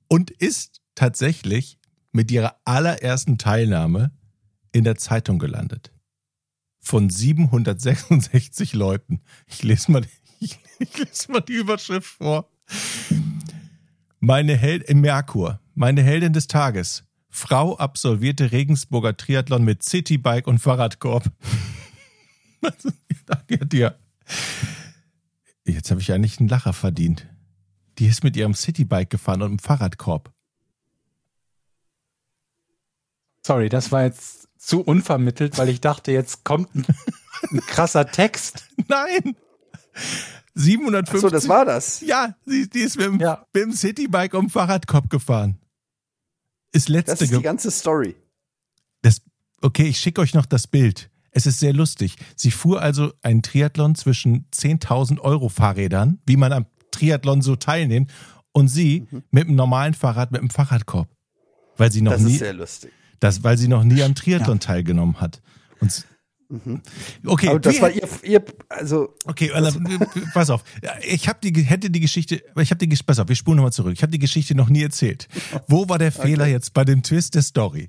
und 0.09 0.31
ist 0.31 0.81
tatsächlich 0.95 1.79
mit 2.13 2.31
ihrer 2.31 2.57
allerersten 2.65 3.39
Teilnahme 3.39 4.13
in 4.73 4.85
der 4.85 4.97
Zeitung 4.97 5.39
gelandet. 5.39 5.93
Von 6.81 7.11
766 7.11 8.73
Leuten. 8.75 9.21
Ich 9.47 9.63
lese 9.63 9.93
mal, 9.93 10.05
ich, 10.41 10.59
ich 10.79 10.99
lese 10.99 11.31
mal 11.31 11.41
die 11.41 11.55
Überschrift 11.55 12.09
vor. 12.09 12.51
Meine 14.19 14.57
Held 14.57 14.85
im 14.85 15.01
Merkur, 15.01 15.61
meine 15.75 16.03
Heldin 16.03 16.33
des 16.33 16.47
Tages. 16.47 17.05
Frau 17.29 17.77
absolvierte 17.77 18.53
Regensburger 18.53 19.17
Triathlon 19.17 19.65
mit 19.65 19.83
Citybike 19.83 20.49
und 20.49 20.59
Fahrradkorb. 20.59 21.31
Jetzt 25.65 25.91
habe 25.91 26.01
ich 26.01 26.13
eigentlich 26.13 26.39
einen 26.39 26.49
Lacher 26.49 26.73
verdient. 26.73 27.32
Die 28.03 28.09
ist 28.09 28.25
mit 28.25 28.37
ihrem 28.37 28.53
Citybike 28.53 29.11
gefahren 29.11 29.43
und 29.43 29.49
einem 29.51 29.59
Fahrradkorb. 29.61 30.33
Sorry, 33.47 33.69
das 33.69 33.93
war 33.93 34.03
jetzt 34.03 34.49
zu 34.59 34.81
unvermittelt, 34.81 35.57
weil 35.57 35.69
ich 35.69 35.81
dachte, 35.81 36.11
jetzt 36.11 36.43
kommt 36.43 36.75
ein, 36.75 36.85
ein 37.53 37.61
krasser 37.61 38.09
Text. 38.09 38.69
Nein! 38.89 39.37
750. 40.55 41.15
Achso, 41.15 41.31
das 41.31 41.47
war 41.47 41.65
das. 41.65 42.01
Ja, 42.01 42.35
sie, 42.45 42.69
die 42.69 42.81
ist 42.81 42.97
mit 42.97 43.07
dem, 43.07 43.21
Ja. 43.21 43.47
mit 43.53 43.63
dem 43.63 43.73
Citybike 43.73 44.37
um 44.37 44.51
Fahrradkorb 44.51 45.09
gefahren. 45.09 45.61
Ist 46.73 46.89
letzte 46.89 47.13
Das 47.13 47.21
ist 47.23 47.33
die 47.37 47.41
ganze 47.41 47.71
Story. 47.71 48.17
das, 49.03 49.21
Okay, 49.61 49.85
ich 49.87 50.01
schicke 50.01 50.21
euch 50.21 50.35
noch 50.35 50.47
das 50.47 50.67
Bild. 50.67 51.09
Es 51.31 51.47
ist 51.47 51.61
sehr 51.61 51.73
lustig. 51.73 52.17
Sie 52.35 52.51
fuhr 52.51 52.83
also 52.83 53.13
einen 53.23 53.43
Triathlon 53.43 53.95
zwischen 53.95 54.51
10.000 54.51 55.21
Euro 55.21 55.49
Fahrrädern, 55.49 56.21
wie 56.27 56.37
man 56.37 56.53
am 56.53 56.67
Triathlon 56.93 57.43
so 57.43 57.57
teilnimmt, 57.57 58.11
und 58.53 58.69
sie 58.69 59.07
mit 59.31 59.47
einem 59.49 59.57
normalen 59.57 59.95
Fahrrad 59.95 60.31
mit 60.31 60.41
einem 60.41 60.51
Fahrradkorb. 60.51 61.09
Weil 61.77 61.91
sie 61.91 62.03
noch 62.03 62.13
Das 62.13 62.21
nie, 62.23 62.33
ist 62.35 62.39
sehr 62.41 62.53
lustig. 62.53 62.93
das, 63.19 63.43
weil 63.43 63.57
sie 63.59 63.67
noch 63.69 63.83
nie 63.83 64.03
am 64.03 64.15
Triathlon 64.15 64.61
teilgenommen 64.61 65.21
hat. 65.21 65.41
Und 65.81 65.89
s- 65.89 66.07
okay, 67.27 67.49
Aber 67.49 67.61
das 67.61 67.77
wie- 67.77 67.81
war 67.81 67.91
ihr, 67.91 68.07
ihr 68.25 68.45
also 68.69 69.15
Okay, 69.25 69.51
also, 69.53 69.81
pass 70.35 70.51
auf. 70.51 70.63
Ich 71.09 71.29
habe 71.29 71.39
die 71.43 71.63
hätte 71.63 71.89
die 71.89 72.01
Geschichte, 72.01 72.43
ich 72.61 72.71
habe 72.71 72.87
die 72.87 72.95
pass 73.03 73.19
auf, 73.19 73.27
wir 73.29 73.37
spulen 73.37 73.57
nochmal 73.57 73.73
zurück. 73.73 73.95
Ich 73.95 74.03
habe 74.03 74.13
die 74.13 74.19
Geschichte 74.19 74.55
noch 74.55 74.69
nie 74.69 74.83
erzählt. 74.83 75.29
Wo 75.67 75.89
war 75.89 75.99
der 75.99 76.13
Fehler 76.13 76.47
jetzt 76.47 76.75
bei 76.75 76.85
dem 76.85 77.03
Twist 77.03 77.35
der 77.35 77.43
Story? 77.43 77.89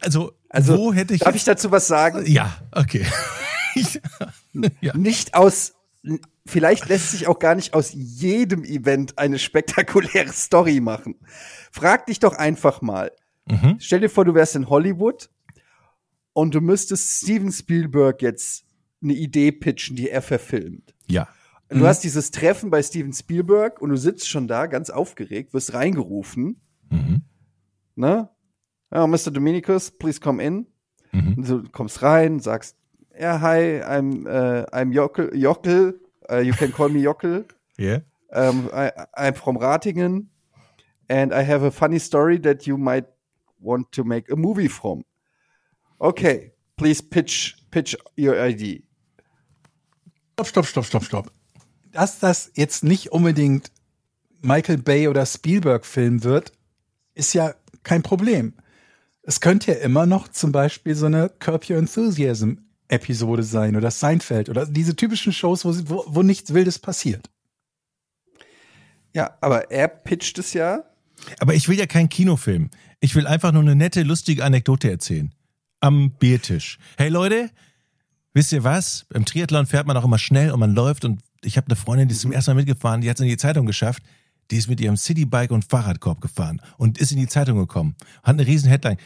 Also, 0.00 0.32
Also, 0.48 0.76
wo 0.78 0.92
hätte 0.94 1.12
ich 1.14 1.20
darf 1.20 1.34
ich 1.34 1.44
dazu 1.44 1.70
was 1.70 1.86
sagen? 1.86 2.24
Ja, 2.26 2.56
okay. 2.72 3.04
Ja. 4.80 4.96
Nicht 4.96 5.34
aus, 5.34 5.74
vielleicht 6.46 6.88
lässt 6.88 7.10
sich 7.10 7.26
auch 7.26 7.38
gar 7.38 7.54
nicht 7.54 7.74
aus 7.74 7.90
jedem 7.92 8.64
Event 8.64 9.18
eine 9.18 9.38
spektakuläre 9.38 10.32
Story 10.32 10.80
machen. 10.80 11.16
Frag 11.72 12.06
dich 12.06 12.18
doch 12.20 12.34
einfach 12.34 12.80
mal. 12.82 13.12
Mhm. 13.48 13.76
Stell 13.78 14.00
dir 14.00 14.08
vor, 14.10 14.24
du 14.24 14.34
wärst 14.34 14.56
in 14.56 14.68
Hollywood 14.68 15.30
und 16.32 16.54
du 16.54 16.60
müsstest 16.60 17.22
Steven 17.22 17.52
Spielberg 17.52 18.22
jetzt 18.22 18.64
eine 19.02 19.14
Idee 19.14 19.52
pitchen, 19.52 19.96
die 19.96 20.08
er 20.10 20.22
verfilmt. 20.22 20.94
Ja. 21.06 21.28
Und 21.70 21.80
Du 21.80 21.86
hast 21.86 22.04
dieses 22.04 22.30
Treffen 22.30 22.70
bei 22.70 22.82
Steven 22.82 23.12
Spielberg 23.12 23.80
und 23.82 23.90
du 23.90 23.96
sitzt 23.96 24.28
schon 24.28 24.46
da, 24.46 24.66
ganz 24.66 24.88
aufgeregt, 24.90 25.52
wirst 25.54 25.74
reingerufen, 25.74 26.60
Mhm. 26.90 27.22
ne? 27.96 28.30
Ja, 28.92 29.04
Mr. 29.08 29.32
Dominicus, 29.32 29.90
please 29.90 30.20
come 30.20 30.42
in. 30.42 30.66
Mhm. 31.10 31.42
Du 31.44 31.62
kommst 31.70 32.02
rein, 32.02 32.38
sagst, 32.38 32.75
ja, 33.18 33.40
hi, 33.40 33.80
I'm, 33.82 34.26
äh, 34.26 34.66
I'm 34.72 34.92
Jockel, 34.92 35.30
Jockel, 35.34 36.00
uh, 36.30 36.38
you 36.38 36.52
can 36.52 36.72
call 36.72 36.88
me 36.88 37.02
Jockel. 37.02 37.44
Yeah. 37.78 37.98
Um, 38.32 38.70
I, 38.72 38.90
I'm 39.14 39.34
from 39.34 39.58
Ratingen 39.58 40.28
and 41.10 41.34
I 41.34 41.42
have 41.42 41.62
a 41.62 41.70
funny 41.70 41.98
story 41.98 42.38
that 42.38 42.66
you 42.66 42.78
might 42.78 43.04
want 43.60 43.92
to 43.92 44.02
make 44.02 44.30
a 44.30 44.36
movie 44.36 44.68
from. 44.68 45.04
Okay, 46.00 46.52
please 46.78 47.02
pitch, 47.02 47.54
pitch 47.70 47.94
your 48.16 48.40
ID. 48.40 48.82
Stopp, 50.32 50.46
stopp, 50.46 50.64
stopp, 50.64 50.84
stopp, 50.86 51.04
stopp. 51.04 51.30
Dass 51.92 52.18
das 52.18 52.50
jetzt 52.54 52.82
nicht 52.82 53.12
unbedingt 53.12 53.70
Michael 54.40 54.78
Bay 54.78 55.08
oder 55.08 55.26
Spielberg-Film 55.26 56.24
wird, 56.24 56.52
ist 57.14 57.34
ja 57.34 57.54
kein 57.82 58.02
Problem. 58.02 58.54
Es 59.22 59.40
könnte 59.40 59.72
ja 59.72 59.78
immer 59.78 60.06
noch 60.06 60.28
zum 60.28 60.52
Beispiel 60.52 60.94
so 60.94 61.06
eine 61.06 61.28
Curb 61.28 61.68
Your 61.68 61.78
Enthusiasm-Episode 62.88 63.42
sein 63.42 63.76
oder 63.76 63.90
Seinfeld 63.90 64.48
oder 64.48 64.66
diese 64.66 64.96
typischen 64.96 65.32
Shows, 65.32 65.64
wo, 65.64 65.74
wo, 65.88 66.04
wo 66.06 66.22
nichts 66.22 66.52
Wildes 66.54 66.78
passiert. 66.78 67.30
Ja, 69.14 69.36
aber 69.40 69.70
er 69.70 69.88
pitcht 69.88 70.38
es 70.38 70.52
ja. 70.52 70.84
Aber 71.40 71.54
ich 71.54 71.68
will 71.68 71.78
ja 71.78 71.86
keinen 71.86 72.08
Kinofilm. 72.08 72.70
Ich 73.00 73.14
will 73.14 73.26
einfach 73.26 73.52
nur 73.52 73.62
eine 73.62 73.74
nette, 73.74 74.02
lustige 74.02 74.44
Anekdote 74.44 74.90
erzählen. 74.90 75.32
Am 75.80 76.10
Biertisch. 76.10 76.78
Hey 76.96 77.08
Leute, 77.08 77.50
wisst 78.34 78.52
ihr 78.52 78.64
was? 78.64 79.06
Im 79.12 79.24
Triathlon 79.24 79.66
fährt 79.66 79.86
man 79.86 79.96
auch 79.96 80.04
immer 80.04 80.18
schnell 80.18 80.50
und 80.50 80.60
man 80.60 80.74
läuft 80.74 81.04
und 81.04 81.22
ich 81.42 81.56
habe 81.56 81.66
eine 81.68 81.76
Freundin, 81.76 82.08
die 82.08 82.14
ist 82.14 82.22
zum 82.22 82.32
ersten 82.32 82.50
Mal 82.50 82.56
mitgefahren, 82.56 83.00
die 83.00 83.08
hat 83.08 83.16
es 83.16 83.20
in 83.20 83.28
die 83.28 83.36
Zeitung 83.36 83.66
geschafft. 83.66 84.02
Die 84.50 84.56
ist 84.56 84.68
mit 84.68 84.80
ihrem 84.80 84.96
Citybike 84.96 85.52
und 85.52 85.64
Fahrradkorb 85.64 86.20
gefahren 86.20 86.60
und 86.76 86.98
ist 86.98 87.10
in 87.10 87.18
die 87.18 87.26
Zeitung 87.26 87.58
gekommen. 87.58 87.96
Hat 88.22 88.34
eine 88.34 88.46
riesen 88.46 88.68
Headline. 88.68 88.96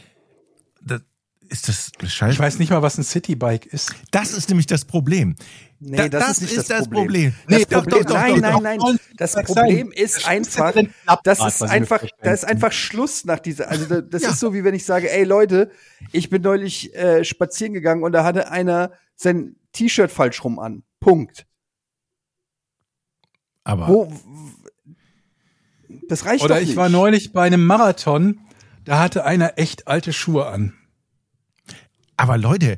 Das, 1.51 1.69
ist 1.69 1.93
das 2.01 2.13
scheiße? 2.13 2.33
Ich 2.35 2.39
weiß 2.39 2.59
nicht 2.61 2.71
mal, 2.71 2.81
was 2.81 2.97
ein 2.97 3.03
Citybike 3.03 3.67
ist. 3.69 3.93
Das 4.13 4.33
ist 4.33 4.49
nämlich 4.49 4.67
das 4.67 4.85
Problem. 4.85 5.35
Nee, 5.81 5.97
Da- 5.97 6.09
das, 6.09 6.21
das 6.21 6.31
ist 6.37 6.41
nicht 6.43 6.51
ist 6.53 6.71
das, 6.71 6.79
das 6.79 6.89
Problem. 6.89 7.33
Problem. 7.33 7.35
Das 7.49 7.59
Nee, 7.59 7.65
doch, 7.65 7.83
Problem 7.83 8.03
doch, 8.05 8.09
doch, 8.11 8.15
nein, 8.15 8.35
doch, 8.43 8.61
nein, 8.61 8.79
doch. 8.79 8.87
nein. 8.89 8.99
Das 9.17 9.33
Problem 9.35 9.91
ist 9.93 10.17
Das 10.19 10.25
einfach, 10.27 10.75
das 11.25 11.39
ist 11.45 11.63
einfach, 11.63 12.05
da 12.23 12.33
ist 12.33 12.45
einfach 12.45 12.71
Schluss 12.71 13.25
nach 13.25 13.41
dieser, 13.41 13.69
also 13.69 13.87
da- 13.87 14.01
das 14.01 14.23
Ja. 14.23 14.31
ist 14.31 14.39
so 14.41 14.55
wie 14.55 14.63
wenn 14.63 14.75
ich 14.75 14.85
sage, 14.85 15.11
ey 15.11 15.25
Leute, 15.25 15.71
ich 16.13 16.31
bin 16.31 16.41
neulich 16.43 16.95
äh, 16.95 17.25
spazieren 17.25 17.73
gegangen 17.73 18.05
und 18.05 18.13
da 18.13 18.23
hatte 18.25 18.51
einer 18.51 18.93
sein 19.17 19.57
T-Shirt 19.73 20.11
falsch 20.13 20.45
rum 20.45 20.59
an. 20.61 20.85
Punkt. 21.01 21.47
Aber 23.65 23.89
Wo, 23.89 24.13
das 26.09 26.25
reicht 26.27 26.45
Oder 26.45 26.55
doch 26.57 26.61
ich 26.63 26.69
nicht. 26.69 26.77
war 26.77 26.89
neulich 26.89 27.33
bei 27.33 27.43
einem 27.45 27.65
Marathon, 27.67 28.41
da 28.85 28.99
hatte 29.01 29.25
einer 29.25 29.59
echt 29.59 29.89
alte 29.89 30.13
Schuhe 30.13 30.47
an. 30.47 30.75
Aber 32.21 32.37
Leute, 32.37 32.77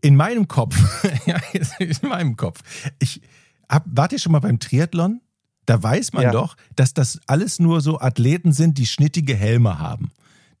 in 0.00 0.16
meinem 0.16 0.48
Kopf, 0.48 0.74
ja, 1.26 1.36
in 1.78 2.08
meinem 2.08 2.36
Kopf, 2.36 2.60
ich 2.98 3.20
hab, 3.68 3.84
wart 3.84 4.12
ihr 4.12 4.18
schon 4.18 4.32
mal 4.32 4.38
beim 4.38 4.58
Triathlon? 4.58 5.20
Da 5.66 5.82
weiß 5.82 6.14
man 6.14 6.22
Ja. 6.22 6.30
doch, 6.32 6.56
dass 6.76 6.94
das 6.94 7.20
alles 7.26 7.58
nur 7.58 7.82
so 7.82 8.00
Athleten 8.00 8.52
sind, 8.52 8.78
die 8.78 8.86
schnittige 8.86 9.36
Helme 9.36 9.78
haben, 9.78 10.12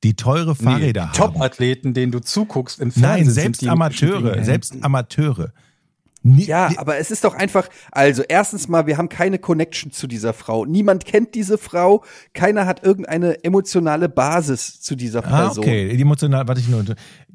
die 0.02 0.16
teure 0.16 0.54
Fahrräder 0.54 1.08
haben. 1.08 1.16
Top-Athleten, 1.16 1.94
denen 1.94 2.12
du 2.12 2.20
zuguckst 2.20 2.78
im 2.78 2.92
Fernsehen. 2.92 3.10
Nein, 3.10 3.24
sind 3.24 3.34
selbst 3.34 3.62
die 3.62 3.70
Amateure, 3.70 4.44
selbst. 4.44 4.76
Amateure. 4.82 5.54
Nie, 6.22 6.44
Ja, 6.44 6.70
aber 6.76 6.98
es 6.98 7.10
ist 7.10 7.24
doch 7.24 7.34
einfach, 7.34 7.68
also 7.92 8.22
erstens 8.28 8.68
mal, 8.68 8.86
wir 8.86 8.98
haben 8.98 9.08
keine 9.08 9.38
Connection 9.38 9.90
zu 9.90 10.06
dieser 10.06 10.34
Frau. 10.34 10.66
Niemand 10.66 11.06
kennt 11.06 11.34
diese 11.34 11.56
Frau. 11.56 12.04
Keiner 12.34 12.66
hat 12.66 12.84
irgendeine 12.84 13.42
emotionale 13.42 14.08
Basis 14.10 14.82
zu 14.82 14.96
dieser 14.96 15.24
ah, 15.24 15.46
Person. 15.46 15.64
okay, 15.64 15.96
die 15.96 16.02
emotional, 16.02 16.46
warte 16.46 16.60
ich 16.60 16.68
nur, 16.68 16.84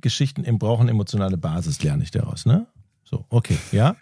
Geschichten 0.01 0.43
brauchen 0.59 0.87
emotionale 0.87 1.37
Basis, 1.37 1.81
lerne 1.81 2.03
ich 2.03 2.11
daraus, 2.11 2.45
ne? 2.45 2.67
So, 3.03 3.25
okay, 3.29 3.57
ja? 3.71 3.95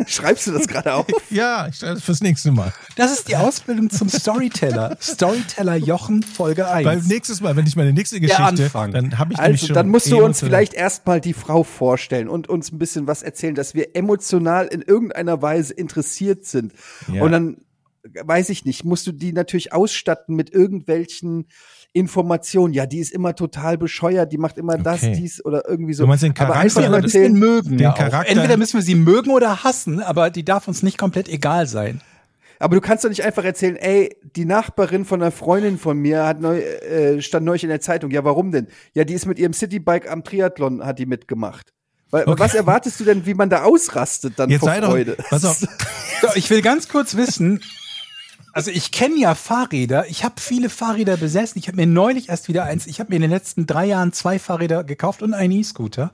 Schreibst 0.06 0.46
du 0.46 0.52
das 0.52 0.66
gerade 0.66 0.94
auf? 0.94 1.06
Ja, 1.30 1.68
ich 1.68 1.76
schreibe 1.76 1.94
das 1.94 2.02
fürs 2.04 2.20
nächste 2.22 2.50
Mal. 2.52 2.72
Das 2.96 3.12
ist 3.12 3.28
die 3.28 3.36
Ausbildung 3.36 3.88
zum 3.90 4.08
Storyteller. 4.08 4.96
Storyteller 5.00 5.76
Jochen, 5.76 6.22
Folge 6.22 6.68
1. 6.68 6.84
Beim 6.84 7.00
nächsten 7.06 7.42
Mal, 7.44 7.54
wenn 7.56 7.66
ich 7.66 7.76
meine 7.76 7.92
nächste 7.92 8.20
Geschichte, 8.20 8.70
dann 8.72 9.18
habe 9.18 9.32
ich 9.32 9.38
nämlich 9.38 9.38
Also, 9.38 9.66
schon 9.66 9.74
dann 9.74 9.88
musst 9.88 10.06
du 10.06 10.16
uns 10.16 10.42
emotional- 10.42 10.48
vielleicht 10.48 10.74
erstmal 10.74 11.20
die 11.20 11.32
Frau 11.34 11.62
vorstellen 11.62 12.28
und 12.28 12.48
uns 12.48 12.72
ein 12.72 12.78
bisschen 12.78 13.06
was 13.06 13.22
erzählen, 13.22 13.54
dass 13.54 13.74
wir 13.74 13.94
emotional 13.94 14.66
in 14.66 14.82
irgendeiner 14.82 15.40
Weise 15.42 15.72
interessiert 15.74 16.44
sind. 16.44 16.72
Ja. 17.12 17.22
Und 17.22 17.32
dann, 17.32 17.56
weiß 18.02 18.48
ich 18.48 18.64
nicht, 18.64 18.84
musst 18.84 19.06
du 19.06 19.12
die 19.12 19.32
natürlich 19.32 19.72
ausstatten 19.72 20.34
mit 20.34 20.50
irgendwelchen 20.50 21.46
Informationen. 21.92 22.72
Ja, 22.74 22.86
die 22.86 22.98
ist 22.98 23.12
immer 23.12 23.34
total 23.34 23.78
bescheuert, 23.78 24.32
die 24.32 24.38
macht 24.38 24.58
immer 24.58 24.78
das, 24.78 25.02
Okay. 25.02 25.12
dies 25.16 25.44
oder 25.44 25.68
irgendwie 25.68 25.92
so. 25.94 26.04
Du 26.04 26.08
meinst 26.08 26.22
den 26.22 26.30
Aber 26.30 26.38
Charakter 26.38 26.60
einfach 26.60 26.82
wir 26.82 26.88
oder 26.88 26.96
ein 26.98 27.02
bisschen 27.02 27.22
erzählen, 27.22 27.38
mögen. 27.38 27.70
den 27.70 27.78
Ja. 27.80 27.92
Charakter- 27.92 28.30
Entweder 28.30 28.56
müssen 28.56 28.74
wir 28.74 28.82
sie 28.82 28.94
mögen 28.94 29.30
oder 29.30 29.64
hassen, 29.64 30.00
aber 30.00 30.30
die 30.30 30.44
darf 30.44 30.68
uns 30.68 30.82
nicht 30.82 30.98
komplett 30.98 31.28
egal 31.28 31.66
sein. 31.66 32.00
Aber 32.62 32.74
du 32.74 32.82
kannst 32.82 33.04
doch 33.04 33.08
nicht 33.08 33.24
einfach 33.24 33.42
erzählen, 33.44 33.76
ey, 33.76 34.14
die 34.36 34.44
Nachbarin 34.44 35.06
von 35.06 35.22
einer 35.22 35.30
Freundin 35.32 35.78
von 35.78 35.98
mir 35.98 36.26
hat 36.26 36.40
neu, 36.40 36.58
äh, 36.58 37.22
stand 37.22 37.46
neulich 37.46 37.62
in 37.62 37.70
der 37.70 37.80
Zeitung. 37.80 38.10
Ja, 38.10 38.22
warum 38.22 38.52
denn? 38.52 38.66
Ja, 38.92 39.04
die 39.04 39.14
ist 39.14 39.24
mit 39.26 39.38
ihrem 39.38 39.54
Citybike 39.54 40.10
am 40.10 40.24
Triathlon, 40.24 40.84
hat 40.84 40.98
die 40.98 41.06
mitgemacht. 41.06 41.72
Weil, 42.10 42.24
Okay. 42.28 42.38
Was 42.40 42.54
erwartest 42.54 43.00
du 43.00 43.04
denn, 43.04 43.24
wie 43.24 43.34
man 43.34 43.48
da 43.48 43.62
ausrastet 43.62 44.34
dann 44.36 44.50
Jetzt 44.50 44.60
vor 44.60 44.68
sei 44.68 44.80
doch, 44.80 44.88
Freude? 44.90 45.16
pass 45.30 45.44
auf, 45.44 45.58
So, 46.20 46.28
ich 46.34 46.50
will 46.50 46.60
ganz 46.60 46.88
kurz 46.88 47.16
wissen, 47.16 47.62
also 48.52 48.70
ich 48.70 48.90
kenne 48.90 49.16
ja 49.18 49.34
Fahrräder, 49.34 50.08
ich 50.08 50.24
habe 50.24 50.40
viele 50.40 50.68
Fahrräder 50.68 51.16
besessen. 51.16 51.58
Ich 51.58 51.68
habe 51.68 51.76
mir 51.76 51.86
neulich 51.86 52.28
erst 52.28 52.48
wieder 52.48 52.64
eins, 52.64 52.86
ich 52.86 53.00
habe 53.00 53.10
mir 53.10 53.16
in 53.16 53.22
den 53.22 53.30
letzten 53.30 53.66
drei 53.66 53.86
Jahren 53.86 54.12
zwei 54.12 54.38
Fahrräder 54.38 54.84
gekauft 54.84 55.22
und 55.22 55.34
einen 55.34 55.52
E-Scooter. 55.52 56.12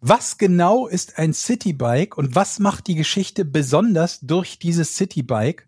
Was 0.00 0.36
genau 0.36 0.86
ist 0.86 1.18
ein 1.18 1.32
Citybike 1.32 2.16
und 2.16 2.34
was 2.34 2.58
macht 2.58 2.86
die 2.88 2.94
Geschichte 2.94 3.44
besonders 3.44 4.20
durch 4.20 4.58
dieses 4.58 4.96
Citybike, 4.96 5.64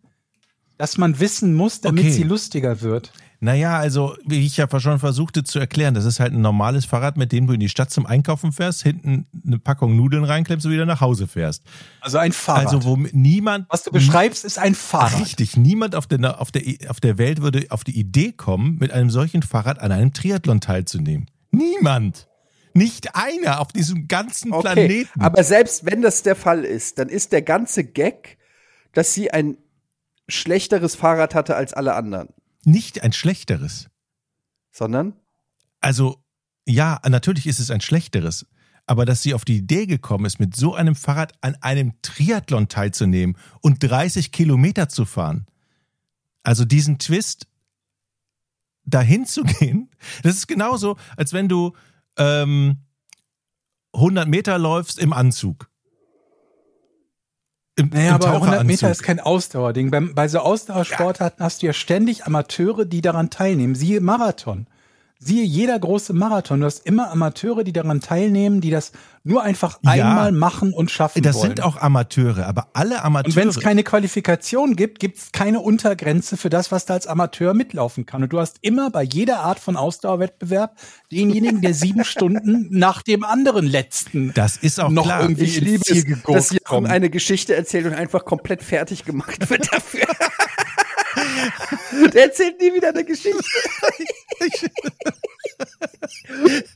dass 0.77 0.99
man 0.99 1.21
wissen 1.21 1.55
muss, 1.55 1.81
damit 1.81 2.05
Okay. 2.05 2.13
sie 2.13 2.23
lustiger 2.25 2.83
wird? 2.83 3.13
Naja, 3.41 3.79
also 3.79 4.17
wie 4.25 4.47
ich 4.47 4.57
ja 4.57 4.67
schon 4.81 4.99
versuchte 4.99 5.45
zu 5.45 5.59
erklären, 5.59 5.95
das 5.95 6.05
ist 6.05 6.21
halt 6.21 6.33
ein 6.33 6.41
normales 6.41 6.85
Fahrrad, 6.87 7.17
mit 7.17 7.33
dem 7.33 7.47
du 7.47 7.53
in 7.53 7.61
die 7.61 7.69
Stadt 7.69 7.91
zum 7.91 8.07
Einkaufen 8.07 8.53
fährst, 8.53 8.83
hinten 8.83 9.27
eine 9.47 9.59
Packung 9.59 9.97
Nudeln 9.97 10.25
reinklemmst 10.25 10.65
und 10.65 10.73
wieder 10.73 10.87
nach 10.87 11.01
Hause 11.01 11.27
fährst. 11.27 11.63
Also 12.01 12.19
ein 12.19 12.33
Fahrrad. 12.33 12.67
Also 12.67 12.85
wo 12.85 12.97
niemand... 13.13 13.67
was 13.69 13.83
du 13.83 13.91
beschreibst, 13.91 14.45
ist 14.45 14.59
ein 14.59 14.75
Fahrrad. 14.75 15.21
Richtig, 15.21 15.57
niemand 15.57 15.95
auf 15.95 16.07
der, 16.07 16.41
auf, 16.41 16.51
der, 16.51 16.63
auf 16.89 17.01
der 17.01 17.19
Welt 17.19 17.43
würde 17.43 17.67
auf 17.71 17.85
die 17.85 17.99
Idee 17.99 18.33
kommen, 18.33 18.77
mit 18.79 18.91
einem 18.91 19.11
solchen 19.11 19.43
Fahrrad 19.43 19.81
an 19.81 19.93
einem 19.93 20.13
Triathlon 20.13 20.61
teilzunehmen. 20.61 21.31
Niemand. 21.51 22.29
Nicht 22.73 23.17
einer 23.17 23.61
auf 23.61 23.69
diesem 23.69 24.07
ganzen 24.07 24.53
Okay, 24.53 24.63
Planeten. 24.63 25.21
aber 25.21 25.43
selbst 25.45 25.87
wenn 25.87 26.03
das 26.03 26.23
der 26.23 26.37
Fall 26.37 26.65
ist, 26.65 26.99
dann 26.99 27.09
ist 27.09 27.33
der 27.33 27.43
ganze 27.43 27.85
Gag, 27.85 28.39
dass 28.93 29.15
sie 29.15 29.31
ein 29.31 29.57
schlechteres 30.29 30.95
Fahrrad 30.95 31.35
hatte 31.35 31.57
als 31.57 31.73
alle 31.73 31.95
anderen. 31.95 32.29
Nicht 32.67 33.05
ein 33.05 33.13
schlechteres. 33.13 33.89
Sondern? 34.73 35.15
Also, 35.81 36.21
ja, 36.67 37.01
natürlich 37.09 37.47
ist 37.47 37.61
es 37.61 37.71
ein 37.71 37.81
schlechteres. 37.81 38.45
Aber 38.87 39.05
dass 39.05 39.23
sie 39.23 39.35
auf 39.35 39.45
die 39.45 39.57
Idee 39.57 39.87
gekommen 39.87 40.25
ist, 40.25 40.41
mit 40.41 40.57
so 40.57 40.75
einem 40.75 40.97
Fahrrad 40.97 41.33
an 41.43 41.55
einem 41.61 41.95
Triathlon 42.03 42.69
teilzunehmen 42.69 43.37
und 43.61 43.79
30 43.79 44.33
Kilometer 44.33 44.89
zu 44.89 45.05
fahren. 45.05 45.47
Also 46.43 46.65
diesen 46.65 46.99
Twist 46.99 47.47
dahin 48.85 49.27
zu 49.27 49.43
gehen, 49.61 49.91
das 50.25 50.35
ist 50.35 50.49
genauso, 50.49 50.97
als 51.17 51.33
wenn 51.33 51.49
du 51.49 51.73
ähm, 52.19 52.79
100 53.95 54.29
Meter 54.29 54.59
läufst 54.59 54.99
im 54.99 55.13
Anzug. 55.13 55.71
Im, 57.77 57.91
Naja, 57.91 58.09
im 58.09 58.15
aber 58.15 58.33
100 58.33 58.65
Meter 58.65 58.91
ist 58.91 59.03
kein 59.03 59.21
Ausdauerding. 59.21 59.91
Beim, 59.91 60.15
bei 60.15 60.29
so 60.29 60.39
Ausdauersportarten 60.39 61.45
hast 61.45 61.63
du 61.63 61.67
ja 61.67 61.73
ständig 61.73 62.27
Amateure, 62.27 62.87
die 62.87 63.03
daran 63.03 63.29
teilnehmen. 63.31 63.75
Siehe 63.75 64.01
Marathon. 64.01 64.67
Siehe 65.19 65.45
jeder 65.45 65.79
große 65.79 66.13
Marathon. 66.13 66.61
Du 66.61 66.67
hast 66.67 66.85
immer 66.87 67.11
Amateure, 67.11 67.65
die 67.65 67.73
daran 67.73 68.03
teilnehmen, 68.03 68.61
die 68.61 68.69
das 68.71 68.93
nur 69.25 69.43
einfach 69.43 69.79
Ja. 69.83 69.93
einmal 69.93 70.31
machen 70.31 70.75
und 70.75 70.91
schaffen 70.91 71.23
Das 71.23 71.37
wollen. 71.37 71.49
sind 71.49 71.63
auch 71.63 71.79
Amateure, 71.79 72.47
aber 72.47 72.69
alle 72.75 73.03
Amateure. 73.03 73.29
und 73.31 73.37
wenn 73.37 73.49
es 73.49 73.59
keine 73.59 73.83
Qualifikation 73.83 74.77
gibt, 74.77 75.01
gibt 75.01 75.17
es 75.17 75.33
keine 75.33 75.61
Untergrenze 75.61 76.37
für 76.37 76.51
das, 76.51 76.71
was 76.71 76.85
da 76.85 76.95
als 76.95 77.07
Amateur 77.07 77.55
mitlaufen 77.55 78.05
kann. 78.05 78.23
Und 78.25 78.33
du 78.35 78.39
hast 78.39 78.59
immer 78.61 78.91
bei 78.91 79.03
jeder 79.05 79.41
Art 79.41 79.59
von 79.59 79.77
Ausdauerwettbewerb 79.79 80.77
denjenigen, 81.11 81.63
der 81.63 81.73
sieben 81.73 82.05
Stunden 82.05 82.69
nach 82.71 83.01
dem 83.03 83.25
anderen 83.25 83.67
letzten 83.67 84.35
das 84.35 84.59
ist 84.59 84.79
auch 84.79 84.91
noch 84.91 85.05
klar. 85.05 85.23
irgendwie 85.23 85.45
Ich 85.45 85.61
liebe 85.61 85.83
Ziel 85.83 86.13
es, 86.13 86.23
dass 86.25 86.51
Jochen 86.53 86.87
eine 86.87 87.09
Geschichte 87.09 87.57
erzählt 87.57 87.87
und 87.87 87.95
einfach 87.95 88.27
komplett 88.27 88.63
fertig 88.63 89.07
gemacht 89.07 89.49
wird 89.49 89.73
dafür. 89.73 90.07
Der 92.15 92.25
erzählt 92.25 92.61
nie 92.61 92.75
wieder 92.75 92.89
eine 92.91 93.05
Geschichte. 93.05 93.43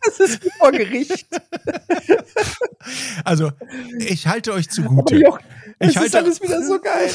Das 0.05 0.21
ist 0.21 0.45
wie 0.45 0.51
vor 0.59 0.73
Gericht. 0.73 1.27
Also, 3.25 3.53
ich 3.99 4.27
halte 4.27 4.53
euch 4.53 4.67
Aber 4.67 4.75
zugute. 4.75 5.17
Ich 5.17 5.25
es 5.79 5.89
ist 5.91 5.97
halte- 5.99 6.19
alles 6.19 6.43
wieder 6.43 6.63
so 6.63 6.79
geil. 6.81 7.11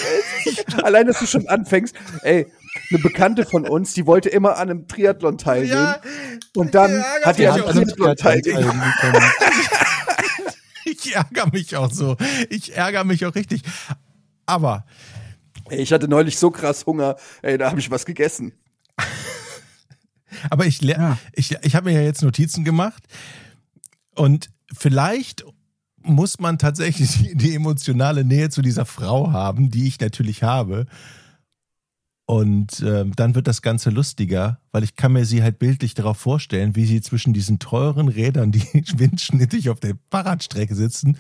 ist. 0.46 0.84
Allein, 0.84 1.08
dass 1.08 1.20
du 1.20 1.26
schon 1.28 1.48
anfängst, 1.48 1.96
ey, 2.24 2.48
eine 2.92 3.00
Bekannte 3.00 3.46
von 3.46 3.68
uns, 3.68 3.94
die 3.94 4.06
wollte 4.06 4.30
immer 4.30 4.58
an 4.58 4.70
einem 4.70 4.88
Triathlon 4.88 5.38
teilnehmen. 5.38 5.72
Ja, 5.72 6.02
und 6.56 6.76
dann 6.76 7.04
hat 7.24 7.38
die 7.38 7.48
an 7.48 7.62
einem 7.62 7.86
Triathlon 7.88 8.16
teilgenommen. 8.16 8.94
Ich 10.86 11.16
ärgere 11.16 11.48
mich 11.52 11.76
auch 11.76 11.92
so. 11.92 12.16
Ich 12.50 12.76
ärgere 12.76 13.04
mich 13.06 13.26
auch 13.26 13.34
richtig. 13.36 13.62
Aber 14.46 14.86
Ich 15.70 15.92
hatte 15.92 16.08
neulich 16.08 16.38
so 16.38 16.52
krass 16.52 16.86
Hunger, 16.86 17.16
ey, 17.42 17.58
da 17.58 17.70
habe 17.70 17.80
ich 17.80 17.90
was 17.92 18.06
gegessen. 18.06 18.54
Aber 20.50 20.66
ich, 20.66 20.82
Ja. 20.82 21.18
ich, 21.34 21.56
ich 21.62 21.76
habe 21.76 21.90
mir 21.90 22.00
ja 22.00 22.06
jetzt 22.06 22.22
Notizen 22.22 22.64
gemacht 22.64 23.04
und 24.16 24.50
vielleicht 24.74 25.46
muss 26.02 26.40
man 26.40 26.58
tatsächlich 26.60 27.18
die, 27.18 27.36
die 27.36 27.56
emotionale 27.56 28.24
Nähe 28.24 28.50
zu 28.50 28.62
dieser 28.62 28.86
Frau 28.86 29.32
haben, 29.32 29.72
die 29.72 29.88
ich 29.88 30.00
natürlich 30.00 30.44
habe. 30.44 30.86
Und 32.28 32.82
ähm, 32.82 33.16
dann 33.16 33.36
wird 33.36 33.48
das 33.48 33.62
Ganze 33.62 33.92
lustiger, 33.92 34.60
weil 34.72 34.84
ich 34.84 34.96
kann 34.96 35.14
mir 35.14 35.26
sie 35.26 35.44
halt 35.44 35.60
bildlich 35.60 35.94
darauf 35.94 36.18
vorstellen, 36.18 36.76
wie 36.76 36.86
sie 36.86 37.02
zwischen 37.02 37.34
diesen 37.34 37.60
teuren 37.60 38.08
Rädern, 38.08 38.52
die 38.52 38.64
windschnittig 38.98 39.70
auf 39.70 39.80
der 39.80 39.96
Fahrradstrecke 40.10 40.76
sitzen 40.76 41.18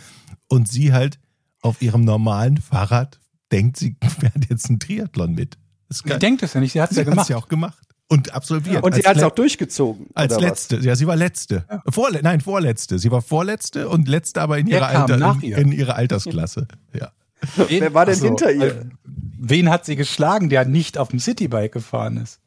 und 0.47 0.67
sie 0.67 0.93
halt 0.93 1.19
auf 1.61 1.81
ihrem 1.81 2.01
normalen 2.01 2.57
Fahrrad 2.57 3.19
denkt, 3.51 3.77
sie 3.77 3.95
fährt 4.19 4.49
jetzt 4.49 4.69
einen 4.69 4.79
Triathlon 4.79 5.33
mit. 5.33 5.57
Das 5.89 5.99
Sie 5.99 6.17
denkt 6.19 6.41
es 6.43 6.53
ja 6.53 6.59
nicht, 6.59 6.71
sie 6.73 6.81
hat 6.81 6.89
es 6.91 6.95
sie 6.95 7.01
ja 7.03 7.09
gemacht. 7.09 7.29
ja 7.29 7.37
auch 7.37 7.47
gemacht 7.47 7.77
und 8.07 8.33
absolviert. 8.33 8.83
Und 8.83 8.95
sie 8.95 9.01
hat 9.03 9.17
es 9.17 9.23
auch 9.23 9.31
durchgezogen. 9.31 10.07
als 10.13 10.33
oder 10.33 10.41
was? 10.43 10.49
letzte, 10.69 10.77
ja, 10.79 10.95
sie 10.95 11.07
war 11.07 11.15
letzte. 11.15 11.65
Vorle 11.89 12.21
nein, 12.23 12.41
vorletzte. 12.41 12.99
Sie 12.99 13.11
war 13.11 13.21
vorletzte 13.21 13.89
und 13.89 14.07
letzte 14.07 14.41
aber 14.41 14.57
in 14.57 14.67
Wer 14.67 14.77
ihrer, 14.79 14.91
kam 14.91 15.01
Alter, 15.03 15.17
nach 15.17 15.35
in, 15.41 15.49
ihr? 15.49 15.57
in 15.57 15.71
ihrer 15.71 15.95
Altersklasse. 15.95 16.67
Ja. 16.93 17.11
Wen, 17.67 17.81
Wer 17.81 17.93
war 17.93 18.05
denn 18.05 18.15
Ach 18.15 18.19
so, 18.19 18.25
hinter 18.27 18.51
ihr? 18.51 18.63
äh, 18.81 18.85
Wen 19.03 19.69
hat 19.69 19.85
sie 19.85 19.95
geschlagen, 19.95 20.49
der 20.49 20.65
nicht 20.65 20.97
auf 20.97 21.09
dem 21.09 21.19
Citybike 21.19 21.69
gefahren 21.73 22.17
ist? 22.17 22.39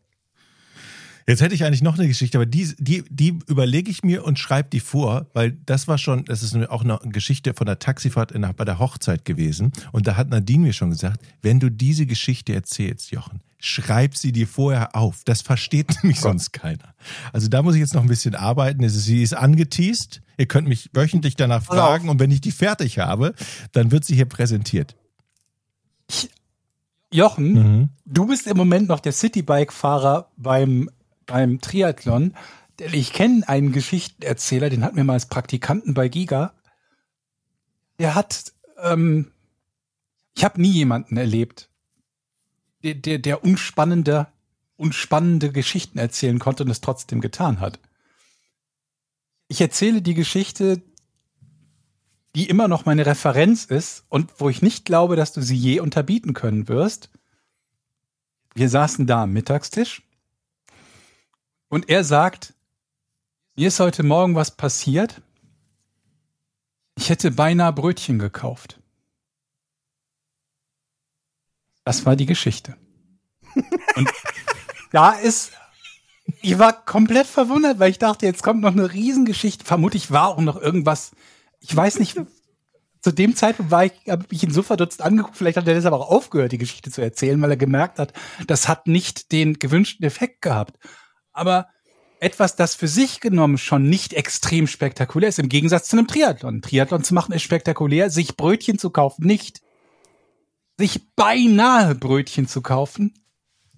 Jetzt 1.29 1.43
hätte 1.43 1.55
ich 1.55 1.65
eigentlich 1.65 1.83
noch 1.83 1.99
eine 1.99 2.09
Geschichte, 2.09 2.39
aber 2.39 2.47
die, 2.47 2.75
die, 2.79 3.05
die 3.11 3.39
überlege 3.47 3.91
ich 3.91 4.03
mir 4.03 4.25
und 4.25 4.39
schreibe 4.39 4.71
die 4.71 4.81
vor, 4.81 5.27
weil 5.35 5.53
das 5.67 5.87
war 5.87 5.99
schon, 5.99 6.25
das 6.25 6.43
ist 6.43 6.57
auch 6.71 6.83
eine 6.83 6.99
Geschichte 7.05 7.53
von 7.53 7.67
der 7.67 7.79
Taxifahrt 7.79 8.33
in, 8.33 8.47
bei 8.57 8.65
der 8.65 8.79
Hochzeit 8.79 9.27
gewesen. 9.27 9.73
Und 9.93 10.07
da 10.07 10.17
hat 10.17 10.31
Nadine 10.31 10.63
mir 10.63 10.73
schon 10.73 10.89
gesagt, 10.91 11.21
wenn 11.43 11.61
du 11.61 11.71
diese 11.71 12.07
Geschichte 12.07 12.55
erzählst, 12.55 13.11
Jochen, 13.11 13.41
schreib 13.61 14.17
sie 14.17 14.33
dir 14.33 14.49
vorher 14.49 14.97
auf. 14.97 15.23
Das 15.27 15.43
versteht 15.43 15.91
nämlich 16.03 16.19
sonst 16.21 16.53
keiner. 16.53 16.95
Also 17.35 17.49
da 17.49 17.63
muss 17.63 17.75
ich 17.75 17.81
jetzt 17.81 17.93
noch 17.95 18.03
ein 18.03 18.09
bisschen 18.09 18.35
arbeiten. 18.35 18.83
Es 18.83 18.97
ist- 18.97 19.05
Sie 19.05 19.23
ist 19.23 19.35
angeteased. 19.35 20.23
Ihr 20.39 20.47
könnt 20.47 20.67
mich 20.67 20.89
wöchentlich 20.95 21.37
danach 21.37 21.63
fragen 21.63 22.09
und 22.09 22.21
wenn 22.21 22.31
ich 22.31 22.41
die 22.41 22.53
fertig 22.53 23.01
habe, 23.01 23.35
dann 23.73 23.91
wird 23.91 24.05
sie 24.07 24.15
hier 24.15 24.27
präsentiert. 24.27 24.97
Jochen, 27.13 27.53
Mhm. 27.53 27.89
du 28.05 28.27
bist 28.27 28.47
im 28.47 28.57
Moment 28.57 28.89
noch 28.89 29.01
der 29.01 29.13
Citybike-Fahrer 29.13 30.31
beim, 30.37 30.89
beim 31.29 31.61
Triathlon. 31.61 32.35
Ich 32.93 33.13
kenne 33.13 33.49
einen 33.49 33.71
Geschichtenerzähler, 33.71 34.71
den 34.71 34.83
hatten 34.83 34.97
wir 34.97 35.05
mal 35.05 35.13
als 35.13 35.27
Praktikanten 35.27 35.95
bei 35.95 36.09
Giga. 36.09 36.55
Der 38.01 38.17
hat, 38.17 38.53
ähm, 38.83 39.31
ich 40.35 40.45
habe 40.45 40.61
nie 40.61 40.73
jemanden 40.73 41.17
erlebt, 41.17 41.71
der, 42.83 42.95
der, 42.95 43.19
der 43.19 43.45
unspannende, 43.45 44.29
unspannende 44.77 45.53
Geschichten 45.53 45.99
erzählen 45.99 46.39
konnte 46.39 46.65
und 46.65 46.71
es 46.71 46.81
trotzdem 46.81 47.21
getan 47.21 47.61
hat. 47.61 47.79
Ich 49.49 49.61
erzähle 49.61 50.03
die 50.03 50.15
Geschichte, 50.15 50.83
die 52.35 52.49
immer 52.49 52.69
noch 52.69 52.85
meine 52.85 53.07
Referenz 53.07 53.65
ist 53.65 54.05
und 54.09 54.33
wo 54.39 54.49
ich 54.49 54.63
nicht 54.63 54.85
glaube, 54.85 55.17
dass 55.17 55.33
du 55.33 55.43
sie 55.43 55.57
je 55.57 55.81
unterbieten 55.81 56.35
können 56.35 56.69
wirst. 56.69 57.11
Wir 58.55 58.69
saßen 58.69 59.07
da 59.07 59.25
am 59.25 59.33
Mittagstisch 59.33 60.03
und 61.69 61.89
er 61.89 62.05
sagt, 62.05 62.55
mir 63.57 63.69
ist 63.69 63.81
heute 63.81 64.03
Morgen 64.03 64.35
was 64.35 64.57
passiert. 64.57 65.21
Ich 66.97 67.11
hätte 67.11 67.31
beinahe 67.31 67.73
Brötchen 67.73 68.19
gekauft. 68.19 68.81
Das 71.85 72.05
war 72.05 72.17
die 72.17 72.27
Geschichte. 72.27 72.77
Und 73.97 74.11
da 74.93 75.13
ist, 75.13 75.53
ich 76.43 76.59
war 76.59 76.85
komplett 76.85 77.27
verwundert, 77.27 77.79
weil 77.79 77.91
ich 77.91 77.99
dachte, 77.99 78.27
jetzt 78.27 78.43
kommt 78.43 78.61
noch 78.61 78.73
eine 78.73 78.93
Riesengeschichte. 78.93 79.65
Vermutlich 79.65 80.11
war 80.11 80.29
auch 80.29 80.41
noch 80.41 80.61
irgendwas, 80.61 81.13
ich 81.61 81.75
weiß 81.75 81.99
nicht, 81.99 82.21
zu 83.01 83.13
dem 83.13 83.37
Zeitpunkt 83.37 83.71
war 83.71 83.85
ich, 83.85 83.93
habe 84.09 84.27
ich 84.31 84.43
ihn 84.43 84.53
so 84.53 84.63
verdutzt 84.63 85.03
angeguckt, 85.03 85.37
vielleicht 85.37 85.57
hat 85.57 85.67
er 85.67 85.75
deshalb 85.75 85.95
auch 85.95 86.11
aufgehört, 86.11 86.53
die 86.53 86.59
Geschichte 86.59 86.91
zu 86.91 87.01
erzählen, 87.01 87.41
weil 87.41 87.51
er 87.51 87.57
gemerkt 87.57 87.99
hat, 87.99 88.13
das 88.47 88.69
hat 88.69 88.87
nicht 88.87 89.33
den 89.33 89.59
gewünschten 89.59 90.05
Effekt 90.05 90.43
gehabt. 90.43 90.79
Aber 91.39 91.69
etwas, 92.21 92.57
das 92.57 92.75
für 92.75 92.89
sich 92.89 93.21
genommen 93.21 93.59
schon 93.59 93.89
nicht 93.89 94.13
extrem 94.13 94.67
spektakulär 94.67 95.29
ist, 95.29 95.39
im 95.39 95.49
Gegensatz 95.49 95.89
zu 95.89 95.97
einem 95.97 96.09
Triathlon. 96.09 96.63
Triathlon 96.63 97.05
zu 97.05 97.15
machen 97.15 97.33
ist 97.33 97.43
spektakulär, 97.43 98.11
sich 98.11 98.37
Brötchen 98.37 98.79
zu 98.79 98.91
kaufen 98.91 99.27
nicht. 99.27 99.61
sich 100.81 101.01
beinahe 101.17 101.97
Brötchen 101.97 102.47
zu 102.47 102.61
kaufen, 102.63 103.13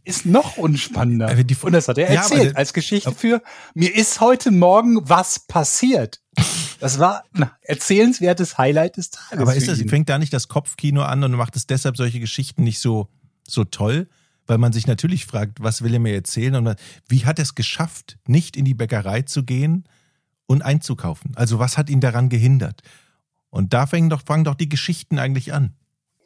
ist 0.05 0.27
noch 0.27 0.59
unspannender. 0.59 1.35
Die- 1.45 1.57
Und 1.63 1.73
das 1.73 1.89
hat 1.89 1.97
er 1.97 2.13
Ja, 2.13 2.25
aber 2.27 2.35
erzählt 2.35 2.57
als 2.57 2.73
Geschichte 2.75 3.13
für, 3.13 3.43
mir 3.75 3.95
ist 3.95 4.21
heute 4.21 4.51
Morgen 4.51 5.09
was 5.09 5.39
passiert. 5.47 6.21
Das 6.79 6.99
war 6.99 7.25
ein 7.33 7.51
erzählenswertes 7.63 8.59
Highlight 8.59 8.97
des 8.99 9.11
Tages. 9.11 9.39
Aber 9.41 9.55
ist 9.55 9.69
das, 9.69 9.81
fängt 9.83 10.09
da 10.11 10.19
nicht 10.19 10.33
das 10.35 10.49
Kopfkino 10.49 11.03
an 11.03 11.25
und 11.25 11.33
macht 11.33 11.57
es 11.57 11.67
deshalb 11.67 11.97
solche 11.97 12.21
Geschichten 12.21 12.65
nicht 12.65 12.81
so, 12.81 13.09
so 13.49 13.65
toll? 13.65 14.09
Weil 14.47 14.59
man 14.59 14.73
sich 14.73 14.87
natürlich 14.87 15.27
fragt, 15.27 15.63
was 15.63 15.83
will 15.83 15.95
er 15.95 16.01
mir 16.01 16.15
erzählen? 16.15 16.55
Und 16.57 16.77
wie 17.09 17.25
hat 17.25 17.39
er 17.39 17.43
es 17.45 17.55
geschafft, 17.55 18.19
nicht 18.27 18.57
in 18.57 18.65
die 18.65 18.75
Bäckerei 18.75 19.23
zu 19.23 19.45
gehen 19.45 19.85
und 20.47 20.63
einzukaufen? 20.63 21.33
Also 21.37 21.59
was 21.59 21.79
hat 21.79 21.89
ihn 21.91 22.01
daran 22.01 22.29
gehindert? 22.29 22.83
Und 23.51 23.73
da 23.73 23.87
fangen 23.87 24.11
doch, 24.11 24.23
fangen 24.25 24.45
doch 24.45 24.55
die 24.55 24.69
Geschichten 24.69 25.19
eigentlich 25.19 25.53
an. 25.53 25.75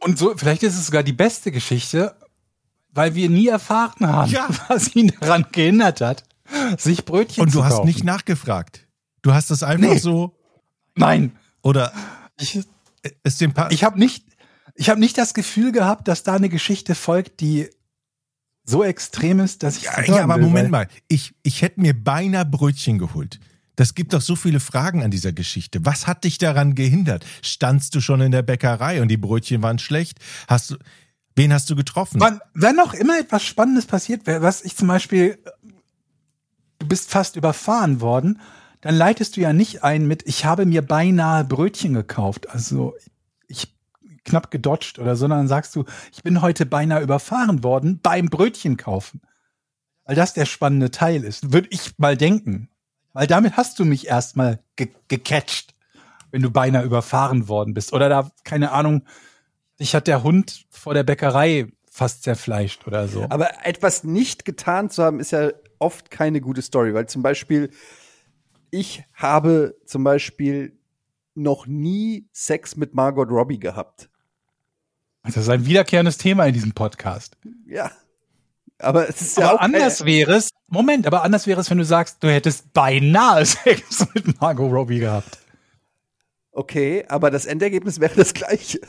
Und 0.00 0.18
so, 0.18 0.34
vielleicht 0.36 0.62
ist 0.62 0.74
es 0.78 0.86
sogar 0.86 1.02
die 1.02 1.12
beste 1.12 1.50
Geschichte, 1.52 2.14
weil 2.90 3.14
wir 3.14 3.28
nie 3.30 3.48
erfahren 3.48 4.06
haben, 4.06 4.30
Ja. 4.30 4.48
was 4.68 4.94
ihn 4.94 5.12
daran 5.20 5.46
gehindert 5.52 6.00
hat, 6.00 6.24
sich 6.78 7.04
Brötchen 7.04 7.42
Und 7.42 7.50
zu 7.50 7.58
du 7.58 7.64
hast 7.64 7.72
kaufen. 7.76 7.86
nicht 7.86 8.04
nachgefragt. 8.04 8.86
Du 9.22 9.32
hast 9.32 9.50
das 9.50 9.62
einfach 9.62 9.92
Nee. 9.94 9.98
so 9.98 10.36
Nein, 10.94 11.32
oder 11.62 11.92
ich, 12.38 12.60
ist 13.24 13.40
dem 13.40 13.52
pa 13.54 13.68
ich 13.70 13.82
habe 13.84 13.98
nicht, 13.98 14.24
ich 14.74 14.90
habe 14.90 15.00
nicht 15.00 15.16
das 15.18 15.34
Gefühl 15.34 15.72
gehabt, 15.72 16.06
dass 16.08 16.22
da 16.22 16.34
eine 16.34 16.48
Geschichte 16.50 16.94
folgt, 16.94 17.40
die 17.40 17.68
so 18.64 18.82
extrem 18.82 19.40
ist, 19.40 19.62
dass 19.62 19.76
ich 19.76 19.84
ja, 19.84 20.02
ja, 20.04 20.22
aber 20.24 20.36
will, 20.36 20.44
Moment 20.44 20.70
mal, 20.70 20.88
ich, 21.08 21.34
ich 21.42 21.62
hätte 21.62 21.80
mir 21.80 21.94
beinahe 21.94 22.46
Brötchen 22.46 22.98
geholt. 22.98 23.38
Das 23.76 23.94
gibt 23.94 24.12
doch 24.12 24.20
so 24.20 24.36
viele 24.36 24.60
Fragen 24.60 25.02
an 25.02 25.10
dieser 25.10 25.32
Geschichte. 25.32 25.84
Was 25.84 26.06
hat 26.06 26.24
dich 26.24 26.38
daran 26.38 26.74
gehindert? 26.74 27.24
Standst 27.42 27.94
du 27.94 28.00
schon 28.00 28.20
in 28.20 28.32
der 28.32 28.42
Bäckerei 28.42 29.02
und 29.02 29.08
die 29.08 29.16
Brötchen 29.16 29.62
waren 29.62 29.78
schlecht? 29.78 30.18
Hast 30.46 30.70
du, 30.70 30.76
wen 31.34 31.52
hast 31.52 31.68
du 31.70 31.76
getroffen? 31.76 32.20
Wann, 32.20 32.40
wenn 32.54 32.76
noch 32.76 32.94
immer 32.94 33.18
etwas 33.18 33.44
Spannendes 33.44 33.86
passiert 33.86 34.26
wäre, 34.26 34.42
was 34.42 34.64
ich 34.64 34.76
zum 34.76 34.88
Beispiel, 34.88 35.38
du 36.78 36.86
bist 36.86 37.10
fast 37.10 37.36
überfahren 37.36 38.00
worden, 38.00 38.40
dann 38.80 38.94
leitest 38.94 39.36
du 39.36 39.40
ja 39.40 39.52
nicht 39.52 39.82
ein 39.82 40.06
mit, 40.06 40.22
ich 40.26 40.44
habe 40.44 40.66
mir 40.66 40.82
beinahe 40.82 41.44
Brötchen 41.44 41.94
gekauft, 41.94 42.50
also 42.50 42.94
knapp 44.24 44.50
gedodged 44.50 44.98
oder 44.98 45.16
so, 45.16 45.20
sondern 45.20 45.48
sagst 45.48 45.74
du, 45.76 45.84
ich 46.12 46.22
bin 46.22 46.42
heute 46.42 46.66
beinahe 46.66 47.02
überfahren 47.02 47.62
worden 47.62 48.00
beim 48.02 48.26
Brötchen 48.26 48.76
kaufen. 48.76 49.20
Weil 50.04 50.16
das 50.16 50.34
der 50.34 50.44
spannende 50.44 50.90
Teil 50.90 51.24
ist, 51.24 51.52
würde 51.52 51.68
ich 51.70 51.98
mal 51.98 52.16
denken. 52.16 52.68
Weil 53.12 53.26
damit 53.26 53.56
hast 53.56 53.78
du 53.78 53.84
mich 53.84 54.06
erstmal 54.06 54.60
ge 54.76 54.88
gecatcht, 55.08 55.74
wenn 56.30 56.42
du 56.42 56.50
beinahe 56.50 56.84
überfahren 56.84 57.48
worden 57.48 57.74
bist. 57.74 57.92
Oder 57.92 58.08
da, 58.08 58.30
keine 58.44 58.72
Ahnung, 58.72 59.02
dich 59.80 59.94
hat 59.94 60.06
der 60.06 60.22
Hund 60.22 60.66
vor 60.68 60.94
der 60.94 61.04
Bäckerei 61.04 61.72
fast 61.90 62.24
zerfleischt 62.24 62.86
oder 62.86 63.06
so. 63.08 63.26
Aber 63.30 63.64
etwas 63.64 64.04
nicht 64.04 64.44
getan 64.44 64.90
zu 64.90 65.04
haben, 65.04 65.20
ist 65.20 65.30
ja 65.30 65.52
oft 65.78 66.10
keine 66.10 66.40
gute 66.40 66.60
Story, 66.60 66.92
weil 66.92 67.06
zum 67.06 67.22
Beispiel 67.22 67.70
ich 68.70 69.04
habe 69.12 69.76
zum 69.86 70.02
Beispiel 70.02 70.76
noch 71.36 71.66
nie 71.68 72.28
Sex 72.32 72.76
mit 72.76 72.94
Margot 72.94 73.30
Robbie 73.30 73.60
gehabt. 73.60 74.10
Das 75.24 75.36
ist 75.36 75.48
ein 75.48 75.66
wiederkehrendes 75.66 76.18
Thema 76.18 76.44
in 76.46 76.52
diesem 76.54 76.72
Podcast. 76.72 77.36
Ja. 77.66 77.90
Aber 78.78 79.08
es 79.08 79.20
ist 79.20 79.38
ja 79.38 79.44
aber 79.44 79.54
auch 79.54 79.60
keine- 79.60 79.76
anders 79.78 80.04
wäre 80.04 80.34
es, 80.34 80.50
Moment, 80.68 81.06
aber 81.06 81.22
anders 81.22 81.46
wäre 81.46 81.60
es, 81.60 81.70
wenn 81.70 81.78
du 81.78 81.84
sagst, 81.84 82.22
du 82.22 82.28
hättest 82.30 82.72
beinahe 82.72 83.44
Sex 83.46 84.06
mit 84.14 84.40
Margot 84.40 84.70
Robbie 84.70 84.98
gehabt. 84.98 85.38
Okay, 86.52 87.04
aber 87.08 87.30
das 87.30 87.46
Endergebnis 87.46 88.00
wäre 88.00 88.14
das 88.14 88.34
gleiche. 88.34 88.80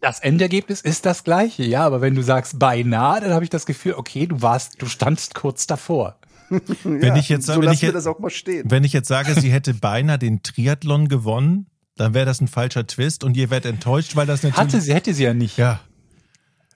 Das 0.00 0.20
Endergebnis 0.20 0.80
ist 0.82 1.06
das 1.06 1.24
gleiche, 1.24 1.62
ja, 1.64 1.86
aber 1.86 2.00
wenn 2.02 2.14
du 2.14 2.22
sagst 2.22 2.58
beinahe, 2.58 3.20
dann 3.20 3.32
habe 3.32 3.44
ich 3.44 3.50
das 3.50 3.64
Gefühl, 3.64 3.94
okay, 3.94 4.26
du 4.26 4.42
warst, 4.42 4.82
du 4.82 4.86
standst 4.86 5.34
kurz 5.34 5.66
davor. 5.66 6.18
Wenn 6.84 7.16
ich 7.16 7.30
jetzt- 7.30 7.46
so 7.46 7.54
wenn 7.54 7.62
lassen 7.62 7.74
ich 7.76 7.82
wir 7.82 7.88
jetzt- 7.88 7.96
das 7.96 8.06
auch 8.06 8.18
mal 8.18 8.28
stehen. 8.28 8.70
Wenn 8.70 8.84
ich 8.84 8.92
jetzt 8.92 9.08
sage, 9.08 9.32
sie 9.34 9.50
hätte 9.50 9.72
beinahe 9.72 10.18
den 10.18 10.42
Triathlon 10.42 11.08
gewonnen, 11.08 11.66
dann 11.96 12.14
wäre 12.14 12.26
das 12.26 12.40
ein 12.40 12.48
falscher 12.48 12.86
Twist 12.86 13.24
und 13.24 13.36
ihr 13.36 13.50
werdet 13.50 13.72
enttäuscht, 13.72 14.16
weil 14.16 14.26
das 14.26 14.42
natürlich. 14.42 14.58
Hatte 14.58 14.80
sie, 14.80 14.94
hätte 14.94 15.14
sie 15.14 15.24
ja 15.24 15.34
nicht. 15.34 15.56
Ja. 15.58 15.80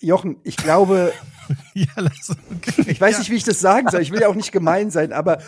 Jochen, 0.00 0.36
ich 0.44 0.56
glaube, 0.56 1.12
Ja, 1.74 1.86
lass, 1.96 2.30
okay. 2.50 2.84
ich 2.86 3.00
weiß 3.00 3.18
nicht, 3.18 3.30
wie 3.30 3.36
ich 3.36 3.44
das 3.44 3.60
sagen 3.60 3.88
soll. 3.90 4.02
Ich 4.02 4.10
will 4.10 4.20
ja 4.20 4.28
auch 4.28 4.34
nicht 4.34 4.52
gemein 4.52 4.90
sein, 4.90 5.12
aber 5.12 5.38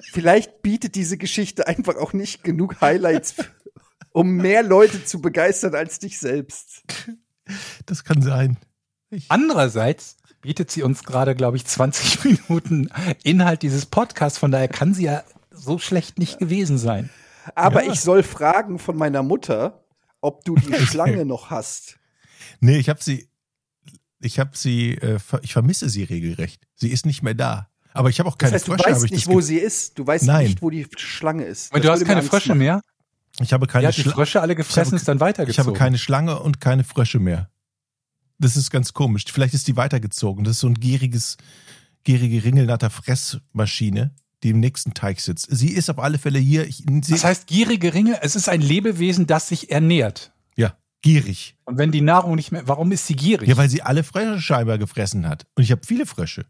vielleicht 0.00 0.62
bietet 0.62 0.94
diese 0.94 1.16
Geschichte 1.16 1.66
einfach 1.66 1.96
auch 1.96 2.12
nicht 2.12 2.44
genug 2.44 2.80
Highlights, 2.80 3.36
um 4.10 4.36
mehr 4.36 4.62
Leute 4.62 5.04
zu 5.04 5.20
begeistern 5.20 5.74
als 5.74 5.98
dich 5.98 6.18
selbst. 6.18 6.82
Das 7.86 8.04
kann 8.04 8.22
sein. 8.22 8.56
Andererseits 9.28 10.16
bietet 10.40 10.70
sie 10.70 10.82
uns 10.82 11.04
gerade, 11.04 11.34
glaube 11.34 11.56
ich, 11.56 11.66
20 11.66 12.24
Minuten 12.48 12.88
Inhalt 13.22 13.62
dieses 13.62 13.86
Podcasts, 13.86 14.38
von 14.38 14.50
daher 14.50 14.68
kann 14.68 14.94
sie 14.94 15.04
ja 15.04 15.22
so 15.50 15.78
schlecht 15.78 16.18
nicht 16.18 16.38
gewesen 16.38 16.78
sein. 16.78 17.10
Aber 17.54 17.84
Ja. 17.84 17.92
ich 17.92 18.00
soll 18.00 18.22
fragen 18.22 18.78
von 18.78 18.96
meiner 18.96 19.22
Mutter, 19.22 19.84
ob 20.20 20.44
du 20.44 20.54
die 20.56 20.72
Schlange 20.86 21.24
noch 21.24 21.50
hast. 21.50 21.98
Nee, 22.60 22.78
ich 22.78 22.88
habe 22.88 23.02
sie, 23.02 23.28
ich 24.20 24.38
habe 24.38 24.56
sie, 24.56 24.92
äh, 24.94 25.18
ich 25.42 25.52
vermisse 25.52 25.88
sie 25.88 26.04
regelrecht. 26.04 26.66
Sie 26.74 26.88
ist 26.88 27.04
nicht 27.06 27.22
mehr 27.22 27.34
da. 27.34 27.68
Aber 27.92 28.08
ich 28.08 28.18
habe 28.18 28.28
auch 28.28 28.36
Das 28.36 28.46
keine 28.50 28.54
heißt, 28.54 28.66
du 28.68 28.72
Frösche. 28.72 28.84
weißt 28.86 28.96
habe 28.96 29.06
ich 29.06 29.12
nicht, 29.12 29.26
das 29.26 29.32
wo 29.34 29.40
sie 29.40 29.58
ist. 29.58 29.98
Du 29.98 30.06
weißt 30.06 30.24
Nein. 30.24 30.46
nicht, 30.46 30.62
wo 30.62 30.70
die 30.70 30.86
Schlange 30.96 31.44
ist. 31.44 31.72
Und 31.72 31.84
Das 31.84 31.86
du 31.86 31.92
hast 31.92 32.04
keine 32.06 32.22
Frösche 32.22 32.48
machen. 32.50 32.58
mehr? 32.58 32.80
Ich 33.40 33.52
habe 33.52 33.66
Die 33.66 33.72
keine, 33.72 33.88
hat 33.88 33.96
die 33.96 34.02
Schla 34.02 34.12
Frösche 34.12 34.40
alle 34.40 34.54
gefressen, 34.54 34.92
habe- 34.92 34.96
ist 34.96 35.08
dann 35.08 35.16
ich 35.16 35.20
habe 35.22 35.30
weitergezogen. 35.30 35.74
keine 35.74 35.98
Schlange 35.98 36.38
und 36.40 36.60
keine 36.60 36.84
Frösche 36.84 37.18
mehr. 37.18 37.50
Das 38.38 38.56
ist 38.56 38.70
ganz 38.70 38.92
komisch. 38.92 39.24
Vielleicht 39.28 39.54
ist 39.54 39.68
die 39.68 39.76
weitergezogen. 39.76 40.44
Das 40.44 40.52
ist 40.52 40.60
so 40.60 40.66
ein 40.68 40.74
gieriges, 40.74 41.36
gierige 42.04 42.42
Ringelnatter 42.44 42.90
Fressmaschine, 42.90 44.14
die 44.44 44.50
im 44.50 44.60
nächsten 44.60 44.94
Teich 44.94 45.20
sitzt. 45.24 45.48
Sie 45.50 45.70
ist 45.70 45.90
auf 45.90 45.98
alle 45.98 46.18
Fälle 46.18 46.38
hier. 46.38 46.66
Ich, 46.66 46.84
sie, 47.02 47.12
Das 47.12 47.24
heißt, 47.24 47.46
gierige 47.48 47.92
Ringe, 47.94 48.22
es 48.22 48.36
ist 48.36 48.48
ein 48.48 48.60
Lebewesen, 48.60 49.26
das 49.26 49.48
sich 49.48 49.70
ernährt. 49.72 50.32
ja, 50.56 50.76
gierig. 51.02 51.56
Und 51.64 51.78
wenn 51.78 51.90
die 51.90 52.00
Nahrung 52.02 52.34
nicht 52.36 52.52
mehr, 52.52 52.68
warum 52.68 52.92
ist 52.92 53.06
sie 53.06 53.16
gierig? 53.16 53.48
Ja, 53.48 53.56
weil 53.56 53.68
sie 53.68 53.82
alle 53.82 54.04
Frösche 54.04 54.40
scheinbar 54.40 54.78
gefressen 54.78 55.26
hat. 55.28 55.46
Und 55.56 55.64
ich 55.64 55.72
habe 55.72 55.80
viele 55.84 56.06
Frösche. 56.06 56.44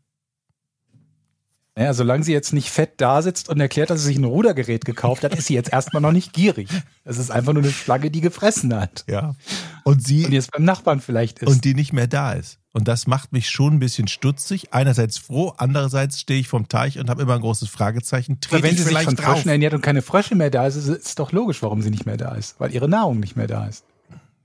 Naja, 1.76 1.92
solange 1.92 2.22
sie 2.22 2.32
jetzt 2.32 2.52
nicht 2.52 2.70
fett 2.70 2.92
da 2.98 3.20
sitzt 3.20 3.48
und 3.48 3.58
erklärt, 3.58 3.90
dass 3.90 4.00
sie 4.02 4.06
sich 4.06 4.16
ein 4.16 4.24
Rudergerät 4.24 4.84
gekauft 4.84 5.24
hat, 5.24 5.34
ist 5.34 5.48
sie 5.48 5.54
jetzt 5.54 5.72
erstmal 5.72 6.00
noch 6.00 6.12
nicht 6.12 6.32
gierig. 6.32 6.68
Es 7.02 7.18
ist 7.18 7.32
einfach 7.32 7.52
nur 7.52 7.64
eine 7.64 7.72
Schlange, 7.72 8.10
die 8.12 8.20
gefressen 8.20 8.72
hat. 8.74 9.04
Ja. 9.08 9.34
Und 9.82 10.06
sie 10.06 10.24
Und 10.24 10.32
jetzt 10.32 10.52
beim 10.52 10.62
Nachbarn 10.62 11.00
vielleicht 11.00 11.40
ist. 11.40 11.48
und 11.48 11.64
die 11.64 11.74
nicht 11.74 11.92
mehr 11.92 12.06
da 12.06 12.32
ist. 12.32 12.60
Und 12.72 12.86
das 12.86 13.08
macht 13.08 13.32
mich 13.32 13.50
schon 13.50 13.74
ein 13.74 13.78
bisschen 13.80 14.06
stutzig. 14.06 14.72
Einerseits 14.72 15.18
froh, 15.18 15.52
andererseits 15.56 16.20
stehe 16.20 16.40
ich 16.40 16.48
vom 16.48 16.68
Teich 16.68 16.98
und 16.98 17.10
habe 17.10 17.22
immer 17.22 17.34
ein 17.34 17.40
großes 17.40 17.68
Fragezeichen. 17.68 18.32
Aber 18.32 18.40
Trete 18.40 18.62
wenn 18.62 18.70
ich 18.70 18.76
sie 18.76 18.82
sich 18.84 18.88
vielleicht 18.90 19.06
von 19.06 19.16
drauf? 19.16 19.34
Fröschen 19.34 19.50
ernährt 19.50 19.74
und 19.74 19.82
keine 19.82 20.02
Frösche 20.02 20.36
mehr 20.36 20.50
da 20.50 20.66
ist, 20.66 20.76
ist 20.76 20.88
es 20.88 21.14
doch 21.16 21.32
logisch, 21.32 21.60
warum 21.62 21.82
sie 21.82 21.90
nicht 21.90 22.06
mehr 22.06 22.16
da 22.16 22.34
ist. 22.36 22.58
Weil 22.60 22.72
ihre 22.72 22.88
Nahrung 22.88 23.18
nicht 23.18 23.36
mehr 23.36 23.48
da 23.48 23.66
ist. 23.66 23.84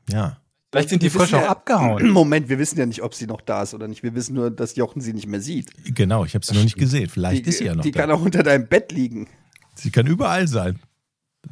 Ja. 0.10 0.38
Vielleicht 0.72 0.90
sind 0.90 1.02
die 1.02 1.10
Frösche 1.10 1.38
auch 1.38 1.42
ja- 1.44 1.50
abgehauen. 1.50 2.10
Moment, 2.12 2.48
wir 2.50 2.60
wissen 2.60 2.78
ja 2.78 2.86
nicht, 2.86 3.02
ob 3.02 3.16
sie 3.16 3.26
noch 3.26 3.42
da 3.42 3.64
ist 3.64 3.74
oder 3.74 3.88
nicht. 3.88 4.04
Wir 4.04 4.14
wissen 4.14 4.36
nur, 4.36 4.52
dass 4.52 4.76
Jochen 4.76 5.02
sie 5.02 5.14
nicht 5.14 5.26
mehr 5.28 5.42
sieht. 5.42 5.72
Genau, 5.96 6.26
ich 6.26 6.36
habe 6.36 6.46
sie 6.46 6.54
noch 6.54 6.64
nicht 6.64 6.78
gesehen. 6.78 7.10
Vielleicht 7.10 7.46
die 7.46 7.50
ist 7.50 7.58
sie 7.58 7.66
ja 7.66 7.76
noch 7.76 7.84
die 7.84 7.92
da. 7.92 8.02
kann 8.02 8.12
auch 8.12 8.22
unter 8.22 8.44
deinem 8.44 8.68
Bett 8.68 8.92
liegen. 8.92 9.28
sie 9.76 9.90
kann 9.92 10.06
überall 10.06 10.48
sein. 10.48 10.80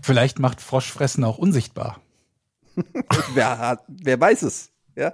Vielleicht 0.01 0.37
macht 0.39 0.61
Froschfressen 0.61 1.23
auch 1.23 1.37
unsichtbar. 1.39 1.99
wer, 3.33 3.57
hat- 3.57 3.83
wer 3.87 4.19
weiß 4.19 4.43
es? 4.43 4.69
Ja. 4.95 5.13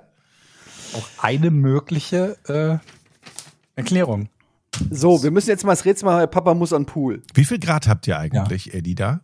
Auch 0.96 1.08
eine 1.22 1.50
mögliche 1.50 2.38
äh, 2.48 2.78
Erklärung. 3.80 4.28
So, 4.90 5.24
wir 5.24 5.32
müssen 5.32 5.50
jetzt 5.50 5.64
mal 5.64 5.72
das 5.74 5.86
Rätsel 5.86 6.06
machen. 6.06 6.30
Papa 6.30 6.54
muss 6.56 6.74
an 6.74 6.82
den 6.82 6.88
Pool. 6.88 7.22
Wie 7.34 7.46
viel 7.46 7.60
Grad 7.60 7.88
habt 7.88 8.08
ihr 8.08 8.18
eigentlich, 8.18 8.74
Eddie, 8.74 8.96
da? 8.96 9.22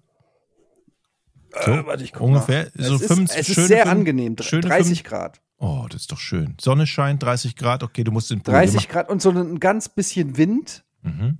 So, 1.65 1.71
Äh, 1.71 1.85
warte, 1.85 2.03
ich 2.03 2.13
guck 2.13 2.21
ungefähr 2.27 2.65
mal. 2.75 2.85
so 2.85 2.95
es 2.95 3.01
ist, 3.01 3.07
25, 3.07 3.39
es 3.51 3.57
ist 3.57 3.67
sehr 3.67 3.83
fünf- 3.83 3.91
angenehm. 3.91 4.35
dr- 4.35 4.47
schöne 4.47 4.61
30 4.67 4.99
fünf- 4.99 5.09
Grad. 5.09 5.41
Oh, 5.57 5.85
das 5.89 6.01
ist 6.01 6.11
doch 6.11 6.19
schön. 6.19 6.55
Sonne 6.61 6.87
scheint, 6.87 7.21
30 7.23 7.55
Grad. 7.55 7.83
Okay, 7.83 8.03
du 8.03 8.11
musst 8.11 8.29
den 8.31 8.41
Pool 8.41 8.53
30 8.53 8.87
Grad 8.87 9.09
und 9.09 9.21
so 9.21 9.29
ein 9.31 9.59
ganz 9.59 9.89
bisschen 9.89 10.37
Wind. 10.37 10.83
Mhm. 11.01 11.37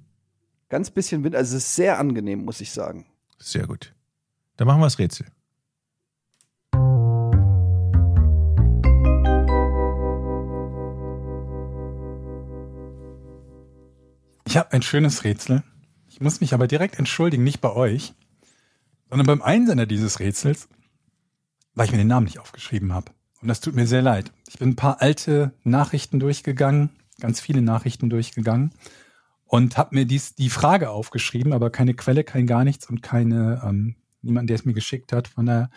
Ganz 0.68 0.90
bisschen 0.92 1.24
Wind. 1.24 1.36
Also 1.36 1.56
es 1.58 1.64
ist 1.66 1.76
sehr 1.76 2.00
angenehm, 2.00 2.44
muss 2.44 2.60
ich 2.62 2.72
sagen. 2.72 3.06
Sehr 3.38 3.66
gut. 3.68 3.94
Dann 4.58 4.68
machen 4.68 4.82
wir 4.82 4.86
das 4.88 5.00
Rätsel. 5.00 5.26
Ich 14.46 14.58
habe 14.58 14.72
ein 14.72 14.82
schönes 14.82 15.24
Rätsel. 15.24 15.64
Ich 16.08 16.22
muss 16.22 16.42
mich 16.42 16.54
aber 16.54 16.68
direkt 16.68 16.98
entschuldigen, 16.98 17.44
nicht 17.44 17.62
bei 17.62 17.72
euch, 17.72 18.14
sondern 19.10 19.28
beim 19.28 19.42
Einsender 19.42 19.86
dieses 19.86 20.20
Rätsels, 20.20 20.68
weil 21.74 21.86
ich 21.86 21.92
mir 21.92 21.98
den 21.98 22.08
Namen 22.08 22.26
nicht 22.26 22.40
aufgeschrieben 22.40 22.94
habe. 22.94 23.12
Und 23.42 23.48
das 23.48 23.62
tut 23.62 23.76
mir 23.76 23.88
sehr 23.88 24.02
leid. 24.02 24.32
Ich 24.48 24.60
bin 24.60 24.70
ein 24.70 24.76
paar 24.76 25.02
alte 25.02 25.54
Nachrichten 25.64 26.20
durchgegangen, 26.20 26.90
ganz 27.20 27.40
viele 27.40 27.62
Nachrichten 27.62 28.10
durchgegangen 28.10 28.74
und 29.46 29.78
habe 29.78 29.96
mir 29.96 30.06
dies, 30.06 30.36
die 30.36 30.50
Frage 30.50 30.90
aufgeschrieben, 30.90 31.54
aber 31.54 31.70
keine 31.70 31.94
Quelle, 31.94 32.24
kein 32.24 32.48
gar 32.48 32.64
nichts 32.64 32.88
und 32.90 33.02
keine 33.02 33.62
ähm, 33.66 33.96
niemand, 34.22 34.50
der 34.50 34.56
es 34.56 34.66
mir 34.66 34.74
geschickt 34.74 35.14
hat. 35.14 35.28
Von 35.28 35.46
daher, 35.46 35.70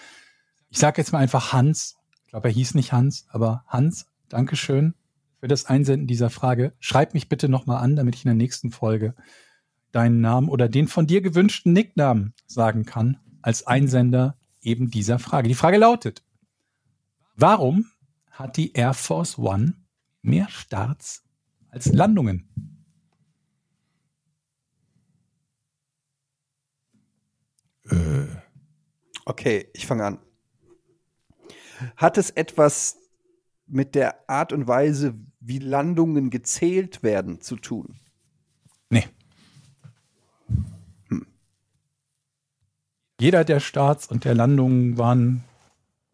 ich 0.69 0.79
sage 0.79 1.01
jetzt 1.01 1.13
mal 1.13 1.21
einfach 1.21 1.53
Hans. 1.53 1.97
Ich 2.25 2.31
glaube, 2.31 2.49
er 2.49 2.55
hieß 2.55 2.75
nicht 2.75 2.93
Hans, 2.93 3.27
aber 3.31 3.65
Hans 3.67 4.07
Dankeschön 4.29 4.95
für 5.41 5.49
das 5.49 5.67
Einsenden 5.67 6.07
dieser 6.07 6.31
Frage. 6.31 6.73
Schreib 6.81 7.15
mich 7.15 7.29
bitte 7.29 7.49
nochmal 7.49 7.83
an, 7.83 7.97
damit 7.97 8.15
ich 8.15 8.25
in 8.25 8.29
der 8.29 8.35
nächsten 8.35 8.71
Folge 8.71 9.15
deinen 9.93 10.21
Namen 10.21 10.49
oder 10.49 10.69
den 10.69 10.89
von 10.89 11.07
dir 11.07 11.21
gewünschten 11.21 11.73
Nicknamen 11.73 12.35
sagen 12.47 12.85
kann, 12.85 13.19
als 13.43 13.67
Einsender 13.67 14.37
eben 14.61 14.91
dieser 14.91 15.19
Frage. 15.19 15.49
Die 15.49 15.55
Frage 15.55 15.79
lautet, 15.79 16.23
warum 17.37 17.87
hat 18.31 18.57
die 18.57 18.73
Air 18.73 18.95
Force 18.95 19.39
One 19.39 19.75
mehr 20.23 20.49
Starts 20.49 21.25
als 21.71 21.93
Landungen? 21.93 22.49
Äh, 27.91 28.27
Okay, 29.25 29.69
ich 29.73 29.87
fange 29.87 30.05
an. 30.05 30.19
Hat 31.97 32.19
es 32.19 32.31
etwas 32.31 32.99
mit 33.67 33.95
der 33.95 34.29
Art 34.29 34.53
und 34.53 34.67
Weise, 34.67 35.15
wie 35.41 35.59
Landungen 35.59 36.31
gezählt 36.31 37.03
werden, 37.03 37.41
zu 37.41 37.57
tun? 37.57 37.97
Nee. 38.91 39.05
Jeder 43.23 43.45
der 43.45 43.61
Starts 43.61 44.09
und 44.09 44.25
der 44.25 44.35
Landungen 44.35 44.99
waren 44.99 45.45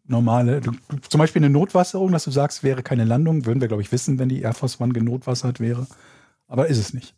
normale, 0.05 0.61
du, 0.61 0.73
du, 0.89 0.97
zum 1.09 1.17
Beispiel 1.17 1.39
eine 1.39 1.49
Notwasserung, 1.49 2.11
dass 2.11 2.25
du 2.25 2.29
sagst, 2.29 2.61
wäre 2.61 2.83
keine 2.83 3.03
Landung, 3.03 3.47
würden 3.47 3.61
wir, 3.61 3.67
glaube 3.67 3.81
ich, 3.81 3.91
wissen, 3.91 4.19
wenn 4.19 4.29
die 4.29 4.41
Air 4.43 4.53
Force 4.53 4.79
One 4.79 4.93
genotwassert 4.93 5.59
wäre. 5.59 5.87
Aber 6.47 6.67
ist 6.67 6.77
es 6.77 6.93
nicht. 6.93 7.15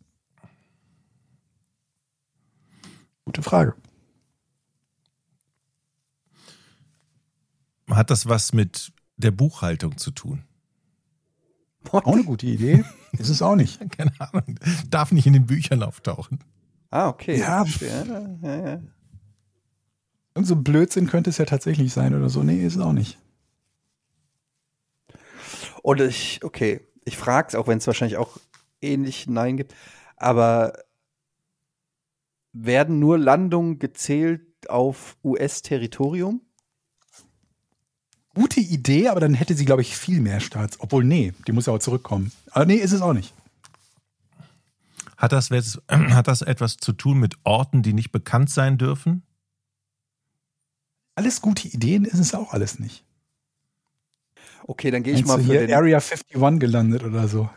Gute 3.26 3.42
Frage. 3.42 3.74
hat 7.90 8.08
das 8.08 8.26
was 8.26 8.54
mit 8.54 8.94
der 9.18 9.30
Buchhaltung 9.32 9.98
zu 9.98 10.10
tun? 10.10 10.44
Auch 11.90 12.06
eine 12.06 12.24
gute 12.24 12.46
Idee. 12.46 12.82
Ist 13.12 13.28
es 13.28 13.42
auch 13.42 13.56
nicht. 13.56 13.78
Keine 13.98 14.12
Ahnung. 14.18 14.58
Darf 14.88 15.12
nicht 15.12 15.26
in 15.26 15.34
den 15.34 15.44
Büchern 15.44 15.82
auftauchen. 15.82 16.38
Ah, 16.88 17.08
okay. 17.08 17.38
Ja, 17.38 17.66
ja, 18.42 18.56
ja. 18.56 18.80
Und 20.34 20.44
so 20.44 20.56
Blödsinn 20.56 21.06
könnte 21.06 21.30
es 21.30 21.38
ja 21.38 21.44
tatsächlich 21.44 21.92
sein 21.92 22.14
oder 22.14 22.28
so. 22.28 22.42
Nee, 22.42 22.64
ist 22.64 22.76
es 22.76 22.80
auch 22.80 22.92
nicht. 22.92 23.18
Oder 25.82 26.06
ich, 26.06 26.40
okay, 26.42 26.80
ich 27.04 27.16
frage 27.16 27.48
es, 27.48 27.54
auch 27.54 27.66
wenn 27.66 27.78
es 27.78 27.86
wahrscheinlich 27.86 28.16
auch 28.16 28.38
ähnlich 28.80 29.26
Nein 29.26 29.56
gibt, 29.56 29.74
aber 30.16 30.72
werden 32.52 32.98
nur 32.98 33.18
Landungen 33.18 33.78
gezählt 33.78 34.42
auf 34.68 35.16
US-Territorium? 35.24 36.40
Gute 38.34 38.60
Idee, 38.60 39.08
aber 39.08 39.20
dann 39.20 39.34
hätte 39.34 39.54
sie, 39.54 39.64
glaube 39.64 39.82
ich, 39.82 39.96
viel 39.96 40.20
mehr 40.20 40.40
Starts. 40.40 40.80
Obwohl, 40.80 41.04
nee, 41.04 41.34
die 41.46 41.52
muss 41.52 41.66
ja 41.66 41.74
auch 41.74 41.78
zurückkommen. 41.78 42.32
Aber 42.50 42.64
nee, 42.64 42.76
ist 42.76 42.92
es 42.92 43.02
auch 43.02 43.12
nicht. 43.12 43.34
Hat 45.18 45.32
das, 45.32 45.50
hat 45.88 46.28
das 46.28 46.42
etwas 46.42 46.76
zu 46.78 46.92
tun 46.92 47.18
mit 47.18 47.36
Orten, 47.44 47.82
die 47.82 47.92
nicht 47.92 48.12
bekannt 48.12 48.50
sein 48.50 48.78
dürfen? 48.78 49.22
Alles 51.14 51.40
gute 51.40 51.68
Ideen 51.68 52.04
ist 52.04 52.18
es 52.18 52.34
auch 52.34 52.52
alles 52.52 52.78
nicht. 52.78 53.04
Okay, 54.66 54.90
dann 54.90 55.02
gehe 55.02 55.14
ich 55.14 55.24
mal 55.24 55.38
für 55.38 55.44
hier 55.44 55.66
den, 55.66 55.74
Area 55.74 55.98
51 55.98 56.60
gelandet 56.60 57.04
oder 57.04 57.28
so. 57.28 57.50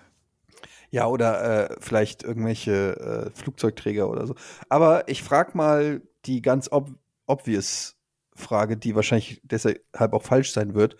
Ja, 0.89 1.07
oder 1.07 1.69
äh, 1.71 1.75
vielleicht 1.79 2.23
irgendwelche 2.23 3.31
äh, 3.33 3.39
Flugzeugträger 3.39 4.09
oder 4.09 4.27
so. 4.27 4.35
Aber 4.69 5.07
ich 5.07 5.23
frage 5.23 5.55
mal 5.57 6.01
die 6.25 6.41
ganz 6.41 6.67
ob 6.71 6.91
obvious 7.27 7.95
Frage, 8.33 8.77
die 8.77 8.95
wahrscheinlich 8.95 9.41
deshalb 9.43 9.81
auch 9.93 10.23
falsch 10.23 10.51
sein 10.51 10.73
wird, 10.73 10.95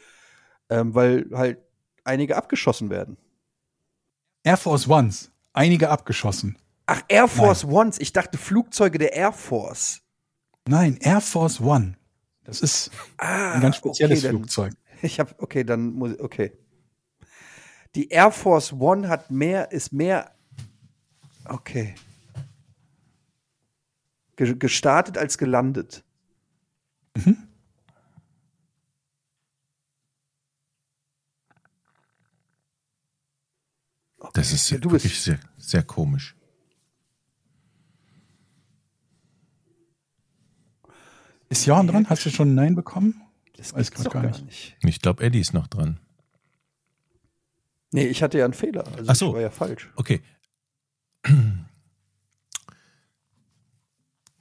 ähm, 0.70 0.96
weil 0.96 1.30
halt 1.34 1.60
einige 2.04 2.38
abgeschossen 2.38 2.90
werden. 2.90 3.18
Air 4.44 4.58
Force 4.58 4.88
Ones, 4.88 5.32
einige 5.54 5.90
abgeschossen. 5.90 6.58
Ach, 6.86 7.02
Air 7.08 7.28
Force 7.28 7.66
Ones. 7.66 8.00
Ich 8.00 8.14
dachte 8.14 8.38
Flugzeuge 8.38 9.00
der 9.00 9.14
Air 9.14 9.32
Force. 9.32 10.02
Nein, 10.68 10.98
Air 11.02 11.22
Force 11.22 11.60
One. 11.60 11.98
Das 12.46 12.62
ist 12.62 12.92
Ah, 13.18 13.54
ein 13.54 13.62
ganz 13.62 13.76
spezielles 13.78 14.20
okay, 14.20 14.28
dann, 14.28 14.38
Flugzeug. 14.38 14.74
Ich 15.02 15.20
habe 15.20 15.36
okay, 15.40 15.64
dann 15.64 15.92
muss 15.94 16.14
ich- 16.14 16.20
okay. 16.22 16.58
Die 17.96 18.10
Air 18.10 18.32
Force 18.32 18.74
One 18.74 19.08
hat 19.08 19.32
mehr 19.32 19.72
ist 19.72 19.92
mehr 19.94 20.32
okay. 21.46 21.96
Ge 24.36 24.56
gestartet 24.56 25.18
als 25.18 25.38
gelandet. 25.38 26.04
Das 34.34 34.52
ist 34.52 34.70
Ja, 34.70 34.84
wirklich 34.84 35.20
sehr, 35.22 35.40
sehr 35.58 35.84
komisch. 35.84 36.35
Ist 41.50 41.66
Johann 41.66 41.88
dran? 41.88 42.10
Hast 42.10 42.26
du 42.26 42.30
schon 42.30 42.52
ein 42.52 42.56
Nein 42.56 42.76
bekommen? 42.76 43.22
Das 43.58 43.74
Weiß 43.74 43.92
doch 43.92 44.12
gar 44.12 44.24
gar 44.24 44.32
nicht. 44.32 44.46
nicht. 44.46 44.76
Ich 44.84 45.00
glaube, 45.02 45.24
Eddie 45.24 45.40
ist 45.40 45.54
noch 45.54 45.68
dran. 45.68 46.00
Nee, 47.92 48.08
ich 48.08 48.22
hatte 48.22 48.38
ja 48.38 48.46
einen 48.46 48.54
Fehler. 48.54 48.86
Also 48.98 49.06
Ach 49.12 49.16
so. 49.16 49.28
ich 49.30 49.34
war 49.36 49.42
ja 49.42 49.50
falsch. 49.50 49.90
Okay. 49.96 50.22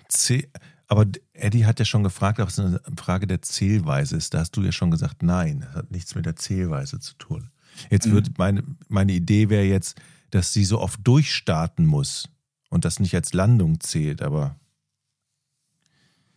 C 0.09 0.51
aber 0.87 1.07
Eddie 1.33 1.65
hat 1.65 1.79
ja 1.79 1.85
schon 1.85 2.03
gefragt, 2.03 2.41
ob 2.41 2.49
es 2.49 2.59
eine 2.59 2.81
Frage 2.97 3.27
der 3.27 3.43
Zählweise 3.43 4.17
ist. 4.17 4.35
Da 4.35 4.41
hast 4.41 4.53
du 4.57 4.63
ja 4.63 4.71
schon 4.71 4.91
gesagt, 4.91 5.23
nein, 5.23 5.61
das 5.61 5.75
hat 5.75 5.91
nichts 5.91 6.15
mit 6.15 6.27
der 6.27 6.37
Zählweise 6.37 7.01
zu 7.01 7.15
tun. 7.15 7.51
Jetzt 7.91 8.11
wird 8.11 8.39
meine, 8.39 8.63
meine 8.89 9.13
Idee 9.13 9.49
wäre 9.49 9.65
jetzt, 9.65 10.01
dass 10.31 10.53
sie 10.53 10.65
so 10.65 10.81
oft 10.81 11.01
durchstarten 11.03 11.87
muss 11.87 12.29
und 12.69 12.85
das 12.85 13.01
nicht 13.01 13.15
als 13.15 13.33
Landung 13.33 13.81
zählt, 13.81 14.23
aber 14.23 14.57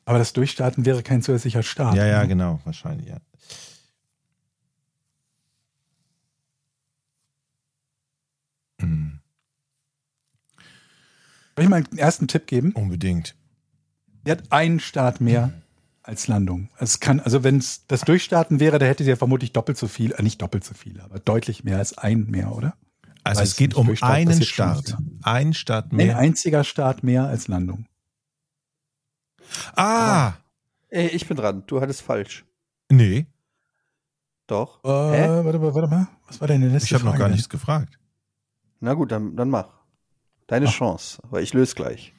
Aber 0.07 0.19
das 0.19 0.31
Durchstarten 0.31 0.85
wäre 0.85 1.03
kein 1.03 1.21
zusätzlicher 1.21 1.63
Start. 1.63 1.95
ja, 1.95 2.05
ja, 2.05 2.21
ne? 2.21 2.29
genau, 2.29 2.61
wahrscheinlich, 2.63 3.09
ja. 3.09 3.17
Hm, 8.79 9.19
Soll 11.55 11.63
ich 11.65 11.69
mal 11.69 11.77
einen 11.77 11.97
ersten 11.97 12.27
Tipp 12.27 12.47
geben? 12.47 12.71
unbedingt. 12.73 13.35
Sie 14.23 14.31
hat 14.31 14.51
einen 14.51 14.79
Start 14.79 15.21
mehr 15.21 15.51
als 16.03 16.27
Landung. 16.27 16.69
Es 16.77 16.99
kann, 16.99 17.19
also 17.19 17.43
wenn 17.43 17.57
es 17.57 17.85
das 17.87 18.01
Durchstarten 18.01 18.59
wäre, 18.59 18.79
da 18.79 18.85
hätte 18.85 19.03
sie 19.03 19.09
ja 19.09 19.15
vermutlich 19.15 19.51
doppelt 19.51 19.77
so 19.77 19.87
viel, 19.87 20.11
äh, 20.13 20.21
nicht 20.23 20.41
doppelt 20.41 20.63
so 20.63 20.73
viel, 20.73 21.01
aber 21.01 21.19
deutlich 21.19 21.63
mehr 21.63 21.79
als 21.79 21.97
ein 21.97 22.27
mehr, 22.27 22.53
oder? 22.55 22.75
Also 23.23 23.41
Weiß 23.41 23.49
es 23.49 23.55
geht 23.57 23.73
um 23.73 23.93
einen 24.01 24.41
Start. 24.41 24.97
Ein 25.23 25.53
Start 25.53 25.91
Ein 25.91 25.97
mehr. 25.97 26.17
einziger 26.17 26.63
Start 26.63 27.03
mehr 27.03 27.25
als 27.27 27.49
Landung. 27.49 27.87
Ah, 29.75 30.33
Ey, 30.89 31.07
ich 31.07 31.27
bin 31.27 31.35
dran. 31.37 31.63
Du 31.67 31.81
hattest 31.81 32.01
falsch. 32.01 32.45
nee, 32.89 33.25
Doch. 34.47 34.83
Äh, 34.85 34.87
Hä? 34.87 35.27
warte 35.43 35.59
mal, 35.59 35.75
warte 35.75 35.87
mal. 35.89 36.07
Was 36.27 36.39
war 36.39 36.47
denn 36.47 36.61
die 36.61 36.67
letzte 36.67 36.87
ich 36.87 36.93
habe 36.93 37.03
noch 37.05 37.17
gar 37.17 37.27
nichts 37.29 37.49
gefragt. 37.49 37.99
Na 38.79 38.93
gut, 38.93 39.11
dann, 39.11 39.35
dann 39.35 39.49
mach. 39.49 39.69
Deine 40.47 40.67
Ach. 40.67 40.71
Chance. 40.73 41.19
Aber 41.23 41.41
ich 41.41 41.53
löse 41.53 41.75
gleich. 41.75 42.13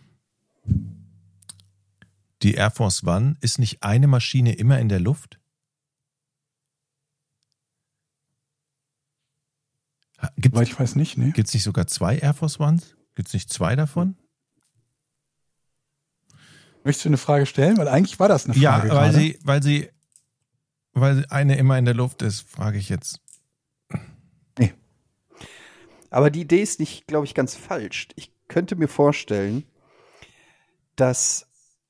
Die 2.42 2.54
Air 2.54 2.70
Force 2.70 3.02
One 3.04 3.36
ist 3.40 3.58
nicht 3.58 3.82
eine 3.82 4.06
Maschine 4.06 4.52
immer 4.54 4.78
in 4.78 4.88
der 4.88 5.00
Luft? 5.00 5.40
Gibt 10.36 10.54
Soweit 10.56 10.68
ich 10.68 10.78
weiß 10.78 10.96
nicht, 10.96 11.16
ne? 11.16 11.32
es 11.36 11.54
nicht 11.54 11.62
sogar 11.62 11.86
zwei 11.86 12.18
Air 12.18 12.34
Force 12.34 12.58
Ones? 12.60 12.96
Gibt 13.14 13.28
es 13.28 13.34
nicht 13.34 13.50
zwei 13.52 13.76
davon? 13.76 14.16
Möchtest 16.88 17.04
du 17.04 17.10
eine 17.10 17.18
Frage 17.18 17.44
stellen? 17.44 17.76
Weil 17.76 17.86
eigentlich 17.86 18.18
war 18.18 18.28
das 18.28 18.46
eine 18.46 18.56
Ja, 18.56 18.78
Frage. 18.78 18.88
weil 18.88 19.10
gerade. 19.10 19.18
sie, 19.18 19.38
weil 19.44 19.62
sie, 19.62 19.90
weil 20.94 21.26
eine 21.28 21.58
immer 21.58 21.76
in 21.76 21.84
der 21.84 21.92
Luft 21.92 22.22
ist, 22.22 22.48
frage 22.48 22.78
ich 22.78 22.88
jetzt. 22.88 23.20
Aber 26.08 26.30
die 26.30 26.40
Idee 26.40 26.62
ist 26.62 26.80
nicht, 26.80 27.06
glaube 27.06 27.26
ich, 27.26 27.34
ganz 27.34 27.54
falsch. 27.54 28.08
Ich 28.16 28.32
könnte 28.48 28.74
mir 28.76 28.88
vorstellen, 28.88 29.64
dass, 30.96 31.46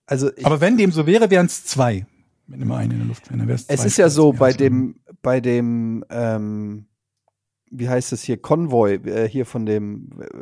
also 0.07 0.33
ich, 0.37 0.45
Aber 0.45 0.61
wenn 0.61 0.77
dem 0.77 0.91
so 0.91 1.07
wäre, 1.07 1.31
wären 1.31 1.47
es 1.47 1.65
zwei. 1.65 2.05
Wenn 2.49 2.61
immer 2.61 2.79
eine 2.79 2.95
in 2.95 2.99
der 2.99 3.07
Luft 3.07 3.29
wäre, 3.31 3.39
dann 3.39 3.47
wäre 3.47 3.55
es 3.55 3.67
es 3.69 3.81
zwei 3.83 3.87
ist 3.87 3.97
ja 3.99 4.09
so 4.09 4.33
bei 4.33 4.53
dem, 4.53 4.99
bei 5.23 5.41
dem, 5.41 6.05
ähm, 6.11 6.87
wie 7.71 7.89
heißt 7.89 8.13
es 8.13 8.25
hier, 8.25 8.39
Konvoi, 8.39 8.95
äh, 8.95 9.29
hier 9.29 9.47
von 9.47 9.65
dem 9.65 10.11
äh, 10.35 10.37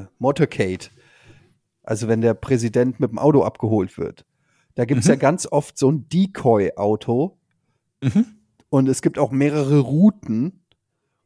äh, 0.00 0.06
Motorcade. 0.18 0.86
Also 1.82 2.08
wenn 2.08 2.20
der 2.20 2.34
Präsident 2.34 3.00
mit 3.00 3.10
dem 3.10 3.18
Auto 3.18 3.42
abgeholt 3.42 3.98
wird. 3.98 4.24
Da 4.74 4.84
gibt 4.84 5.00
es 5.00 5.06
Mhm. 5.06 5.10
ja 5.10 5.16
ganz 5.16 5.46
oft 5.46 5.76
so 5.76 5.90
ein 5.90 6.08
Decoy-Auto 6.08 7.38
Mhm. 8.02 8.24
und 8.70 8.88
es 8.88 9.02
gibt 9.02 9.18
auch 9.18 9.30
mehrere 9.30 9.80
Routen, 9.80 10.64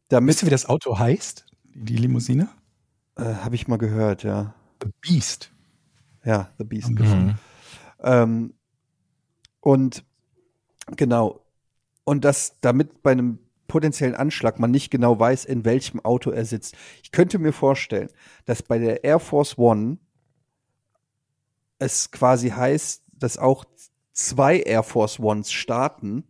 damit, 0.08 0.28
Wisst 0.34 0.42
ihr, 0.42 0.46
wie 0.46 0.50
das 0.50 0.66
Auto 0.66 0.98
heißt? 0.98 1.46
Die, 1.74 1.84
die 1.84 1.96
Limousine? 1.96 2.48
äh, 3.16 3.22
habe 3.22 3.54
ich 3.54 3.66
mal 3.68 3.76
gehört, 3.78 4.22
ja. 4.24 4.54
The 4.82 4.90
Beast. 5.00 5.52
Ja, 6.24 6.50
The 6.58 6.64
Beast. 6.64 6.90
Mhm. 6.90 7.34
Ähm, 8.02 8.54
und 9.60 10.04
genau. 10.96 11.40
Und 12.04 12.24
das 12.24 12.56
damit 12.60 13.02
bei 13.02 13.12
einem 13.12 13.38
potenziellen 13.68 14.14
Anschlag 14.14 14.60
man 14.60 14.70
nicht 14.70 14.90
genau 14.90 15.18
weiß, 15.18 15.44
in 15.44 15.64
welchem 15.64 15.98
Auto 16.04 16.30
er 16.30 16.44
sitzt. 16.44 16.76
Ich 17.02 17.10
könnte 17.10 17.38
mir 17.38 17.52
vorstellen, 17.52 18.08
dass 18.44 18.62
bei 18.62 18.78
der 18.78 19.02
Air 19.02 19.18
Force 19.18 19.58
One 19.58 19.98
es 21.78 22.10
quasi 22.10 22.50
heißt, 22.50 23.02
dass 23.12 23.38
auch 23.38 23.64
zwei 24.12 24.60
Air 24.60 24.82
Force 24.82 25.18
Ones 25.18 25.52
starten, 25.52 26.24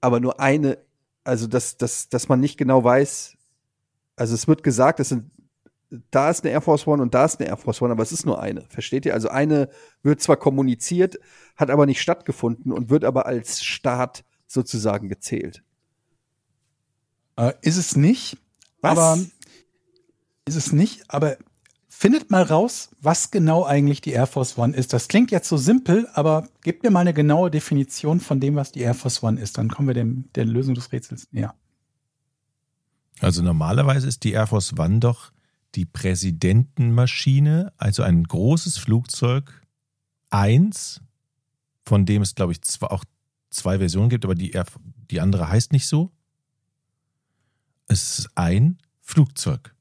aber 0.00 0.20
nur 0.20 0.40
eine, 0.40 0.78
also 1.22 1.46
dass, 1.46 1.76
dass, 1.76 2.08
dass 2.08 2.28
man 2.28 2.40
nicht 2.40 2.58
genau 2.58 2.82
weiß, 2.82 3.36
also 4.16 4.34
es 4.34 4.46
wird 4.46 4.62
gesagt, 4.62 5.00
es 5.00 5.08
sind, 5.08 5.30
da 6.10 6.30
ist 6.30 6.44
eine 6.44 6.52
Air 6.52 6.60
Force 6.60 6.86
One 6.86 7.02
und 7.02 7.14
da 7.14 7.24
ist 7.24 7.40
eine 7.40 7.48
Air 7.48 7.56
Force 7.56 7.80
One, 7.80 7.92
aber 7.92 8.02
es 8.02 8.12
ist 8.12 8.26
nur 8.26 8.40
eine. 8.40 8.62
Versteht 8.68 9.06
ihr? 9.06 9.14
Also 9.14 9.28
eine 9.28 9.68
wird 10.02 10.20
zwar 10.20 10.36
kommuniziert, 10.36 11.18
hat 11.56 11.70
aber 11.70 11.86
nicht 11.86 12.00
stattgefunden 12.00 12.72
und 12.72 12.90
wird 12.90 13.04
aber 13.04 13.26
als 13.26 13.62
Start 13.64 14.24
sozusagen 14.46 15.08
gezählt. 15.08 15.62
Äh, 17.36 17.52
ist 17.62 17.76
es 17.76 17.96
nicht, 17.96 18.38
Was? 18.80 18.98
aber 18.98 19.20
ist 20.46 20.56
es 20.56 20.72
nicht, 20.72 21.04
aber 21.08 21.36
findet 21.96 22.30
mal 22.30 22.42
raus, 22.42 22.90
was 23.00 23.30
genau 23.30 23.64
eigentlich 23.64 24.00
die 24.00 24.10
Air 24.10 24.26
Force 24.26 24.58
One 24.58 24.76
ist. 24.76 24.92
Das 24.92 25.06
klingt 25.06 25.30
jetzt 25.30 25.48
so 25.48 25.56
simpel, 25.56 26.08
aber 26.12 26.48
gebt 26.62 26.82
mir 26.82 26.90
mal 26.90 27.00
eine 27.00 27.14
genaue 27.14 27.50
Definition 27.50 28.20
von 28.20 28.40
dem, 28.40 28.56
was 28.56 28.72
die 28.72 28.80
Air 28.80 28.94
Force 28.94 29.22
One 29.22 29.40
ist. 29.40 29.56
Dann 29.56 29.70
kommen 29.70 29.88
wir 29.88 29.94
dem, 29.94 30.28
der 30.34 30.44
Lösung 30.44 30.74
des 30.74 30.90
Rätsels 30.90 31.28
näher. 31.30 31.54
Also 33.20 33.42
normalerweise 33.42 34.08
ist 34.08 34.24
die 34.24 34.32
Air 34.32 34.48
Force 34.48 34.76
One 34.76 34.98
doch 34.98 35.32
die 35.76 35.86
Präsidentenmaschine, 35.86 37.72
also 37.76 38.02
ein 38.02 38.24
großes 38.24 38.76
Flugzeug, 38.76 39.62
eins, 40.30 41.00
von 41.84 42.04
dem 42.06 42.22
es, 42.22 42.34
glaube 42.34 42.52
ich, 42.52 42.62
zwar 42.62 42.90
auch 42.92 43.04
zwei 43.50 43.78
Versionen 43.78 44.08
gibt, 44.08 44.24
aber 44.24 44.34
die, 44.34 44.50
Air, 44.50 44.66
die 45.10 45.20
andere 45.20 45.48
heißt 45.48 45.72
nicht 45.72 45.86
so. 45.86 46.10
Es 47.86 48.18
ist 48.18 48.30
ein 48.34 48.78
Flugzeug. 49.00 49.74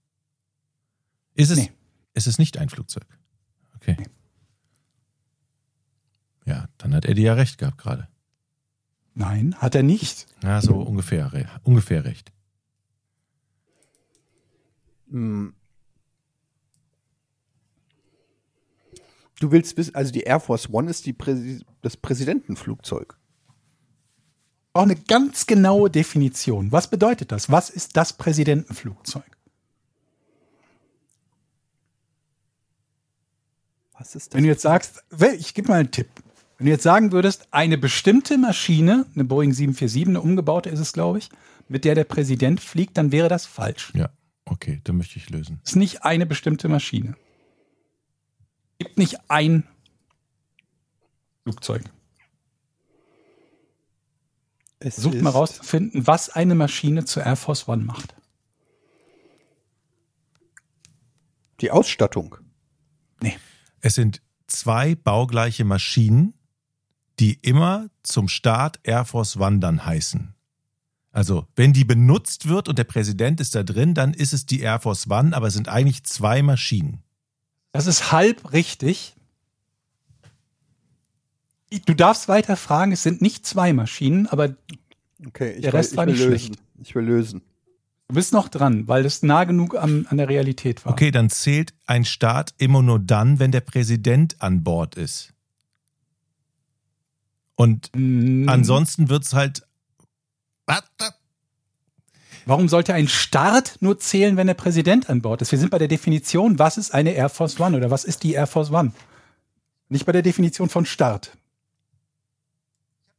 Ist 1.34 1.50
es, 1.50 1.58
Nee. 1.58 1.72
Ist 2.14 2.28
es 2.28 2.40
nicht 2.40 2.58
ein 2.58 2.70
Flugzeug? 2.70 3.08
Okay. 3.76 3.98
Ja, 6.46 6.68
dann 6.78 6.94
hat 6.94 7.06
Eddie 7.06 7.24
ja 7.24 7.34
recht 7.34 7.58
gehabt 7.58 7.78
gerade. 7.78 8.08
Nein, 9.16 9.56
hat 9.56 9.76
er 9.76 9.84
nicht. 9.84 10.28
Ja, 10.42 10.62
so 10.62 10.76
ungefähr, 10.76 11.32
ungefähr 11.64 12.04
recht. 12.04 12.32
Hm. 15.10 15.54
Du 19.40 19.52
willst 19.52 19.78
wissen, 19.78 19.94
also 19.94 20.12
die 20.12 20.22
Air 20.22 20.40
Force 20.40 20.70
One 20.70 20.90
ist 20.90 21.06
die 21.06 21.14
Präsi 21.14 21.64
das 21.82 21.98
Präsidentenflugzeug. 21.98 23.18
Auch 24.72 24.84
eine 24.84 24.96
ganz 24.96 25.46
genaue 25.46 25.90
Definition. 25.90 26.72
Was 26.72 26.90
bedeutet 26.90 27.32
das? 27.32 27.52
Was 27.52 27.70
ist 27.70 27.96
das 27.96 28.14
Präsidentenflugzeug? 28.14 29.33
Was 33.98 34.16
ist 34.16 34.28
das? 34.28 34.38
Wenn 34.38 34.44
du 34.44 34.50
jetzt 34.50 34.62
sagst, 34.62 35.04
ich 35.38 35.54
gebe 35.54 35.70
mal 35.70 35.80
einen 35.80 35.92
Tipp. 35.92 36.10
Wenn 36.58 36.66
du 36.66 36.72
jetzt 36.72 36.84
sagen 36.84 37.12
würdest, 37.12 37.48
eine 37.52 37.78
bestimmte 37.78 38.38
Maschine, 38.38 39.06
eine 39.14 39.24
Boeing 39.24 39.54
747, 39.54 40.08
eine 40.08 40.22
umgebaute 40.22 40.70
ist 40.70 40.80
es, 40.80 40.94
glaube 40.94 41.20
ich, 41.20 41.30
mit 41.68 41.86
der 41.86 41.96
der 41.96 42.04
Präsident 42.04 42.62
fliegt, 42.62 42.98
dann 42.98 43.12
wäre 43.12 43.30
das 43.30 43.46
falsch. 43.46 43.92
Ja, 43.96 44.10
okay, 44.46 44.82
dann 44.84 44.98
möchte 44.98 45.18
ich 45.18 45.30
lösen. 45.30 45.60
Es 45.64 45.72
ist 45.72 45.76
nicht 45.76 46.04
eine 46.04 46.26
bestimmte 46.26 46.70
Maschine. 46.70 47.16
Es 48.78 48.88
gibt 48.88 48.98
nicht 48.98 49.30
ein 49.30 49.68
Flugzeug. 51.44 51.84
Es 54.80 54.98
ist 54.98 55.22
mal 55.22 55.30
rauszufinden, 55.30 56.08
was 56.08 56.30
eine 56.30 56.56
Maschine 56.56 57.06
zur 57.06 57.24
Air 57.24 57.38
Force 57.38 57.68
One 57.68 57.86
macht. 57.86 58.16
Die 61.62 61.72
Ausstattung. 61.72 62.38
Es 63.84 63.96
sind 63.96 64.22
zwei 64.48 64.96
baugleiche 64.96 65.66
Maschinen, 65.66 66.34
die 67.20 67.34
immer 67.42 67.90
zum 68.02 68.30
Start 68.30 68.80
Air 68.84 69.06
Force 69.06 69.38
One 69.38 69.60
dann 69.60 69.86
heißen. 69.86 70.34
Also, 71.12 71.46
wenn 71.56 71.74
die 71.74 71.84
benutzt 71.84 72.48
wird 72.48 72.68
und 72.68 72.80
der 72.80 72.86
Präsident 72.86 73.40
ist 73.40 73.54
da 73.54 73.62
drin, 73.62 73.94
dann 73.94 74.14
ist 74.14 74.34
es 74.34 74.46
die 74.46 74.62
Air 74.62 74.80
Force 74.80 75.08
One, 75.10 75.36
aber 75.36 75.48
es 75.48 75.54
sind 75.54 75.68
eigentlich 75.68 76.04
zwei 76.06 76.42
Maschinen. 76.42 77.04
Das 77.72 77.86
ist 77.86 78.12
halb 78.12 78.54
richtig. 78.54 79.16
Du 81.86 81.94
darfst 81.94 82.28
weiter 82.28 82.56
fragen, 82.56 82.92
es 82.92 83.04
sind 83.04 83.22
nicht 83.22 83.46
zwei 83.46 83.74
Maschinen, 83.74 84.28
aber 84.28 84.56
Okay, 85.28 85.52
ich, 85.52 85.62
Der 85.62 85.74
will, 85.74 85.78
Rest 85.80 85.92
ich 85.92 85.98
war 85.98 86.06
nicht 86.06 86.20
lösen. 86.20 86.58
Ich 86.82 86.96
will 86.96 87.04
lösen. 87.04 87.42
Bist 88.14 88.34
noch 88.34 88.50
dran, 88.50 88.88
weil 88.88 89.04
das 89.04 89.24
nah 89.24 89.44
genug 89.44 89.76
am, 89.76 90.06
an 90.10 90.18
der 90.18 90.30
Realität 90.30 90.86
war. 90.86 90.94
Okay, 90.94 91.12
dann 91.12 91.30
zählt 91.30 91.74
ein 91.86 92.06
Start 92.06 92.54
immer 92.58 92.82
nur 92.82 93.00
dann, 93.00 93.40
wenn 93.40 93.52
der 93.52 93.62
Präsident 93.62 94.42
an 94.42 94.64
Bord 94.64 94.96
ist. 94.96 95.34
Und 97.56 97.92
Mm, 97.94 98.50
ansonsten 98.50 99.10
wird's 99.10 99.34
halt. 99.34 99.64
Warum 102.46 102.68
sollte 102.68 102.94
ein 102.94 103.08
Start 103.08 103.78
nur 103.80 104.00
zählen, 104.00 104.36
wenn 104.36 104.48
der 104.48 104.54
Präsident 104.54 105.10
an 105.10 105.22
Bord 105.22 105.42
ist? 105.42 105.52
Wir 105.52 105.60
sind 105.60 105.72
bei 105.72 105.78
der 105.78 105.88
Definition, 105.88 106.60
was 106.60 106.78
ist 106.78 106.94
eine 106.94 107.12
Air 107.12 107.30
Force 107.30 107.60
One 107.60 107.78
oder 107.78 107.90
was 107.90 108.04
ist 108.04 108.24
die 108.24 108.34
Air 108.34 108.48
Force 108.48 108.72
One? 108.72 108.92
Nicht 109.88 110.06
bei 110.06 110.12
der 110.12 110.24
Definition 110.24 110.70
von 110.70 110.86
Start. 110.86 111.38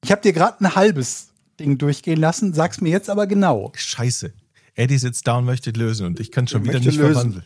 Ich 0.03 0.11
habe 0.11 0.21
dir 0.21 0.33
gerade 0.35 0.63
ein 0.63 0.75
halbes 0.75 1.29
Ding 1.59 1.79
durchgehen 1.79 2.21
lassen, 2.21 2.53
sag's 2.53 2.81
mir 2.81 2.91
jetzt 2.91 3.09
aber 3.09 3.27
genau. 3.27 3.73
Scheiße. 3.75 4.33
Eddie 4.75 4.99
sitzt 4.99 5.27
da 5.27 5.37
und 5.39 5.45
möchte 5.45 5.71
lösen 5.71 6.07
und 6.07 6.21
ich 6.21 6.31
kann 6.33 6.47
schon 6.49 6.63
Ich 6.63 6.69
wieder 6.69 6.81
nicht 6.81 6.97
lösen. 6.99 7.13
verwandeln. 7.15 7.45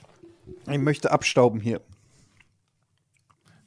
Ich 0.71 0.79
möchte 0.79 1.11
abstauben 1.11 1.61
hier. 1.61 1.81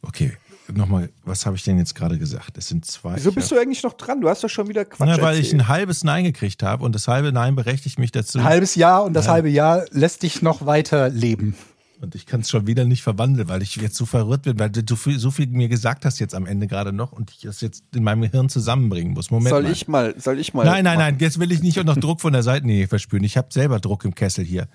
Okay, 0.02 0.34
nochmal, 0.74 1.10
was 1.24 1.46
habe 1.46 1.56
ich 1.56 1.64
denn 1.64 1.78
jetzt 1.78 1.94
gerade 1.94 2.18
gesagt? 2.18 2.58
Es 2.58 2.68
sind 2.68 2.86
zwei. 2.86 3.16
Wieso 3.16 3.30
ich 3.30 3.36
bist 3.36 3.52
du 3.52 3.60
eigentlich 3.60 3.84
noch 3.84 3.94
dran? 3.94 4.20
Du 4.22 4.30
hast 4.30 4.44
doch 4.44 4.50
schon 4.50 4.68
wieder 4.68 4.84
Quatsch 4.86 5.08
Na, 5.08 5.22
weil 5.22 5.36
ich 5.38 5.46
erzählt. 5.48 5.62
ein 5.64 5.68
halbes 5.68 6.04
Nein 6.04 6.24
gekriegt 6.24 6.64
habe 6.64 6.84
und 6.84 6.96
das 6.96 7.08
halbe 7.08 7.32
Nein 7.32 7.56
berechtigt 7.56 8.00
mich 8.00 8.12
dazu. 8.12 8.40
Ein 8.40 8.46
halbes 8.46 8.76
Jahr 8.76 9.04
und 9.04 9.14
das 9.14 9.26
Ja. 9.28 9.34
halbe 9.34 9.50
Jahr 9.50 9.86
lässt 9.92 10.24
dich 10.24 10.42
noch 10.42 10.66
weiter 10.66 11.10
leben. 11.10 11.56
Und 12.02 12.16
ich 12.16 12.26
kann 12.26 12.42
es 12.42 12.50
schon 12.50 12.66
wieder 12.66 12.84
nicht 12.84 13.04
verwandeln, 13.04 13.48
weil 13.48 13.62
ich 13.62 13.76
jetzt 13.76 13.96
so 13.96 14.08
verrückt 14.08 14.44
bin, 14.46 14.58
weil 14.58 14.72
du 14.72 14.82
so 14.88 14.96
viel, 14.96 15.20
so 15.20 15.30
viel 15.30 15.48
mir 15.48 15.70
gesagt 15.70 16.04
hast 16.04 16.20
jetzt 16.20 16.34
am 16.34 16.48
Ende 16.48 16.66
gerade 16.68 16.92
noch 16.92 17.12
und 17.12 17.30
ich 17.30 17.42
das 17.42 17.62
jetzt 17.62 17.84
in 17.96 18.04
meinem 18.04 18.22
Gehirn 18.22 18.50
zusammenbringen 18.50 19.14
muss. 19.14 19.30
Moment 19.30 19.50
soll 19.50 19.64
mal. 19.64 19.72
ich 19.72 19.88
mal, 19.88 20.20
soll 20.20 20.40
ich 20.40 20.54
mal. 20.54 20.66
nein, 20.66 20.84
nein, 20.84 20.98
machen? 20.98 21.12
nein, 21.12 21.20
jetzt 21.20 21.40
will 21.40 21.52
ich 21.52 21.62
nicht 21.62 21.80
auch 21.80 21.84
noch 21.84 21.98
Druck 21.98 22.20
von 22.20 22.34
der 22.34 22.42
Seitenlinie 22.44 22.88
verspüren. 22.88 23.24
Ich 23.24 23.38
habe 23.38 23.50
selber 23.52 23.80
Druck 23.80 24.04
im 24.04 24.16
Kessel 24.16 24.44
hier. 24.44 24.68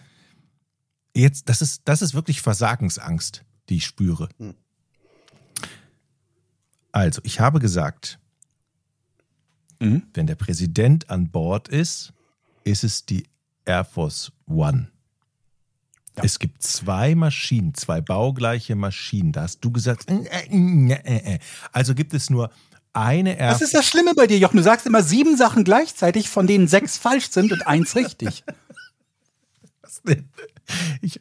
Jetzt, 1.15 1.49
das 1.49 1.63
ist, 1.63 1.83
das 1.85 2.01
ist 2.01 2.15
wirklich 2.15 2.41
Versagensangst, 2.43 3.45
die 3.69 3.77
ich 3.77 3.87
spüre. 3.87 4.29
Hm. 4.39 4.55
Also, 6.93 7.21
ich 7.25 7.41
habe 7.41 7.59
gesagt, 7.59 8.19
Mhm. 9.81 10.05
wenn 10.15 10.27
der 10.27 10.37
Präsident 10.37 11.11
an 11.11 11.31
Bord 11.31 11.69
ist, 11.69 12.13
ist 12.65 12.85
es 12.85 13.05
die 13.05 13.25
Air 13.65 13.85
Force 13.85 14.33
One. 14.47 14.89
Ja. 16.17 16.23
Es 16.25 16.39
gibt 16.39 16.63
zwei 16.63 17.15
Maschinen, 17.15 17.75
zwei 17.75 18.01
baugleiche 18.01 18.75
Maschinen. 18.75 19.33
Da 19.33 19.43
hast 19.43 19.61
du 19.61 19.71
gesagt, 19.71 20.11
äh, 20.11 20.49
äh, 20.51 21.35
äh, 21.35 21.39
also 21.73 21.95
gibt 21.95 22.15
es 22.15 22.31
nur 22.31 22.51
eine 22.93 23.39
Air 23.39 23.51
Was 23.51 23.61
ist 23.61 23.75
das 23.75 23.87
Schlimme 23.87 24.15
bei 24.15 24.27
dir, 24.27 24.39
Jochen? 24.39 24.57
Du 24.57 24.63
sagst 24.63 24.87
immer 24.87 25.03
sieben 25.03 25.37
Sachen 25.37 25.65
gleichzeitig, 25.65 26.31
von 26.31 26.47
denen 26.47 26.69
sechs 26.69 26.97
falsch 26.97 27.31
sind 27.31 27.53
und 27.53 27.67
eins 27.67 27.95
richtig. 27.97 28.45
Ich, 31.01 31.19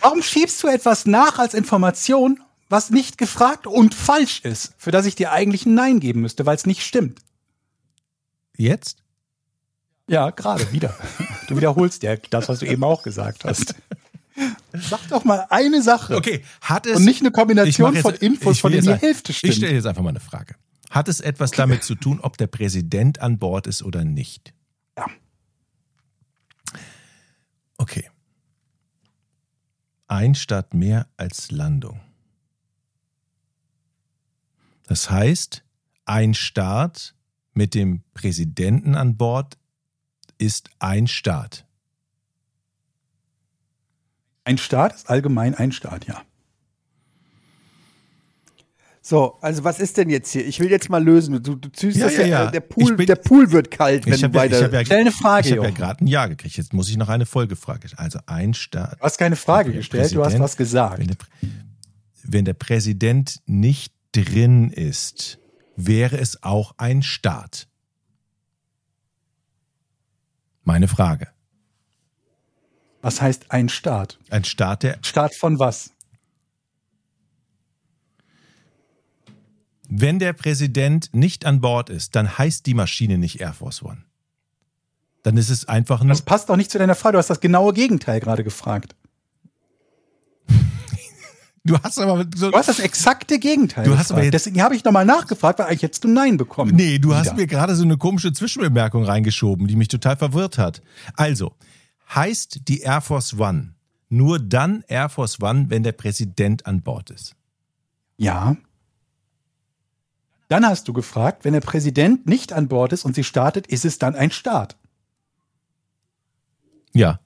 Warum 0.00 0.22
schiebst 0.22 0.62
du 0.62 0.68
etwas 0.68 1.06
nach 1.06 1.40
als 1.40 1.54
Information, 1.54 2.40
was 2.68 2.90
nicht 2.90 3.18
gefragt 3.18 3.66
und 3.66 3.94
falsch 3.94 4.40
ist, 4.44 4.74
für 4.78 4.92
das 4.92 5.06
ich 5.06 5.16
dir 5.16 5.32
eigentlich 5.32 5.66
ein 5.66 5.74
Nein 5.74 5.98
geben 5.98 6.20
müsste, 6.20 6.46
weil 6.46 6.54
es 6.54 6.66
nicht 6.66 6.84
stimmt? 6.84 7.20
jetzt? 8.58 8.98
Ja, 10.08 10.30
gerade 10.30 10.70
wieder. 10.72 10.94
Du 11.48 11.56
wiederholst 11.56 12.02
ja 12.02 12.16
das, 12.30 12.48
was 12.48 12.60
du 12.60 12.66
eben 12.66 12.84
auch 12.84 13.02
gesagt 13.02 13.44
hast. 13.44 13.74
Sag 14.72 15.08
doch 15.08 15.24
mal 15.24 15.46
eine 15.50 15.82
Sache. 15.82 16.16
Okay, 16.16 16.44
hat 16.60 16.86
es. 16.86 16.96
Und 16.98 17.04
nicht 17.04 17.20
eine 17.22 17.30
Kombination 17.30 17.94
jetzt- 17.94 18.02
von 18.02 18.14
Infos, 18.14 18.58
von 18.60 18.70
denen 18.72 18.84
die 18.84 18.94
Hälfte 18.94 19.32
Ich 19.32 19.38
stelle 19.38 19.52
stimmt. 19.54 19.72
jetzt 19.72 19.86
einfach 19.86 20.02
mal 20.02 20.10
eine 20.10 20.20
Frage. 20.20 20.54
Hat 20.90 21.08
es 21.08 21.20
etwas 21.20 21.50
damit 21.52 21.82
zu 21.84 21.94
tun, 21.94 22.20
ob 22.20 22.36
der 22.38 22.46
Präsident 22.46 23.20
an 23.20 23.38
Bord 23.38 23.66
ist 23.66 23.82
oder 23.82 24.04
nicht? 24.04 24.54
Ja. 24.96 25.06
Okay. 27.76 28.10
Ein 30.06 30.34
statt 30.34 30.72
mehr 30.74 31.06
als 31.16 31.50
Landung. 31.50 32.00
Das 34.86 35.10
heißt, 35.10 35.62
ein 36.06 36.32
Start 36.34 37.14
mit 37.52 37.74
dem 37.74 38.02
Präsidenten 38.14 38.94
an 38.94 39.16
Bord 39.18 39.58
ist 40.38 40.70
ein 40.78 41.06
Start. 41.06 41.66
Ein 44.48 44.56
Staat 44.56 44.94
ist 44.94 45.10
allgemein 45.10 45.54
ein 45.54 45.72
Staat, 45.72 46.06
ja. 46.06 46.22
So, 49.02 49.36
also 49.42 49.62
was 49.62 49.78
ist 49.78 49.98
denn 49.98 50.08
jetzt 50.08 50.32
hier? 50.32 50.46
Ich 50.46 50.58
will 50.58 50.70
jetzt 50.70 50.88
mal 50.88 51.04
lösen. 51.04 51.42
Du, 51.42 51.54
du 51.54 51.68
ziehst 51.70 51.98
Ja, 51.98 52.06
das 52.06 52.16
ja, 52.16 52.24
ja, 52.26 52.48
äh, 52.48 52.52
der 52.52 52.60
Pool, 52.60 52.96
bin- 52.96 53.06
der 53.06 53.16
Pool 53.16 53.52
wird 53.52 53.70
kalt, 53.70 54.06
wenn 54.06 54.14
Ich 54.14 54.20
du 54.20 54.26
habe 54.26 54.38
ja, 54.38 54.44
ich 54.46 54.52
weiter. 54.52 54.84
Stell 54.86 55.00
eine 55.00 55.12
Frage, 55.12 55.48
ich 55.48 55.54
hab 55.56 55.64
ja 55.64 55.70
gerade 55.70 56.02
ein 56.02 56.06
Ja 56.06 56.26
gekriegt. 56.26 56.56
Jetzt 56.56 56.72
muss 56.72 56.88
ich 56.88 56.96
noch 56.96 57.10
eine 57.10 57.26
Folgefrage. 57.26 57.88
Also 57.98 58.20
ein 58.24 58.54
Staat. 58.54 58.98
Du 58.98 59.04
hast 59.04 59.18
keine 59.18 59.36
Frage 59.36 59.72
gestellt, 59.72 60.14
du 60.14 60.24
hast 60.24 60.38
was 60.38 60.56
gesagt. 60.56 60.98
Wenn 60.98 61.06
der, 61.08 61.16
wenn 62.22 62.44
der 62.46 62.54
Präsident 62.54 63.40
nicht 63.44 63.92
drin 64.12 64.70
ist, 64.70 65.38
wäre 65.76 66.16
es 66.18 66.42
auch 66.42 66.72
ein 66.78 67.02
Staat. 67.02 67.68
Meine 70.64 70.88
Frage. 70.88 71.28
Was 73.08 73.22
heißt 73.22 73.50
ein 73.52 73.70
Staat? 73.70 74.18
Ein 74.28 74.44
Staat, 74.44 74.82
der, 74.82 74.98
Staat 75.02 75.34
von 75.34 75.58
was? 75.58 75.92
wenn 79.88 80.18
der 80.18 80.34
Präsident 80.34 81.08
nicht 81.14 81.46
an 81.46 81.62
Bord 81.62 81.88
ist, 81.88 82.14
dann 82.14 82.36
heißt 82.36 82.66
die 82.66 82.74
Maschine 82.74 83.16
nicht 83.16 83.40
Air 83.40 83.54
Force 83.54 83.82
One. 83.82 84.02
Dann 85.22 85.38
ist 85.38 85.48
es 85.48 85.66
einfach 85.66 86.00
nur. 86.02 86.10
Das 86.10 86.20
passt 86.20 86.50
doch 86.50 86.56
nicht 86.56 86.70
zu 86.70 86.78
deiner 86.78 86.94
Frage. 86.94 87.14
Du 87.14 87.18
hast 87.18 87.30
das 87.30 87.40
genaue 87.40 87.72
Gegenteil 87.72 88.20
gerade 88.20 88.44
gefragt. 88.44 88.94
Du 91.64 91.76
hast 91.82 91.98
aber 91.98 92.24
so. 92.34 92.50
Du 92.50 92.56
hast 92.56 92.68
das 92.70 92.78
exakte 92.78 93.38
Gegenteil 93.38 93.84
Du 93.84 93.90
hast 93.90 94.08
gefragt. 94.08 94.12
aber 94.12 94.22
jetzt- 94.24 94.32
Deswegen 94.34 94.62
habe 94.62 94.74
ich 94.74 94.84
nochmal 94.84 95.04
nachgefragt, 95.04 95.58
weil 95.58 95.66
eigentlich 95.66 95.82
hättest 95.82 96.02
du 96.04 96.08
Nein 96.08 96.38
bekommen. 96.38 96.74
Nee, 96.74 96.98
du 96.98 97.14
hast 97.14 97.26
Wieder. 97.26 97.34
mir 97.34 97.46
gerade 97.46 97.74
so 97.76 97.82
eine 97.82 97.98
komische 97.98 98.32
Zwischenbemerkung 98.32 99.04
reingeschoben, 99.04 99.66
die 99.66 99.76
mich 99.76 99.88
total 99.88 100.16
verwirrt 100.16 100.56
hat. 100.56 100.80
Also, 101.14 101.52
heißt 102.14 102.68
die 102.68 102.80
Air 102.80 103.00
Force 103.00 103.34
One 103.38 103.74
nur 104.08 104.38
dann 104.38 104.84
Air 104.88 105.08
Force 105.08 105.40
One, 105.40 105.66
wenn 105.68 105.82
der 105.82 105.92
Präsident 105.92 106.66
an 106.66 106.82
Bord 106.82 107.10
ist? 107.10 107.34
Ja. 108.16 108.56
Dann 110.48 110.66
hast 110.66 110.88
du 110.88 110.92
gefragt, 110.92 111.44
wenn 111.44 111.52
der 111.52 111.60
Präsident 111.60 112.26
nicht 112.26 112.52
an 112.52 112.68
Bord 112.68 112.92
ist 112.92 113.04
und 113.04 113.14
sie 113.14 113.24
startet, 113.24 113.66
ist 113.66 113.84
es 113.84 113.98
dann 113.98 114.14
ein 114.14 114.30
Staat? 114.30 114.76
Ja. 116.94 117.20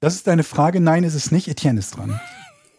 Das 0.00 0.14
ist 0.14 0.26
deine 0.26 0.44
Frage. 0.44 0.80
Nein, 0.80 1.04
ist 1.04 1.14
es 1.14 1.30
nicht. 1.30 1.48
Etienne 1.48 1.78
ist 1.78 1.96
dran. 1.96 2.20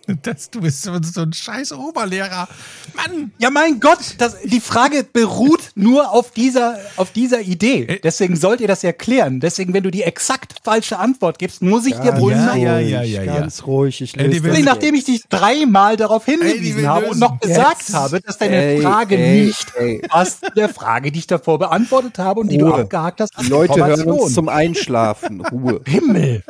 Das, 0.23 0.49
du 0.49 0.61
bist 0.61 0.83
so, 0.83 0.91
so 1.01 1.21
ein 1.21 1.33
scheiß 1.33 1.71
Oberlehrer. 1.73 2.47
Mann! 2.95 3.31
Ja, 3.39 3.49
mein 3.49 3.79
Gott, 3.79 3.99
das, 4.17 4.37
die 4.43 4.59
Frage 4.59 5.03
beruht 5.11 5.71
nur 5.75 6.11
auf 6.11 6.31
dieser, 6.31 6.77
auf 6.97 7.11
dieser 7.11 7.41
Idee. 7.41 7.83
Äh. 7.83 7.99
Deswegen 8.03 8.35
sollt 8.35 8.59
ihr 8.61 8.67
das 8.67 8.83
erklären. 8.83 9.39
Deswegen, 9.39 9.73
wenn 9.73 9.83
du 9.83 9.91
die 9.91 10.03
exakt 10.03 10.55
falsche 10.63 10.99
Antwort 10.99 11.39
gibst, 11.39 11.61
muss 11.61 11.85
ich 11.85 11.95
dir 11.95 12.17
wohl 12.19 12.33
ja, 12.33 12.45
sagen. 12.45 12.61
ja, 12.61 12.79
ja, 12.79 13.01
ja, 13.03 13.23
ja. 13.23 13.39
Ganz 13.39 13.65
ruhig. 13.65 14.01
Ich 14.01 14.17
Ey, 14.17 14.29
die 14.29 14.39
löse 14.39 14.43
will- 14.43 14.49
das 14.51 14.59
Nee, 14.59 14.65
Nachdem 14.65 14.95
ich 14.95 15.03
dich 15.05 15.23
dreimal 15.29 15.95
darauf 15.97 16.27
Ey, 16.27 16.37
hingewiesen 16.37 16.77
will 16.79 16.87
habe 16.87 17.05
und 17.07 17.19
noch 17.19 17.39
gesagt 17.39 17.81
Jetzt. 17.83 17.93
habe, 17.93 18.19
dass 18.21 18.37
deine 18.37 18.55
Ey, 18.55 18.81
Frage 18.81 19.17
ey, 19.17 19.45
nicht 19.45 19.73
ey. 19.75 19.99
passt 20.07 20.45
zu 20.45 20.51
der 20.51 20.69
Frage, 20.69 21.11
die 21.11 21.19
ich 21.19 21.27
davor 21.27 21.59
beantwortet 21.59 22.19
habe 22.19 22.41
und 22.41 22.49
die 22.49 22.57
du 22.57 22.67
Ruhe. 22.67 22.81
abgehakt 22.81 23.21
hast. 23.21 23.31
Die 23.41 23.47
Leute 23.47 23.85
hören 23.85 24.09
uns 24.11 24.33
zum 24.33 24.49
Einschlafen. 24.49 25.45
Ruhe. 25.45 25.81
Himmel. 25.85 26.43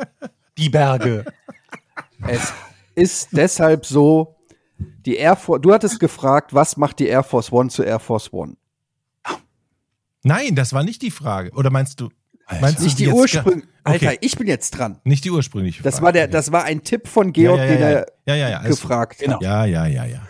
Die 0.58 0.68
Berge. 0.68 1.24
Es 2.26 2.52
ist 2.94 3.28
deshalb 3.32 3.86
so, 3.86 4.36
die 4.78 5.16
Air 5.16 5.36
Force, 5.36 5.60
du 5.62 5.72
hattest 5.72 6.00
gefragt, 6.00 6.54
was 6.54 6.76
macht 6.76 6.98
die 6.98 7.06
Air 7.06 7.22
Force 7.22 7.52
One 7.52 7.70
zu 7.70 7.82
Air 7.82 8.00
Force 8.00 8.32
One? 8.32 8.56
Nein, 10.22 10.54
das 10.54 10.72
war 10.72 10.84
nicht 10.84 11.02
die 11.02 11.10
Frage. 11.10 11.50
Oder 11.52 11.70
meinst 11.70 12.00
du? 12.00 12.08
Meinst 12.60 12.80
du 12.80 12.84
Nicht 12.84 12.98
die 12.98 13.08
Ursprung. 13.08 13.62
Alter, 13.84 14.06
Okay. 14.08 14.18
ich 14.20 14.36
bin 14.36 14.46
jetzt 14.46 14.70
dran. 14.72 15.00
Nicht 15.04 15.24
die 15.24 15.30
ursprüngliche 15.30 15.82
Frage. 15.82 15.90
Das 15.90 16.02
war 16.02 16.12
der, 16.12 16.28
das 16.28 16.52
war 16.52 16.64
ein 16.64 16.82
Tipp 16.82 17.08
von 17.08 17.32
Georg, 17.32 17.58
ja, 17.58 17.64
ja, 17.64 17.70
den 17.72 17.80
ja, 18.26 18.34
er 18.34 18.50
ja, 18.50 18.58
alles 18.58 18.80
gefragt 18.80 19.18
Genau. 19.18 19.34
hat. 19.36 19.42
Ja, 19.42 19.64
ja, 19.64 19.86
ja, 19.86 20.04
ja. 20.04 20.26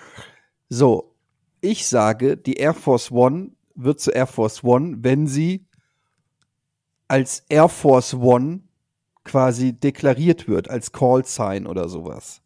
So, 0.68 1.14
ich 1.60 1.86
sage, 1.86 2.36
die 2.36 2.54
Air 2.54 2.74
Force 2.74 3.10
One 3.10 3.50
wird 3.74 4.00
zu 4.00 4.10
Air 4.10 4.26
Force 4.26 4.62
One, 4.64 4.96
wenn 5.00 5.26
sie 5.26 5.66
als 7.08 7.44
Air 7.48 7.68
Force 7.68 8.14
One 8.14 8.60
quasi 9.24 9.72
deklariert 9.72 10.48
wird, 10.48 10.68
als 10.68 10.92
Call 10.92 11.24
Sign 11.24 11.66
oder 11.66 11.88
sowas. 11.88 12.40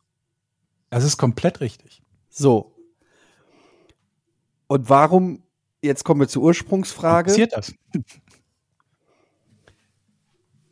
Das 0.91 1.05
ist 1.05 1.16
komplett 1.16 1.61
richtig. 1.61 2.03
So. 2.28 2.74
Und 4.66 4.89
warum, 4.89 5.43
jetzt 5.82 6.05
kommen 6.05 6.20
wir 6.20 6.28
zur 6.28 6.43
Ursprungsfrage. 6.45 7.30
Passiert 7.30 7.53
das? 7.53 7.74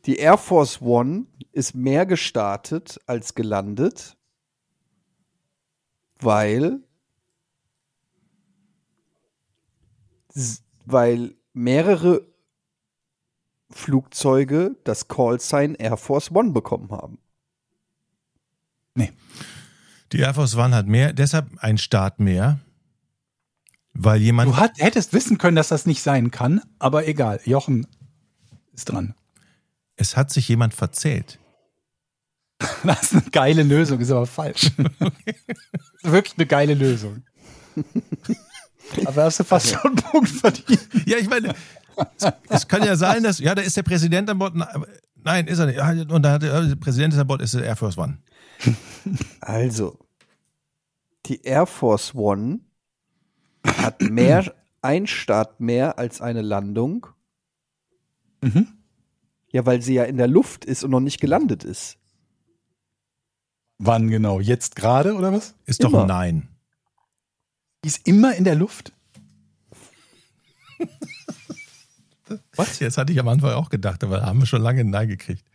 Die 0.05 0.15
Air 0.17 0.37
Force 0.37 0.81
One 0.81 1.25
ist 1.51 1.75
mehr 1.75 2.05
gestartet 2.05 2.99
als 3.07 3.35
gelandet, 3.35 4.15
weil, 6.19 6.81
weil 10.85 11.35
mehrere 11.51 12.25
Flugzeuge 13.69 14.77
das 14.85 15.09
Callsign 15.09 15.75
Air 15.75 15.97
Force 15.97 16.31
One 16.31 16.51
bekommen 16.51 16.89
haben. 16.91 17.19
Die 20.11 20.19
Air 20.19 20.33
Force 20.33 20.55
One 20.55 20.75
hat 20.75 20.87
mehr, 20.87 21.13
deshalb 21.13 21.47
ein 21.59 21.77
Start 21.77 22.19
mehr, 22.19 22.59
weil 23.93 24.21
jemand. 24.21 24.51
Du 24.51 24.57
hat, 24.57 24.71
hättest 24.77 25.13
wissen 25.13 25.37
können, 25.37 25.55
dass 25.55 25.67
das 25.67 25.85
nicht 25.85 26.01
sein 26.01 26.31
kann, 26.31 26.61
aber 26.79 27.07
egal. 27.07 27.39
Jochen 27.45 27.87
ist 28.73 28.85
dran. 28.85 29.15
Es 29.95 30.15
hat 30.15 30.31
sich 30.31 30.47
jemand 30.47 30.73
verzählt. 30.73 31.39
Das 32.83 33.03
ist 33.03 33.13
eine 33.13 33.31
geile 33.31 33.63
Lösung, 33.63 33.99
ist 33.99 34.11
aber 34.11 34.25
falsch. 34.25 34.71
Wirklich 36.03 36.37
eine 36.37 36.45
geile 36.45 36.73
Lösung. 36.73 37.23
Aber 39.05 39.23
hast 39.23 39.39
du 39.39 39.43
fast 39.43 39.69
schon 39.69 39.91
einen 39.91 39.95
Punkt 39.95 40.29
verdient. 40.29 40.87
Ja, 41.05 41.17
ich 41.17 41.29
meine, 41.29 41.53
es, 42.17 42.31
es 42.49 42.67
kann 42.67 42.83
ja 42.83 42.95
sein, 42.95 43.23
dass, 43.23 43.39
ja, 43.39 43.53
da 43.53 43.61
ist 43.61 43.77
der 43.77 43.83
Präsident 43.83 44.29
an 44.29 44.39
Bord. 44.39 44.53
Nein, 45.23 45.47
ist 45.47 45.59
er 45.59 45.65
nicht. 45.65 46.11
Und 46.11 46.23
da 46.23 46.31
hat 46.33 46.41
der, 46.41 46.61
der 46.61 46.75
Präsident 46.75 47.13
ist 47.13 47.19
an 47.19 47.27
Bord, 47.27 47.41
ist 47.41 47.53
der 47.53 47.63
Air 47.63 47.75
Force 47.75 47.97
One. 47.97 48.17
Also, 49.41 49.99
die 51.25 51.41
Air 51.43 51.65
Force 51.65 52.13
One 52.15 52.59
hat 53.65 54.01
mehr, 54.01 54.53
ein 54.81 55.07
Start 55.07 55.59
mehr 55.59 55.97
als 55.97 56.21
eine 56.21 56.41
Landung. 56.41 57.07
Mhm. 58.41 58.67
Ja, 59.51 59.65
weil 59.65 59.81
sie 59.81 59.93
ja 59.95 60.03
in 60.03 60.17
der 60.17 60.27
Luft 60.27 60.65
ist 60.65 60.83
und 60.83 60.91
noch 60.91 60.99
nicht 60.99 61.19
gelandet 61.19 61.63
ist. 61.63 61.97
Wann 63.79 64.09
genau? 64.09 64.39
Jetzt 64.39 64.75
gerade 64.75 65.15
oder 65.15 65.31
was? 65.31 65.55
Ist 65.65 65.83
doch 65.83 65.89
Immer. 65.89 66.01
ein 66.01 66.07
Nein. 66.07 66.47
Die 67.83 67.89
ist 67.89 68.07
immer 68.07 68.35
in 68.35 68.43
der 68.43 68.55
Luft. 68.55 68.91
Was? 72.55 72.79
Jetzt 72.79 72.97
hatte 72.97 73.13
ich 73.13 73.19
am 73.19 73.27
Anfang 73.27 73.51
auch 73.51 73.69
gedacht, 73.69 74.03
aber 74.03 74.23
haben 74.23 74.39
wir 74.39 74.45
schon 74.45 74.61
lange 74.61 74.81
ein 74.81 74.89
Nein 74.89 75.07
gekriegt. 75.07 75.45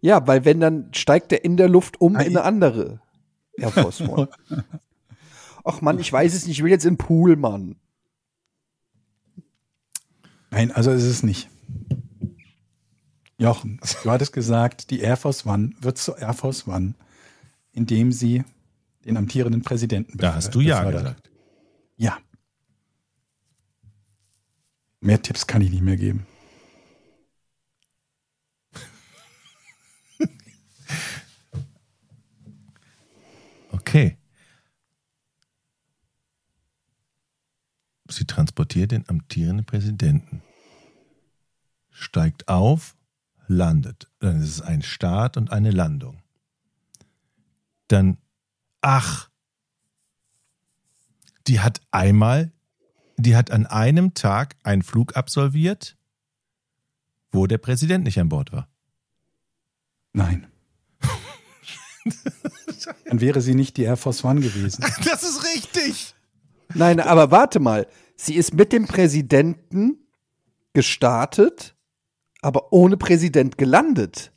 Ja, 0.00 0.26
weil 0.26 0.44
wenn 0.44 0.60
dann 0.60 0.92
steigt 0.94 1.32
er 1.32 1.44
in 1.44 1.56
der 1.56 1.68
Luft 1.68 2.00
um 2.00 2.12
Nein. 2.12 2.26
in 2.26 2.36
eine 2.36 2.44
andere 2.46 3.00
Air 3.58 3.70
Force 3.72 4.00
One. 4.02 4.28
Ach 5.64 5.80
Mann, 5.80 5.98
ich 5.98 6.12
weiß 6.12 6.34
es 6.34 6.46
nicht, 6.46 6.58
ich 6.58 6.62
will 6.64 6.70
jetzt 6.70 6.84
in 6.84 6.92
den 6.94 6.98
Pool, 6.98 7.36
Mann. 7.36 7.76
Nein, 10.50 10.70
also 10.70 10.90
ist 10.92 11.02
es 11.04 11.22
nicht. 11.22 11.48
Jochen, 13.38 13.80
du 14.02 14.10
hattest 14.10 14.32
gesagt, 14.32 14.90
die 14.90 15.00
Air 15.00 15.16
Force 15.16 15.44
One 15.44 15.72
wird 15.80 15.98
zur 15.98 16.18
Air 16.18 16.32
Force 16.34 16.66
One, 16.66 16.94
indem 17.72 18.12
sie 18.12 18.44
den 19.04 19.16
amtierenden 19.16 19.62
Präsidenten 19.62 20.16
Da 20.18 20.34
hast 20.34 20.54
du 20.54 20.60
Ja 20.60 20.78
befördert. 20.78 21.02
gesagt. 21.02 21.30
Ja. 21.96 22.18
Mehr 25.00 25.20
Tipps 25.20 25.46
kann 25.46 25.60
ich 25.62 25.70
nicht 25.70 25.82
mehr 25.82 25.96
geben. 25.96 26.26
Okay. 33.96 34.18
Sie 38.10 38.26
transportiert 38.26 38.92
den 38.92 39.08
amtierenden 39.08 39.64
Präsidenten. 39.64 40.42
Steigt 41.90 42.46
auf, 42.46 42.94
landet. 43.46 44.10
Dann 44.18 44.42
ist 44.42 44.50
es 44.50 44.60
ein 44.60 44.82
Start 44.82 45.38
und 45.38 45.50
eine 45.50 45.70
Landung. 45.70 46.22
Dann, 47.88 48.18
ach, 48.82 49.30
die 51.46 51.60
hat 51.60 51.80
einmal, 51.90 52.52
die 53.16 53.34
hat 53.34 53.50
an 53.50 53.64
einem 53.64 54.12
Tag 54.12 54.56
einen 54.62 54.82
Flug 54.82 55.16
absolviert, 55.16 55.96
wo 57.30 57.46
der 57.46 57.58
Präsident 57.58 58.04
nicht 58.04 58.20
an 58.20 58.28
Bord 58.28 58.52
war. 58.52 58.68
Nein. 60.12 60.46
Dann 63.04 63.20
wäre 63.20 63.40
sie 63.40 63.54
nicht 63.54 63.76
die 63.76 63.82
Air 63.84 63.96
Force 63.96 64.24
One 64.24 64.40
gewesen. 64.40 64.84
Das 65.04 65.22
ist 65.22 65.44
richtig. 65.44 66.14
Nein, 66.74 67.00
aber 67.00 67.30
warte 67.30 67.60
mal. 67.60 67.86
Sie 68.16 68.34
ist 68.34 68.54
mit 68.54 68.72
dem 68.72 68.86
Präsidenten 68.86 69.98
gestartet, 70.72 71.74
aber 72.42 72.72
ohne 72.72 72.96
Präsident 72.96 73.58
gelandet. 73.58 74.32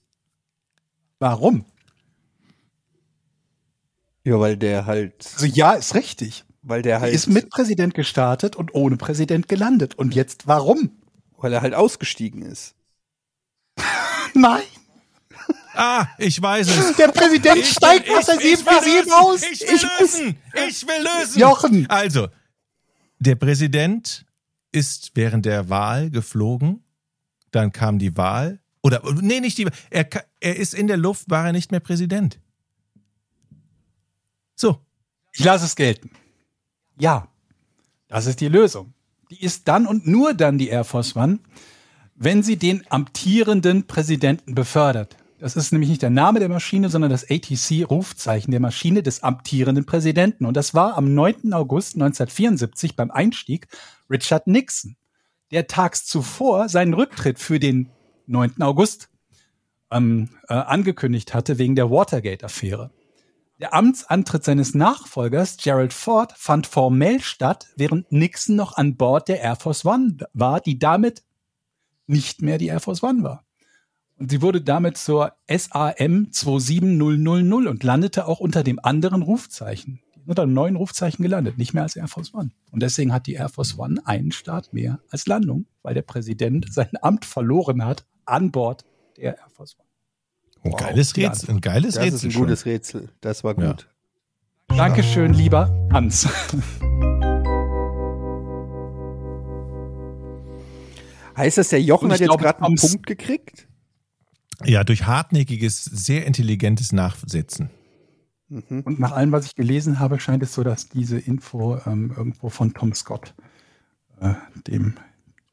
Warum? 1.20 1.66
Ja, 4.24 4.40
weil 4.40 4.58
der 4.58 4.86
halt, 4.86 5.26
Also 5.34 5.46
ja, 5.46 5.74
ist 5.74 5.96
richtig. 5.96 6.46
weil 6.62 6.82
der 6.82 6.96
Er 6.96 7.02
halt, 7.02 7.14
ist 7.14 7.28
mit 7.28 7.50
Präsident 7.50 7.94
gestartet 7.94 8.56
und 8.56 8.74
ohne 8.76 8.98
Präsident 8.98 9.48
gelandet. 9.48 9.96
Und 9.96 10.14
jetzt 10.16 10.48
warum? 10.48 10.92
weil 11.42 11.54
er 11.54 11.62
halt 11.62 11.74
ausgestiegen 11.74 12.42
ist. 12.42 12.76
Nein. 14.34 14.62
Ah, 15.82 16.08
ich 16.18 16.42
weiß 16.42 16.68
es. 16.68 16.96
Der 16.98 17.08
Präsident 17.08 17.58
Ich- 17.58 17.70
steigt 17.72 18.08
ich- 18.08 18.14
aus 18.14 18.26
der 18.26 18.36
ich 18.36 18.44
will 18.44 18.58
7 18.58 18.68
für 18.68 18.84
7 18.84 18.98
lösen. 18.98 19.14
aus. 19.14 19.44
Ich 19.44 19.62
will 19.62 19.90
lösen. 20.00 20.38
Ich 20.68 20.88
will 20.88 21.04
lösen. 21.20 21.40
Jochen. 21.40 21.90
Also, 21.90 22.28
der 23.20 23.36
Präsident 23.36 24.26
ist 24.74 25.12
während 25.16 25.46
der 25.46 25.70
Wahl 25.70 26.10
geflogen. 26.10 26.84
Dann 27.52 27.72
kam 27.72 27.98
die 27.98 28.18
Wahl. 28.18 28.60
Oder, 28.84 29.02
nee, 29.22 29.40
nicht 29.40 29.58
die 29.58 29.66
Wahl. 29.68 29.74
Er, 29.90 30.08
er 30.42 30.56
ist 30.58 30.74
in 30.74 30.88
der 30.88 30.98
Luft, 30.98 31.30
war 31.30 31.46
er 31.46 31.52
nicht 31.54 31.72
mehr 31.72 31.80
Präsident. 31.80 32.40
So. 34.56 34.82
Ich 35.32 35.44
lasse 35.44 35.66
es 35.66 35.76
gelten. 35.76 36.12
Ja, 37.00 37.28
das 38.10 38.26
ist 38.26 38.42
die 38.42 38.48
Lösung. 38.50 38.94
Die 39.32 39.42
ist 39.42 39.68
dann 39.68 39.88
und 39.88 40.08
nur 40.08 40.34
dann 40.34 40.58
die 40.58 40.68
Air 40.70 40.84
Force 40.84 41.16
One, 41.16 41.40
wenn 42.16 42.44
sie 42.44 42.58
den 42.58 42.84
amtierenden 42.92 43.88
Präsidenten 43.88 44.56
befördert. 44.56 45.16
Das 45.40 45.56
ist 45.56 45.72
nämlich 45.72 45.90
nicht 45.90 46.02
der 46.02 46.10
Name 46.10 46.40
der 46.40 46.50
Maschine, 46.50 46.90
sondern 46.90 47.10
das 47.10 47.30
ATC-Rufzeichen 47.30 48.52
der 48.52 48.60
Maschine 48.60 49.02
des 49.04 49.24
amtierenden 49.24 49.86
Präsidenten. 49.86 50.46
Und 50.46 50.58
das 50.58 50.74
war 50.74 50.98
am 50.98 51.14
9. 51.14 51.54
August 51.54 51.96
1974 51.96 52.98
beim 52.98 53.10
Einstieg 53.10 53.68
Richard 54.10 54.48
Nixon, 54.48 54.98
der 55.52 55.68
tags 55.68 56.06
zuvor 56.06 56.68
seinen 56.68 56.94
Rücktritt 56.94 57.40
für 57.40 57.58
den 57.58 57.90
9. 58.28 58.62
August 58.62 59.10
ähm, 59.92 60.30
äh, 60.50 60.56
angekündigt 60.56 61.34
hatte 61.34 61.58
wegen 61.58 61.76
der 61.76 61.90
Watergate-Affäre. 61.90 62.92
Der 63.60 63.74
Amtsantritt 63.74 64.44
seines 64.44 64.74
Nachfolgers, 64.74 65.58
Gerald 65.58 65.94
Ford, 65.94 66.34
fand 66.38 66.68
formell 66.68 67.22
statt, 67.22 67.68
während 67.78 68.12
Nixon 68.12 68.58
noch 68.58 68.76
an 68.76 68.98
Bord 68.98 69.30
der 69.30 69.42
Air 69.42 69.56
Force 69.56 69.86
One 69.86 70.18
war, 70.34 70.60
die 70.60 70.80
damit 70.80 71.24
nicht 72.08 72.42
mehr 72.42 72.58
die 72.58 72.68
Air 72.68 72.82
Force 72.82 73.04
One 73.04 73.24
war. 73.24 73.46
Und 74.20 74.30
sie 74.30 74.42
wurde 74.42 74.62
damit 74.62 74.98
zur 74.98 75.34
SAM 75.50 76.28
27000 76.32 77.68
und 77.68 77.84
landete 77.84 78.28
auch 78.28 78.40
unter 78.42 78.64
dem 78.64 78.80
anderen 78.84 79.22
Rufzeichen. 79.22 80.02
Unter 80.26 80.44
einem 80.44 80.54
neuen 80.54 80.76
Rufzeichen 80.76 81.24
gelandet, 81.24 81.58
nicht 81.58 81.74
mehr 81.74 81.84
als 81.84 81.96
Air 81.96 82.08
Force 82.08 82.34
One. 82.36 82.52
Und 82.72 82.84
deswegen 82.84 83.14
hat 83.14 83.26
die 83.26 83.34
Air 83.34 83.50
Force 83.50 83.80
One 83.80 84.00
einen 84.06 84.32
Start 84.32 84.74
mehr 84.74 85.00
als 85.10 85.26
Landung, 85.26 85.66
weil 85.82 85.94
der 85.96 86.02
Präsident 86.04 86.72
sein 86.72 86.90
Amt 87.02 87.26
verloren 87.26 87.84
hat 87.86 88.06
an 88.26 88.52
Bord 88.52 88.84
der 89.18 89.38
Air 89.38 89.50
Force 89.56 89.76
One. 89.80 89.88
Ein 90.64 90.72
Wow. 90.74 90.80
geiles 90.82 91.16
Ja. 91.16 91.30
Rätsel. 91.30 91.50
Ein 91.50 91.62
geiles 91.62 91.96
Das 91.96 92.04
Rätsel. 92.04 92.16
ist 92.18 92.24
ein 92.26 92.32
schon. 92.32 92.42
gutes 92.44 92.66
Rätsel. 92.66 93.10
Das 93.22 93.44
war 93.46 93.58
Ja. 93.60 93.72
gut. 93.72 93.90
Dankeschön, 94.68 95.34
lieber 95.34 95.74
Hans. 95.92 96.28
Heißt 101.38 101.58
das, 101.58 101.70
der 101.70 101.82
Jochen 101.82 102.12
hat 102.12 102.20
jetzt 102.20 102.38
gerade 102.38 102.62
einen 102.64 102.76
Punkt 102.76 103.06
gekriegt? 103.08 103.69
Ja, 104.66 104.84
durch 104.84 105.06
hartnäckiges, 105.06 105.84
sehr 105.84 106.26
intelligentes 106.26 106.92
Nachsetzen. 106.92 107.70
Mhm. 108.50 108.82
Und 108.82 109.00
nach 109.00 109.12
allem, 109.12 109.32
was 109.32 109.46
ich 109.46 109.56
gelesen 109.56 110.00
habe, 110.00 110.20
scheint 110.20 110.44
es 110.44 110.54
so, 110.54 110.64
dass 110.64 110.90
diese 110.90 111.18
Info 111.18 111.80
ähm, 111.86 112.14
irgendwo 112.16 112.50
von 112.50 112.74
Tom 112.74 112.94
Scott, 112.94 113.34
äh, 114.20 114.34
dem 114.68 114.96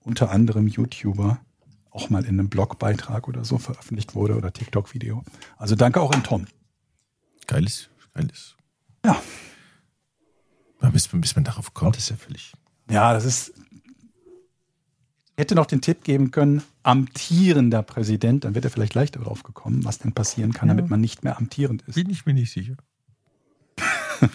unter 0.01 0.31
anderem 0.31 0.67
YouTuber, 0.67 1.41
auch 1.91 2.11
mal 2.11 2.25
in 2.25 2.39
einem 2.39 2.49
Blogbeitrag 2.49 3.27
oder 3.27 3.45
so 3.45 3.59
veröffentlicht 3.59 4.15
wurde 4.15 4.37
oder 4.37 4.53
TikTok-Video. 4.53 5.25
Also 5.57 5.75
danke 5.75 6.01
auch 6.01 6.13
an 6.13 6.23
Tom. 6.23 6.47
Geiles, 7.47 7.89
geiles. 8.13 8.57
Ja. 9.05 9.21
Bis, 10.93 11.09
bis 11.09 11.35
man 11.35 11.45
darauf 11.45 11.75
kommt, 11.75 11.97
ist 11.97 12.11
ja 12.11 12.17
völlig. 12.17 12.53
Ja, 12.91 13.13
das 13.13 13.25
ist. 13.25 13.53
Hätte 15.37 15.55
noch 15.55 15.67
den 15.67 15.83
Tipp 15.83 16.03
geben 16.03 16.31
können, 16.31 16.63
amtierender 16.83 17.83
Präsident, 17.83 18.45
dann 18.45 18.55
wird 18.55 18.65
er 18.65 18.71
vielleicht 18.71 18.95
leichter 18.95 19.21
drauf 19.21 19.43
gekommen, 19.43 19.85
was 19.85 19.99
denn 19.99 20.13
passieren 20.13 20.53
kann, 20.53 20.69
damit 20.69 20.89
man 20.89 21.01
nicht 21.01 21.25
mehr 21.25 21.37
amtierend 21.37 21.83
ist. 21.83 21.95
Bin 21.95 22.09
ich 22.09 22.25
mir 22.25 22.33
nicht 22.33 22.53
sicher. 22.53 22.77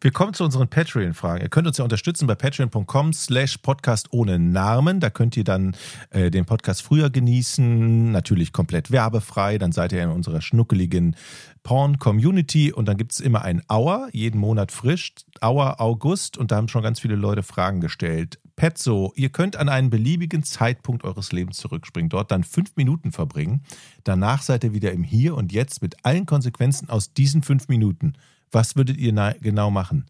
Wir 0.00 0.12
kommen 0.12 0.32
zu 0.32 0.44
unseren 0.44 0.68
Patreon-Fragen. 0.68 1.42
Ihr 1.42 1.48
könnt 1.48 1.66
uns 1.66 1.78
ja 1.78 1.82
unterstützen 1.82 2.28
bei 2.28 2.36
patreon.com 2.36 3.12
slash 3.12 3.58
podcast 3.58 4.12
ohne 4.12 4.38
Namen. 4.38 5.00
Da 5.00 5.10
könnt 5.10 5.36
ihr 5.36 5.42
dann 5.42 5.74
äh, 6.10 6.30
den 6.30 6.44
Podcast 6.44 6.82
früher 6.82 7.10
genießen, 7.10 8.12
natürlich 8.12 8.52
komplett 8.52 8.92
werbefrei. 8.92 9.58
Dann 9.58 9.72
seid 9.72 9.90
ihr 9.90 10.04
in 10.04 10.10
unserer 10.10 10.40
schnuckeligen 10.40 11.16
Porn-Community 11.64 12.72
und 12.72 12.86
dann 12.86 12.96
gibt's 12.96 13.18
immer 13.18 13.42
ein 13.42 13.60
Hour, 13.68 14.08
jeden 14.12 14.38
Monat 14.38 14.70
frisch. 14.70 15.14
Hour 15.42 15.80
August 15.80 16.38
und 16.38 16.52
da 16.52 16.56
haben 16.56 16.68
schon 16.68 16.82
ganz 16.84 17.00
viele 17.00 17.16
Leute 17.16 17.42
Fragen 17.42 17.80
gestellt. 17.80 18.38
Petzo, 18.58 19.12
ihr 19.14 19.30
könnt 19.30 19.54
an 19.54 19.68
einen 19.68 19.88
beliebigen 19.88 20.42
Zeitpunkt 20.42 21.04
eures 21.04 21.30
Lebens 21.30 21.58
zurückspringen, 21.58 22.08
dort 22.10 22.32
dann 22.32 22.42
fünf 22.42 22.74
Minuten 22.74 23.12
verbringen. 23.12 23.62
Danach 24.02 24.42
seid 24.42 24.64
ihr 24.64 24.74
wieder 24.74 24.90
im 24.92 25.04
Hier 25.04 25.36
und 25.36 25.52
Jetzt 25.52 25.80
mit 25.80 26.04
allen 26.04 26.26
Konsequenzen 26.26 26.90
aus 26.90 27.12
diesen 27.14 27.44
fünf 27.44 27.68
Minuten. 27.68 28.14
Was 28.50 28.74
würdet 28.74 28.96
ihr 28.96 29.12
na- 29.12 29.32
genau 29.40 29.70
machen? 29.70 30.06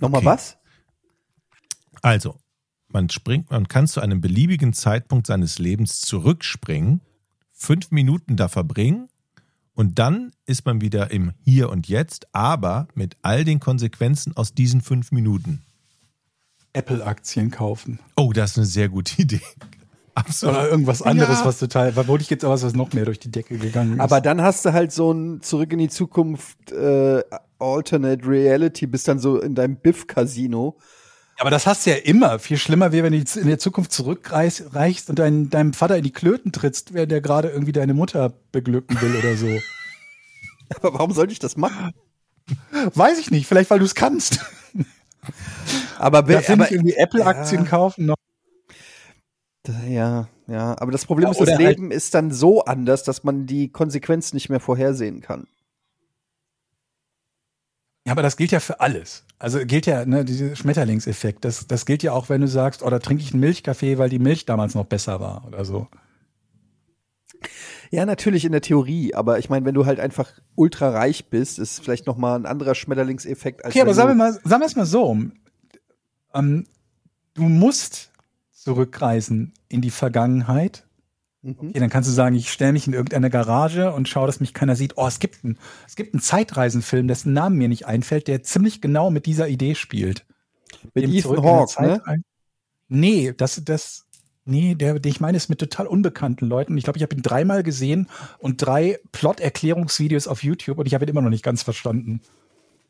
Nochmal 0.00 0.20
Okay. 0.20 0.26
was? 0.26 0.56
Also, 2.00 2.38
man 2.88 3.10
springt, 3.10 3.50
man 3.50 3.68
kann 3.68 3.86
zu 3.86 4.00
einem 4.00 4.22
beliebigen 4.22 4.72
Zeitpunkt 4.72 5.26
seines 5.26 5.58
Lebens 5.58 6.00
zurückspringen, 6.00 7.02
fünf 7.52 7.90
Minuten 7.90 8.36
da 8.36 8.48
verbringen 8.48 9.08
und 9.74 9.98
dann 9.98 10.32
ist 10.46 10.64
man 10.64 10.80
wieder 10.80 11.10
im 11.10 11.32
Hier 11.44 11.68
und 11.68 11.88
Jetzt, 11.88 12.34
aber 12.34 12.88
mit 12.94 13.18
all 13.20 13.44
den 13.44 13.60
Konsequenzen 13.60 14.34
aus 14.34 14.54
diesen 14.54 14.80
fünf 14.80 15.12
Minuten. 15.12 15.62
Apple-Aktien 16.72 17.50
kaufen. 17.50 17.98
Oh, 18.16 18.32
das 18.32 18.52
ist 18.52 18.56
eine 18.58 18.66
sehr 18.66 18.88
gute 18.88 19.12
Idee. 19.22 19.40
Absolut. 20.14 20.54
Oder 20.56 20.68
irgendwas 20.68 21.00
anderes, 21.00 21.38
Ja. 21.40 21.44
was 21.46 21.58
total, 21.58 21.96
wo 22.06 22.16
ich 22.16 22.28
jetzt 22.28 22.44
was, 22.44 22.62
was 22.62 22.74
noch 22.74 22.92
mehr 22.92 23.06
durch 23.06 23.18
die 23.18 23.30
Decke 23.30 23.56
gegangen 23.56 23.94
ist. 23.94 24.00
Aber 24.00 24.20
dann 24.20 24.42
hast 24.42 24.64
du 24.64 24.72
halt 24.72 24.92
so 24.92 25.10
ein 25.12 25.40
Zurück 25.40 25.72
in 25.72 25.78
die 25.78 25.88
Zukunft 25.88 26.70
äh, 26.70 27.22
Alternate 27.58 28.26
Reality, 28.26 28.86
bist 28.86 29.08
dann 29.08 29.18
so 29.18 29.40
in 29.40 29.54
deinem 29.54 29.76
Biff-Casino. 29.76 30.76
Aber 31.38 31.48
das 31.48 31.66
hast 31.66 31.86
du 31.86 31.90
ja 31.90 31.96
immer. 31.96 32.38
Viel 32.38 32.58
schlimmer 32.58 32.92
wäre, 32.92 33.04
wenn 33.04 33.12
du 33.14 33.18
jetzt 33.18 33.36
in 33.36 33.46
der 33.46 33.58
Zukunft 33.58 33.90
zurückreichst 33.92 34.74
reichst 34.74 35.08
und 35.08 35.18
dein, 35.18 35.48
deinem 35.48 35.72
Vater 35.72 35.96
in 35.96 36.04
die 36.04 36.12
Klöten 36.12 36.52
trittst, 36.52 36.92
während 36.92 37.10
der 37.10 37.22
gerade 37.22 37.48
irgendwie 37.48 37.72
deine 37.72 37.94
Mutter 37.94 38.34
beglücken 38.52 39.00
will 39.00 39.16
oder 39.16 39.34
so. 39.36 39.46
Aber 40.76 40.92
warum 40.98 41.12
sollte 41.12 41.32
ich 41.32 41.38
das 41.38 41.56
machen? 41.56 41.92
Weiß 42.94 43.18
ich 43.18 43.30
nicht. 43.30 43.46
Vielleicht, 43.46 43.70
weil 43.70 43.78
du 43.78 43.86
es 43.86 43.94
kannst. 43.94 44.40
Aber, 46.02 46.22
Da 46.22 46.28
wer, 46.28 46.42
finde 46.42 46.64
ich 46.66 46.72
irgendwie 46.72 46.94
Apple-Aktien 46.94 47.62
Ja. 47.64 47.68
kaufen 47.70 48.06
noch. 48.06 48.16
ja, 49.88 50.28
ja, 50.48 50.76
aber 50.80 50.90
das 50.90 51.06
Problem 51.06 51.26
Ja, 51.26 51.30
ist, 51.30 51.40
das 51.40 51.50
halt- 51.50 51.58
Leben 51.60 51.90
ist 51.92 52.14
dann 52.14 52.32
so 52.32 52.64
anders, 52.64 53.04
dass 53.04 53.22
man 53.22 53.46
die 53.46 53.70
Konsequenzen 53.70 54.34
nicht 54.36 54.48
mehr 54.48 54.60
vorhersehen 54.60 55.20
kann. 55.20 55.46
Ja, 58.04 58.12
aber 58.12 58.22
das 58.22 58.36
gilt 58.36 58.50
ja 58.50 58.58
für 58.58 58.80
alles. 58.80 59.24
Also 59.38 59.60
gilt 59.64 59.86
ja, 59.86 60.04
ne, 60.04 60.24
dieser 60.24 60.56
Schmetterlingseffekt. 60.56 61.44
Das, 61.44 61.68
das 61.68 61.86
gilt 61.86 62.02
ja 62.02 62.12
auch, 62.12 62.28
wenn 62.28 62.40
du 62.40 62.48
sagst, 62.48 62.82
oh, 62.82 62.90
da 62.90 62.98
trinke 62.98 63.22
ich 63.22 63.32
einen 63.32 63.40
Milchkaffee, 63.40 63.96
weil 63.98 64.08
die 64.08 64.18
Milch 64.18 64.44
damals 64.44 64.74
noch 64.74 64.86
besser 64.86 65.20
war 65.20 65.44
oder 65.46 65.64
so. 65.64 65.86
Ja, 67.92 68.04
natürlich 68.06 68.44
in 68.44 68.52
der 68.52 68.60
Theorie, 68.60 69.14
aber 69.14 69.38
ich 69.38 69.50
meine, 69.50 69.64
wenn 69.66 69.74
du 69.74 69.86
halt 69.86 70.00
einfach 70.00 70.32
ultra 70.56 70.90
reich 70.90 71.30
bist, 71.30 71.58
ist 71.60 71.80
vielleicht 71.80 72.06
noch 72.06 72.16
mal 72.16 72.34
ein 72.36 72.46
anderer 72.46 72.74
Schmetterlingseffekt 72.74 73.64
als 73.64 73.72
Okay, 73.74 73.82
aber 73.82 73.90
wenn 73.90 73.94
sagen 73.96 74.10
wir 74.10 74.14
mal, 74.16 74.32
sagen 74.32 74.62
wir 74.62 74.66
es 74.66 74.76
mal 74.76 74.86
so. 74.86 75.16
Ähm, 76.34 76.66
du 77.34 77.44
musst 77.44 78.10
zurückreisen 78.52 79.52
in 79.68 79.80
die 79.80 79.90
Vergangenheit. 79.90 80.86
Mhm. 81.42 81.56
Okay, 81.58 81.80
dann 81.80 81.90
kannst 81.90 82.08
du 82.08 82.14
sagen, 82.14 82.36
ich 82.36 82.50
stelle 82.52 82.72
mich 82.72 82.86
in 82.86 82.92
irgendeine 82.92 83.30
Garage 83.30 83.92
und 83.92 84.08
schaue, 84.08 84.26
dass 84.26 84.40
mich 84.40 84.54
keiner 84.54 84.76
sieht. 84.76 84.96
Oh, 84.96 85.06
es 85.06 85.18
gibt 85.18 85.44
einen, 85.44 85.58
es 85.86 85.96
gibt 85.96 86.14
einen 86.14 86.22
Zeitreisenfilm, 86.22 87.08
dessen 87.08 87.32
Namen 87.32 87.58
mir 87.58 87.68
nicht 87.68 87.86
einfällt, 87.86 88.28
der 88.28 88.42
ziemlich 88.42 88.80
genau 88.80 89.10
mit 89.10 89.26
dieser 89.26 89.48
Idee 89.48 89.74
spielt. 89.74 90.24
mit 90.94 91.04
Dem 91.04 91.12
Ethan 91.12 91.42
Hawke, 91.42 91.82
ne? 91.82 92.22
Nee, 92.88 93.32
das, 93.34 93.62
das, 93.64 94.04
nee, 94.44 94.74
der, 94.74 95.00
den 95.00 95.10
ich 95.10 95.20
meine, 95.20 95.36
ist 95.36 95.48
mit 95.48 95.58
total 95.58 95.86
unbekannten 95.86 96.46
Leuten. 96.46 96.76
Ich 96.76 96.84
glaube, 96.84 96.98
ich 96.98 97.02
habe 97.02 97.14
ihn 97.14 97.22
dreimal 97.22 97.62
gesehen 97.62 98.08
und 98.38 98.58
drei 98.58 98.98
Plot-Erklärungsvideos 99.12 100.28
auf 100.28 100.44
YouTube 100.44 100.78
und 100.78 100.86
ich 100.86 100.94
habe 100.94 101.04
ihn 101.04 101.08
immer 101.08 101.22
noch 101.22 101.30
nicht 101.30 101.44
ganz 101.44 101.62
verstanden. 101.62 102.20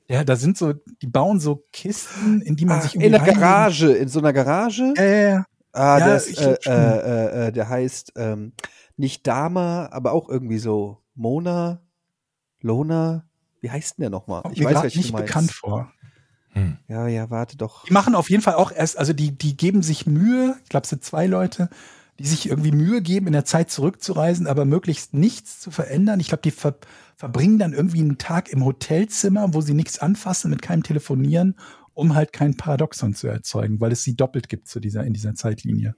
Ja, 0.09 0.24
da 0.24 0.37
sind 0.37 0.59
so, 0.59 0.73
die 1.01 1.07
bauen 1.07 1.41
so 1.41 1.65
Kisten, 1.73 2.43
in 2.43 2.57
die 2.57 2.65
man 2.66 2.79
Ah, 2.79 2.83
sich 2.83 2.95
in 2.95 3.12
der 3.12 3.20
Garage, 3.20 3.93
in 3.93 4.09
so 4.09 4.19
einer 4.19 4.33
Garage. 4.33 4.93
Äh, 4.97 5.41
Ah, 5.74 5.99
Ja, 5.99 6.07
das, 6.07 6.27
ich 6.29 6.39
äh, 6.39 6.57
äh, 6.66 6.69
äh, 6.69 7.47
äh, 7.49 7.53
der 7.53 7.69
heißt 7.69 8.12
ähm, 8.16 8.53
nicht 8.99 9.27
Dama, 9.27 9.89
aber 9.91 10.12
auch 10.12 10.29
irgendwie 10.29 10.59
so 10.59 10.99
Mona, 11.15 11.81
Lona. 12.61 13.24
Wie 13.61 13.70
heißt 13.70 13.97
denn 13.97 14.03
der 14.03 14.11
nochmal? 14.11 14.43
Ich 14.53 14.59
mir 14.61 14.66
weiß, 14.66 14.83
welchen 14.83 14.99
nicht 14.99 15.16
bekannt 15.16 15.51
vor. 15.51 15.93
Ja, 16.89 17.07
ja, 17.09 17.31
warte 17.31 17.57
doch. 17.57 17.85
Die 17.87 17.93
machen 17.95 18.15
auf 18.15 18.29
jeden 18.29 18.43
Fall 18.43 18.55
auch 18.57 18.70
erst, 18.70 18.99
also 18.99 19.15
die, 19.15 19.31
die 19.37 19.57
geben 19.57 19.83
sich 19.83 20.07
Mühe, 20.07 20.57
ich 20.62 20.69
glaube, 20.69 20.85
es 20.85 20.91
sind 20.91 21.03
zwei 21.03 21.27
Leute, 21.27 21.70
die 22.19 22.27
sich 22.27 22.47
irgendwie 22.51 22.73
Mühe 22.73 23.01
geben, 23.01 23.27
in 23.27 23.33
der 23.33 23.47
Zeit 23.47 23.70
zurückzureisen, 23.70 24.47
aber 24.47 24.66
möglichst 24.66 25.15
nichts 25.15 25.61
zu 25.61 25.70
verändern. 25.70 26.20
Ich 26.20 26.29
glaube, 26.29 26.43
die 26.43 26.51
ver 26.51 26.74
verbringen 27.23 27.61
dann 27.61 27.73
irgendwie 27.73 28.01
einen 28.01 28.19
Tag 28.19 28.49
im 28.49 28.65
Hotelzimmer, 28.65 29.55
wo 29.55 29.61
sie 29.61 29.74
nichts 29.74 30.01
anfassen, 30.01 30.51
mit 30.51 30.61
keinem 30.61 30.82
telefonieren, 30.82 31.55
um 31.94 32.16
halt 32.16 32.32
kein 32.32 32.57
Paradoxon 32.57 33.15
zu 33.15 33.28
erzeugen, 33.28 33.81
weil 33.81 33.93
es 33.93 34.03
sie 34.03 34.16
doppelt 34.16 34.49
gibt 34.49 34.66
zu 34.66 34.81
dieser, 34.81 35.05
in 35.05 35.12
dieser 35.12 35.36
Zeitlinie. 35.36 35.94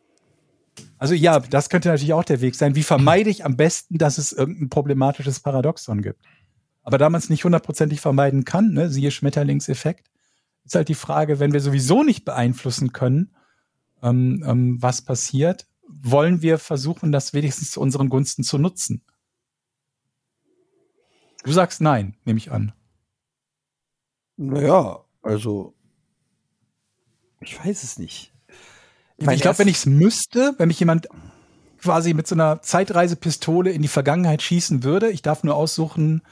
Also 0.99 1.15
ja, 1.15 1.41
das 1.41 1.71
könnte 1.71 1.89
natürlich 1.89 2.13
auch 2.13 2.25
der 2.25 2.43
Weg 2.43 2.55
sein. 2.57 2.75
Wie 2.75 2.83
vermeide 2.83 3.31
ich 3.31 3.43
am 3.43 3.57
besten, 3.57 3.97
dass 3.97 4.19
es 4.19 4.35
irgendein 4.35 4.69
problematisches 4.69 5.41
Paradoxon 5.41 6.03
gibt? 6.03 6.21
Aber 6.83 6.99
da 6.99 7.09
man 7.09 7.21
es 7.21 7.31
nicht 7.31 7.45
hundertprozentig 7.45 8.03
vermeiden 8.03 8.45
kann, 8.45 8.75
ne, 8.75 8.91
siehe 8.91 9.11
Schmetterlingseffekt, 9.11 10.11
ist 10.67 10.75
halt 10.75 10.91
die 10.91 10.95
Frage, 10.95 11.41
wenn 11.41 11.55
wir 11.55 11.63
sowieso 11.63 12.03
nicht 12.03 12.27
beeinflussen 12.27 12.93
können, 12.93 13.31
ähm, 14.03 14.45
ähm, 14.47 14.77
was 14.83 15.01
passiert, 15.01 15.69
wollen 15.89 16.43
wir 16.43 16.59
versuchen, 16.59 17.13
das 17.13 17.33
wenigstens 17.33 17.71
zu 17.71 17.81
unseren 17.81 18.11
Gunsten 18.11 18.45
zu 18.45 18.59
nutzen? 18.59 19.01
Du 21.45 21.53
sagst 21.53 21.81
nein, 21.81 22.17
nehme 22.25 22.39
ich 22.39 22.51
an. 22.51 22.73
Naja, 24.37 25.05
also 25.23 25.75
ich 27.41 27.65
weiß 27.65 27.83
es 27.83 27.99
nicht. 27.99 28.33
Ich, 29.19 29.29
ich 29.29 29.43
glaube, 29.43 29.59
wenn 29.59 29.69
ich 29.69 29.77
es 29.77 29.87
müsste, 29.87 30.55
wenn 30.59 30.69
mich 30.69 30.81
jemand 30.81 31.09
quasi 31.81 32.15
mit 32.15 32.27
so 32.27 32.35
einer 32.35 32.63
Zeitreisepistole 32.63 33.71
in 33.71 33.83
die 33.83 33.89
Vergangenheit 33.89 34.43
schießen 34.43 34.83
würde, 34.83 35.11
ich 35.11 35.23
darf 35.23 35.45
nur 35.45 35.55
aussuchen, 35.55 36.23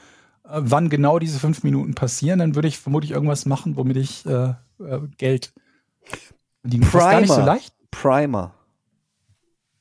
äh, 0.43 0.49
wann 0.55 0.89
genau 0.89 1.19
diese 1.19 1.39
fünf 1.39 1.63
Minuten 1.63 1.93
passieren, 1.93 2.39
dann 2.39 2.55
würde 2.55 2.67
ich 2.67 2.79
vermutlich 2.79 3.11
irgendwas 3.11 3.45
machen, 3.45 3.77
womit 3.77 3.97
ich 3.97 4.25
äh, 4.25 4.55
äh, 4.79 4.99
Geld 5.17 5.53
verdiene. 6.61 6.85
Primer. 6.87 7.11
Gar 7.11 7.21
nicht 7.21 7.33
so 7.33 7.41
leicht. 7.41 7.75
Primer. 7.91 8.55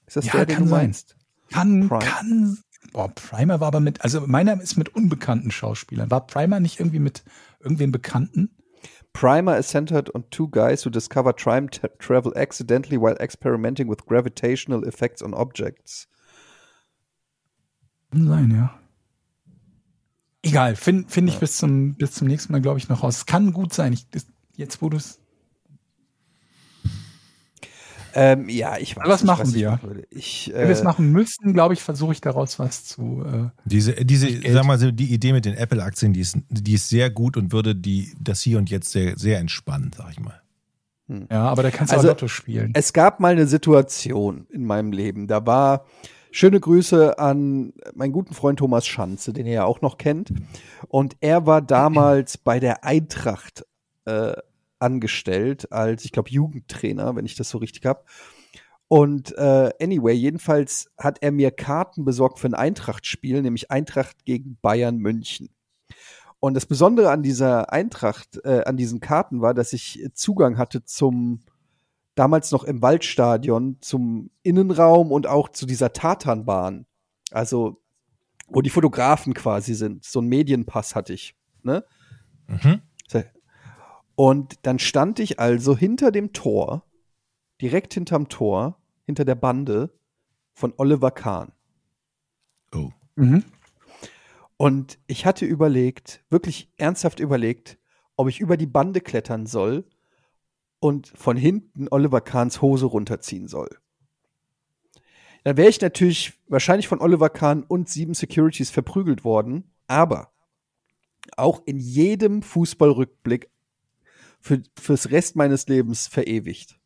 Ist 0.07 0.17
das 0.17 0.27
ja, 0.27 0.33
der, 0.33 0.47
den 0.47 0.57
kann 0.57 0.65
du 0.67 0.71
meinst? 0.71 1.17
Kann, 1.51 1.89
Primer. 1.89 2.01
kann. 2.01 2.59
Boah, 2.93 3.09
Primer 3.09 3.61
war 3.61 3.69
aber 3.69 3.81
mit, 3.81 4.03
also 4.03 4.27
meiner 4.27 4.61
ist 4.61 4.77
mit 4.77 4.95
unbekannten 4.95 5.51
Schauspielern. 5.51 6.11
War 6.11 6.27
Primer 6.27 6.61
nicht 6.61 6.79
irgendwie 6.79 6.99
mit 6.99 7.25
irgendwem 7.61 7.91
Bekannten? 7.91 8.51
Primer 9.13 9.59
is 9.59 9.69
centered 9.69 10.15
on 10.15 10.25
two 10.31 10.49
guys 10.49 10.85
who 10.85 10.91
discover 10.91 11.35
time 11.35 11.69
travel 11.99 12.33
accidentally 12.37 13.01
while 13.01 13.17
experimenting 13.19 13.89
with 13.89 14.07
gravitational 14.07 14.85
effects 14.85 15.23
on 15.23 15.35
objects. 15.35 16.09
Kann 18.11 18.27
sein, 18.27 18.51
ja. 18.51 18.79
Egal, 20.43 20.77
finde 20.77 21.09
find 21.09 21.29
ich 21.29 21.39
bis, 21.39 21.57
zum, 21.59 21.95
bis 21.95 22.13
zum 22.13 22.27
nächsten 22.27 22.53
Mal, 22.53 22.61
glaube 22.61 22.79
ich, 22.79 22.89
noch 22.89 23.03
raus. 23.03 23.19
Es 23.19 23.27
kann 23.27 23.53
gut 23.53 23.73
sein. 23.73 23.93
Ich, 23.93 24.07
jetzt, 24.57 24.83
wo 24.83 24.89
du 24.89 24.97
es 24.97 25.22
ähm, 28.15 28.49
ja, 28.49 28.79
ich 28.79 28.97
weiß 28.97 29.07
Was 29.07 29.23
nicht, 29.23 29.27
machen 29.27 29.47
was 29.47 29.55
wir? 29.55 29.79
Ich, 30.11 30.51
äh, 30.51 30.55
Wenn 30.55 30.69
wir 30.69 30.75
es 30.75 30.83
machen 30.83 31.13
müssten, 31.13 31.53
glaube 31.53 31.75
ich, 31.75 31.83
versuche 31.83 32.13
ich 32.13 32.21
daraus 32.21 32.59
was 32.59 32.85
zu. 32.85 33.25
Äh, 33.25 33.49
diese, 33.65 33.93
diese, 34.05 34.29
sag 34.53 34.65
mal, 34.65 34.79
die 34.93 35.13
Idee 35.13 35.33
mit 35.33 35.45
den 35.45 35.55
Apple-Aktien, 35.55 36.13
die 36.13 36.21
ist, 36.21 36.37
die 36.49 36.75
ist 36.75 36.89
sehr 36.89 37.11
gut 37.11 37.37
und 37.37 37.53
würde 37.53 37.75
die, 37.75 38.15
das 38.21 38.41
hier 38.41 38.59
und 38.59 38.71
jetzt 38.71 38.93
sehr, 38.93 39.19
sehr 39.19 39.39
entspannen, 39.39 39.91
sag 39.97 40.11
ich 40.13 40.21
mal. 40.21 40.41
Hm. 41.09 41.27
Ja, 41.31 41.49
aber 41.49 41.63
da 41.63 41.71
kannst 41.71 41.93
du 41.93 41.97
also, 41.97 42.09
auch 42.09 42.13
Lotto 42.13 42.29
spielen. 42.29 42.71
Es 42.75 42.93
gab 42.93 43.21
mal 43.21 43.33
eine 43.33 43.47
Situation 43.47 44.47
in 44.51 44.65
meinem 44.65 44.93
Leben, 44.93 45.27
da 45.27 45.45
war 45.47 45.87
schöne 46.31 46.59
Grüße 46.59 47.19
an 47.19 47.73
meinen 47.95 48.13
guten 48.13 48.35
Freund 48.35 48.59
Thomas 48.59 48.87
Schanze, 48.87 49.33
den 49.33 49.47
ihr 49.47 49.53
ja 49.53 49.65
auch 49.65 49.83
noch 49.83 49.99
kennt. 49.99 50.33
Und 50.89 51.17
er 51.21 51.47
war 51.47 51.61
damals 51.61 52.39
bei 52.39 52.59
der 52.59 52.85
Eintracht 52.85 53.65
äh, 54.07 54.33
angestellt 54.83 55.73
als, 55.73 56.05
ich 56.05 56.13
glaube, 56.13 56.31
Jugendtrainer, 56.31 57.17
wenn 57.17 57.27
ich 57.27 57.37
das 57.37 57.49
so 57.49 57.59
richtig 57.59 57.87
habe. 57.87 58.05
Und 58.89 59.37
äh, 59.39 59.71
anyway, 59.81 60.13
jedenfalls 60.13 60.91
hat 60.99 61.23
er 61.23 61.33
mir 61.33 61.51
Karten 61.51 62.05
besorgt 62.05 62.39
für 62.39 62.49
ein 62.49 62.55
Eintracht-Spiel, 62.55 63.41
nämlich 63.41 63.71
Eintracht 63.71 64.27
gegen 64.27 64.59
Bayern 64.61 64.99
München. 64.99 65.49
Und 66.41 66.55
das 66.55 66.67
Besondere 66.67 67.11
an 67.11 67.23
dieser 67.23 67.73
Eintracht, 67.73 68.45
äh, 68.45 68.65
an 68.65 68.77
diesen 68.77 69.01
Karten 69.01 69.41
war, 69.41 69.55
dass 69.55 69.73
ich 69.73 70.05
Zugang 70.13 70.59
hatte 70.59 70.85
zum 70.85 71.41
damals 72.15 72.51
noch 72.51 72.65
im 72.65 72.83
Waldstadion, 72.83 73.79
zum 73.81 74.31
Innenraum 74.43 75.11
und 75.11 75.27
auch 75.27 75.49
zu 75.49 75.67
dieser 75.67 75.93
Tatanbahn. 75.93 76.85
Also, 77.31 77.81
wo 78.49 78.61
die 78.61 78.71
Fotografen 78.71 79.35
quasi 79.35 79.75
sind. 79.75 80.05
So 80.05 80.21
ein 80.21 80.27
Medienpass 80.27 80.95
hatte 80.95 81.15
ich. 81.15 81.35
Ne? 81.63 81.85
Mhm. 82.49 82.83
Und 84.23 84.61
dann 84.63 84.79
stand 84.79 85.19
ich 85.19 85.41
also 85.41 85.77
hinter 85.77 86.13
dem 86.13 86.33
Tor, 86.33 86.85
direkt 87.61 87.95
hinterm 87.95 88.29
Tor, 88.29 88.81
hinter 89.05 89.25
der 89.25 89.35
Bande 89.35 89.93
von 90.53 90.73
Oliver 90.77 91.11
Kahn. 91.11 91.51
Oh. 92.73 92.91
Mhm. 93.17 93.43
Und 94.57 95.01
ich 95.09 95.27
hatte 95.27 95.45
überlegt, 95.45 96.23
wirklich 96.31 96.71
ernsthaft 96.77 97.19
überlegt, 97.19 97.79
ob 98.15 98.29
ich 98.29 98.39
über 98.39 98.57
die 98.57 98.69
Bande 98.69 99.01
klettern 99.01 99.47
soll 99.47 99.87
und 100.79 101.09
von 101.09 101.37
hinten 101.37 101.89
Oliver 101.91 102.21
Kahns 102.21 102.63
Hose 102.63 102.87
runterziehen 102.87 103.49
soll. 103.49 103.77
Dann 105.43 105.57
wäre 105.57 105.69
ich 105.69 105.81
natürlich 105.81 106.35
wahrscheinlich 106.47 106.87
von 106.87 107.01
Oliver 107.01 107.29
Kahn 107.29 107.65
und 107.65 107.89
sieben 107.89 108.15
Securities 108.15 108.71
verprügelt 108.71 109.25
worden, 109.25 109.75
aber 109.89 110.31
auch 111.37 111.63
in 111.67 111.81
jedem 111.81 112.43
Fußballrückblick 112.43 113.52
für, 114.43 114.63
fürs 114.79 115.11
Rest 115.11 115.37
meines 115.37 115.67
Lebens 115.69 116.07
verewigt. 116.09 116.79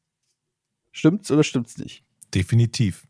Stimmt's 0.93 1.31
oder 1.31 1.43
stimmt's 1.43 1.79
nicht? 1.79 2.05
Definitiv. 2.35 3.07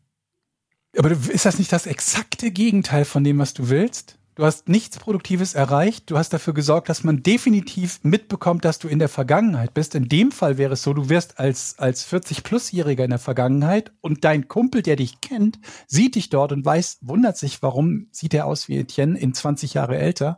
Aber 0.97 1.11
ist 1.11 1.45
das 1.45 1.59
nicht 1.59 1.71
das 1.71 1.85
exakte 1.85 2.51
Gegenteil 2.51 3.05
von 3.05 3.23
dem, 3.23 3.37
was 3.37 3.53
du 3.53 3.69
willst? 3.69 4.17
Du 4.37 4.45
hast 4.45 4.69
nichts 4.69 4.99
Produktives 4.99 5.55
erreicht. 5.55 6.11
Du 6.11 6.17
hast 6.17 6.31
dafür 6.31 6.53
gesorgt, 6.53 6.89
dass 6.89 7.03
man 7.03 7.23
definitiv 7.23 7.99
mitbekommt, 8.03 8.65
dass 8.65 8.77
du 8.77 8.87
in 8.87 8.99
der 8.99 9.09
Vergangenheit 9.09 9.73
bist. 9.73 9.95
In 9.95 10.09
dem 10.09 10.31
Fall 10.31 10.59
wäre 10.59 10.73
es 10.73 10.83
so, 10.83 10.93
du 10.93 11.09
wirst 11.09 11.39
als, 11.39 11.79
als 11.79 12.07
40-Plus-Jähriger 12.07 13.03
in 13.03 13.09
der 13.09 13.17
Vergangenheit 13.17 13.91
und 13.99 14.23
dein 14.23 14.47
Kumpel, 14.47 14.83
der 14.83 14.95
dich 14.95 15.21
kennt, 15.21 15.59
sieht 15.87 16.13
dich 16.13 16.29
dort 16.29 16.51
und 16.51 16.63
weiß, 16.63 16.99
wundert 17.01 17.35
sich, 17.35 17.63
warum 17.63 18.09
sieht 18.11 18.35
er 18.35 18.45
aus 18.45 18.67
wie 18.67 18.77
Etienne 18.77 19.17
in 19.17 19.33
20 19.33 19.73
Jahre 19.73 19.97
älter 19.97 20.37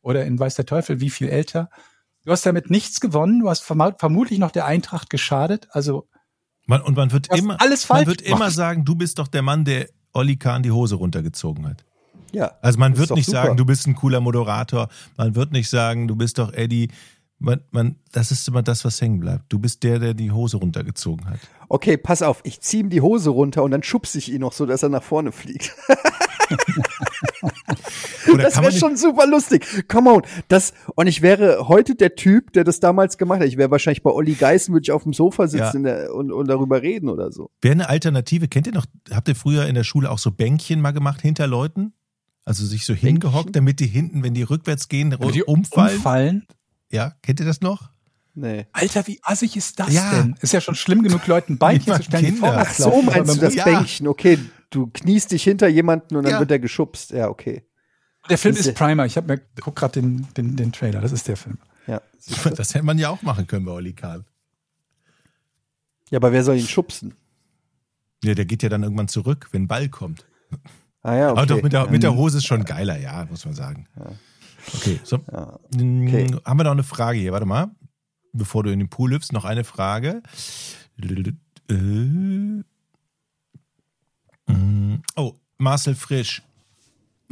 oder 0.00 0.24
in 0.26 0.38
weiß 0.38 0.54
der 0.54 0.66
Teufel 0.66 1.00
wie 1.00 1.10
viel 1.10 1.28
älter. 1.28 1.70
Du 2.24 2.32
hast 2.32 2.44
damit 2.44 2.70
nichts 2.70 3.00
gewonnen. 3.00 3.40
Du 3.40 3.48
hast 3.48 3.60
vermutlich 3.62 4.38
noch 4.38 4.50
der 4.50 4.66
Eintracht 4.66 5.10
geschadet. 5.10 5.68
Also 5.70 6.08
man, 6.66 6.82
und 6.82 6.96
man 6.96 7.10
wird 7.12 7.34
immer, 7.34 7.60
alles 7.60 7.84
falsch 7.84 8.06
man 8.06 8.08
wird 8.08 8.22
immer 8.22 8.50
sagen, 8.50 8.84
du 8.84 8.94
bist 8.94 9.18
doch 9.18 9.28
der 9.28 9.42
Mann, 9.42 9.64
der 9.64 9.88
Olli 10.12 10.36
Kahn 10.36 10.62
die 10.62 10.70
Hose 10.70 10.96
runtergezogen 10.96 11.66
hat. 11.66 11.84
Ja. 12.32 12.52
Also 12.62 12.78
man 12.78 12.96
wird 12.96 13.10
nicht 13.10 13.26
super. 13.26 13.42
sagen, 13.42 13.56
du 13.56 13.64
bist 13.64 13.86
ein 13.86 13.94
cooler 13.94 14.20
Moderator. 14.20 14.88
Man 15.16 15.34
wird 15.34 15.52
nicht 15.52 15.68
sagen, 15.68 16.06
du 16.06 16.14
bist 16.14 16.38
doch 16.38 16.52
Eddie. 16.52 16.88
Man, 17.38 17.62
man, 17.70 17.96
das 18.12 18.30
ist 18.30 18.46
immer 18.46 18.62
das, 18.62 18.84
was 18.84 19.00
hängen 19.00 19.18
bleibt. 19.18 19.46
Du 19.48 19.58
bist 19.58 19.82
der, 19.82 19.98
der 19.98 20.14
die 20.14 20.30
Hose 20.30 20.58
runtergezogen 20.58 21.28
hat. 21.28 21.40
Okay, 21.68 21.96
pass 21.96 22.22
auf, 22.22 22.40
ich 22.44 22.60
ziehe 22.60 22.82
ihm 22.82 22.90
die 22.90 23.00
Hose 23.00 23.30
runter 23.30 23.62
und 23.62 23.70
dann 23.70 23.82
schubse 23.82 24.18
ich 24.18 24.30
ihn 24.30 24.42
noch 24.42 24.52
so, 24.52 24.66
dass 24.66 24.82
er 24.82 24.90
nach 24.90 25.02
vorne 25.02 25.32
fliegt. 25.32 25.74
das 28.36 28.60
wäre 28.60 28.72
schon 28.72 28.96
super 28.96 29.26
lustig. 29.26 29.66
Come 29.88 30.10
on. 30.10 30.22
Das, 30.48 30.72
und 30.94 31.06
ich 31.06 31.22
wäre 31.22 31.68
heute 31.68 31.94
der 31.94 32.14
Typ, 32.14 32.52
der 32.52 32.64
das 32.64 32.80
damals 32.80 33.18
gemacht 33.18 33.40
hat. 33.40 33.48
Ich 33.48 33.56
wäre 33.56 33.70
wahrscheinlich 33.70 34.02
bei 34.02 34.10
Olli 34.10 34.34
Geißen, 34.34 34.72
würde 34.72 34.84
ich 34.84 34.92
auf 34.92 35.02
dem 35.02 35.12
Sofa 35.12 35.46
sitzen 35.48 35.84
ja. 35.84 35.94
der, 35.94 36.14
und, 36.14 36.32
und 36.32 36.48
darüber 36.48 36.82
reden 36.82 37.08
oder 37.08 37.32
so. 37.32 37.50
Wäre 37.60 37.72
eine 37.72 37.88
Alternative. 37.88 38.48
Kennt 38.48 38.66
ihr 38.66 38.72
noch, 38.72 38.86
habt 39.12 39.28
ihr 39.28 39.36
früher 39.36 39.66
in 39.66 39.74
der 39.74 39.84
Schule 39.84 40.10
auch 40.10 40.18
so 40.18 40.30
Bänkchen 40.30 40.80
mal 40.80 40.92
gemacht 40.92 41.22
hinter 41.22 41.46
Leuten? 41.46 41.92
Also 42.44 42.64
sich 42.64 42.84
so 42.84 42.92
Bänkchen? 42.92 43.08
hingehockt, 43.08 43.54
damit 43.54 43.80
die 43.80 43.86
hinten, 43.86 44.22
wenn 44.22 44.34
die 44.34 44.42
rückwärts 44.42 44.88
gehen, 44.88 45.16
die 45.32 45.44
umfallen. 45.44 45.96
umfallen. 45.96 46.46
Ja, 46.90 47.14
kennt 47.22 47.40
ihr 47.40 47.46
das 47.46 47.60
noch? 47.60 47.90
Nee. 48.34 48.66
Alter, 48.72 49.06
wie 49.06 49.20
assig 49.22 49.56
ist 49.56 49.78
das 49.78 49.92
ja. 49.92 50.10
denn? 50.14 50.36
Ist 50.40 50.52
ja 50.52 50.60
schon 50.60 50.74
schlimm 50.74 51.02
genug, 51.02 51.26
Leuten 51.26 51.58
Beinchen 51.58 51.94
zu 51.94 52.02
stellen, 52.02 52.36
die 52.36 52.42
Ach 52.42 52.72
so 52.72 53.02
meinst 53.02 53.36
du 53.36 53.40
das 53.40 53.54
ja. 53.54 53.64
Bänkchen? 53.64 54.08
Okay, 54.08 54.38
du 54.70 54.86
kniest 54.86 55.32
dich 55.32 55.42
hinter 55.42 55.68
jemanden 55.68 56.16
und 56.16 56.24
dann 56.24 56.34
ja. 56.34 56.38
wird 56.40 56.50
er 56.50 56.58
geschubst. 56.58 57.10
Ja, 57.10 57.28
okay. 57.28 57.64
Der 58.30 58.38
Film 58.38 58.56
ist, 58.56 58.74
Primer. 58.74 59.06
Ich 59.06 59.16
habe 59.16 59.34
mir 59.34 59.42
guck 59.60 59.76
gerade 59.76 60.00
den, 60.00 60.26
den, 60.36 60.56
den 60.56 60.72
Trailer. 60.72 61.00
Das 61.00 61.12
ist 61.12 61.28
der 61.28 61.36
Film. 61.36 61.58
Ja. 61.86 62.00
Das 62.56 62.74
hätte 62.74 62.84
man 62.84 62.98
ja 62.98 63.10
auch 63.10 63.22
machen 63.22 63.46
können 63.46 63.64
bei 63.64 63.72
Oli 63.72 63.92
Kahn. 63.92 64.24
Ja, 66.10 66.18
aber 66.18 66.32
wer 66.32 66.42
soll 66.42 66.56
ihn 66.56 66.66
schubsen? 66.66 67.14
Ja, 68.22 68.34
der 68.34 68.44
geht 68.44 68.62
ja 68.62 68.68
dann 68.68 68.82
irgendwann 68.82 69.08
zurück, 69.08 69.48
wenn 69.52 69.62
ein 69.62 69.68
Ball 69.68 69.88
kommt. 69.88 70.26
Ah 71.02 71.14
ja, 71.14 71.30
okay. 71.30 71.38
Aber 71.38 71.46
doch 71.46 71.62
mit 71.62 71.72
der, 71.72 71.90
mit 71.90 72.02
der 72.02 72.14
Hose 72.14 72.38
ist 72.38 72.46
schon 72.46 72.64
geiler, 72.64 72.98
ja, 72.98 73.24
muss 73.30 73.44
man 73.44 73.54
sagen. 73.54 73.86
Ja. 73.96 74.12
Okay, 74.74 75.00
so. 75.04 75.18
Ja. 75.32 75.58
Okay. 75.74 76.36
Haben 76.44 76.58
wir 76.58 76.64
noch 76.64 76.72
eine 76.72 76.82
Frage 76.82 77.18
hier? 77.18 77.32
Warte 77.32 77.46
mal. 77.46 77.70
Bevor 78.32 78.62
du 78.62 78.70
in 78.70 78.78
den 78.78 78.90
Pool 78.90 79.12
hüpfst, 79.12 79.32
noch 79.32 79.44
eine 79.44 79.64
Frage. 79.64 80.22
Oh, 85.16 85.34
Marcel 85.58 85.94
Frisch. 85.94 86.42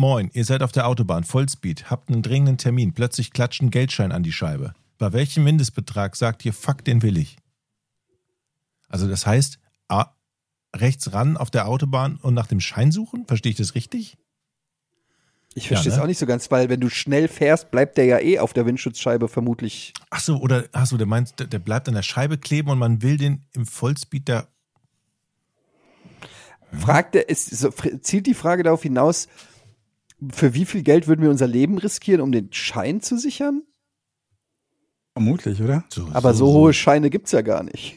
Moin, 0.00 0.30
ihr 0.32 0.44
seid 0.44 0.62
auf 0.62 0.70
der 0.70 0.86
Autobahn, 0.86 1.24
Vollspeed, 1.24 1.90
habt 1.90 2.08
einen 2.08 2.22
dringenden 2.22 2.56
Termin, 2.56 2.94
plötzlich 2.94 3.32
klatscht 3.32 3.62
ein 3.62 3.70
Geldschein 3.70 4.12
an 4.12 4.22
die 4.22 4.32
Scheibe. 4.32 4.72
Bei 4.96 5.12
welchem 5.12 5.42
Mindestbetrag 5.42 6.14
sagt 6.14 6.44
ihr, 6.44 6.52
fuck, 6.52 6.84
den 6.84 7.02
will 7.02 7.18
ich? 7.18 7.36
Also 8.88 9.08
das 9.08 9.26
heißt, 9.26 9.58
rechts 10.76 11.12
ran 11.12 11.36
auf 11.36 11.50
der 11.50 11.66
Autobahn 11.66 12.16
und 12.22 12.34
nach 12.34 12.46
dem 12.46 12.60
Schein 12.60 12.92
suchen? 12.92 13.26
Verstehe 13.26 13.50
ich 13.50 13.58
das 13.58 13.74
richtig? 13.74 14.16
Ich 15.54 15.66
verstehe 15.66 15.90
es 15.90 15.96
ne? 15.96 16.04
auch 16.04 16.06
nicht 16.06 16.18
so 16.18 16.26
ganz, 16.26 16.48
weil 16.52 16.68
wenn 16.68 16.80
du 16.80 16.88
schnell 16.88 17.26
fährst, 17.26 17.72
bleibt 17.72 17.96
der 17.96 18.04
ja 18.04 18.20
eh 18.20 18.38
auf 18.38 18.52
der 18.52 18.66
Windschutzscheibe 18.66 19.28
vermutlich. 19.28 19.94
Ach 20.10 20.20
so, 20.20 20.38
oder 20.38 20.66
hast 20.72 20.92
du, 20.92 20.96
der 20.96 21.06
meinst, 21.06 21.40
der, 21.40 21.48
der 21.48 21.58
bleibt 21.58 21.88
an 21.88 21.94
der 21.94 22.02
Scheibe 22.02 22.38
kleben 22.38 22.70
und 22.70 22.78
man 22.78 23.02
will 23.02 23.16
den 23.16 23.46
im 23.54 23.66
Vollspeed 23.66 24.28
da. 24.28 24.46
Fragt 26.72 27.16
er, 27.16 27.28
ist, 27.28 27.50
so, 27.50 27.70
zielt 27.70 28.26
die 28.26 28.34
Frage 28.34 28.62
darauf 28.62 28.82
hinaus, 28.82 29.26
für 30.32 30.54
wie 30.54 30.64
viel 30.64 30.82
Geld 30.82 31.06
würden 31.08 31.22
wir 31.22 31.30
unser 31.30 31.46
Leben 31.46 31.78
riskieren, 31.78 32.20
um 32.20 32.32
den 32.32 32.52
Schein 32.52 33.00
zu 33.00 33.16
sichern? 33.18 33.62
Vermutlich, 35.14 35.60
oder? 35.62 35.84
So, 35.92 36.08
Aber 36.12 36.34
so, 36.34 36.46
hohe 36.52 36.72
Scheine 36.72 37.10
gibt's 37.10 37.32
ja 37.32 37.42
gar 37.42 37.62
nicht. 37.62 37.96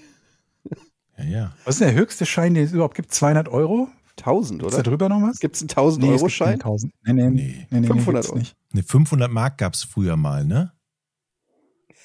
Ja, 1.17 1.25
ja. 1.25 1.55
Was 1.65 1.75
ist 1.75 1.81
denn 1.81 1.89
der 1.89 1.97
höchste 1.97 2.25
Schein, 2.25 2.53
den 2.55 2.63
es 2.63 2.71
überhaupt 2.71 2.95
gibt? 2.95 3.13
200 3.13 3.47
Euro? 3.49 3.89
1000, 4.17 4.63
Ist 4.63 4.71
da 4.71 4.77
oder? 4.77 4.83
drüber 4.83 5.09
noch 5.09 5.21
was? 5.21 5.39
Gibt's 5.39 5.61
einen 5.61 5.69
1000 5.69 6.03
es 6.05 6.09
Euro 6.09 6.19
gibt 6.21 6.31
Schein? 6.31 6.47
keinen 6.47 6.61
1000. 6.61 6.93
Nee, 7.03 7.13
nee, 7.13 7.29
Nee. 7.29 7.67
nee, 7.69 7.79
nee, 7.81 7.87
500 7.87 8.23
gibt's 8.23 8.29
Euro. 8.29 8.39
nicht. 8.39 8.55
Ne, 8.73 8.81
500 8.83 9.29
Mark 9.31 9.57
gab 9.59 9.73
es 9.75 9.83
früher 9.83 10.17
mal, 10.17 10.45
ne? 10.45 10.71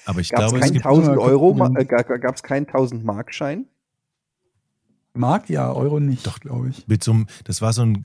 Aber 0.05 0.19
ich 0.19 0.29
Gab's 0.29 0.41
glaube, 0.43 0.57
es 0.57 0.61
keinen 0.65 0.73
gibt. 0.73 0.85
1000 0.85 1.15
nur 1.15 1.23
Euro, 1.23 1.51
äh, 1.79 1.85
ga- 1.85 2.03
ga- 2.03 2.17
gab's 2.17 2.43
keinen 2.43 2.67
1000 2.67 3.03
Mark 3.03 3.33
Schein? 3.33 3.65
Mark, 5.13 5.49
ja, 5.49 5.71
Euro 5.71 5.99
nicht, 5.99 6.27
doch, 6.27 6.39
glaube 6.39 6.69
ich. 6.69 6.87
Mit 6.87 7.03
so 7.03 7.11
einem, 7.13 7.27
das 7.45 7.61
war 7.61 7.73
so 7.73 7.81
ein 7.83 8.03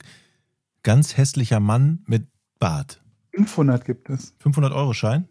ganz 0.83 1.17
hässlicher 1.17 1.59
Mann 1.59 2.03
mit 2.05 2.27
Bart. 2.59 3.01
500 3.35 3.83
gibt 3.85 4.09
es. 4.09 4.35
500-Euro-Schein? 4.43 5.27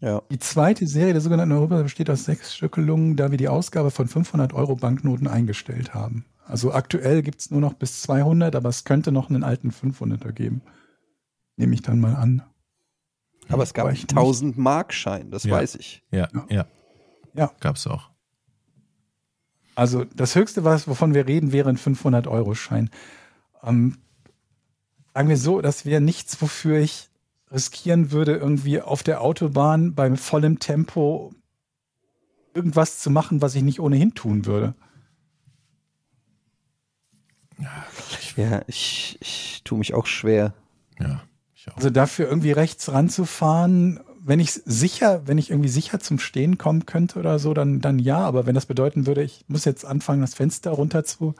Ja. 0.00 0.22
Die 0.30 0.38
zweite 0.38 0.86
Serie 0.86 1.12
der 1.12 1.20
sogenannten 1.22 1.52
Europa 1.52 1.82
besteht 1.82 2.10
aus 2.10 2.24
sechs 2.24 2.54
Stückelungen, 2.54 3.16
da 3.16 3.30
wir 3.30 3.38
die 3.38 3.48
Ausgabe 3.48 3.90
von 3.90 4.08
500 4.08 4.52
Euro 4.52 4.76
Banknoten 4.76 5.26
eingestellt 5.26 5.94
haben. 5.94 6.24
Also 6.46 6.72
aktuell 6.72 7.22
gibt 7.22 7.40
es 7.40 7.50
nur 7.50 7.60
noch 7.60 7.74
bis 7.74 8.02
200, 8.02 8.56
aber 8.56 8.68
es 8.68 8.84
könnte 8.84 9.12
noch 9.12 9.28
einen 9.30 9.44
alten 9.44 9.70
500er 9.70 10.32
geben. 10.32 10.62
Nehme 11.56 11.74
ich 11.74 11.82
dann 11.82 12.00
mal 12.00 12.14
an. 12.16 12.42
Aber 13.48 13.62
es 13.62 13.74
gab 13.74 13.86
einen 13.86 13.96
ich 13.96 14.02
1000 14.08 14.56
Mark 14.58 14.92
Schein, 14.92 15.30
das 15.30 15.44
Ja. 15.44 15.56
weiß 15.56 15.74
ich. 15.76 16.02
Ja, 16.10 16.28
Ja. 16.32 16.46
ja. 16.48 16.66
Ja. 17.34 17.52
Gab's 17.60 17.86
auch. 17.86 18.10
Also 19.76 20.04
das 20.04 20.34
Höchste, 20.34 20.64
was, 20.64 20.88
wovon 20.88 21.14
wir 21.14 21.26
reden, 21.26 21.52
wäre 21.52 21.68
ein 21.68 21.76
500-Euro-Schein. 21.78 22.90
Ähm, 23.62 23.98
sagen 25.14 25.28
wir 25.28 25.36
so, 25.36 25.60
das 25.60 25.84
wäre 25.84 26.00
nichts, 26.00 26.40
wofür 26.40 26.78
ich 26.78 27.08
riskieren 27.50 28.10
würde, 28.10 28.36
irgendwie 28.36 28.80
auf 28.80 29.02
der 29.02 29.20
Autobahn 29.20 29.94
beim 29.94 30.16
vollem 30.16 30.60
Tempo 30.60 31.32
irgendwas 32.54 32.98
zu 32.98 33.10
machen, 33.10 33.42
was 33.42 33.54
ich 33.54 33.62
nicht 33.62 33.80
ohnehin 33.80 34.14
tun 34.14 34.46
würde. 34.46 34.74
Ja, 38.36 38.62
ich, 38.66 39.18
ich 39.20 39.62
tue 39.64 39.78
mich 39.78 39.94
auch 39.94 40.06
schwer. 40.06 40.54
Ja, 40.98 41.22
ich 41.54 41.68
auch. 41.68 41.76
Also 41.76 41.90
dafür 41.90 42.28
irgendwie 42.28 42.52
rechts 42.52 42.90
ranzufahren, 42.90 44.00
wenn 44.22 44.40
ich 44.40 44.52
sicher, 44.52 45.26
wenn 45.26 45.38
ich 45.38 45.50
irgendwie 45.50 45.68
sicher 45.68 45.98
zum 45.98 46.18
Stehen 46.18 46.58
kommen 46.58 46.86
könnte 46.86 47.18
oder 47.18 47.38
so, 47.38 47.54
dann, 47.54 47.80
dann 47.80 47.98
ja. 47.98 48.18
Aber 48.18 48.46
wenn 48.46 48.54
das 48.54 48.66
bedeuten 48.66 49.06
würde, 49.06 49.22
ich 49.22 49.44
muss 49.48 49.64
jetzt 49.64 49.84
anfangen, 49.84 50.20
das 50.20 50.34
Fenster 50.34 50.70
runter 50.70 51.04
zu, 51.04 51.34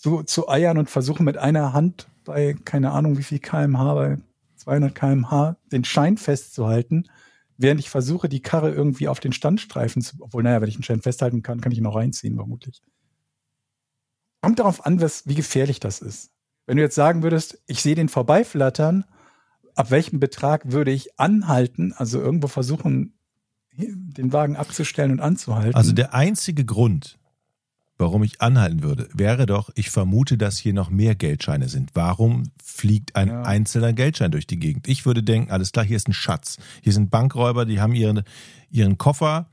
zu, 0.00 0.22
zu 0.22 0.48
eiern 0.48 0.78
und 0.78 0.88
versuchen 0.88 1.24
mit 1.24 1.36
einer 1.36 1.72
Hand 1.74 2.08
bei, 2.24 2.56
keine 2.64 2.92
Ahnung 2.92 3.18
wie 3.18 3.22
viel 3.22 3.38
kmh, 3.38 3.94
bei 3.94 4.16
200 4.56 4.94
kmh 4.94 5.56
den 5.70 5.84
Schein 5.84 6.16
festzuhalten, 6.16 7.04
während 7.58 7.80
ich 7.80 7.90
versuche, 7.90 8.28
die 8.28 8.40
Karre 8.40 8.70
irgendwie 8.72 9.08
auf 9.08 9.20
den 9.20 9.32
Standstreifen 9.32 10.00
zu, 10.00 10.16
obwohl, 10.20 10.42
naja, 10.42 10.60
wenn 10.60 10.68
ich 10.68 10.76
den 10.76 10.82
Schein 10.82 11.02
festhalten 11.02 11.42
kann, 11.42 11.60
kann 11.60 11.72
ich 11.72 11.78
ihn 11.78 11.86
auch 11.86 11.96
reinziehen, 11.96 12.36
vermutlich. 12.36 12.80
Kommt 14.40 14.58
darauf 14.58 14.86
an, 14.86 15.02
was, 15.02 15.26
wie 15.26 15.34
gefährlich 15.34 15.80
das 15.80 16.00
ist. 16.00 16.30
Wenn 16.66 16.78
du 16.78 16.82
jetzt 16.82 16.94
sagen 16.94 17.22
würdest, 17.22 17.62
ich 17.66 17.82
sehe 17.82 17.94
den 17.94 18.08
vorbeiflattern, 18.08 19.04
ab 19.74 19.90
welchem 19.90 20.18
Betrag 20.18 20.72
würde 20.72 20.92
ich 20.92 21.18
anhalten, 21.18 21.92
also 21.92 22.20
irgendwo 22.20 22.48
versuchen, 22.48 23.18
den 23.72 24.32
Wagen 24.32 24.56
abzustellen 24.56 25.12
und 25.12 25.20
anzuhalten? 25.20 25.74
Also 25.74 25.92
der 25.92 26.14
einzige 26.14 26.64
Grund, 26.64 27.18
warum 28.00 28.22
ich 28.22 28.40
anhalten 28.40 28.82
würde, 28.82 29.08
wäre 29.12 29.46
doch, 29.46 29.70
ich 29.74 29.90
vermute, 29.90 30.36
dass 30.38 30.58
hier 30.58 30.72
noch 30.72 30.90
mehr 30.90 31.14
Geldscheine 31.14 31.68
sind. 31.68 31.90
Warum 31.94 32.50
fliegt 32.62 33.14
ein 33.14 33.28
Ja. 33.28 33.42
einzelner 33.42 33.92
Geldschein 33.92 34.30
durch 34.30 34.46
die 34.46 34.58
Gegend? 34.58 34.88
Ich 34.88 35.06
würde 35.06 35.22
denken, 35.22 35.50
alles 35.50 35.70
klar, 35.72 35.84
hier 35.84 35.96
ist 35.96 36.08
ein 36.08 36.12
Schatz. 36.12 36.56
Hier 36.82 36.92
sind 36.92 37.10
Bankräuber, 37.10 37.66
die 37.66 37.80
haben 37.80 37.94
ihren, 37.94 38.22
ihren 38.70 38.98
Koffer 38.98 39.46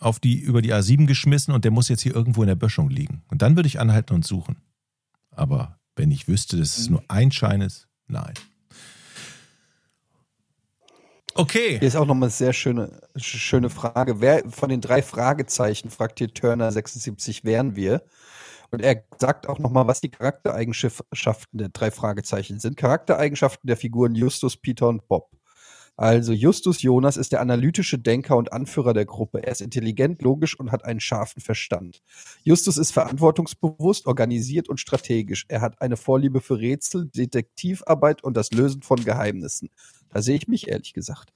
auf 0.00 0.20
die, 0.20 0.38
über 0.38 0.60
die 0.62 0.74
A7 0.74 1.06
geschmissen 1.06 1.54
und 1.54 1.64
der 1.64 1.70
muss 1.70 1.88
jetzt 1.88 2.02
hier 2.02 2.14
irgendwo 2.14 2.42
in 2.42 2.48
der 2.48 2.54
Böschung 2.56 2.90
liegen. 2.90 3.22
Und 3.28 3.42
dann 3.42 3.56
würde 3.56 3.66
ich 3.68 3.80
anhalten 3.80 4.14
und 4.14 4.26
suchen. 4.26 4.56
Aber 5.30 5.78
wenn 5.96 6.10
ich 6.10 6.28
wüsste, 6.28 6.56
dass 6.56 6.78
es 6.78 6.90
nur 6.90 7.02
ein 7.08 7.32
Schein 7.32 7.60
ist, 7.60 7.88
nein. 8.06 8.34
Okay. 11.38 11.78
Hier 11.78 11.86
ist 11.86 11.94
auch 11.94 12.04
nochmal 12.04 12.26
eine 12.26 12.32
sehr 12.32 12.52
schöne, 12.52 13.00
sch- 13.16 13.36
schöne 13.38 13.70
Frage. 13.70 14.20
Wer 14.20 14.42
von 14.50 14.68
den 14.70 14.80
drei 14.80 15.02
Fragezeichen, 15.02 15.88
fragt 15.88 16.18
hier 16.18 16.34
Turner 16.34 16.72
76, 16.72 17.44
wären 17.44 17.76
wir? 17.76 18.02
Und 18.72 18.82
er 18.82 19.04
sagt 19.18 19.48
auch 19.48 19.60
nochmal, 19.60 19.86
was 19.86 20.00
die 20.00 20.10
Charaktereigenschaften 20.10 21.58
der 21.58 21.68
drei 21.68 21.92
Fragezeichen 21.92 22.58
sind. 22.58 22.76
Charaktereigenschaften 22.76 23.68
der 23.68 23.76
Figuren 23.76 24.16
Justus, 24.16 24.56
Peter 24.56 24.88
und 24.88 25.06
Bob. 25.06 25.30
Also 25.96 26.32
Justus 26.32 26.82
Jonas 26.82 27.16
ist 27.16 27.32
der 27.32 27.40
analytische 27.40 27.98
Denker 27.98 28.36
und 28.36 28.52
Anführer 28.52 28.92
der 28.92 29.04
Gruppe. 29.04 29.42
Er 29.44 29.52
ist 29.52 29.60
intelligent, 29.60 30.22
logisch 30.22 30.58
und 30.58 30.70
hat 30.72 30.84
einen 30.84 31.00
scharfen 31.00 31.40
Verstand. 31.42 32.02
Justus 32.44 32.78
ist 32.78 32.92
verantwortungsbewusst, 32.92 34.06
organisiert 34.06 34.68
und 34.68 34.78
strategisch. 34.78 35.44
Er 35.48 35.60
hat 35.60 35.80
eine 35.82 35.96
Vorliebe 35.96 36.40
für 36.40 36.58
Rätsel, 36.60 37.06
Detektivarbeit 37.06 38.22
und 38.22 38.36
das 38.36 38.52
Lösen 38.52 38.82
von 38.82 39.04
Geheimnissen. 39.04 39.70
Da 40.10 40.22
sehe 40.22 40.36
ich 40.36 40.48
mich 40.48 40.68
ehrlich 40.68 40.94
gesagt. 40.94 41.32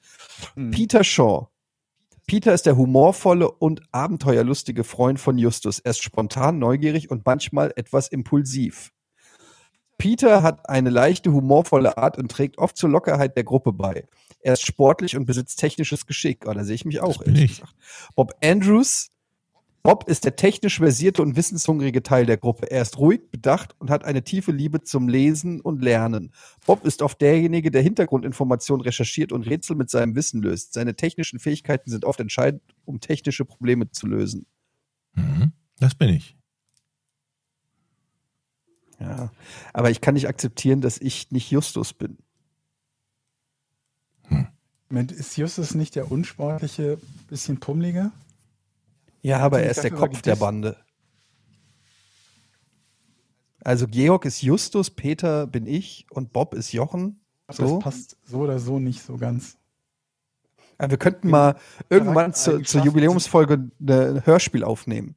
Hm. 0.55 0.71
Peter 0.71 1.05
Shaw. 1.05 1.49
Peter 2.27 2.55
ist 2.55 2.67
der 2.67 2.77
humorvolle 2.77 3.51
und 3.51 3.83
abenteuerlustige 3.91 4.85
Freund 4.85 5.19
von 5.19 5.39
Justus. 5.39 5.81
Er 5.81 5.91
ist 5.91 6.03
spontan, 6.03 6.59
neugierig 6.59 7.11
und 7.11 7.27
manchmal 7.27 7.73
etwas 7.77 8.09
impulsiv. 8.09 8.93
Peter 9.99 10.43
hat 10.43 10.69
eine 10.69 10.91
leichte, 10.91 11.33
humorvolle 11.33 11.97
Art 11.97 12.19
und 12.19 12.31
trägt 12.31 12.59
oft 12.59 12.77
zur 12.77 12.91
Lockerheit 12.91 13.37
der 13.37 13.45
Gruppe 13.45 13.73
bei. 13.73 14.05
Er 14.41 14.55
ist 14.55 14.67
sportlich 14.67 15.17
und 15.17 15.27
besitzt 15.27 15.59
technisches 15.61 16.07
Geschick. 16.07 16.47
Oh, 16.47 16.53
da 16.53 16.65
sehe 16.65 16.75
ich 16.75 16.85
mich 16.85 17.01
auch, 17.01 17.23
ehrlich 17.25 17.45
ich. 17.45 17.51
gesagt. 17.59 17.75
Bob 18.17 18.35
Andrews. 18.43 19.11
Bob 19.83 20.09
ist 20.09 20.25
der 20.25 20.37
technisch 20.37 20.79
versierte 20.79 21.23
und 21.23 21.35
wissenshungrige 21.35 22.05
Teil 22.05 22.25
der 22.25 22.37
Gruppe. 22.37 22.71
Er 22.71 22.83
ist 22.83 22.99
ruhig, 22.99 23.31
bedacht 23.33 23.75
und 23.81 23.91
hat 23.91 24.05
eine 24.05 24.23
tiefe 24.23 24.53
Liebe 24.53 24.83
zum 24.83 25.09
Lesen 25.09 25.61
und 25.61 25.83
Lernen. 25.83 26.33
Bob 26.67 26.85
ist 26.85 27.03
oft 27.03 27.21
derjenige, 27.21 27.73
der 27.73 27.83
Hintergrundinformationen 27.83 28.85
recherchiert 28.85 29.33
und 29.33 29.43
Rätsel 29.43 29.75
mit 29.75 29.91
seinem 29.91 30.15
Wissen 30.15 30.41
löst. 30.41 30.73
Seine 30.75 30.95
technischen 30.95 31.41
Fähigkeiten 31.41 31.91
sind 31.91 32.05
oft 32.05 32.21
entscheidend, 32.21 32.63
um 32.85 33.01
technische 33.01 33.45
Probleme 33.45 33.91
zu 33.91 34.07
lösen. 34.07 34.47
Mhm. 35.15 35.53
Das 35.79 35.97
bin 35.97 36.11
ich. 36.11 36.37
Ja. 39.01 39.33
Aber 39.73 39.91
ich 39.91 40.01
kann 40.01 40.15
nicht 40.15 40.29
akzeptieren, 40.29 40.81
dass 40.81 40.99
ich 40.99 41.33
nicht 41.33 41.51
Justus 41.51 41.93
bin. 41.93 42.19
Moment, 44.93 45.11
Ist 45.11 45.39
Justus 45.39 45.75
nicht 45.75 45.97
der 45.97 46.13
unsportliche, 46.13 46.99
bisschen 47.29 47.59
pummelige? 47.59 48.13
Ja, 49.23 49.39
aber 49.39 49.63
er 49.63 49.71
ist 49.71 49.83
der 49.83 49.93
Kopf 49.93 50.21
der. 50.23 50.37
Bande. 50.37 50.77
Also 53.65 53.87
Georg 53.87 54.25
ist 54.25 54.43
Justus, 54.43 54.91
Peter 54.91 55.47
bin 55.47 55.67
ich 55.67 56.07
und 56.11 56.33
Bob 56.33 56.55
ist 56.55 56.73
Jochen. 56.73 57.21
So? 57.49 57.77
Das 57.77 57.85
passt 57.85 58.17
so 58.25 58.41
oder 58.41 58.59
so 58.59 58.81
nicht 58.81 59.03
so 59.03 59.17
ganz. 59.17 59.57
Ja, 60.81 60.91
wir 60.91 60.97
könnten 60.99 61.31
mal 61.31 61.57
irgendwann 61.89 62.35
zur, 62.35 62.65
zur 62.65 62.83
Jubiläumsfolge 62.83 63.71
ein 63.81 64.27
Hörspiel 64.27 64.65
aufnehmen. 64.65 65.15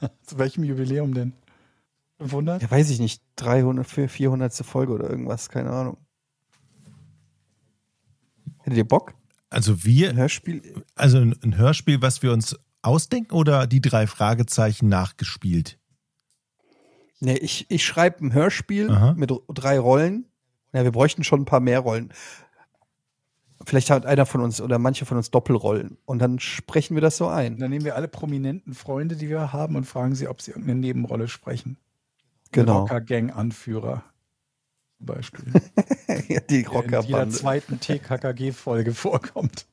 Zu 0.22 0.38
welchem 0.38 0.64
Jubiläum 0.64 1.14
denn? 1.14 1.32
500? 2.18 2.62
Ja, 2.62 2.70
weiß 2.70 2.90
ich 2.90 2.98
nicht, 2.98 3.22
300, 3.36 3.86
400. 4.10 4.52
Folge 4.66 4.92
oder 4.92 5.08
irgendwas, 5.08 5.48
keine 5.48 5.70
Ahnung. 5.70 5.98
Hättet 8.58 8.78
ihr 8.78 8.88
Bock? 8.88 9.14
Also 9.50 9.84
wir, 9.84 10.10
Ein 10.10 10.16
Hörspiel? 10.16 10.84
also 10.94 11.18
ein 11.18 11.56
Hörspiel, 11.56 12.02
was 12.02 12.22
wir 12.22 12.32
uns 12.32 12.58
ausdenken 12.82 13.34
oder 13.34 13.66
die 13.66 13.80
drei 13.80 14.06
Fragezeichen 14.06 14.88
nachgespielt? 14.88 15.78
Nee, 17.20 17.36
ich, 17.36 17.66
ich 17.68 17.84
schreibe 17.84 18.24
ein 18.24 18.32
Hörspiel 18.32 18.90
Aha. 18.90 19.14
mit 19.14 19.32
drei 19.48 19.78
Rollen. 19.78 20.26
Ja, 20.72 20.84
wir 20.84 20.92
bräuchten 20.92 21.24
schon 21.24 21.42
ein 21.42 21.46
paar 21.46 21.60
mehr 21.60 21.80
Rollen. 21.80 22.12
Vielleicht 23.64 23.90
hat 23.90 24.06
einer 24.06 24.24
von 24.24 24.40
uns 24.40 24.60
oder 24.60 24.78
manche 24.78 25.04
von 25.04 25.16
uns 25.16 25.30
Doppelrollen. 25.30 25.98
Und 26.04 26.20
dann 26.20 26.38
sprechen 26.38 26.94
wir 26.94 27.00
das 27.00 27.16
so 27.16 27.26
ein. 27.26 27.58
Dann 27.58 27.70
nehmen 27.70 27.84
wir 27.84 27.96
alle 27.96 28.06
prominenten 28.06 28.72
Freunde, 28.72 29.16
die 29.16 29.28
wir 29.28 29.52
haben, 29.52 29.74
und 29.74 29.84
fragen 29.84 30.14
sie, 30.14 30.28
ob 30.28 30.40
sie 30.40 30.52
irgendeine 30.52 30.78
Nebenrolle 30.78 31.26
sprechen. 31.26 31.76
Genau. 32.52 32.80
Rocker-Gang-Anführer. 32.80 34.04
Zum 34.98 35.06
Beispiel. 35.06 35.44
Ja, 36.28 36.40
die 36.40 36.40
der 36.40 36.40
in 36.40 36.48
jeder 36.48 36.70
Rockerbande. 36.70 37.34
zweiten 37.34 37.80
TKKG-Folge 37.80 38.94
vorkommt. 38.94 39.66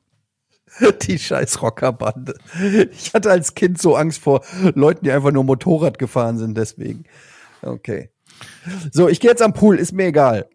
Die 1.02 1.18
scheiß 1.18 1.62
Rockerbande. 1.62 2.34
Ich 2.90 3.14
hatte 3.14 3.30
als 3.30 3.54
Kind 3.54 3.80
so 3.80 3.96
Angst 3.96 4.20
vor 4.20 4.44
Leuten, 4.74 5.04
die 5.04 5.12
einfach 5.12 5.32
nur 5.32 5.44
Motorrad 5.44 5.98
gefahren 5.98 6.38
sind, 6.38 6.56
deswegen. 6.56 7.04
Okay. 7.62 8.10
So, 8.92 9.08
ich 9.08 9.20
gehe 9.20 9.30
jetzt 9.30 9.42
am 9.42 9.54
Pool, 9.54 9.78
ist 9.78 9.92
mir 9.92 10.06
egal. 10.06 10.48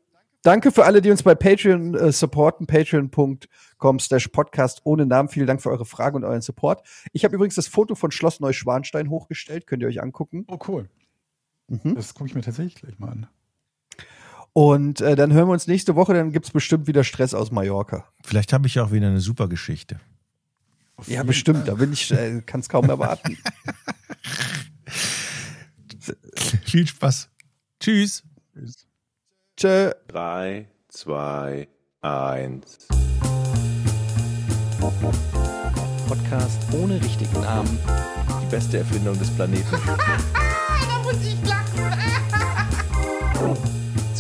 Danke 0.44 0.72
für 0.72 0.86
alle, 0.86 1.02
die 1.02 1.12
uns 1.12 1.24
bei 1.24 1.36
Patreon 1.36 1.94
äh, 1.94 2.12
supporten, 2.12 2.66
patreon.com 2.66 4.00
slash 4.00 4.28
podcast 4.30 4.82
ohne 4.86 5.06
Namen. 5.06 5.30
Vielen 5.30 5.46
Dank 5.46 5.62
für 5.62 5.70
eure 5.70 5.86
Fragen 5.86 6.16
und 6.16 6.24
euren 6.24 6.42
Support. 6.42 6.88
Ich 7.14 7.24
habe 7.24 7.36
übrigens 7.36 7.56
das 7.56 7.68
Foto 7.68 7.94
von 7.94 8.12
Schloss 8.12 8.40
Neuschwanstein 8.40 9.10
hochgestellt, 9.10 9.68
könnt 9.68 9.84
ihr 9.84 9.88
euch 9.88 10.02
angucken. 10.02 10.46
Oh, 10.48 10.58
cool. 10.68 10.90
Mhm. 11.68 11.96
Das 11.96 12.14
gucke 12.16 12.30
ich 12.30 12.36
mir 12.36 12.42
tatsächlich 12.42 12.76
gleich 12.76 12.98
mal 12.98 13.10
an. 13.10 13.28
Und 14.54 15.00
äh, 15.00 15.16
dann 15.16 15.32
hören 15.32 15.48
wir 15.48 15.54
uns 15.54 15.68
nächste 15.68 15.96
Woche, 15.96 16.14
dann 16.14 16.32
gibt's 16.32 16.52
bestimmt 16.52 16.88
wieder 16.88 17.04
Stress 17.04 17.34
aus 17.34 17.52
Mallorca. 17.52 18.06
Vielleicht 18.24 18.52
habe 18.54 18.68
ich 18.68 18.80
auch 18.80 18.92
wieder 18.92 19.08
eine 19.08 19.22
super 19.22 19.48
Geschichte. 19.48 20.00
Ja, 21.08 21.24
bestimmt, 21.24 21.68
da 21.68 21.74
bin 21.76 21.94
ich, 21.94 22.12
äh, 22.12 22.42
kann 22.46 22.60
es 22.60 22.70
kaum 22.70 22.90
erwarten. 22.90 23.38
Viel 26.64 26.86
Spaß. 26.88 27.30
Tschüss. 27.80 28.24
Tschö. 29.58 29.92
3, 30.10 30.68
2, 30.90 31.68
1. 32.02 32.88
Podcast 36.08 36.62
ohne 36.74 37.02
richtigen 37.02 37.42
Namen. 37.42 37.80
Die 38.42 38.48
beste 38.52 38.80
Erfindung 38.80 39.18
des 39.18 39.30
Planeten. 39.32 39.66
Da 40.88 41.00
muss 41.04 41.16
ich 41.26 41.38
lachen. 41.48 41.82